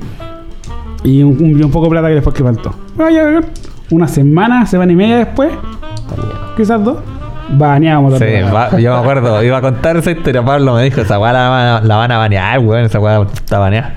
Y 1.04 1.22
un, 1.22 1.38
un- 1.42 1.64
un 1.64 1.72
poco 1.72 1.86
de 1.86 1.92
plata 1.92 2.08
que 2.08 2.16
después 2.16 2.36
que 2.36 2.44
faltó. 2.44 2.74
Vaya, 2.98 3.42
una 3.92 4.08
semana, 4.08 4.66
semana 4.66 4.92
y 4.92 4.96
media 4.96 5.18
después, 5.18 5.52
quizás 6.58 6.84
dos, 6.84 6.98
baneamos. 7.50 8.18
Sí, 8.20 8.26
va- 8.54 8.78
yo 8.80 8.94
me 8.94 9.00
acuerdo, 9.00 9.44
iba 9.44 9.58
a 9.58 9.62
contar 9.62 9.98
esa 9.98 10.12
historia. 10.12 10.44
Pablo 10.44 10.76
me 10.76 10.84
dijo: 10.84 11.02
Esa 11.02 11.20
weá 11.20 11.34
la, 11.34 11.50
van 11.50 11.66
a- 11.68 11.82
la 11.82 11.96
van 11.98 12.12
a 12.12 12.18
banear, 12.18 12.60
weón. 12.60 12.86
Esa 12.86 13.00
weá 13.00 13.22
está 13.34 13.60
baneada. 13.60 13.94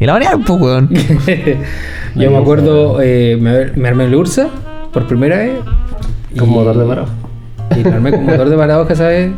Y 0.00 0.06
la 0.06 0.12
banearon, 0.14 0.42
pues, 0.42 0.60
weón. 0.60 0.88
Yo 2.14 2.30
me 2.30 2.36
acuerdo, 2.38 3.00
eh, 3.00 3.36
me, 3.40 3.66
me 3.80 3.88
armé 3.88 4.04
el 4.04 4.14
Ursa 4.14 4.48
por 4.92 5.06
primera 5.06 5.36
vez. 5.38 5.52
Con 6.38 6.48
motor 6.50 6.76
de 6.76 6.84
paradoja. 6.84 7.12
Y 7.76 7.82
lo 7.84 7.92
armé 7.92 8.10
con 8.10 8.24
motor 8.26 8.48
de 8.48 8.56
paradoja, 8.56 8.94
¿sabes? 8.94 9.32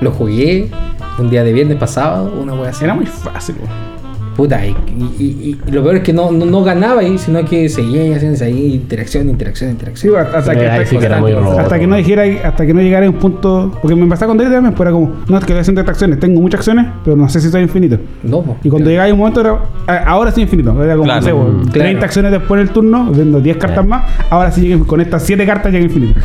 Lo 0.00 0.10
jugué 0.10 0.70
un 1.18 1.30
día 1.30 1.42
de 1.44 1.52
viernes 1.52 1.76
pasado, 1.78 2.32
una 2.40 2.54
wea 2.54 2.70
así. 2.70 2.84
Era 2.84 2.94
muy 2.94 3.06
fácil, 3.06 3.56
weón. 3.58 3.85
Puta, 4.36 4.66
y, 4.66 4.76
y- 5.18 5.24
y- 5.24 5.58
y 5.66 5.70
lo 5.72 5.82
peor 5.82 5.96
es 5.96 6.02
que 6.02 6.12
no, 6.12 6.30
no, 6.30 6.44
no 6.44 6.62
ganaba 6.62 7.00
ahí, 7.00 7.16
sino 7.16 7.42
que 7.46 7.70
seguía 7.70 8.14
haciendo 8.14 8.44
ahí 8.44 8.74
interacción, 8.74 9.30
interacción, 9.30 9.70
interacción. 9.70 10.14
hasta, 10.16 10.38
hasta 10.38 10.54
que, 10.54 10.66
hasta, 10.68 10.84
sí 10.86 10.98
que 10.98 11.06
era 11.06 11.20
muy 11.20 11.32
roto. 11.32 11.58
hasta 11.58 11.78
que 11.78 11.86
no 11.86 11.96
dijera, 11.96 12.22
hasta 12.46 12.66
que 12.66 12.74
no 12.74 12.82
llegara 12.82 13.06
a 13.06 13.08
un 13.10 13.16
punto. 13.16 13.72
Porque 13.80 13.96
me 13.96 14.06
pasaba 14.06 14.28
con 14.28 14.36
Derek 14.38 14.52
también, 14.52 14.74
pues 14.74 14.86
era 14.86 14.92
como, 14.92 15.12
no, 15.26 15.38
es 15.38 15.44
que 15.46 15.54
voy 15.54 15.60
haciendo 15.60 15.80
estas 15.80 15.94
acciones, 15.94 16.20
tengo 16.20 16.38
muchas 16.42 16.58
acciones, 16.58 16.86
pero 17.02 17.16
no 17.16 17.28
sé 17.30 17.40
si 17.40 17.48
soy 17.48 17.62
infinito. 17.62 17.98
No, 18.24 18.42
po. 18.42 18.58
Y 18.62 18.68
cuando 18.68 18.90
llegaba 18.90 19.10
un 19.10 19.18
momento 19.18 19.40
era, 19.40 19.58
ahora 20.04 20.30
sí 20.32 20.42
infinito. 20.42 20.70
Era 20.84 20.92
como, 20.96 21.04
Claro. 21.04 21.20
no 21.20 21.26
sé, 21.26 21.32
weón, 21.32 21.56
Mm, 21.62 21.68
30 21.70 21.80
claro. 21.92 22.04
acciones 22.04 22.32
después 22.32 22.58
del 22.58 22.70
turno, 22.70 23.10
vendo 23.12 23.40
10 23.40 23.56
cartas 23.56 23.84
Sí. 23.84 23.88
más, 23.88 24.02
ahora 24.28 24.50
sí 24.52 24.60
llegué, 24.60 24.78
con 24.84 25.00
estas 25.00 25.22
7 25.22 25.46
cartas 25.46 25.72
llegué 25.72 25.84
infinito. 25.86 26.20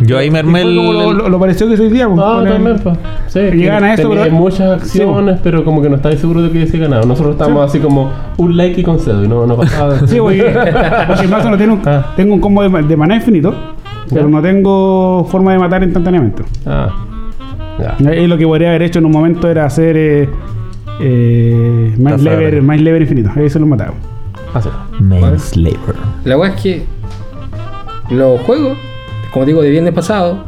Yo 0.00 0.18
ahí 0.18 0.30
me 0.30 0.40
armé 0.40 0.62
el. 0.62 0.74
lo, 0.74 1.12
lo, 1.12 1.28
lo 1.28 1.38
pareció 1.38 1.68
que 1.68 1.76
soy 1.76 1.88
día, 1.88 2.08
pues, 2.08 2.20
Ah, 2.22 2.42
también, 2.44 2.78
pues. 2.82 2.98
Sí, 3.28 3.38
a 3.68 3.94
eso, 3.94 4.10
pero- 4.10 4.30
muchas 4.32 4.82
acciones, 4.82 5.38
pero 5.42 5.64
como 5.64 5.80
que 5.82 5.88
no 5.88 5.96
estáis 5.96 6.18
seguro 6.20 6.42
de 6.42 6.50
que 6.50 6.58
hubiese 6.58 6.78
ganado. 6.78 7.06
Nosotros 7.06 7.34
estábamos 7.34 7.64
así 7.68 7.78
como 7.78 8.10
un 8.36 8.56
like 8.56 8.80
y 8.80 8.84
concedo 8.84 9.24
y 9.24 9.28
no, 9.28 9.46
no 9.46 9.56
pasaba. 9.56 9.98
Sí, 10.06 10.18
porque, 10.18 10.42
porque 11.06 11.28
mazo 11.28 11.50
no 11.50 11.78
Ah. 11.86 12.12
tengo 12.16 12.34
un 12.34 12.40
combo 12.40 12.68
de, 12.68 12.82
de 12.82 12.96
maná 12.96 13.14
infinito, 13.16 13.54
pero 14.10 14.28
no 14.28 14.42
tengo 14.42 15.24
forma 15.30 15.52
de 15.52 15.58
matar 15.60 15.82
instantáneamente. 15.82 16.42
Ah, 16.66 16.88
ya. 17.98 18.14
Y 18.14 18.26
lo 18.26 18.36
que 18.36 18.46
podría 18.46 18.70
haber 18.70 18.82
hecho 18.82 18.98
en 18.98 19.06
un 19.06 19.12
momento 19.12 19.48
era 19.48 19.64
hacer 19.64 19.96
eh, 19.96 20.28
eh, 21.00 21.94
Taza 22.02 22.16
Lever. 22.18 22.62
Mind 22.62 22.82
Lever 22.82 23.02
infinito. 23.02 23.30
Ahí 23.36 23.48
se 23.48 23.58
lo 23.60 23.66
mataba. 23.66 23.92
Así. 24.52 24.68
Manslaver. 25.00 25.96
La 26.24 26.36
weá 26.38 26.50
es 26.50 26.60
que 26.62 26.84
los 28.10 28.40
juegos, 28.42 28.76
como 29.34 29.44
digo, 29.44 29.60
de 29.62 29.70
viernes 29.70 29.92
pasado, 29.92 30.44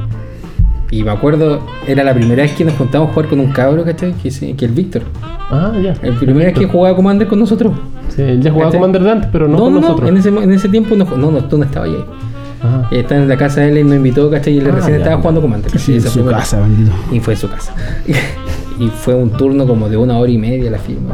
y 0.93 1.03
me 1.03 1.11
acuerdo, 1.11 1.61
era 1.89 2.05
la 2.05 2.15
primera 2.15 2.45
vez 2.45 2.53
que 2.53 2.65
nos 2.65 2.75
juntamos 2.75 3.11
a 3.11 3.13
jugar 3.13 3.29
con 3.29 3.41
un 3.41 3.51
cabro, 3.51 3.85
¿cachai? 3.85 4.13
Que, 4.15 4.31
que 4.57 4.65
el 4.65 4.71
Víctor. 4.71 5.03
Ah, 5.51 5.73
ya. 5.83 5.95
La 6.01 6.17
primera 6.17 6.47
vez 6.47 6.55
que 6.57 6.67
jugaba 6.67 6.95
Commander 6.95 7.27
con 7.27 7.41
nosotros. 7.41 7.73
Sí, 8.09 8.23
él 8.23 8.41
ya 8.41 8.53
jugaba 8.53 8.71
¿Cachai? 8.71 8.81
Commander 8.81 9.03
de 9.03 9.11
antes, 9.11 9.29
pero 9.33 9.49
no, 9.49 9.55
no, 9.59 9.65
con 9.65 9.75
no, 9.75 9.81
nosotros. 9.81 10.09
en 10.09 10.17
ese, 10.19 10.29
en 10.29 10.53
ese 10.53 10.69
tiempo 10.69 10.95
no, 10.95 11.05
no, 11.05 11.33
no, 11.33 11.45
tú 11.47 11.59
no 11.59 11.65
estabas 11.65 11.89
ahí. 11.89 11.97
Ah. 12.63 12.89
Y 12.93 12.97
estaba 12.99 13.21
en 13.21 13.29
la 13.29 13.37
casa 13.37 13.63
de 13.63 13.71
él 13.71 13.79
y 13.79 13.83
nos 13.85 13.97
invitó, 13.97 14.31
¿cachai? 14.31 14.55
Y 14.55 14.59
él 14.59 14.69
Ah, 14.71 14.77
recién 14.77 14.93
ya. 14.95 14.99
estaba 14.99 15.17
jugando 15.21 15.41
Commander. 15.43 15.79
Sí, 15.79 15.95
en 15.95 16.03
su 16.03 16.25
casa, 16.25 16.61
bendito. 16.61 16.93
Y 17.11 17.19
fue 17.19 17.35
en 17.35 17.41
su 17.41 17.51
casa. 17.51 17.75
y 18.79 18.87
fue 18.89 19.17
un 19.17 19.31
turno 19.31 19.67
como 19.67 19.89
de 19.89 19.97
una 19.97 20.17
hora 20.17 20.31
y 20.31 20.39
media 20.39 20.71
la 20.71 20.79
firma. 20.79 21.13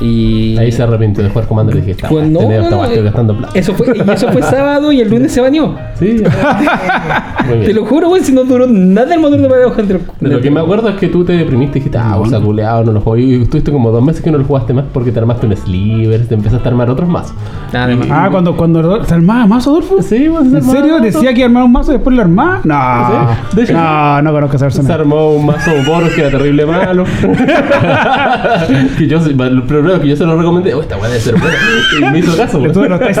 Y 0.00 0.56
Ahí 0.58 0.70
se 0.70 0.82
arrepintió 0.82 1.24
de 1.24 1.30
jugar 1.30 1.46
Commander 1.48 1.76
y 1.76 1.80
dije, 1.80 1.90
está, 1.92 2.08
Pues 2.08 2.28
no, 2.28 2.40
eh, 2.42 3.02
gastando 3.02 3.36
plata. 3.36 3.58
Eso 3.58 3.74
fue, 3.74 3.86
y 3.96 4.10
eso 4.10 4.28
fue 4.28 4.42
sábado 4.48 4.92
y 4.92 5.00
el 5.00 5.10
lunes 5.10 5.32
se 5.32 5.40
bañó. 5.40 5.76
Sí, 5.98 6.22
Te 7.64 7.72
lo 7.72 7.84
juro, 7.86 8.08
güey, 8.08 8.22
si 8.22 8.32
no 8.32 8.44
duró 8.44 8.66
nada 8.66 9.14
el 9.14 9.20
motor 9.20 9.38
de 9.40 9.80
entre 9.82 9.98
De 10.20 10.28
lo 10.28 10.40
que 10.40 10.50
me 10.50 10.60
acuerdo 10.60 10.88
es 10.90 10.96
que 10.96 11.08
tú 11.08 11.24
te 11.24 11.32
deprimiste 11.32 11.78
y 11.78 11.80
dijiste, 11.80 11.98
ah, 11.98 12.16
vos 12.16 12.30
culeado, 12.40 12.84
no 12.84 12.92
lo 12.92 13.00
juego. 13.00 13.16
Y 13.18 13.42
estuviste 13.42 13.72
como 13.72 13.90
dos 13.90 14.02
meses 14.02 14.22
que 14.22 14.30
no 14.30 14.38
lo 14.38 14.44
jugaste 14.44 14.72
más 14.72 14.84
porque 14.92 15.10
te 15.12 15.18
armaste 15.18 15.46
un 15.46 15.56
sliver, 15.56 16.26
te 16.26 16.34
empezaste 16.34 16.66
a 16.68 16.70
armar 16.70 16.90
otros 16.90 17.08
mazos. 17.08 17.34
Más. 17.72 18.08
Ah, 18.10 18.28
cuando, 18.30 18.56
cuando 18.56 19.04
se 19.04 19.14
armaba 19.14 19.46
mazo, 19.46 19.70
Adolfo. 19.70 20.02
Sí, 20.02 20.28
pues, 20.30 20.42
se 20.44 20.48
¿En 20.50 20.56
armaba 20.56 20.72
serio? 20.78 20.92
mazo. 20.94 21.04
¿Decía 21.04 21.34
que 21.34 21.40
iba 21.40 21.46
a 21.46 21.48
armar 21.48 21.64
un 21.64 21.72
mazo 21.72 21.90
y 21.92 21.94
después 21.94 22.16
lo 22.16 22.22
armaba? 22.22 22.60
No. 22.64 23.38
Sí. 23.50 23.56
De 23.56 23.62
hecho, 23.62 23.72
no, 23.74 24.22
no 24.22 24.32
conozco 24.32 24.56
esa 24.56 24.70
Se 24.70 24.76
persona. 24.78 24.94
armó 24.94 25.30
un 25.32 25.46
mazo 25.46 25.70
Boros 25.86 26.10
que 26.12 26.20
era 26.20 26.30
terrible 26.30 26.66
malo. 26.66 27.04
que 28.98 29.06
yo, 29.06 29.20
se- 29.20 29.32
lo 29.32 29.66
primero 29.88 30.02
que 30.02 30.08
yo 30.08 30.16
se 30.16 30.24
lo 30.26 30.36
recomendé, 30.36 30.74
oh, 30.74 30.80
esta 30.82 30.96
weá 30.96 31.08
debe 31.08 31.20
ser 31.20 31.34
buena. 31.38 31.56
Y 32.00 32.12
me 32.12 32.18
hizo 32.20 32.36
caso. 32.36 32.60
Pero 32.60 32.72
tú 32.72 32.82
lo 32.88 32.94
estás 32.96 33.16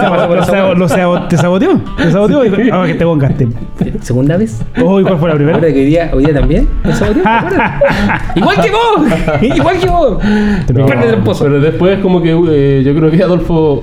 lo 0.76 0.88
sabo- 0.88 1.22
¿Te 1.28 1.36
saboteó? 1.36 1.80
¿Te 1.96 2.10
saboteó? 2.12 2.44
Y- 2.44 2.70
Ah, 2.70 2.84
que 2.86 2.94
te 2.94 3.04
pongaste. 3.04 3.48
¿Segunda 4.00 4.36
vez? 4.36 4.62
Uy, 4.82 5.02
¿cuál 5.02 5.18
fue 5.18 5.28
la 5.28 5.34
primera? 5.34 5.56
Ahora 5.56 5.68
que 5.72 5.78
hoy 5.80 5.84
día, 5.86 6.10
hoy 6.12 6.24
día 6.24 6.34
también. 6.34 6.68
¿Me 6.84 6.92
saboteó? 6.92 7.22
Igual 8.36 8.56
que 8.60 8.70
vos. 8.70 9.42
Igual 9.56 9.78
que 9.78 9.86
vos. 9.88 10.18
No, 10.74 10.86
tramposo. 10.86 11.44
pero 11.44 11.60
después 11.60 11.98
como 12.00 12.20
que 12.22 12.30
eh, 12.50 12.82
yo 12.84 12.94
creo 12.94 13.10
que 13.10 13.22
Adolfo 13.22 13.82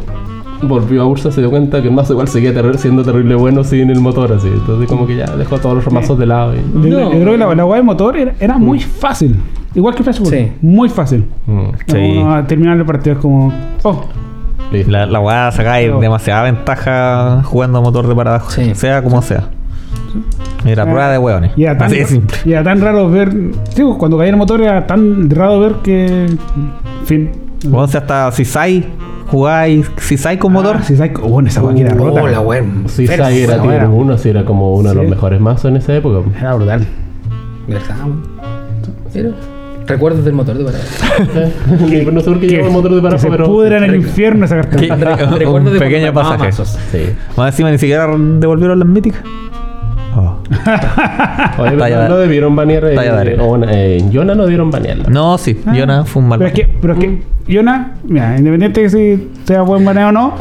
volvió 0.61 1.01
a 1.01 1.05
Ursa, 1.05 1.31
se 1.31 1.41
dio 1.41 1.49
cuenta 1.49 1.81
que 1.81 1.89
mazo 1.91 2.13
igual 2.13 2.27
seguía 2.27 2.53
terri- 2.53 2.77
siendo 2.77 3.03
terrible 3.03 3.35
bueno 3.35 3.63
sin 3.63 3.89
el 3.89 3.99
motor 3.99 4.31
así. 4.33 4.47
Entonces 4.47 4.87
como 4.87 5.05
que 5.05 5.15
ya 5.17 5.25
dejó 5.35 5.57
todos 5.59 5.83
los 5.83 5.93
mazos 5.93 6.17
de 6.17 6.25
lado. 6.25 6.53
Y... 6.55 6.89
Yo, 6.89 6.99
No. 6.99 7.13
yo 7.13 7.19
creo 7.19 7.31
que 7.33 7.37
la, 7.37 7.53
la 7.55 7.63
guay 7.63 7.79
de 7.81 7.83
motor 7.85 8.17
era, 8.17 8.33
era 8.39 8.57
muy 8.57 8.79
fácil. 8.79 9.35
Igual 9.75 9.93
que 9.95 10.03
Flash 10.03 10.19
Gordon. 10.19 10.39
Sí. 10.39 10.51
Muy 10.61 10.89
fácil. 10.89 11.25
Mm, 11.45 11.65
Sí. 11.87 12.23
A 12.25 12.43
terminar 12.47 12.77
el 12.77 12.85
partido 12.85 13.15
es 13.15 13.21
como. 13.21 13.53
Oh. 13.83 14.05
La, 14.87 15.05
la 15.05 15.19
weá 15.19 15.51
sacáis 15.51 15.87
Pero- 15.87 15.99
demasiada 15.99 16.43
ventaja 16.43 17.43
jugando 17.43 17.81
motor 17.81 18.07
de 18.07 18.15
para 18.15 18.31
abajo. 18.35 18.51
Sí. 18.51 18.73
Sea 18.73 19.01
como 19.03 19.21
sea. 19.21 19.49
Mira, 20.63 20.83
prueba 20.83 21.09
de 21.11 21.17
hueones. 21.17 21.51
y 21.55 21.63
era 21.63 21.77
tan, 21.77 21.87
Así 21.87 21.97
de 21.97 22.05
simple. 22.05 22.37
y 22.45 22.51
era 22.53 22.63
tan 22.63 22.81
raro 22.81 23.09
ver. 23.09 23.31
Sí, 23.69 23.83
cuando 23.99 24.17
caía 24.17 24.31
el 24.31 24.37
motor 24.37 24.61
era 24.61 24.87
tan 24.87 25.29
raro 25.29 25.59
ver 25.59 25.73
que. 25.83 26.25
En 26.25 26.39
fin. 27.05 27.31
Bueno, 27.67 27.87
si 27.87 27.97
hasta 27.97 28.31
si 28.31 28.45
sai 28.45 28.85
jugáis, 29.27 29.91
si 29.97 30.17
sai 30.17 30.37
con 30.37 30.53
motor. 30.53 30.77
Ah, 30.79 30.83
si 30.83 30.95
sabes. 30.95 31.13
Bueno, 31.21 31.47
esa 31.49 31.61
guay 31.61 31.75
que 31.75 31.81
era 31.81 31.93
rota. 31.93 32.23
Oh, 32.23 32.27
la 32.27 32.39
wea. 32.39 32.63
Sí, 32.87 33.05
Fera, 33.07 33.25
Sai 33.25 33.41
era 33.41 33.55
era- 33.55 33.89
1, 33.89 34.17
sí, 34.17 34.29
era 34.29 34.45
como 34.45 34.73
uno 34.73 34.89
de 34.89 34.95
los 34.95 35.03
Sí. 35.05 35.09
mejores 35.11 35.39
mazos 35.41 35.65
en 35.65 35.77
esa 35.77 35.93
época. 35.95 36.19
Era 36.39 36.55
brutal. 36.55 36.87
¿Verdad? 37.67 37.95
Pero, 39.13 39.31
recuerdos 39.87 40.25
del 40.25 40.33
motor 40.33 40.57
de 40.57 40.63
paradoja. 40.65 42.11
no 42.11 42.19
sé 42.21 42.25
por 42.31 42.39
qué 42.39 42.47
llevaba 42.47 42.67
el 42.67 42.73
motor 42.73 43.01
de 43.01 43.09
que 43.09 43.19
se 43.19 43.29
pero. 43.29 43.45
pudra 43.45 43.77
en 43.77 43.83
el 43.83 43.95
infierno 43.95 44.45
esa 44.45 44.55
carta. 44.61 44.77
¿Qué? 44.77 44.87
Recuerdos 45.37 45.73
de 45.73 45.79
pequeño 45.79 46.13
pasaje. 46.13 46.51
Sí. 46.51 47.09
Más 47.37 47.53
encima 47.53 47.71
ni 47.71 47.77
siquiera 47.77 48.07
devolvieron 48.17 48.79
las 48.79 48.87
míticas. 48.87 49.21
Oh. 50.17 50.37
Oye, 51.61 51.71
pero 51.77 52.07
no 52.07 52.17
debieron 52.17 52.55
banear. 52.55 52.85
eh, 52.85 53.37
o, 53.39 53.57
eh, 53.65 53.97
en 53.99 54.11
Yona 54.11 54.33
no 54.33 54.43
debieron 54.43 54.71
banearla. 54.71 55.09
No, 55.09 55.37
sí, 55.37 55.59
Ah. 55.65 55.75
Yona 55.75 56.05
fue 56.05 56.21
un 56.23 56.29
mal. 56.29 56.39
Pero 56.39 56.47
es 56.47 56.53
que, 56.55 56.73
pero 56.81 56.93
es 56.93 56.99
que, 56.99 57.21
Yona, 57.47 57.95
mira, 58.05 58.37
independiente 58.37 58.81
de 58.81 58.89
si 58.89 59.29
sea 59.43 59.61
buen 59.63 59.83
maneo 59.83 60.07
o 60.09 60.11
no, 60.13 60.35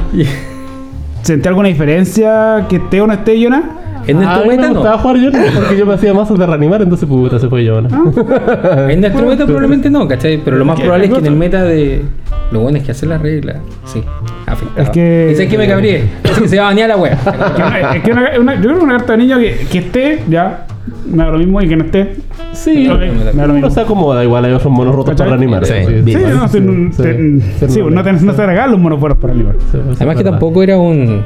¿sentí 1.22 1.48
alguna 1.48 1.68
diferencia 1.68 2.66
que 2.68 2.76
esté 2.76 3.00
o 3.00 3.06
no 3.08 3.14
esté 3.14 3.38
Yona? 3.40 3.62
En 4.06 4.16
Ah, 4.18 4.20
a 4.20 4.24
nuestro 4.24 4.42
mí 4.42 4.48
me 4.50 4.56
meta 4.56 4.68
no. 4.68 4.74
gustaba 4.80 4.98
jugar 4.98 5.16
Yona 5.18 5.44
porque 5.54 5.76
yo 5.76 5.86
me 5.86 5.94
hacía 5.94 6.12
mazos 6.14 6.38
de 6.38 6.46
reanimar, 6.46 6.82
entonces 6.82 7.08
puta 7.08 7.38
se 7.38 7.48
fue 7.48 7.64
Yona. 7.64 7.88
En 8.90 9.00
nuestro 9.00 9.26
meta 9.26 9.44
probablemente 9.44 9.88
no, 9.90 10.06
¿cachai? 10.06 10.38
Pero 10.44 10.56
lo 10.58 10.64
más 10.64 10.78
probable 10.80 11.06
es 11.06 11.10
que 11.12 11.18
es 11.18 11.24
en 11.26 11.32
el 11.32 11.38
meta 11.38 11.62
de. 11.64 12.02
Lo 12.52 12.60
bueno 12.60 12.76
es 12.78 12.84
que 12.84 12.90
hacer 12.92 13.08
la 13.08 13.18
regla. 13.18 13.56
Sí, 13.84 14.02
afectaba. 14.46 14.82
Es 14.82 14.90
que- 14.90 15.32
sé 15.36 15.48
que 15.48 15.58
me 15.58 15.66
cabré. 15.66 16.04
Es 16.22 16.30
que 16.38 16.48
se 16.48 16.58
va 16.58 16.64
a 16.64 16.66
banear 16.66 16.88
la 16.90 16.96
wea. 16.96 17.18
Es 17.96 18.02
que 18.02 18.12
una- 18.12 18.30
una- 18.38 18.54
yo 18.56 18.62
creo 18.62 18.78
que 18.78 18.84
una 18.84 18.96
carta 18.98 19.12
de 19.12 19.18
niño 19.18 19.38
que, 19.38 19.66
que 19.70 19.78
esté, 19.78 20.22
ya, 20.28 20.66
me 21.10 21.24
da 21.24 21.30
lo 21.30 21.38
mismo 21.38 21.60
y 21.62 21.68
que 21.68 21.76
no 21.76 21.84
esté. 21.84 22.16
Sí, 22.52 22.88
Ok, 22.88 23.00
me 23.00 23.32
da 23.40 23.46
lo 23.46 23.54
mismo. 23.54 23.70
se 23.70 23.80
acomoda, 23.80 24.22
igual 24.22 24.44
hay 24.44 24.52
otros 24.52 24.70
monos 24.72 24.94
rotos 24.94 25.10
¿Cachai? 25.12 25.26
para 25.26 25.36
reanimar. 25.38 25.64
Sí, 25.64 25.72
sí, 25.86 25.92
bien. 26.02 26.18
Sí, 26.20 26.26
no, 26.36 26.48
sí, 26.48 26.52
te- 26.60 26.60
no 27.90 28.02
te, 28.04 28.12
no 28.12 28.32
te 28.34 28.46
regalan 28.46 28.70
los 28.72 28.80
monoforos 28.80 29.18
para 29.18 29.32
animar. 29.32 29.54
Sí, 29.72 29.78
Además 29.78 29.96
es 29.98 29.98
que 29.98 30.06
verdad. 30.14 30.30
tampoco 30.32 30.62
era 30.62 30.78
un. 30.78 31.22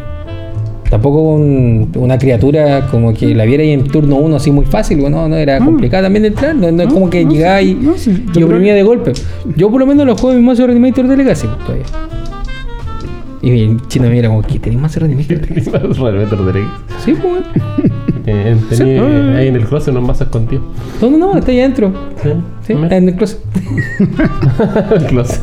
Tampoco 0.91 1.20
un- 1.20 1.91
una 1.97 2.16
criatura 2.18 2.86
como 2.91 3.12
que 3.12 3.34
la 3.34 3.45
viera 3.45 3.62
ahí 3.62 3.72
en 3.72 3.84
turno 3.84 4.16
1 4.16 4.36
así 4.36 4.51
muy 4.51 4.64
fácil, 4.64 4.99
no, 5.11 5.28
no, 5.28 5.36
era 5.36 5.61
Mm. 5.61 5.64
complicada 5.66 6.05
también 6.05 6.22
de 6.22 6.28
entrar, 6.28 6.55
no, 6.55 6.70
no 6.72 6.82
es 6.82 6.89
No, 6.89 6.95
como 6.95 7.11
que 7.11 7.24
no, 7.24 7.30
llegaba 7.30 7.61
sí, 7.61 7.70
y, 7.80 7.84
no, 7.84 7.99
sí, 7.99 8.24
y 8.34 8.43
oprimía 8.43 8.74
de 8.74 8.82
golpe. 8.82 9.12
Yo 9.57 9.70
por 9.70 9.80
lo 9.80 9.86
menos 9.86 10.07
lo 10.07 10.14
juego 10.16 10.32
en 10.32 10.41
mi 10.41 10.47
mazo 10.47 10.62
de 10.62 10.68
Reanimator 10.68 11.07
de 11.07 11.16
Legacy 11.16 11.47
pues, 11.47 11.59
todavía. 11.66 11.84
Y 13.41 13.51
el 13.62 13.86
chino 13.86 14.05
me 14.09 14.11
mira 14.14 14.28
como 14.28 14.43
que 14.43 14.59
tenés 14.59 14.80
más 14.80 14.97
Reanimator 14.97 15.39
de 15.39 16.53
Legacy. 16.53 16.68
Sí, 17.05 17.14
pues. 17.20 17.43
Eh, 18.26 18.57
Sí. 18.70 18.76
tenía 18.78 19.36
ahí 19.39 19.49
en 19.49 19.57
el 19.57 19.64
closet 19.64 19.93
unos 19.95 20.07
mazos 20.07 20.26
escondidos. 20.26 20.64
No, 21.01 21.11
no, 21.11 21.16
no, 21.18 21.39
está 21.39 21.51
ahí 21.51 21.61
adentro. 21.61 21.93
Sí, 22.22 22.30
Sí, 22.66 22.72
en 22.72 23.09
el 23.09 23.14
closet. 23.14 23.39
el 24.97 25.05
closet. 25.07 25.41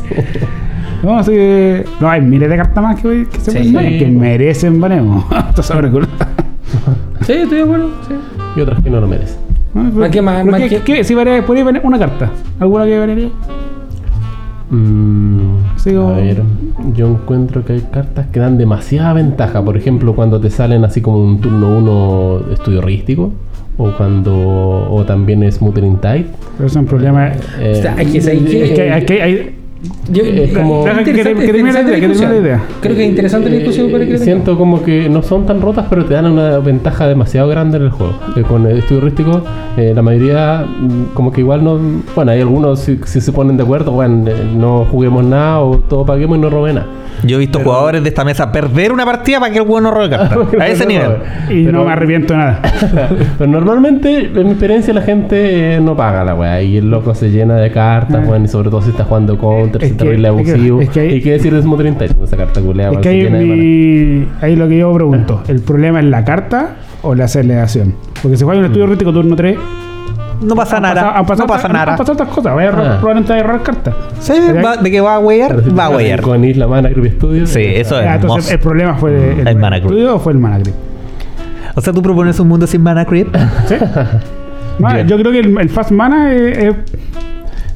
No, 1.02 1.18
así 1.18 1.30
que. 1.32 1.84
No, 2.00 2.08
hay 2.10 2.20
miles 2.20 2.48
de 2.48 2.56
cartas 2.56 2.82
más 2.82 3.00
que, 3.00 3.26
que 3.30 3.40
se 3.40 3.50
Sí. 3.62 3.72
pueden 3.72 3.98
que 3.98 4.06
merecen 4.06 4.80
baneo. 4.80 5.24
Esto 5.48 5.60
es 5.60 5.66
sobre 5.66 5.90
culo. 5.90 6.06
Sí, 7.22 7.32
estoy 7.32 7.58
de 7.58 7.64
acuerdo. 7.64 7.88
Sí. 8.08 8.14
Y 8.56 8.60
otras 8.60 8.82
que 8.82 8.90
no 8.90 9.00
lo 9.00 9.06
merecen. 9.08 9.36
¿Por 9.94 10.10
qué 10.10 10.22
más- 10.22 10.44
más 10.44 10.60
qué, 10.62 10.68
que- 10.68 10.80
qué- 10.80 11.04
si 11.04 11.14
varía- 11.14 11.44
podría 11.44 11.64
banear 11.64 11.84
una 11.84 11.98
carta? 11.98 12.30
¿Alguna 12.60 12.84
que 12.86 12.98
variaría? 12.98 13.28
Mm, 14.70 15.56
A 15.86 16.12
ver, 16.16 16.42
yo 16.94 17.06
encuentro 17.06 17.64
que 17.64 17.74
hay 17.74 17.80
cartas 17.92 18.26
que 18.32 18.40
dan 18.40 18.58
demasiada 18.58 19.12
ventaja. 19.12 19.62
Por 19.64 19.76
ejemplo, 19.76 20.14
cuando 20.16 20.40
te 20.40 20.50
salen 20.50 20.84
así 20.84 21.00
como 21.00 21.22
un 21.22 21.40
turno 21.40 21.78
1 21.78 22.52
estudio 22.52 22.80
rístico. 22.82 23.32
O 23.78 23.92
cuando. 23.92 24.32
O 24.90 25.04
también 25.06 25.42
es 25.42 25.60
Muttering 25.60 25.98
Tide. 25.98 26.26
Pero 26.56 26.68
son 26.68 26.86
problemas. 26.86 27.36
Eh, 27.60 27.74
O 27.78 27.82
sea, 27.82 27.94
hay 27.96 28.06
que 28.06 28.20
saber 28.20 28.44
que- 28.44 28.64
Es 28.64 28.70
que 28.72 28.90
hay, 28.92 29.04
que 29.04 29.22
hay, 29.22 29.54
Yo, 30.10 30.22
Es 30.24 30.52
como-. 30.52 30.84
Creo 30.84 31.04
que 31.04 33.02
es 33.02 33.08
interesante 33.08 33.50
la 33.50 33.56
discusión 33.56 33.90
para 33.90 34.04
que 34.06 34.14
Eh, 34.14 34.18
siento 34.18 34.56
como 34.56 34.82
que 34.82 35.08
no 35.08 35.22
son 35.22 35.46
tan 35.46 35.60
rotas, 35.60 35.86
pero 35.90 36.04
te 36.04 36.14
dan 36.14 36.26
una 36.26 36.58
ventaja 36.58 37.06
demasiado 37.06 37.48
grande 37.48 37.76
en 37.78 37.84
el 37.84 37.90
juego. 37.90 38.14
Eh, 38.36 38.42
con 38.42 38.66
el 38.66 38.78
estudio 38.78 39.02
rístico, 39.02 39.42
eh, 39.76 39.92
la 39.94 40.02
mayoría, 40.02 40.64
mm, 40.66 41.14
como 41.14 41.32
que 41.32 41.40
igual 41.40 41.62
no. 41.64 41.78
Bueno, 42.14 42.32
hay 42.32 42.40
algunos 42.40 42.80
si, 42.80 42.98
si 43.04 43.20
se 43.20 43.32
ponen 43.32 43.56
de 43.56 43.62
acuerdo, 43.64 43.92
bueno, 43.92 44.28
eh, 44.30 44.34
no 44.56 44.86
juguemos 44.90 45.24
nada 45.24 45.60
o 45.60 45.78
todo 45.78 46.04
paguemos 46.06 46.38
y 46.38 46.40
no 46.40 46.50
robe 46.50 46.72
nada. 46.72 46.86
Yo 47.24 47.36
he 47.36 47.38
visto 47.40 47.60
jugadores 47.60 48.02
de 48.02 48.10
esta 48.10 48.24
mesa 48.26 48.52
perder 48.52 48.92
una 48.92 49.06
partida 49.06 49.40
para 49.40 49.50
que 49.50 49.58
el 49.58 49.64
juego 49.64 49.80
no 49.80 49.90
robe 49.90 50.10
cartas. 50.10 50.38
A 50.60 50.68
ese 50.68 50.84
nivel. 50.86 51.12
y 51.48 51.64
Pero- 51.64 51.78
no 51.78 51.84
me 51.86 51.92
arrepiento 51.92 52.36
nada. 52.36 52.60
Pero 53.38 53.50
normalmente, 53.50 54.26
en 54.34 54.44
mi 54.44 54.50
experiencia, 54.50 54.92
la 54.92 55.00
gente 55.00 55.76
eh, 55.76 55.80
no 55.80 55.96
paga 55.96 56.24
la 56.24 56.34
weá. 56.34 56.60
Y 56.62 56.76
el 56.76 56.90
loco 56.90 57.14
se 57.14 57.30
llena 57.30 57.56
de 57.56 57.70
cartas, 57.72 58.22
Ah. 58.22 58.28
weón. 58.30 58.44
Y 58.44 58.48
sobre 58.48 58.68
todo 58.68 58.82
si 58.82 58.90
está 58.90 59.04
jugando 59.04 59.38
counter, 59.70 59.84
Es 59.84 59.96
terrible 59.96 60.28
es 60.28 60.34
que- 60.44 60.50
abusivo. 60.52 60.80
es 60.80 60.88
que 60.90 61.00
hay- 61.00 61.14
¿Y 61.14 61.20
qué 61.22 61.32
decir 61.32 61.54
de 61.54 61.62
Smothering 61.62 61.94
Tide? 61.96 62.16
Esa 62.24 62.36
carta 62.36 62.60
culeada, 62.60 62.92
es 62.92 62.98
que 62.98 63.08
ahí, 63.08 63.30
mi- 63.30 64.26
ahí 64.40 64.56
lo 64.56 64.68
que 64.68 64.78
yo 64.78 64.92
pregunto: 64.94 65.42
¿el 65.48 65.60
problema 65.60 66.00
es 66.00 66.06
la 66.06 66.24
carta 66.24 66.76
o 67.02 67.14
la 67.14 67.24
aceleración? 67.24 67.94
Porque 68.22 68.36
si 68.36 68.44
juegas 68.44 68.60
un 68.60 68.66
estudio 68.66 68.86
rístico 68.86 69.12
turno 69.12 69.36
3, 69.36 69.56
No 70.42 70.54
pasa 70.54 70.76
han 70.76 70.82
nada. 70.82 71.12
han 71.16 71.24
pasado 71.24 71.46
No 71.46 71.54
pasa 71.54 71.66
han 71.66 71.72
nada. 71.72 71.96
pasado 71.96 72.12
otras 72.12 72.28
cosas. 72.28 72.54
Vaya 72.54 72.68
Ah. 72.70 72.96
probablemente 73.00 73.32
a 73.32 73.38
errar 73.38 73.62
cartas. 73.62 73.94
Sí, 74.20 74.34
va- 74.64 74.76
de 74.76 74.90
que 74.90 75.00
va 75.00 75.14
a 75.16 75.18
si 75.18 75.70
va 75.70 75.84
a 75.86 75.90
huear. 75.90 76.20
Con 76.20 76.44
Isla 76.44 76.66
Mana 76.66 76.90
Creep 76.90 77.14
Studio. 77.16 77.46
Sí, 77.46 77.62
eso 77.64 77.98
es 78.00 78.06
Ah, 78.06 78.16
entonces. 78.16 78.52
¿el 78.52 78.58
problema 78.58 78.94
fue 78.94 79.32
el, 79.40 79.48
El 79.48 79.56
mana 79.56 79.76
creep. 79.76 79.84
estudio 79.92 80.16
o 80.16 80.18
fue 80.18 80.32
el 80.34 80.38
mana 80.38 80.58
creep? 80.60 80.74
O 81.74 81.80
sea, 81.80 81.92
tú 81.92 82.02
propones 82.02 82.38
un 82.40 82.48
mundo 82.48 82.66
sin 82.66 82.82
mana 82.82 83.04
creep. 83.06 83.28
¿Sí? 83.66 83.74
Yo 85.06 85.16
creo 85.18 85.32
que 85.32 85.40
el, 85.40 85.58
el 85.58 85.68
fast 85.70 85.90
mana 85.90 86.34
es. 86.34 86.58
es- 86.58 86.74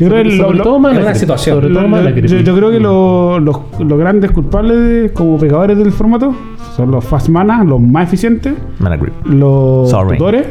yo 0.01 0.09
creo 0.09 0.23
que 0.25 0.31
Sobre, 0.31 0.37
lo- 0.37 0.45
sobre 0.45 0.59
lo- 0.59 0.65
todo 0.65 0.79
Mana 0.81 0.99
es 0.99 1.05
una 1.05 1.15
situación. 1.15 1.57
Sobre 1.61 1.69
todo 1.75 1.89
Creep. 2.15 2.27
yo, 2.27 2.39
yo 2.39 2.57
creo 2.57 2.71
que 2.71 2.81
lo- 2.81 3.39
los, 3.39 3.57
los 3.79 3.99
grandes 3.99 4.31
culpables 4.33 4.77
de- 4.79 5.13
como 5.13 5.39
pecadores 5.39 5.79
del 5.79 5.93
formato 5.93 6.35
son 6.77 6.91
los 6.91 7.05
fast 7.05 7.29
mana, 7.29 7.63
los 7.65 7.81
más 7.81 8.09
eficientes, 8.09 8.55
Mana 8.79 8.99
los 9.25 9.91
Sorry. 9.91 10.17
tutores 10.19 10.47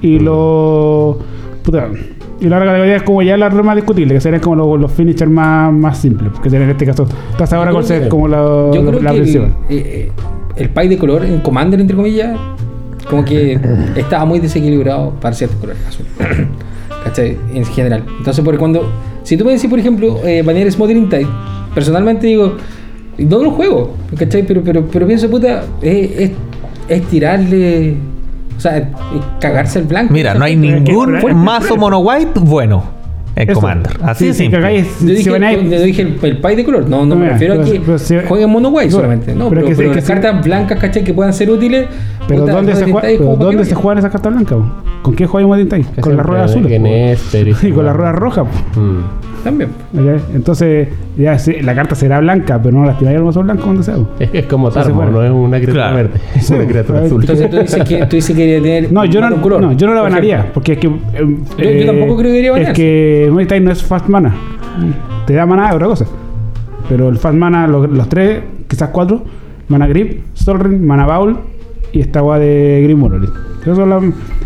y 0.00 0.18
los. 0.18 1.16
Puta, 1.62 1.88
y 2.40 2.48
la 2.48 2.58
categoría 2.58 2.96
es 2.96 3.02
como 3.04 3.22
ya 3.22 3.36
la 3.36 3.48
más 3.50 3.76
discutible, 3.76 4.14
que 4.14 4.20
serían 4.20 4.40
como 4.40 4.56
los, 4.56 4.80
los 4.80 4.90
finishers 4.92 5.30
más, 5.30 5.72
más 5.72 5.98
simples, 5.98 6.32
que 6.42 6.50
serían 6.50 6.68
en 6.68 6.70
este 6.76 6.86
caso. 6.86 7.06
Estás 7.30 7.52
ahora 7.52 7.70
con 7.70 7.84
como 8.08 8.26
la, 8.28 8.38
Yo 8.74 8.84
creo 8.84 9.00
la 9.00 9.12
que 9.12 9.18
el, 9.20 9.28
eh, 9.36 9.52
eh, 9.70 10.12
el 10.56 10.68
pie 10.70 10.88
de 10.88 10.98
color 10.98 11.24
en 11.24 11.38
Commander, 11.40 11.80
entre 11.80 11.94
comillas, 11.96 12.36
como 13.08 13.24
que 13.24 13.60
estaba 13.96 14.24
muy 14.24 14.40
desequilibrado 14.40 15.10
para 15.20 15.34
ciertos 15.36 15.58
colores 15.60 15.82
azul. 15.86 16.06
¿Cachai? 17.04 17.36
En 17.54 17.64
general. 17.64 18.04
Entonces, 18.18 18.44
por 18.44 18.56
cuando. 18.58 18.90
Si 19.22 19.36
tú 19.36 19.44
me 19.44 19.52
decís, 19.52 19.68
por 19.70 19.78
ejemplo, 19.78 20.18
eh, 20.24 20.42
banear 20.42 20.70
Smothering 20.70 21.08
Tide, 21.08 21.26
personalmente 21.74 22.26
digo, 22.26 22.56
no 23.18 23.38
lo 23.42 23.50
juego, 23.52 23.94
¿cachai? 24.16 24.42
Pero, 24.44 24.62
pero, 24.64 24.84
pero 24.90 25.06
pienso, 25.06 25.28
puta, 25.30 25.64
es, 25.80 26.10
es, 26.18 26.30
es 26.88 27.02
tirarle. 27.08 27.96
O 28.56 28.60
sea, 28.60 28.76
es 28.78 28.84
cagarse 29.40 29.78
el 29.80 29.86
blanco. 29.86 30.12
Mira, 30.12 30.34
no 30.34 30.44
hay 30.44 30.52
es 30.52 30.58
ningún 30.58 31.18
mazo 31.36 31.76
mono 31.76 31.98
white 32.00 32.38
bueno. 32.40 33.02
En 33.34 33.48
Eso. 33.48 33.60
Commander. 33.60 33.92
Así 34.02 34.26
Sí, 34.34 34.46
sí, 34.50 34.54
hagáis- 34.54 34.86
Yo 35.00 35.06
si 35.08 35.14
dije, 35.14 35.30
baneáis- 35.30 35.62
yo 35.70 35.82
dije 35.82 36.02
el, 36.02 36.18
el 36.22 36.36
pie 36.36 36.54
de 36.54 36.64
color. 36.66 36.86
No, 36.86 37.06
no 37.06 37.16
me 37.16 37.30
refiero 37.30 37.54
a 37.54 37.64
que 37.64 37.80
pero 37.80 38.28
jueguen 38.28 38.50
mono 38.50 38.68
white 38.68 38.90
no, 38.90 38.96
solamente. 38.96 39.34
No, 39.34 39.48
pero 39.48 39.62
pero, 39.62 39.74
que 39.74 39.84
que 39.88 39.94
las 39.94 40.04
cartas 40.04 40.44
blancas, 40.44 40.78
¿cachai? 40.78 41.02
Que 41.02 41.14
puedan 41.14 41.32
ser 41.32 41.50
útiles. 41.50 41.86
Pero 42.28 42.42
puta, 42.42 42.52
¿dónde, 42.52 42.74
se, 42.76 42.84
juega, 42.90 43.00
pero 43.00 43.36
¿dónde 43.36 43.64
se 43.64 43.70
vayan. 43.70 43.74
juegan 43.82 43.98
esas 43.98 44.12
cartas 44.12 44.32
blancas? 44.32 44.58
po? 44.58 44.64
¿Con 45.02 45.14
qué 45.16 45.26
juego 45.26 45.48
moditáis? 45.48 45.86
Que 45.88 46.00
Con 46.00 46.18
azules. 46.20 46.66
que 46.68 46.76
po. 46.78 46.82
Néstor 46.88 47.48
y- 47.48 47.72
con 47.72 47.84
las 47.84 47.96
ruedas 47.96 48.14
rojas. 48.14 48.46
po. 48.74 48.80
Mm. 48.80 48.98
También. 49.42 49.70
¿Ok? 49.92 50.22
Entonces, 50.36 50.86
ya 51.18 51.36
sí, 51.36 51.54
la 51.62 51.74
carta 51.74 51.96
será 51.96 52.20
blanca, 52.20 52.60
pero 52.62 52.78
no 52.78 52.84
lastimáis 52.84 53.18
al 53.18 53.24
mazo 53.24 53.42
blanco 53.42 53.64
cuando 53.64 53.82
sea. 53.82 53.96
Es, 54.20 54.30
es 54.32 54.46
como 54.46 54.70
Tarmo, 54.70 55.04
no 55.04 55.20
es 55.24 55.32
una 55.32 55.56
criatura 55.58 55.90
Claro. 55.90 55.96
verde, 55.96 56.20
es 56.36 56.48
una 56.50 56.64
criatura 56.64 57.00
ver, 57.00 57.06
azul. 57.08 57.20
Entonces 57.22 57.50
tú 57.50 57.56
dices 57.58 57.84
que, 57.84 58.06
tú 58.06 58.16
dices 58.16 58.36
que 58.36 58.42
quería 58.42 58.62
tener 58.62 58.92
No, 58.92 59.04
yo 59.04 59.20
no, 59.20 59.42
color. 59.42 59.60
no, 59.60 59.72
yo 59.72 59.88
no 59.88 59.94
la 59.94 60.02
por 60.02 60.10
banaría, 60.10 60.34
ejemplo. 60.36 60.52
porque 60.54 60.72
es 60.74 60.78
que. 60.78 60.86
eh, 60.86 61.80
yo 61.80 61.86
tampoco 61.86 62.16
creo 62.18 62.30
que 62.32 62.40
debería 62.42 62.68
Es 62.70 62.72
que 62.76 63.28
Moonlight 63.32 63.62
no 63.64 63.72
es 63.72 63.82
fast 63.82 64.08
mana. 64.08 64.32
Te 65.26 65.34
da 65.34 65.44
mana 65.44 65.68
es 65.70 65.74
otra 65.74 65.88
cosa. 65.88 66.06
Pero 66.88 67.08
el 67.08 67.18
fast 67.18 67.34
mana, 67.36 67.66
los, 67.66 67.90
los 67.90 68.08
tres, 68.08 68.42
quizás 68.68 68.90
cuatro: 68.90 69.24
Mana 69.66 69.88
Grip, 69.88 70.20
Sol 70.34 70.60
Ring, 70.60 70.80
Mana 70.82 71.04
Bowl 71.04 71.36
y 71.92 72.00
esta 72.00 72.18
agua 72.20 72.38
de 72.38 72.80
Green 72.84 72.98
Monolith. 72.98 73.30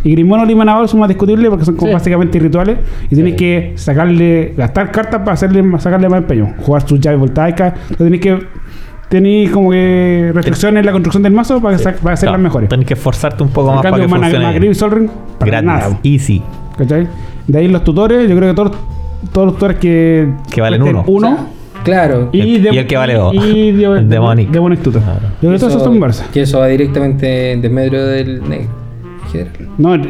Y 0.04 0.12
Green 0.12 0.26
Monolith 0.28 0.52
y 0.52 0.54
Mana 0.54 0.76
Bowl 0.76 0.88
son 0.88 1.00
más 1.00 1.08
discutibles 1.08 1.48
porque 1.48 1.64
son 1.64 1.74
como 1.76 1.88
Sí. 1.88 1.94
básicamente 1.94 2.38
rituales 2.38 2.78
y 3.10 3.14
tienes 3.14 3.32
Sí. 3.32 3.36
que 3.38 3.72
sacarle, 3.76 4.52
gastar 4.56 4.90
cartas 4.90 5.20
para 5.20 5.32
hacerle, 5.32 5.64
sacarle 5.78 6.08
más 6.08 6.18
empeño. 6.18 6.52
Jugar 6.58 6.86
sus 6.86 7.00
llaves 7.00 7.18
voltaicas. 7.20 7.72
Entonces 7.90 7.96
tienes 7.98 8.20
que. 8.20 8.46
Tenéis 9.08 9.50
como 9.50 9.70
que 9.70 10.32
restricciones 10.34 10.80
en 10.80 10.86
la 10.86 10.90
construcción 10.90 11.22
del 11.22 11.32
mazo 11.32 11.60
para, 11.62 11.78
sa- 11.78 11.92
para 11.92 12.14
hacerlas 12.14 12.32
Claro, 12.32 12.42
mejores. 12.42 12.68
Tenés 12.68 12.86
que 12.86 12.94
esforzarte 12.94 13.40
un 13.44 13.50
poco 13.50 13.68
En 13.68 13.74
más 13.76 13.82
para 13.84 13.96
que 13.96 14.08
Mana, 14.08 14.22
funcione. 14.24 14.44
Mana 14.46 14.58
Grip 14.58 14.70
y 14.72 14.74
Sol 14.74 14.90
Ring, 14.90 15.08
para 15.38 15.50
Gratis, 15.62 15.66
nada. 15.66 15.98
easy. 16.02 16.42
¿Cachai? 16.76 17.06
De 17.46 17.58
ahí 17.58 17.68
los 17.68 17.84
tutores, 17.84 18.28
yo 18.28 18.36
creo 18.36 18.50
que 18.50 18.54
todos, 18.56 18.72
todos 19.32 19.46
los 19.46 19.54
tutores 19.54 19.78
que, 19.78 20.28
Que 20.50 20.60
valen 20.60 20.82
uno. 20.82 21.04
Claro. 21.86 22.28
y, 22.32 22.40
Y 22.42 22.58
de- 22.58 22.68
el 22.70 22.86
que 22.86 22.96
vale 22.96 23.14
dos. 23.14 23.32
Y 23.34 23.72
de- 23.72 24.04
Demonic. 24.08 24.50
Demonic 24.50 24.82
Tutor. 24.82 25.02
Claro. 25.02 25.20
Yo 25.22 25.48
creo 25.48 25.50
que 25.52 25.56
esos 25.66 25.82
son 25.82 25.98
Barça. 26.00 26.26
Que 26.32 26.42
eso 26.42 26.58
va 26.58 26.66
directamente 26.66 27.52
en 27.52 27.72
medio 27.74 28.04
del 28.06 28.42
general. 29.32 29.52
No, 29.78 29.94
eh, 29.94 30.00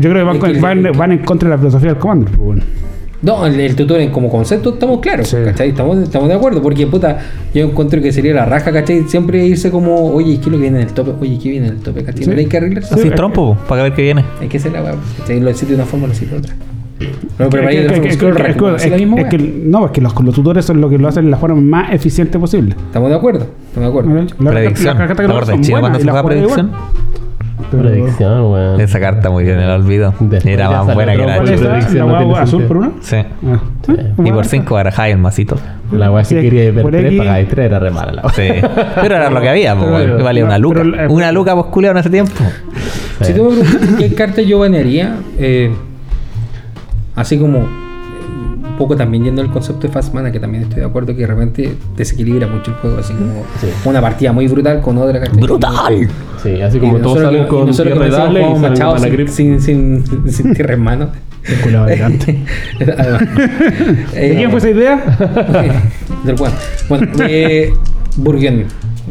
yo 0.00 0.10
creo 0.10 0.14
que 0.14 0.22
van, 0.22 0.38
con- 0.38 0.60
van, 0.60 0.82
van 0.96 1.12
en 1.12 1.18
contra 1.18 1.48
de 1.48 1.54
la 1.54 1.58
filosofía 1.58 1.90
del 1.90 1.98
Commander. 1.98 2.28
pues, 2.30 2.38
bueno. 2.40 2.62
No, 3.22 3.46
el, 3.46 3.58
el 3.58 3.74
tutor 3.74 4.00
en- 4.00 4.10
como 4.10 4.28
concepto 4.28 4.74
estamos 4.74 5.00
claros, 5.00 5.28
Sí. 5.28 5.36
¿cachai? 5.44 5.70
Estamos, 5.70 5.96
estamos 5.98 6.28
de 6.28 6.34
acuerdo, 6.34 6.60
porque 6.60 6.86
puta, 6.86 7.18
yo 7.54 7.64
encuentro 7.64 8.02
que 8.02 8.12
sería 8.12 8.34
la 8.34 8.44
raja, 8.44 8.70
¿cachai? 8.70 9.04
Siempre 9.08 9.46
irse 9.46 9.70
como, 9.70 10.10
oye, 10.10 10.34
¿qué 10.36 10.40
es 10.42 10.46
lo 10.48 10.52
que 10.58 10.62
viene 10.62 10.82
en 10.82 10.88
el 10.88 10.92
tope? 10.92 11.12
Oye, 11.20 11.38
¿qué 11.42 11.48
viene 11.48 11.68
en 11.68 11.74
el 11.74 11.80
tope? 11.80 12.04
¿cachai? 12.04 12.24
Sí. 12.24 12.28
Pero 12.28 12.38
hay 12.40 12.46
que 12.46 12.56
arreglarse. 12.58 12.92
Así 12.94 13.04
Sí. 13.04 13.10
trompo, 13.14 13.56
para 13.66 13.84
ver 13.84 13.94
qué 13.94 14.02
viene. 14.02 14.24
Hay 14.42 14.48
que 14.48 14.58
hacer 14.58 14.72
la 14.72 14.82
weá, 14.82 14.94
¿cachai? 15.20 15.40
Lo 15.40 15.46
decís 15.46 15.66
de 15.68 15.74
una 15.74 15.84
forma, 15.86 16.06
lo 16.06 16.12
decís 16.12 16.30
de 16.30 16.36
otra. 16.36 16.54
Una 17.38 17.50
forma, 17.50 17.70
es 17.70 18.00
que- 18.00 18.08
es 18.08 18.16
que- 19.28 19.38
la. 19.38 19.44
No, 19.64 19.86
es 19.86 19.90
que 19.92 20.00
los, 20.00 20.14
los 20.22 20.34
tutores 20.34 20.64
son 20.64 20.80
lo 20.80 20.88
que 20.88 20.98
lo 20.98 21.08
hacen 21.08 21.24
de 21.24 21.30
la 21.30 21.36
forma 21.36 21.60
más 21.60 21.92
eficiente 21.92 22.38
posible. 22.38 22.74
Estamos 22.86 23.10
de 23.10 23.16
acuerdo, 23.16 23.46
estamos 23.68 23.92
de 23.92 23.98
acuerdo. 24.00 24.26
La- 24.40 24.50
Predicción. 24.50 24.98
las 24.98 25.08
cartas 25.08 25.16
¿Te 25.16 25.22
que 25.22 25.28
no 25.28 25.34
acuerdas 25.34 25.48
son 25.48 25.60
de 25.60 25.62
Chile 25.66 25.80
buenas 25.80 25.90
cuando 25.90 25.98
y 25.98 26.02
se 26.02 26.26
predicción? 26.26 26.70
Pero- 27.70 27.82
Predicción, 27.82 28.52
weón. 28.52 28.80
Esa 28.80 29.00
carta 29.00 29.30
muy 29.30 29.44
bien 29.44 29.56
en 29.56 29.64
el 29.64 29.70
olvido. 29.70 30.14
Después 30.20 30.46
Era 30.46 30.70
más 30.70 30.94
buena 30.94 31.12
que 31.16 31.18
la 31.26 31.42
predicción, 31.42 32.08
¿La 32.12 32.20
no 32.20 32.36
azul 32.36 32.62
por 32.64 32.76
uno? 32.76 32.92
Sí. 33.00 33.16
Ah. 33.16 33.58
Sí. 33.86 33.92
Y 34.24 34.32
por 34.32 34.44
5 34.46 34.74
barajáis 34.74 35.14
el 35.14 35.20
masito. 35.20 35.56
La 35.90 36.10
weá 36.10 36.22
que 36.24 36.40
quería 36.40 36.70
ver 36.72 36.82
por 36.82 36.90
3, 36.92 37.06
X- 37.06 37.18
pagáis 37.18 37.48
3, 37.48 37.66
era 37.66 37.78
re 37.78 37.90
mala 37.90 38.12
la. 38.12 38.28
Sí. 38.30 38.48
Pero 39.00 39.16
era 39.16 39.30
lo 39.30 39.40
que 39.40 39.48
había, 39.48 39.74
Pero- 39.74 39.92
weón, 39.92 40.22
valía 40.24 40.44
una 40.44 40.58
luca. 40.58 40.82
pero 40.82 41.02
el- 41.04 41.10
Una 41.10 41.32
luca 41.32 41.54
pues 41.54 41.66
culiao 41.66 41.92
en 41.92 41.98
ese 41.98 42.10
tiempo. 42.10 42.32
Si 43.22 43.32
tú 43.32 43.44
me 43.50 43.56
preguntas 43.60 43.94
qué 43.98 44.14
carta 44.14 44.42
yo 44.42 44.58
banearía, 44.58 45.16
eh, 45.38 45.72
así 47.14 47.38
como 47.38 47.58
eh, 47.58 47.62
un 48.68 48.76
poco 48.76 48.96
también 48.96 49.24
yendo 49.24 49.42
al 49.42 49.50
concepto 49.50 49.86
de 49.86 49.92
Fast 49.92 50.12
Mana, 50.14 50.30
que 50.32 50.40
también 50.40 50.64
estoy 50.64 50.80
de 50.80 50.86
acuerdo 50.86 51.14
que 51.14 51.20
de 51.22 51.26
repente 51.26 51.74
desequilibra 51.96 52.46
mucho 52.46 52.70
el 52.72 52.76
juego, 52.78 52.98
así 52.98 53.12
como 53.14 53.44
Sí. 53.60 53.68
una 53.84 54.00
partida 54.00 54.32
muy 54.32 54.46
brutal 54.48 54.80
con 54.80 54.98
otra 54.98 55.20
carta. 55.20 55.36
¡Brutal! 55.40 56.08
Sí, 56.42 56.60
así 56.60 56.78
como 56.78 56.98
todos 56.98 57.20
salen 57.20 57.46
con 57.46 57.70
tierra 57.70 58.08
dale 58.08 58.40
y 58.40 58.56
salen 58.60 58.98
sin, 59.00 59.12
grip. 59.12 59.28
sin, 59.28 59.60
sin, 59.60 60.04
sin 60.30 60.54
tierra 60.54 60.74
en 60.74 60.80
mano. 60.82 61.08
¿De 64.14 64.34
quién 64.36 64.50
fue 64.50 64.58
esa 64.58 64.70
idea? 64.70 65.04
Del 66.24 66.36
Juan. 66.38 66.52
Bueno, 66.88 67.06
eh, 67.28 67.72
Burgioni. 68.16 68.64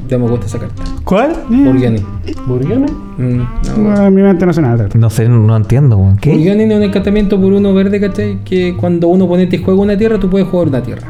Ya 0.07 0.17
me 0.17 0.27
gusta 0.27 0.45
esa 0.45 0.59
carta. 0.59 0.83
¿Cuál? 1.03 1.35
Burgioni. 1.49 2.01
¿Burguiones? 2.47 2.91
Mm, 3.17 3.37
no. 3.37 3.77
No, 3.77 4.07
en 4.07 4.13
mi 4.13 4.21
mente 4.21 4.45
no 4.45 4.53
sé 4.53 4.61
nada. 4.61 4.87
No 4.93 5.09
sé, 5.09 5.29
no 5.29 5.55
entiendo, 5.55 5.97
weón. 5.97 6.17
¿Qué? 6.17 6.31
Burgioni 6.31 6.63
es 6.63 6.75
un 6.75 6.83
encantamiento 6.83 7.39
por 7.39 7.53
uno 7.53 7.73
verde, 7.73 7.99
¿cachai? 7.99 8.39
Que 8.43 8.75
cuando 8.75 9.07
un 9.07 9.21
oponente 9.21 9.57
juega 9.59 9.81
una 9.81 9.97
tierra, 9.97 10.19
tú 10.19 10.29
puedes 10.29 10.47
jugar 10.47 10.67
una 10.67 10.81
tierra. 10.81 11.07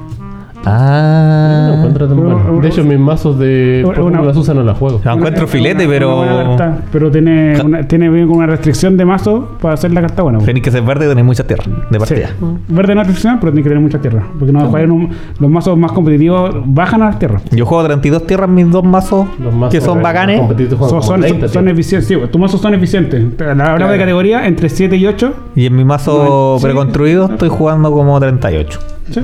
No 0.65 0.71
Ah. 0.71 1.73
encuentro 1.77 2.07
tan 2.07 2.17
Pero- 2.17 2.37
bueno. 2.39 2.61
De 2.61 2.67
hecho, 2.69 2.83
mis 2.83 2.99
mazos 2.99 3.37
de 3.37 3.83
Una- 3.85 3.95
Pokémon 3.95 4.27
las 4.27 4.37
usan 4.37 4.55
no 4.57 4.63
las 4.63 4.77
juego. 4.77 5.01
La 5.03 5.13
encuentro 5.13 5.47
filete, 5.47 5.85
Una- 5.85 5.97
una 5.97 6.15
buena 6.15 6.35
pero. 6.37 6.49
carta, 6.57 6.77
pero 6.91 7.11
tiene, 7.11 7.61
una, 7.61 7.87
tiene 7.87 8.09
bien 8.09 8.27
como 8.27 8.37
una 8.39 8.47
restricción 8.47 8.95
de 8.97 9.05
mazo 9.05 9.57
para 9.61 9.73
hacer 9.73 9.91
la 9.91 10.01
carta 10.01 10.23
buena. 10.23 10.39
po. 10.39 10.45
Tenéis 10.45 10.63
que 10.63 10.71
ser 10.71 10.81
verde 10.83 11.05
y 11.05 11.09
tenéis 11.09 11.25
mucha 11.25 11.43
tierra 11.45 11.63
de 11.89 11.99
Sí. 11.99 12.05
partida. 12.05 12.29
Verde 12.69 12.95
no 12.95 13.01
es 13.01 13.07
restricción, 13.07 13.39
pero 13.39 13.51
tiene 13.51 13.63
que 13.63 13.69
tener 13.69 13.83
mucha 13.83 13.99
tierra. 13.99 14.23
Porque 14.39 14.51
no 14.53 14.69
un- 14.69 15.09
los 15.39 15.49
mazos 15.51 15.77
más 15.77 15.91
competitivos 15.91 16.55
bajan 16.65 17.01
a 17.01 17.05
las 17.07 17.19
tierras. 17.19 17.43
Yo 17.51 17.65
juego 17.65 17.83
32 17.83 18.25
tierras 18.25 18.47
en 18.49 18.55
mis 18.55 18.69
dos 18.71 18.83
mazos, 18.83 19.27
Los 19.43 19.53
mazos 19.53 19.73
que 19.73 19.81
son 19.81 20.01
bacanes. 20.01 20.39
competitivos 20.39 20.79
juegan 20.79 20.89
Son, 20.89 20.99
como 20.99 21.11
son, 21.11 21.21
30, 21.21 21.47
son 21.49 21.63
tío. 21.65 21.73
eficientes. 21.73 22.07
Sí, 22.07 22.15
tus 22.31 22.41
mazos 22.41 22.61
son 22.61 22.73
eficientes. 22.73 23.23
Pero 23.37 23.55
la 23.55 23.71
hablamos 23.73 23.93
de 23.93 23.99
categoría 23.99 24.47
entre 24.47 24.69
7 24.69 24.95
y 24.95 25.05
8. 25.07 25.33
Y 25.55 25.65
en 25.65 25.75
mi 25.75 25.83
mazo 25.83 26.53
No, 26.53 26.59
sí. 26.59 26.65
preconstruido 26.65 27.25
estoy 27.31 27.49
jugando 27.49 27.91
como 27.91 28.19
38. 28.19 28.79
¿sí? 29.11 29.21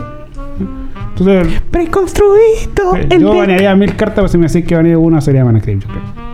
Entonces, 1.19 1.61
Preconstruido. 1.71 2.95
eh, 3.09 3.17
yo 3.19 3.35
banearía 3.35 3.75
mil 3.75 3.95
cartas, 3.95 4.15
pero 4.15 4.27
si 4.27 4.37
me 4.37 4.47
decís 4.47 4.65
que 4.65 4.75
banearía 4.75 4.97
una 4.97 5.21
sería 5.21 5.43
Mana 5.45 5.59
yo 5.59 5.65
creo. 5.65 6.29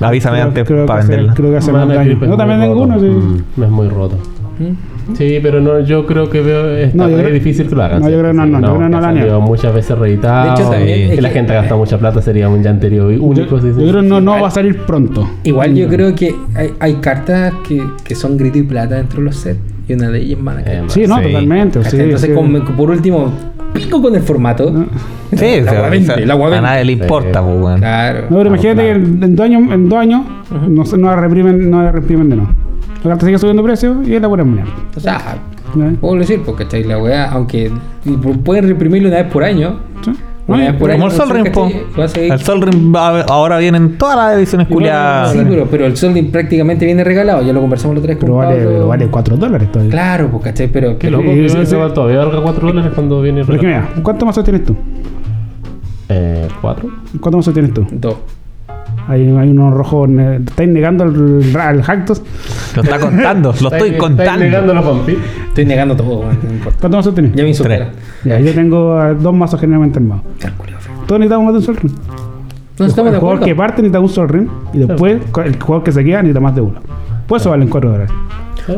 Avísame 0.00 0.36
Creo- 0.36 0.48
antes 0.48 0.64
creo 0.66 0.86
para 0.86 1.00
que 1.00 1.04
hace- 1.04 1.10
venderla. 1.12 1.34
Creo 1.34 1.50
que 1.50 1.56
hace 1.56 1.72
más 1.72 1.88
daño. 1.88 2.12
Es 2.12 2.28
No, 2.28 2.36
también 2.36 2.60
tengo 2.60 2.74
roto. 2.74 2.84
uno. 2.86 3.00
Sí. 3.00 3.06
Mm, 3.06 3.62
Es 3.62 3.70
muy 3.70 3.88
roto. 3.88 4.16
¿Mm? 4.58 5.14
Sí, 5.14 5.38
pero 5.40 5.60
no, 5.60 5.78
yo 5.80 6.04
creo 6.04 6.28
que 6.28 6.40
veo 6.40 6.68
está 6.76 6.96
No, 6.96 7.08
yo 7.08 7.28
difícil 7.30 7.68
que 7.68 7.74
lo 7.76 7.82
hagan. 7.84 8.02
no, 8.02 8.10
yo 8.10 8.18
creo 8.18 8.32
que 8.32 8.36
no, 8.36 8.44
sí, 8.44 8.50
no, 8.50 8.58
yo 8.60 8.66
creo 8.66 8.78
que 8.78 8.88
no 8.88 9.00
la 9.00 9.38
muchas 9.38 9.72
veces 9.74 9.96
reeditado. 9.96 10.46
De 10.46 10.50
hecho, 10.60 10.70
también 10.70 11.10
es 11.12 11.22
la 11.22 11.28
que- 11.28 11.34
gente 11.34 11.54
gasta 11.54 11.76
mucha 11.76 11.98
plata, 11.98 12.20
sería 12.20 12.48
un 12.48 12.62
llanterío 12.62 13.10
Yo, 13.12 13.22
único. 13.22 13.60
sí, 13.60 13.68
sí. 13.72 13.80
yo 13.84 13.90
creo 13.90 14.02
que 14.02 14.08
no, 14.08 14.20
no 14.20 14.40
va 14.40 14.48
a 14.48 14.50
salir 14.50 14.78
pronto. 14.78 15.28
Igual 15.44 15.74
yo 15.76 15.88
creo 15.88 16.14
que 16.14 16.34
hay, 16.56 16.72
hay 16.80 16.94
cartas 16.94 17.54
que, 17.68 17.82
que 18.02 18.14
son 18.16 18.36
grito 18.36 18.58
y 18.58 18.62
plata 18.64 18.96
dentro 18.96 19.18
de 19.20 19.26
los 19.26 19.36
sets. 19.36 19.60
Y 19.88 19.92
una 19.92 20.08
de 20.10 20.18
ellas 20.18 20.38
es. 20.62 20.66
Eh, 20.66 20.82
Sí, 20.88 21.06
no, 21.06 21.18
Sí. 21.18 21.22
totalmente. 21.22 21.84
Sí, 21.84 21.96
Entonces, 22.00 22.28
sí. 22.28 22.34
con- 22.34 22.76
por 22.76 22.90
último, 22.90 23.32
pico 23.76 24.02
con 24.02 24.14
el 24.14 24.22
formato. 24.22 24.70
No. 24.70 24.86
Sí, 25.32 25.60
La 25.60 25.70
o 25.70 25.74
sea, 25.74 25.80
o 25.80 26.48
la 26.48 26.56
a 26.58 26.60
nadie 26.60 26.84
le 26.84 26.92
importa, 26.92 27.40
Sí. 27.40 27.46
pues, 27.46 27.60
weón. 27.64 27.78
Claro. 27.78 28.20
No, 28.30 28.36
pero 28.38 28.48
imagínate 28.48 28.82
claro. 28.82 29.00
que 29.00 29.06
en, 29.06 29.22
en 29.22 29.36
dos 29.36 29.44
años, 29.46 29.72
en 29.72 29.88
dos 29.88 29.98
años 29.98 30.22
no, 30.68 30.84
se- 30.84 30.98
no 30.98 31.08
la 31.08 31.16
reprimen, 31.16 31.70
no 31.70 31.82
la 31.82 31.92
reprimen 31.92 32.28
de 32.28 32.36
nuevo. 32.36 32.50
La 33.04 33.10
carta 33.10 33.26
sigue 33.26 33.38
subiendo 33.38 33.62
precio 33.62 34.02
y 34.04 34.14
es 34.14 34.22
la 34.22 34.28
buena 34.28 34.44
moneda. 34.44 34.66
O 34.96 35.00
sea, 35.00 35.20
¿no? 35.74 35.90
puedo 36.00 36.16
decir, 36.16 36.40
porque 36.44 36.64
¿cachai? 36.64 36.84
la 36.84 36.98
weá, 36.98 37.30
aunque 37.30 37.70
pueden 38.44 38.68
reprimirlo 38.68 39.08
una 39.08 39.18
vez 39.22 39.32
por 39.32 39.44
año. 39.44 39.76
¿Sí? 40.04 40.12
Por 40.46 40.92
Como 40.92 41.06
el 41.06 41.12
Sol. 41.12 41.28
Ring, 41.30 41.46
El 42.16 42.40
Sol 42.40 42.62
Ring 42.62 42.94
ahora 42.96 43.58
vienen 43.58 43.98
todas 43.98 44.16
las 44.16 44.36
ediciones 44.36 44.68
culiadas. 44.68 45.32
Sí, 45.32 45.40
pero, 45.48 45.66
pero 45.68 45.86
el 45.86 45.96
Sol 45.96 46.14
Ring 46.14 46.30
prácticamente 46.30 46.86
viene 46.86 47.02
regalado. 47.02 47.42
Ya 47.42 47.52
lo 47.52 47.60
conversamos 47.60 47.96
la 47.96 48.00
otra 48.00 48.14
vez 48.14 48.18
con 48.18 48.26
Pero 48.28 48.36
vale, 48.36 48.54
pero 48.56 48.86
vale 48.86 49.06
4 49.08 49.36
dólares 49.36 49.72
todavía. 49.72 49.90
Claro, 49.90 50.28
pues, 50.30 50.44
¿cachai? 50.44 50.68
Pero, 50.68 50.98
Qué 50.98 51.10
loco, 51.10 51.24
que 51.24 51.46
ese 51.46 51.76
va 51.76 51.92
todavía 51.92 52.18
valga 52.18 52.40
4 52.42 52.66
dólares 52.68 52.92
cuando 52.94 53.20
viene 53.22 53.40
el 53.40 53.46
Pero 53.46 53.56
es 53.56 53.60
que 53.60 53.66
regalo. 53.66 53.88
mira, 53.90 54.02
¿cuántos 54.02 54.26
mazos 54.26 54.44
tienes 54.44 54.64
tú? 54.64 54.76
Eh, 56.08 56.46
¿Cuatro? 56.60 56.90
¿Cuántos 57.20 57.38
mazos 57.38 57.52
tienes 57.52 57.74
tú? 57.74 57.84
Dos. 57.90 58.14
Hay, 59.08 59.22
hay 59.36 59.50
unos 59.50 59.72
rojos. 59.74 60.08
ne- 60.08 60.36
¿Estáis 60.36 60.68
negando 60.68 61.04
al, 61.04 61.56
al 61.56 61.80
Hactos? 61.86 62.22
Lo 62.74 62.82
está 62.82 62.98
contando, 62.98 63.48
lo 63.50 63.54
estoy 63.54 63.68
Estáis- 63.68 63.92
estáis 63.92 63.98
contando. 63.98 64.44
negando 64.44 64.74
los 64.74 64.84
vampiros. 64.84 65.22
Estoy 65.48 65.64
negando 65.64 65.96
todo, 65.96 66.24
no 66.24 66.50
importa. 66.52 66.78
¿Cuántos 66.80 66.90
mazos 66.98 67.14
tienes? 67.14 67.32
Ya 67.34 67.42
me 67.44 67.50
hizo 67.50 67.62
Tres. 67.62 67.78
cara. 67.78 67.92
Ya, 68.24 68.40
yo 68.40 68.52
tengo 68.54 69.02
eh, 69.04 69.14
dos 69.18 69.34
mazos 69.34 69.60
generalmente 69.60 69.98
armados. 69.98 70.24
Todos 71.06 71.20
necesitamos 71.20 71.44
más 71.44 71.52
de 71.54 71.58
un 71.58 71.64
sol 71.64 71.76
ring. 71.76 71.92
No 72.78 72.84
estamos 72.84 73.06
el 73.08 73.14
de 73.14 73.20
jugador 73.20 73.36
acuerdo. 73.36 73.44
que 73.46 73.54
parte 73.54 73.82
necesita 73.82 74.00
un 74.00 74.08
sol 74.08 74.28
ring 74.28 74.48
y 74.74 74.78
después 74.78 75.18
el 75.44 75.62
jugador 75.62 75.82
que 75.84 75.92
se 75.92 76.04
queda 76.04 76.18
necesita 76.22 76.40
más 76.40 76.54
de 76.54 76.60
uno. 76.60 76.80
Por 77.26 77.40
eso 77.40 77.50
valen 77.50 77.68
4 77.68 77.90
dólares. 77.90 78.10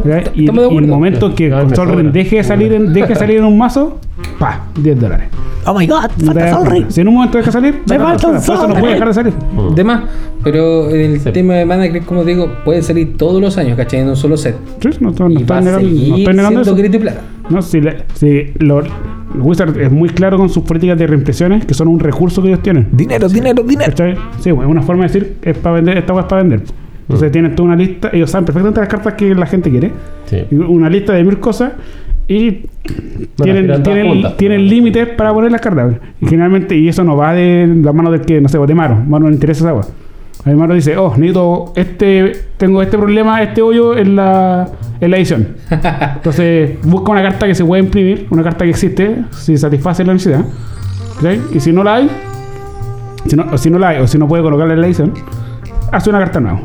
¿Ya? 0.04 0.22
Y, 0.34 0.44
y 0.44 0.48
el 0.48 0.86
momento 0.86 1.34
que 1.34 1.48
Ya, 1.48 1.60
el 1.60 1.68
me 1.68 1.76
sol 1.76 1.86
sobra. 1.88 2.02
ring 2.02 2.12
deje 2.12 2.36
de 2.36 2.44
salir 2.44 2.72
en, 2.74 2.92
deje 2.92 3.08
de 3.08 3.14
salir 3.14 3.38
en 3.38 3.44
un 3.44 3.56
mazo, 3.56 3.98
pa, 4.38 4.64
10 4.78 5.00
dólares. 5.00 5.28
Oh 5.66 5.74
my 5.78 5.86
god, 5.86 6.04
No 6.18 6.26
falta 6.26 6.40
das 6.40 6.50
Sol 6.50 6.58
cuenta. 6.60 6.74
Ring. 6.74 6.86
Si 6.90 7.00
en 7.00 7.08
un 7.08 7.14
momento 7.14 7.38
deja 7.38 7.52
salir, 7.52 7.82
Me 7.88 7.98
no, 7.98 8.04
falta 8.04 8.28
un 8.28 8.68
no 8.68 8.74
puede 8.80 8.92
dejar 8.94 9.08
de 9.08 9.14
salir. 9.14 9.32
Mm. 9.54 9.74
De 9.74 9.84
más, 9.84 10.02
pero 10.44 10.90
en 10.90 11.00
el 11.12 11.20
Sí. 11.20 11.30
tema 11.32 11.54
de 11.54 11.64
Mana, 11.64 11.90
que 11.90 12.00
como 12.00 12.24
digo, 12.24 12.48
puede 12.64 12.82
salir 12.82 13.16
todos 13.16 13.40
los 13.40 13.56
años, 13.58 13.76
¿cachai? 13.76 14.00
En 14.00 14.08
un 14.08 14.16
solo 14.16 14.36
set. 14.36 14.56
Sí, 14.80 14.88
no, 15.00 15.10
estoy- 15.10 15.34
no 15.34 15.40
y 15.40 15.44
va 15.44 15.58
estoy 15.58 15.58
a 15.58 15.60
negando, 15.62 15.88
no 15.88 16.16
estoy 16.16 16.34
negando 16.34 16.60
eso. 16.62 16.74
grito 16.76 16.96
y 16.96 17.00
plata. 17.00 17.20
No, 17.50 17.62
si, 17.62 17.80
le- 17.80 18.04
si 18.14 18.52
lo, 18.58 18.82
Wizard 19.38 19.78
es 19.80 19.90
muy 19.90 20.08
claro 20.10 20.36
con 20.38 20.48
sus 20.48 20.64
políticas 20.64 20.98
de 20.98 21.06
reimpresiones, 21.06 21.64
que 21.66 21.74
son 21.74 21.88
un 21.88 21.98
recurso 22.00 22.40
que 22.42 22.48
ellos 22.48 22.62
tienen. 22.62 22.88
Dinero, 22.92 23.28
dinero, 23.28 23.62
dinero. 23.62 23.90
¿Cachai? 23.90 24.16
Sí, 24.40 24.50
bueno, 24.52 24.68
es 24.70 24.72
una 24.72 24.82
forma 24.82 25.06
de 25.06 25.08
decir 25.12 25.36
que 25.40 25.50
es 25.50 25.58
para 25.58 25.76
vender, 25.76 25.98
esta 25.98 26.18
es 26.18 26.24
para 26.26 26.42
vender. 26.42 26.62
Entonces 27.08 27.32
tienen 27.32 27.56
toda 27.56 27.68
una 27.68 27.76
lista, 27.76 28.10
ellos 28.12 28.30
saben 28.30 28.44
perfectamente 28.44 28.80
las 28.80 28.88
cartas 28.88 29.14
que 29.14 29.34
la 29.34 29.46
gente 29.46 29.70
quiere. 29.70 29.92
Sí. 30.26 30.44
Una 30.54 30.90
lista 30.90 31.14
de 31.14 31.24
mil 31.24 31.40
cosas 31.40 31.72
Y 32.26 32.66
tienen, 33.36 33.82
tienen, 33.82 34.08
juntas. 34.08 34.36
tienen 34.36 34.68
límites 34.68 35.08
para 35.08 35.32
poner 35.32 35.50
las 35.50 35.62
cartas. 35.62 35.94
Y 36.20 36.26
generalmente, 36.26 36.76
y 36.76 36.86
eso 36.86 37.02
no 37.04 37.16
va 37.16 37.32
de 37.32 37.66
la 37.82 37.94
mano 37.94 38.10
del 38.10 38.20
que, 38.20 38.42
no 38.42 38.48
sé, 38.50 38.58
de 38.58 38.74
Maro. 38.74 38.96
Maro 38.96 39.24
no 39.24 39.28
le 39.30 39.36
interesa 39.36 39.60
esa 39.60 39.70
agua. 39.70 39.86
El 40.44 40.56
Maro 40.56 40.74
dice, 40.74 40.98
oh, 40.98 41.14
necesito 41.16 41.72
este, 41.76 42.32
tengo 42.58 42.82
este 42.82 42.98
problema, 42.98 43.42
este 43.42 43.62
hoyo 43.62 43.96
en 43.96 44.14
la, 44.14 44.68
en 45.00 45.10
la 45.10 45.16
edición. 45.16 45.48
Entonces, 46.16 46.78
busca 46.84 47.10
una 47.10 47.22
carta 47.22 47.46
que 47.46 47.54
se 47.54 47.64
puede 47.64 47.82
imprimir, 47.82 48.26
una 48.30 48.42
carta 48.42 48.64
que 48.64 48.70
existe, 48.70 49.24
si 49.30 49.56
satisface 49.56 50.04
la 50.04 50.12
necesidad. 50.12 50.44
Y 51.54 51.60
si 51.60 51.72
no 51.72 51.82
la 51.82 51.96
hay, 51.96 52.10
si 53.26 53.34
no, 53.34 53.46
o 53.50 53.56
si 53.56 53.70
no 53.70 53.78
la 53.78 53.88
hay, 53.88 53.98
o 54.00 54.06
si 54.06 54.18
no 54.18 54.28
puede 54.28 54.42
colocarla 54.42 54.74
en 54.74 54.80
la 54.82 54.86
edición, 54.86 55.14
hace 55.90 56.10
una 56.10 56.18
carta 56.18 56.38
nueva. 56.40 56.60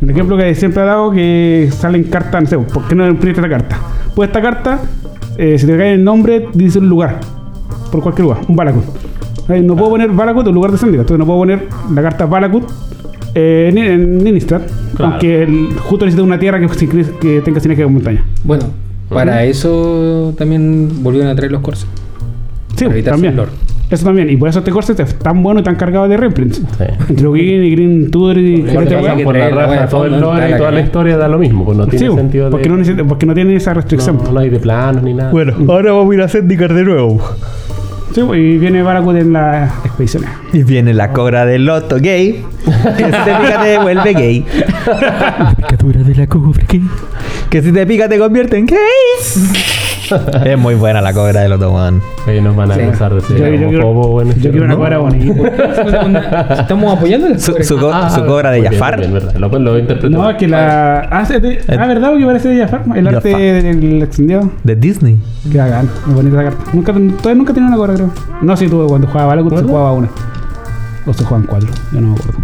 Un 0.00 0.10
ejemplo 0.10 0.36
que 0.36 0.54
siempre 0.54 0.82
he 0.82 0.86
dado 0.86 1.10
que 1.10 1.68
salen 1.72 2.04
cartas, 2.04 2.42
no 2.42 2.48
sé, 2.48 2.58
¿por 2.58 2.86
qué 2.86 2.94
no 2.94 3.06
imprimiste 3.08 3.40
esta 3.40 3.48
carta? 3.50 3.78
Pues 4.14 4.28
esta 4.28 4.40
carta, 4.40 4.80
eh, 5.36 5.58
si 5.58 5.66
te 5.66 5.76
cae 5.76 5.94
el 5.94 6.04
nombre, 6.04 6.48
dice 6.54 6.78
un 6.78 6.88
lugar, 6.88 7.18
por 7.90 8.02
cualquier 8.02 8.24
lugar, 8.26 8.40
un 8.48 8.54
Balakut. 8.56 8.84
Eh, 9.48 9.60
No 9.60 9.74
puedo 9.74 9.90
poner 9.90 10.10
Balakut 10.10 10.46
en 10.46 10.54
lugar 10.54 10.70
de 10.70 10.78
Zendika, 10.78 11.00
entonces 11.00 11.18
no 11.18 11.26
puedo 11.26 11.40
poner 11.40 11.66
la 11.92 12.02
carta 12.02 12.26
Balakut 12.26 12.64
eh, 13.34 13.68
en, 13.72 13.78
en 14.26 14.38
Claro. 14.40 14.64
aunque 15.00 15.42
el, 15.42 15.68
justo 15.80 16.04
necesita 16.04 16.22
una 16.22 16.38
tierra 16.38 16.60
que, 16.60 16.66
que 17.20 17.40
tenga 17.40 17.58
sinergia 17.60 17.84
con 17.84 17.94
montaña. 17.94 18.24
Bueno, 18.44 18.64
para 19.08 19.44
eso 19.44 20.32
también 20.38 21.02
volvieron 21.02 21.30
a 21.30 21.34
traer 21.34 21.50
los 21.52 21.60
corses. 21.60 21.86
Sí, 22.76 22.84
Para 22.84 22.94
evitar 22.94 23.14
también. 23.14 23.34
flor. 23.34 23.48
Eso 23.90 24.04
también, 24.04 24.28
y 24.28 24.36
por 24.36 24.48
eso 24.50 24.58
este 24.58 24.70
corset 24.70 25.00
es 25.00 25.18
tan 25.18 25.42
bueno 25.42 25.60
y 25.60 25.62
tan 25.62 25.74
cargado 25.76 26.06
de 26.08 26.16
reprints. 26.18 26.56
Sí. 26.58 26.84
Entre 27.08 27.28
Green 27.30 27.64
y 27.64 27.70
Green 27.70 28.10
Tudor 28.10 28.36
y 28.36 28.60
de 28.62 28.72
pasan 28.74 29.22
por 29.24 29.34
la 29.36 29.48
la 29.50 29.80
de 29.82 29.86
todo 29.88 30.04
el 30.04 30.20
lore 30.20 30.46
y 30.48 30.50
la 30.50 30.58
toda 30.58 30.70
la 30.72 30.80
historia 30.80 31.16
da 31.16 31.26
lo 31.28 31.38
mismo, 31.38 31.64
pues 31.64 31.78
no 31.78 31.86
tiene 31.86 32.06
Sí, 32.08 32.14
sentido 32.14 32.46
de... 32.46 32.50
porque, 32.50 32.68
no 32.68 32.76
necesita- 32.76 33.04
porque 33.06 33.24
no 33.26 33.34
tiene 33.34 33.54
esa 33.56 33.72
restricción. 33.72 34.18
no, 34.22 34.30
no 34.32 34.40
hay 34.40 34.50
de 34.50 34.58
planos 34.60 35.02
ni 35.02 35.14
nada. 35.14 35.30
Bueno, 35.30 35.54
ahora 35.68 35.92
vamos 35.92 36.10
a 36.12 36.14
ir 36.16 36.20
a 36.22 36.28
Zendikar 36.28 36.74
de 36.74 36.84
nuevo. 36.84 37.18
Sí, 38.12 38.20
y 38.22 38.58
viene 38.58 38.82
Barakut 38.82 39.16
en 39.16 39.32
las 39.32 39.70
expediciones. 39.84 40.28
Y 40.52 40.62
viene 40.64 40.92
la 40.94 41.12
cobra 41.12 41.44
del 41.46 41.64
loto 41.66 41.96
gay. 42.00 42.42
Que 42.96 43.04
si 43.04 43.10
te 43.10 43.34
pica 43.40 43.62
te 43.62 43.68
devuelve 43.68 44.12
gay. 44.14 44.44
Picadura 45.56 46.02
de 46.02 46.14
la 46.14 46.26
cobra 46.26 46.62
que 46.66 46.80
Que 47.50 47.62
si 47.62 47.72
te 47.72 47.86
pica 47.86 48.08
te 48.08 48.18
convierte 48.18 48.56
en 48.58 48.66
gay. 48.66 48.76
Es 50.44 50.58
muy 50.58 50.74
buena 50.74 51.00
la 51.00 51.12
cobra 51.12 51.40
del 51.40 51.50
loto, 51.50 51.72
man. 51.72 52.00
Ellos 52.26 52.42
nos 52.44 52.56
van 52.56 52.70
a 52.70 52.74
Sí. 52.74 52.80
acusar 52.82 53.14
de 53.14 53.20
Yo, 53.20 53.26
ser 53.26 53.58
yo 53.60 53.68
quiero, 53.68 53.88
homófobo 53.90 54.22
en 54.22 54.34
yo 54.40 54.50
quiero 54.50 54.64
una 54.64 54.74
¿no? 54.74 54.78
cuadra 54.78 54.98
bonita. 54.98 56.54
Estamos 56.60 56.96
apoyando 56.96 57.28
la 57.28 57.38
Su, 57.38 57.52
su 57.62 57.78
co- 57.78 58.10
su 58.10 58.24
cobra 58.26 58.50
de 58.50 58.60
bien, 58.60 58.72
Jafar. 58.72 58.98
bien, 58.98 59.12
verdad. 59.12 59.34
Lo, 59.36 59.48
lo 59.58 59.78
interpretó. 59.78 60.16
No, 60.16 60.28
es 60.30 60.36
que 60.36 60.48
la. 60.48 61.00
Ah, 61.10 61.24
de- 61.24 61.60
ah, 61.78 61.86
¿verdad? 61.86 62.10
Porque 62.10 62.26
parece 62.26 62.48
de 62.48 62.60
Jafar. 62.60 62.82
El 62.96 63.06
arte 63.08 63.28
del 63.28 64.02
extendido. 64.02 64.50
De 64.64 64.76
Disney. 64.76 65.18
Qué 65.50 65.58
bacán. 65.58 65.88
Muy 66.06 66.14
bonita 66.14 66.36
la 66.36 66.44
carta. 66.44 66.64
Nunca, 66.72 66.92
todavía 66.92 67.34
nunca 67.34 67.52
tenido 67.54 67.68
una 67.68 67.76
cuadra, 67.76 67.94
creo. 67.94 68.10
No, 68.42 68.56
sí, 68.56 68.68
tuve 68.68 68.86
cuando 68.86 69.06
jugaba 69.06 69.26
Barakut 69.28 69.56
se 69.56 69.62
jugaba 69.64 69.92
una. 69.92 70.08
O 71.06 71.12
se 71.12 71.24
juegan 71.24 71.46
cuatro. 71.46 71.68
Yo 71.92 72.00
no 72.00 72.08
me 72.08 72.14
acuerdo. 72.14 72.38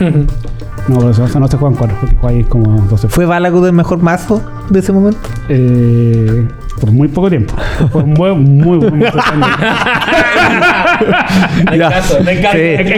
No, 0.00 0.94
por 1.00 1.10
eso, 1.10 1.24
o 1.24 1.28
sea, 1.28 1.40
no 1.40 1.48
se 1.48 1.56
juegan 1.56 1.76
cuatro 1.76 1.96
porque 2.00 2.16
jugáis 2.16 2.46
como 2.46 2.80
12 2.88 3.08
¿Fue 3.08 3.26
Balakut 3.26 3.66
el 3.66 3.72
mejor 3.72 4.02
mazo 4.02 4.42
de 4.70 4.78
ese 4.78 4.92
momento? 4.92 5.18
Eh, 5.48 6.46
por 6.80 6.90
muy 6.92 7.08
poco 7.08 7.28
tiempo. 7.28 7.54
Por 7.92 8.06
muy, 8.06 8.34
muy, 8.34 8.78
muy 8.78 9.10
poco 9.10 9.18
tiempo. 9.28 9.46
Ya. 11.76 11.88
Es, 11.98 12.10
es 12.10 12.40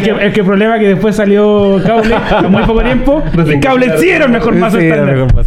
que, 0.02 0.26
es 0.26 0.32
que 0.32 0.40
el 0.40 0.46
problema 0.46 0.76
es 0.76 0.80
que 0.82 0.88
después 0.88 1.16
salió 1.16 1.80
Cable 1.84 2.14
a 2.14 2.42
muy 2.42 2.62
poco 2.64 2.82
tiempo. 2.82 3.22
y 3.46 3.58
Cable 3.60 3.98
sí 3.98 4.10
era 4.10 4.26
el 4.26 4.32
mejor 4.32 4.54
mazo 4.54 4.78
Sí, 4.78 4.86
era 4.86 5.02
el 5.02 5.08
estándar. 5.08 5.26
mejor 5.26 5.46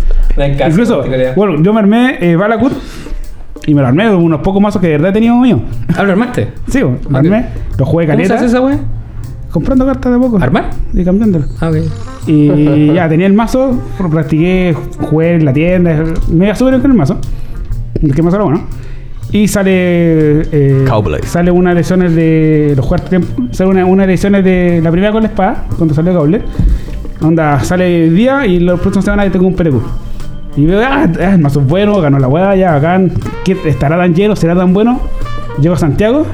mazo. 0.57 0.67
Incluso, 0.69 1.03
bueno, 1.35 1.61
yo 1.63 1.73
me 1.73 1.79
armé 1.79 2.17
eh, 2.19 2.35
Balakut 2.35 2.73
y 3.65 3.73
me 3.73 3.81
lo 3.81 3.87
armé 3.87 4.09
de 4.09 4.15
unos 4.15 4.41
pocos 4.41 4.61
mazos 4.61 4.81
que 4.81 4.87
de 4.87 4.93
verdad 4.93 5.11
he 5.11 5.13
tenido 5.13 5.35
mío. 5.37 5.61
¿Ah, 5.95 6.03
lo 6.03 6.11
armaste? 6.11 6.49
Sí, 6.67 6.83
me 6.83 6.97
lo 7.09 7.17
armé, 7.17 7.45
lo 7.77 7.85
jugué 7.85 8.05
¿Cómo 8.05 8.17
se 8.17 8.27
caleta, 8.27 8.35
hace 8.35 8.45
esa 8.45 8.61
wea? 8.61 8.79
Comprando 9.53 9.85
cartas 9.85 10.11
de 10.11 10.17
a 10.17 10.19
poco. 10.19 10.37
¿Armar? 10.41 10.71
Y 10.93 11.05
cambiándolo. 11.05 11.45
Ah, 11.61 11.69
ok. 11.69 11.77
Y 12.27 12.87
ya 12.93 13.07
tenía 13.07 13.27
el 13.27 13.33
mazo, 13.33 13.79
lo 13.99 14.09
practiqué, 14.09 14.75
jugué 14.99 15.35
en 15.35 15.45
la 15.45 15.53
tienda, 15.53 16.03
me 16.29 16.45
iba 16.45 16.55
súper 16.55 16.73
bien 16.73 16.81
con 16.81 16.91
el 16.91 16.97
mazo. 16.97 17.17
El 18.01 18.13
que 18.13 18.21
mazo 18.21 18.35
era 18.35 18.45
bueno. 18.45 18.63
Y 19.31 19.47
sale. 19.47 20.41
Eh, 20.51 20.85
Cowblade. 20.87 21.25
Sale 21.25 21.51
una 21.51 21.71
ediciones 21.71 22.13
de. 22.15 22.73
Los 22.75 22.85
juegos 22.85 23.09
tiempo. 23.09 23.27
Sale 23.51 23.69
una, 23.69 23.85
una 23.85 24.03
ediciones 24.03 24.43
de. 24.43 24.81
La 24.83 24.91
primera 24.91 25.11
con 25.11 25.23
la 25.23 25.29
espada, 25.29 25.65
cuando 25.77 25.93
salió 25.93 26.13
Cable. 26.13 26.41
Onda, 27.21 27.59
sale 27.61 28.07
el 28.07 28.15
día 28.15 28.45
y 28.45 28.59
los 28.59 28.79
próximos 28.79 29.05
semanas 29.05 29.31
tengo 29.31 29.47
un 29.47 29.55
PTQ. 29.55 29.75
Y 30.55 30.65
veo, 30.65 30.81
ah, 30.83 31.07
ah, 31.19 31.33
el 31.33 31.39
mazo 31.39 31.61
es 31.61 31.67
bueno, 31.67 31.99
ganó 31.99 32.19
la 32.19 32.27
hueá, 32.27 32.55
ya 32.55 32.73
bacán. 32.73 33.11
¿Qué, 33.43 33.57
¿Estará 33.65 33.97
tan 33.97 34.13
lleno? 34.13 34.35
¿Será 34.35 34.55
tan 34.55 34.73
bueno? 34.73 34.99
Llego 35.59 35.75
a 35.75 35.77
Santiago 35.77 36.25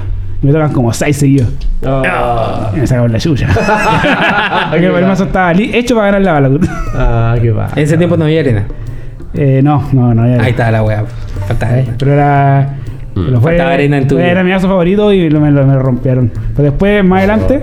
y 0.42 0.48
me 0.48 0.52
tocan 0.52 0.74
como 0.74 0.92
6 0.92 1.16
seguidos. 1.16 1.69
Ah, 1.86 2.72
Y 2.76 2.80
me 2.80 2.88
sacaron 2.88 3.12
la 3.12 3.20
chucha. 3.20 3.48
Porque 4.70 4.86
el 4.88 5.06
mazo 5.06 5.24
estaba 5.26 5.52
hecho 5.54 5.96
para 5.96 6.08
ganar 6.12 6.22
la 6.22 6.34
bala. 6.50 6.68
ah, 6.96 7.36
qué 7.42 7.52
va. 7.52 7.70
En 7.76 7.84
ese 7.84 7.98
tiempo 7.98 8.18
no 8.18 8.26
había 8.26 8.42
arena. 8.42 8.66
Eh, 9.34 9.62
no, 9.64 9.88
no, 9.94 10.14
no. 10.14 10.28
ya- 10.28 10.44
Ahí 10.44 10.52
está 10.52 10.72
la 10.72 10.84
wea. 10.84 11.06
Faltaba 11.48 11.72
arena. 11.74 11.94
Pero 11.98 12.14
era. 12.14 12.70
pero 13.16 13.40
fue- 13.42 13.52
Faltaba 13.52 13.72
arena 13.72 13.98
en 13.98 14.08
tu 14.08 14.16
vida. 14.18 14.28
Era 14.28 14.44
mi 14.44 14.52
mazo 14.52 14.68
favorito 14.68 15.14
y 15.14 15.30
lo- 15.30 15.40
me 15.40 15.52
lo, 15.52 15.66
me 15.66 15.74
lo 15.74 15.80
rompieron. 15.80 16.32
Pero 16.56 16.70
después, 16.72 17.04
más 17.06 17.20
adelante, 17.20 17.62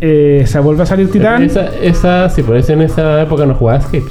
eh, 0.00 0.42
se 0.46 0.58
volvió 0.58 0.82
a 0.82 0.86
salir 0.86 1.10
Titán. 1.10 1.44
Esa, 1.44 1.66
esa, 1.82 2.28
sí, 2.28 2.42
por 2.42 2.56
eso 2.56 2.72
en 2.74 2.82
esa 2.82 3.22
época 3.22 3.46
no 3.46 3.54
jugaba 3.54 3.78
Escape 3.78 4.02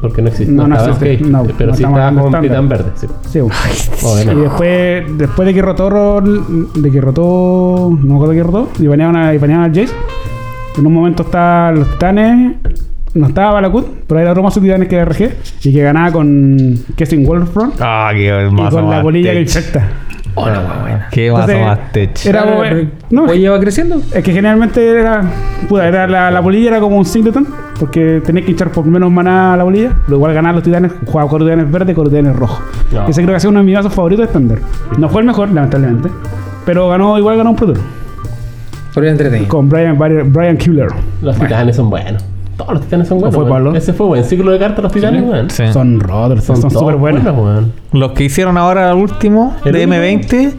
Porque 0.00 0.22
no 0.22 0.28
existía. 0.28 0.54
No, 0.54 0.66
no 0.66 0.74
estaba 0.74 0.92
existe, 0.92 1.12
Escape, 1.14 1.30
no, 1.30 1.44
pero 1.58 1.70
no 1.70 1.76
sí 1.76 1.82
estaba 1.84 2.12
con. 2.20 2.40
Titán 2.40 2.68
Verde. 2.68 2.90
Sí. 2.96 3.06
Sí, 3.28 3.40
bueno. 3.40 4.32
Y 4.32 4.36
después, 4.36 5.18
después 5.18 5.46
de 5.46 5.54
que 5.54 5.62
rotó, 5.62 6.20
de 6.20 6.90
que 6.90 7.00
rotó, 7.00 7.90
no 7.90 8.06
me 8.08 8.14
acuerdo 8.14 8.32
que 8.34 8.42
rotó, 8.42 8.68
y 8.78 8.86
baneaban 8.86 9.16
a, 9.16 9.34
y 9.34 9.38
baneaban 9.38 9.66
al 9.66 9.74
Jace. 9.74 9.94
En 10.78 10.86
un 10.86 10.94
momento 10.94 11.24
estaban 11.24 11.80
los 11.80 11.90
titanes, 11.90 12.56
no 13.14 13.26
estaba 13.26 13.52
Balakut, 13.54 13.86
pero 14.06 14.20
era 14.20 14.30
otro 14.30 14.42
mazo 14.42 14.60
de 14.60 14.66
titanes 14.68 14.88
que 14.88 14.96
era 14.96 15.04
RG, 15.04 15.30
y 15.64 15.72
que 15.72 15.82
ganaba 15.82 16.12
con 16.12 16.78
Kessing 16.96 17.26
Wolfront, 17.26 17.74
Ah, 17.80 18.10
qué 18.12 18.48
y 18.48 18.54
mazo 18.54 18.76
con 18.80 18.88
la 18.90 19.02
bolilla 19.02 19.32
que 19.32 19.46
tech. 20.34 20.46
infecta. 20.46 21.08
Qué 21.10 21.30
mazo 21.30 21.42
Entonces, 21.50 21.66
más 21.66 21.92
tech. 21.92 22.26
Era 22.26 22.42
como- 22.44 22.62
no, 23.10 23.26
Pues 23.26 23.38
lleva 23.38 23.60
creciendo. 23.60 24.02
Es 24.12 24.22
que 24.24 24.32
generalmente 24.32 24.88
era. 24.90 25.22
Puta, 25.68 25.86
era 25.88 26.06
la, 26.06 26.30
la 26.30 26.40
bolilla 26.40 26.68
era 26.70 26.80
como 26.80 26.96
un 26.96 27.04
singleton. 27.04 27.46
Porque 27.78 28.20
tenés 28.24 28.44
que 28.44 28.52
echar 28.52 28.70
por 28.70 28.84
menos 28.84 29.10
maná 29.10 29.54
a 29.54 29.56
la 29.56 29.64
bolilla. 29.64 29.92
Pero 30.04 30.16
igual 30.18 30.34
ganar 30.34 30.54
los 30.54 30.62
titanes. 30.62 30.92
Jugaba 31.06 31.28
con 31.30 31.40
los 31.40 31.48
titanes 31.48 31.70
verdes 31.72 31.92
y 31.92 31.94
con 31.94 32.04
los 32.04 32.12
titanes 32.12 32.36
rojos. 32.36 32.60
No. 32.92 33.06
Ese 33.08 33.22
creo 33.22 33.32
que 33.32 33.36
ha 33.36 33.40
sido 33.40 33.50
uno 33.50 33.60
de 33.60 33.66
mis 33.66 33.74
mazos 33.74 33.94
favoritos 33.94 34.22
de 34.24 34.26
estándar. 34.26 34.58
No 34.98 35.08
fue 35.08 35.22
el 35.22 35.26
mejor, 35.26 35.50
lamentablemente. 35.50 36.08
Pero 36.66 36.88
ganó, 36.88 37.18
igual 37.18 37.36
ganó 37.38 37.50
un 37.50 37.56
Pro 37.56 37.68
Tour. 37.68 37.78
Pero 38.94 39.06
era 39.06 39.12
entretenido. 39.12 39.48
Con 39.48 39.68
Brian, 39.68 39.96
Brian, 39.98 40.56
Kibler. 40.56 40.88
Los 41.22 41.38
titanes 41.38 41.76
son 41.76 41.88
buenos. 41.90 42.24
Todos 42.64 42.74
los 42.74 42.82
titanes 42.82 43.08
son 43.08 43.18
buenos. 43.18 43.34
fue 43.34 43.44
weón. 43.44 43.56
Pablo? 43.56 43.74
Ese 43.76 43.92
fue 43.92 44.06
buen 44.06 44.24
ciclo 44.24 44.50
de 44.52 44.58
cartas 44.58 44.82
los 44.82 44.92
titanes, 44.92 45.22
weón. 45.22 45.50
Sí. 45.50 45.64
Son 45.72 45.98
rotters, 46.00 46.44
son 46.44 46.70
súper 46.70 46.96
buenos. 46.96 47.24
weón. 47.24 47.72
Los 47.92 48.12
que 48.12 48.24
hicieron 48.24 48.56
ahora 48.58 48.90
el 48.90 48.96
último 48.96 49.56
El 49.64 49.72
de 49.72 49.84
único- 49.86 50.02
M20 50.02 50.52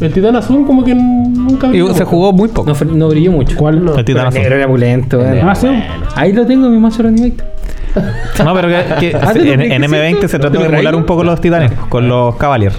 El 0.00 0.12
titán 0.12 0.36
azul 0.36 0.64
como 0.66 0.82
que 0.84 0.94
nunca 0.94 1.66
y 1.68 1.86
se 1.94 2.04
jugó 2.04 2.32
muy 2.32 2.48
poco. 2.48 2.72
No, 2.94 3.08
brilló 3.08 3.32
mucho. 3.32 3.56
¿Cuál? 3.56 3.84
No. 3.84 3.94
El 3.96 4.04
titán 4.04 4.26
azul. 4.28 4.40
negro 4.40 4.56
era 4.56 4.66
pulento. 4.66 5.18
weón. 5.18 5.48
Ah, 5.48 5.54
sí. 5.54 5.68
Ahí 6.16 6.32
lo 6.32 6.46
tengo 6.46 6.66
en 6.66 6.72
mi 6.72 6.78
mazo 6.78 7.02
Reanimator. 7.02 7.46
No, 8.44 8.54
pero 8.54 8.68
que, 8.68 9.10
que 9.10 9.16
Ah, 9.20 9.32
¿te 9.32 9.40
lo 9.44 9.52
en, 9.52 9.58
crees 9.60 9.72
en 9.72 9.82
que 9.82 9.88
M20 9.88 10.14
sí? 10.14 10.20
se 10.20 10.28
¿Te 10.28 10.38
trató 10.38 10.54
lo 10.54 10.60
de 10.60 10.66
emular 10.66 10.82
traigo? 10.82 10.98
un 10.98 11.04
poco 11.06 11.24
los 11.24 11.40
titanes 11.40 11.72
con 11.88 12.08
los 12.08 12.36
Cavaliers. 12.36 12.78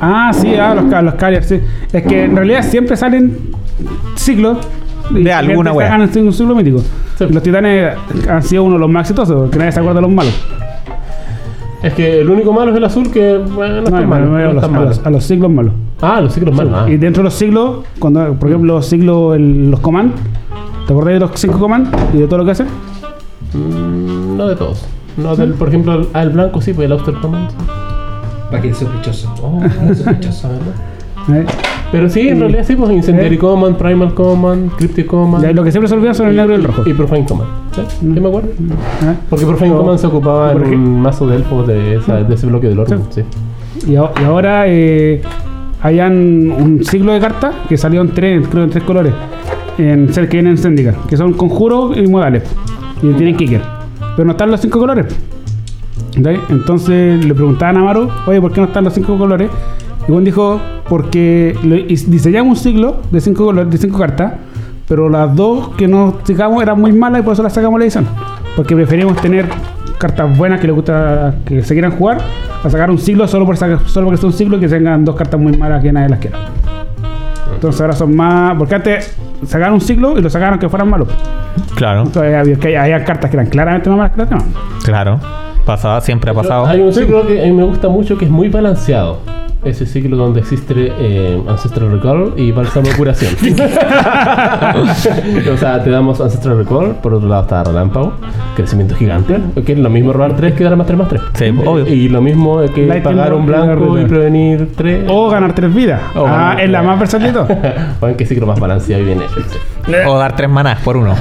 Ah, 0.00 0.30
sí, 0.32 0.54
ah, 0.54 0.74
los, 0.74 0.84
ca- 0.84 1.02
los 1.02 1.14
Carriers, 1.14 1.46
sí. 1.46 1.60
Es 1.92 2.02
que 2.04 2.24
en 2.24 2.36
realidad 2.36 2.62
siempre 2.62 2.96
salen 2.96 3.36
ciclos. 4.14 4.58
De 5.10 5.32
alguna 5.32 5.72
wea. 5.72 5.88
sacan 5.88 6.24
un 6.24 6.32
ciclo 6.32 6.54
mítico. 6.54 6.80
Sí. 7.28 7.32
Los 7.34 7.42
titanes 7.42 7.96
han 8.28 8.42
sido 8.42 8.64
uno 8.64 8.74
de 8.74 8.80
los 8.80 8.88
más 8.90 9.02
exitosos, 9.02 9.36
porque 9.42 9.58
nadie 9.58 9.72
se 9.72 9.80
acuerda 9.80 10.00
de 10.00 10.06
los 10.06 10.10
malos. 10.14 10.34
Es 11.82 11.94
que 11.94 12.20
el 12.20 12.28
único 12.28 12.52
malo 12.52 12.70
es 12.72 12.76
el 12.76 12.84
azul 12.84 13.10
que, 13.10 13.38
bueno, 13.38 13.80
no, 13.82 13.90
malo. 14.06 14.14
a 14.14 14.18
no 14.18 14.38
los, 14.52 14.54
está 14.56 14.66
a 14.66 14.68
malo. 14.70 14.84
los- 14.86 15.06
a 15.06 15.10
los 15.10 15.24
siglos 15.24 15.50
malos. 15.50 15.72
Ah, 16.02 16.20
los 16.20 16.32
ciclos 16.34 16.54
malos. 16.54 16.72
ah. 16.76 16.90
Y 16.90 16.96
dentro 16.96 17.22
de 17.22 17.24
los 17.24 17.34
siglos, 17.34 17.80
cuando, 17.98 18.34
por 18.34 18.48
ejemplo, 18.48 18.74
los 18.74 18.86
siglos, 18.86 19.36
el- 19.36 19.70
los 19.70 19.80
command, 19.80 20.12
¿te 20.86 20.92
acordás 20.92 21.14
de 21.14 21.20
los 21.20 21.30
cinco 21.34 21.58
command 21.58 21.94
y 22.14 22.18
de 22.18 22.26
todo 22.26 22.38
lo 22.38 22.44
que 22.44 22.50
hacen? 22.52 22.66
Mm, 23.54 24.36
no 24.36 24.46
de 24.48 24.56
todos. 24.56 24.84
No 25.16 25.34
del, 25.36 25.54
por 25.54 25.68
ejemplo, 25.68 25.94
el, 25.94 26.06
el 26.14 26.30
blanco 26.30 26.60
sí, 26.60 26.72
pues 26.72 26.86
el 26.86 26.92
Outer 26.92 27.14
Command. 27.14 27.50
Para 28.50 28.62
que 28.62 28.72
sospechoso. 28.74 29.32
Oh, 29.42 29.60
sospechoso, 29.94 30.48
¿verdad? 30.48 30.74
¿Eh? 31.32 31.44
Pero 31.92 32.08
sí, 32.08 32.28
en 32.28 32.38
realidad 32.40 32.64
sí, 32.64 32.76
pues 32.76 32.90
Incendiary 32.92 33.34
¿Eh? 33.34 33.38
Command, 33.38 33.76
Primal 33.76 34.14
Command, 34.14 34.70
Cryptic 34.76 35.06
Command. 35.06 35.44
Ya, 35.44 35.52
Lo 35.52 35.64
que 35.64 35.72
siempre 35.72 35.88
se 35.88 35.94
olvida 35.94 36.14
son 36.14 36.28
el 36.28 36.36
negro 36.36 36.52
y 36.52 36.56
el 36.56 36.64
rojo. 36.64 36.82
Y 36.88 36.92
Profane 36.92 37.24
Command. 37.26 37.50
¿Sí? 37.74 37.82
¿Sí 38.00 38.06
me 38.06 38.28
acuerdo? 38.28 38.48
¿Eh? 38.50 39.14
Porque 39.28 39.44
Profane 39.44 39.72
Command 39.72 39.98
se 39.98 40.06
ocupaba 40.06 40.52
en 40.52 40.62
un 40.62 41.02
mazo 41.02 41.26
de 41.26 41.36
elfos 41.36 41.66
de, 41.66 41.96
esa- 41.96 42.22
de 42.22 42.34
ese 42.34 42.46
bloque 42.46 42.68
del 42.68 42.78
orden. 42.78 43.00
Sí. 43.10 43.22
Y, 43.88 43.96
ahora 43.96 44.64
eh, 44.66 45.20
hayan 45.82 46.52
un 46.52 46.84
siglo 46.84 47.12
de 47.12 47.20
cartas 47.20 47.54
que 47.68 47.76
salió 47.76 48.00
en 48.02 48.10
tres, 48.10 48.46
creo 48.48 48.64
en 48.64 48.70
tres 48.70 48.84
colores. 48.84 49.12
En 49.78 50.12
ser 50.12 50.28
que 50.28 50.36
vienen 50.40 50.58
en 50.62 50.94
que 51.08 51.16
son 51.16 51.32
conjuros 51.32 51.96
y 51.96 52.06
modales. 52.06 52.44
Y 53.02 53.12
tienen 53.14 53.36
kicker. 53.36 53.62
Pero 54.14 54.26
no 54.26 54.32
están 54.32 54.50
los 54.50 54.60
cinco 54.60 54.78
colores. 54.78 55.06
Entonces 56.14 57.24
le 57.24 57.34
preguntaban 57.34 57.76
a 57.78 57.84
Maru, 57.84 58.08
oye, 58.26 58.40
¿por 58.40 58.52
qué 58.52 58.60
no 58.60 58.66
están 58.66 58.84
los 58.84 58.92
cinco 58.92 59.16
colores? 59.16 59.48
Y 60.10 60.12
Juan 60.12 60.24
dijo, 60.24 60.60
porque 60.88 61.56
diseñamos 62.08 62.58
un 62.58 62.64
ciclo 62.64 62.96
de 63.12 63.20
cinco, 63.20 63.44
colores, 63.44 63.70
de 63.70 63.78
cinco 63.78 63.96
cartas, 63.96 64.32
pero 64.88 65.08
las 65.08 65.36
dos 65.36 65.68
que 65.76 65.86
nos 65.86 66.14
sacamos 66.24 66.60
eran 66.60 66.80
muy 66.80 66.90
malas 66.90 67.20
y 67.20 67.22
por 67.22 67.34
eso 67.34 67.44
las 67.44 67.52
sacamos 67.52 67.78
la 67.78 67.84
edición. 67.84 68.08
Porque 68.56 68.74
preferíamos 68.74 69.16
tener 69.22 69.46
cartas 69.98 70.36
buenas 70.36 70.58
que 70.58 70.66
les 70.66 70.74
gusta 70.74 71.36
que 71.44 71.62
se 71.62 71.74
quieran 71.74 71.92
jugar, 71.92 72.18
a 72.64 72.68
sacar 72.68 72.90
un 72.90 72.98
ciclo 72.98 73.28
solo 73.28 73.46
por 73.46 73.56
sacar, 73.56 73.86
solo 73.86 74.06
porque 74.06 74.18
es 74.18 74.24
un 74.24 74.32
ciclo 74.32 74.56
y 74.56 74.60
que 74.60 74.66
tengan 74.66 75.04
dos 75.04 75.14
cartas 75.14 75.38
muy 75.38 75.56
malas 75.56 75.80
que 75.80 75.92
nadie 75.92 76.08
las 76.08 76.18
quiera. 76.18 76.38
Entonces 77.54 77.80
ahora 77.80 77.92
son 77.92 78.16
más. 78.16 78.56
Porque 78.58 78.74
antes 78.74 79.16
sacaron 79.46 79.74
un 79.74 79.80
ciclo 79.80 80.18
y 80.18 80.22
lo 80.22 80.28
sacaron 80.28 80.58
que 80.58 80.68
fueran 80.68 80.90
malos. 80.90 81.06
Claro, 81.76 82.02
Entonces 82.02 82.34
había, 82.34 82.56
que 82.56 82.76
había 82.76 83.04
cartas 83.04 83.30
que 83.30 83.36
eran 83.36 83.46
claramente 83.46 83.88
más 83.88 83.96
malas 83.98 84.12
que 84.12 84.20
las 84.22 84.28
demás. 84.30 84.44
claro. 84.82 85.20
Pasaba, 85.64 86.00
siempre 86.00 86.32
ha 86.32 86.34
pasado. 86.34 86.66
Hay 86.66 86.80
un 86.80 86.92
ciclo 86.92 87.24
que 87.24 87.40
a 87.40 87.44
mí 87.44 87.52
me 87.52 87.62
gusta 87.62 87.88
mucho 87.88 88.18
que 88.18 88.24
es 88.24 88.30
muy 88.30 88.48
balanceado. 88.48 89.18
Ese 89.62 89.84
ciclo 89.84 90.16
donde 90.16 90.40
existe 90.40 90.90
eh, 90.98 91.38
Ancestral 91.46 91.92
Recall 91.92 92.32
y 92.34 92.50
Bálsamo 92.50 92.88
Curación. 92.96 93.34
o 95.52 95.56
sea, 95.58 95.84
te 95.84 95.90
damos 95.90 96.18
Ancestral 96.18 96.56
Recall, 96.56 96.94
por 97.02 97.12
otro 97.12 97.28
lado 97.28 97.42
está 97.42 97.62
Relámpago, 97.64 98.14
Crecimiento 98.56 98.94
Gigante, 98.94 99.38
que 99.66 99.72
es 99.72 99.78
lo 99.78 99.90
mismo 99.90 100.14
robar 100.14 100.34
3 100.34 100.54
que 100.54 100.64
dar 100.64 100.76
más 100.76 100.86
3 100.86 100.98
más 100.98 101.08
3. 101.10 101.22
Sí, 101.34 101.44
obvio. 101.66 101.86
Y 101.86 102.08
lo 102.08 102.22
mismo 102.22 102.60
que 102.74 102.86
Lightning 102.86 103.02
pagar 103.02 103.34
un 103.34 103.44
blanco 103.44 104.00
y 104.00 104.06
prevenir 104.06 104.70
3. 104.74 105.04
O 105.08 105.28
ganar 105.28 105.54
tres 105.54 105.74
vidas. 105.74 106.00
O 106.14 106.26
ah, 106.26 106.30
ganar 106.30 106.60
es 106.62 106.70
la 106.70 106.82
más 106.82 106.98
versátil 106.98 107.26
de 107.26 107.32
todo. 107.34 107.48
Bueno, 108.00 108.16
qué 108.16 108.24
ciclo 108.24 108.46
más 108.46 108.58
balanceado 108.58 109.02
y 109.02 109.04
bien 109.04 109.18
hecho. 109.20 109.42
O 110.08 110.16
dar 110.16 110.34
tres 110.36 110.48
manás 110.48 110.80
por 110.80 110.96
uno. 110.96 111.14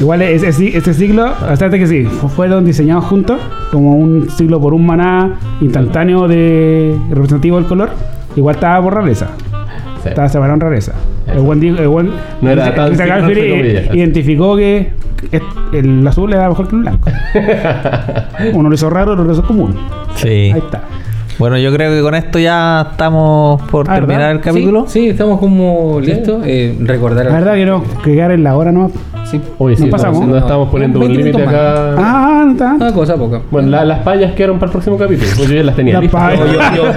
Igual 0.00 0.22
ese, 0.22 0.48
ese, 0.48 0.76
ese 0.76 0.94
ciclo, 0.94 1.32
hasta 1.48 1.70
que 1.70 1.86
sí, 1.86 2.04
fu- 2.04 2.28
fueron 2.28 2.64
diseñados 2.64 3.04
juntos, 3.04 3.38
como 3.70 3.94
un 3.94 4.28
ciclo 4.30 4.60
por 4.60 4.74
un 4.74 4.84
maná 4.86 5.38
instantáneo 5.60 5.91
de 6.28 6.96
representativo 7.10 7.56
del 7.56 7.66
color. 7.66 7.90
Igual 8.36 8.54
estaba 8.56 8.82
por 8.82 8.94
rareza. 8.94 9.28
Sí. 10.02 10.08
Estaba 10.08 10.28
separado 10.28 10.54
en 10.54 10.60
rareza. 10.60 10.92
El 11.32 11.40
buen, 11.40 11.60
dijo- 11.60 11.78
el 11.78 11.88
buen 11.88 12.10
No 12.40 12.50
era 12.50 12.74
tan 12.74 12.88
el 12.92 12.96
identificó 13.94 14.56
que 14.56 14.90
el 15.72 16.06
azul 16.06 16.32
era 16.32 16.48
mejor 16.48 16.66
que 16.68 16.74
el 16.76 16.82
blanco. 16.82 17.08
Uno 18.54 18.68
lo 18.68 18.74
hizo 18.74 18.90
raro, 18.90 19.12
otro 19.12 19.24
lo 19.24 19.32
hizo 19.32 19.44
común. 19.44 19.74
Sí. 20.16 20.28
Ahí 20.28 20.54
está. 20.58 20.82
Bueno, 21.38 21.56
yo 21.58 21.72
creo 21.72 21.92
que 21.94 22.02
con 22.02 22.14
esto 22.14 22.38
ya 22.38 22.88
estamos 22.92 23.60
por 23.62 23.88
Ah, 23.88 23.94
terminar 23.94 24.18
¿verdad? 24.20 24.32
el 24.32 24.40
capítulo. 24.40 24.84
Sí, 24.86 25.00
sí, 25.00 25.08
estamos 25.08 25.38
como 25.40 25.98
listos. 26.00 26.42
Eh, 26.46 26.76
recordar. 26.80 27.26
La 27.26 27.32
verdad 27.32 27.54
que 27.54 27.64
no, 27.66 27.82
que 28.04 28.12
quedar 28.12 28.32
en 28.32 28.44
la 28.44 28.56
hora 28.56 28.70
no. 28.72 28.90
Sí. 29.32 29.40
Oye, 29.58 29.76
sí, 29.76 29.82
Nos 29.86 29.94
estamos, 29.94 30.18
pasamos. 30.18 30.28
no 30.28 30.36
estamos 30.38 30.68
poniendo 30.68 31.00
un 31.00 31.06
20 31.08 31.24
límite 31.24 31.42
acá. 31.42 31.94
Ah, 31.98 32.42
no 32.46 32.52
está. 32.52 32.72
Una 32.74 32.92
cosa 32.92 33.16
poca. 33.16 33.40
Bueno, 33.50 33.68
la- 33.68 33.84
las 33.84 33.98
payas 34.00 34.32
quedaron 34.34 34.58
para 34.58 34.66
el 34.66 34.72
próximo 34.72 34.96
capítulo. 34.98 35.28
Pues 35.36 35.48
yo 35.48 35.54
ya 35.56 35.62
las 35.64 35.74
tenía 35.76 35.98
listas. 36.00 36.38
No, 36.38 36.46
yo, 36.46 36.52
yo- 36.76 36.92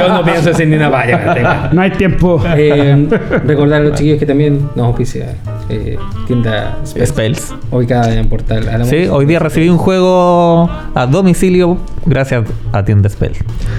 yo 0.00 0.08
no 0.14 0.22
pienso 0.24 0.50
hacer 0.50 0.66
ni 0.66 0.76
una 0.76 0.88
valla. 0.88 1.34
tenga. 1.34 1.68
No 1.72 1.80
hay 1.82 1.90
tiempo. 1.92 2.42
Eh, 2.56 3.08
recordar 3.46 3.82
a 3.82 3.84
los 3.84 3.92
chiquillos 3.94 4.18
que 4.18 4.26
también 4.26 4.68
nos 4.74 4.86
auspicia 4.86 5.34
eh, 5.68 5.98
tienda 6.26 6.78
Spells, 6.84 7.08
Spells. 7.10 7.54
ubicada 7.70 8.14
en 8.14 8.28
Portal 8.28 8.68
Álamo. 8.68 8.90
Sí, 8.90 9.06
hoy 9.10 9.26
día 9.26 9.38
recibí 9.38 9.68
un 9.68 9.78
juego 9.78 10.68
a 10.94 11.06
domicilio 11.06 11.78
gracias 12.06 12.44
a 12.72 12.84
Tienda 12.84 13.08
Spell. 13.08 13.32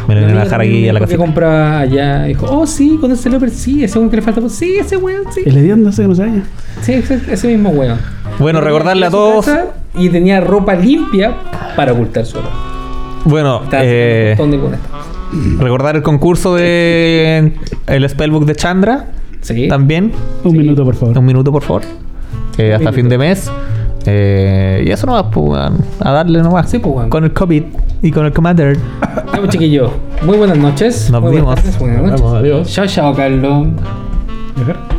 Me 0.07 0.15
lo 0.15 0.21
vienen 0.21 0.37
a 0.37 0.43
dejar 0.43 0.61
aquí 0.61 0.87
a 0.87 0.93
la 0.93 0.99
casita. 0.99 1.17
compraba 1.17 1.79
allá. 1.79 2.23
Dijo, 2.23 2.45
oh, 2.49 2.67
sí, 2.67 2.97
con 3.01 3.11
ese 3.11 3.29
Leopard, 3.29 3.51
sí, 3.51 3.83
ese 3.83 3.97
weón 3.97 4.09
que 4.09 4.17
le 4.17 4.21
falta. 4.21 4.41
pues, 4.41 4.53
Sí, 4.53 4.77
ese 4.79 4.97
weón, 4.97 5.23
sí. 5.31 5.41
El 5.45 5.57
hediondo 5.57 5.89
ese 5.89 6.03
que 6.03 6.07
no 6.07 6.15
se 6.15 6.23
halla. 6.23 6.43
Sí, 6.81 6.93
ese, 6.93 7.19
ese 7.29 7.47
mismo 7.47 7.69
weón. 7.69 7.97
Bueno, 8.39 8.61
recordarle 8.61 9.05
a 9.05 9.09
todos. 9.09 9.45
casa 9.45 9.65
Y 9.95 10.09
tenía 10.09 10.39
ropa 10.41 10.75
limpia 10.75 11.35
para 11.75 11.93
ocultar 11.93 12.25
su 12.25 12.37
olor. 12.37 12.51
Bueno, 13.25 13.63
Estaba 13.63 13.83
eh, 13.85 14.37
recordar 15.59 15.95
el 15.95 16.03
concurso 16.03 16.55
de 16.55 17.53
el 17.87 18.09
Spellbook 18.09 18.45
de 18.45 18.55
Chandra. 18.55 19.05
Sí. 19.41 19.67
También. 19.67 20.11
Un 20.43 20.57
minuto, 20.57 20.83
por 20.83 20.95
favor. 20.95 21.17
Un 21.17 21.25
minuto, 21.25 21.51
por 21.51 21.63
favor. 21.63 21.81
Eh, 22.57 22.73
hasta 22.73 22.91
minuto. 22.91 22.93
fin 22.93 23.09
de 23.09 23.17
mes. 23.17 23.51
Eh, 24.05 24.83
y 24.85 24.91
eso 24.91 25.05
nomás, 25.05 25.25
pues, 25.31 25.59
a 25.99 26.11
darle 26.11 26.41
nomás. 26.41 26.69
Sí, 26.69 26.79
pues. 26.79 27.07
Con 27.07 27.23
el 27.23 27.33
COVID 27.33 27.63
y 28.01 28.11
con 28.11 28.25
el 28.25 28.33
Commander. 28.33 28.77
Ya, 28.77 29.37
pues, 29.37 29.49
chiquillos. 29.49 29.91
Muy 30.25 30.37
buenas 30.37 30.57
noches. 30.57 31.09
Nos 31.11 31.21
Muy 31.21 31.39
buenas 31.39 31.79
buenas 31.79 32.11
Nos 32.11 32.21
vemos, 32.21 32.33
adiós. 32.33 32.71
Chao, 32.73 32.87
chao, 32.87 33.13
Carlos. 33.13 33.67
Dejar. 34.57 34.98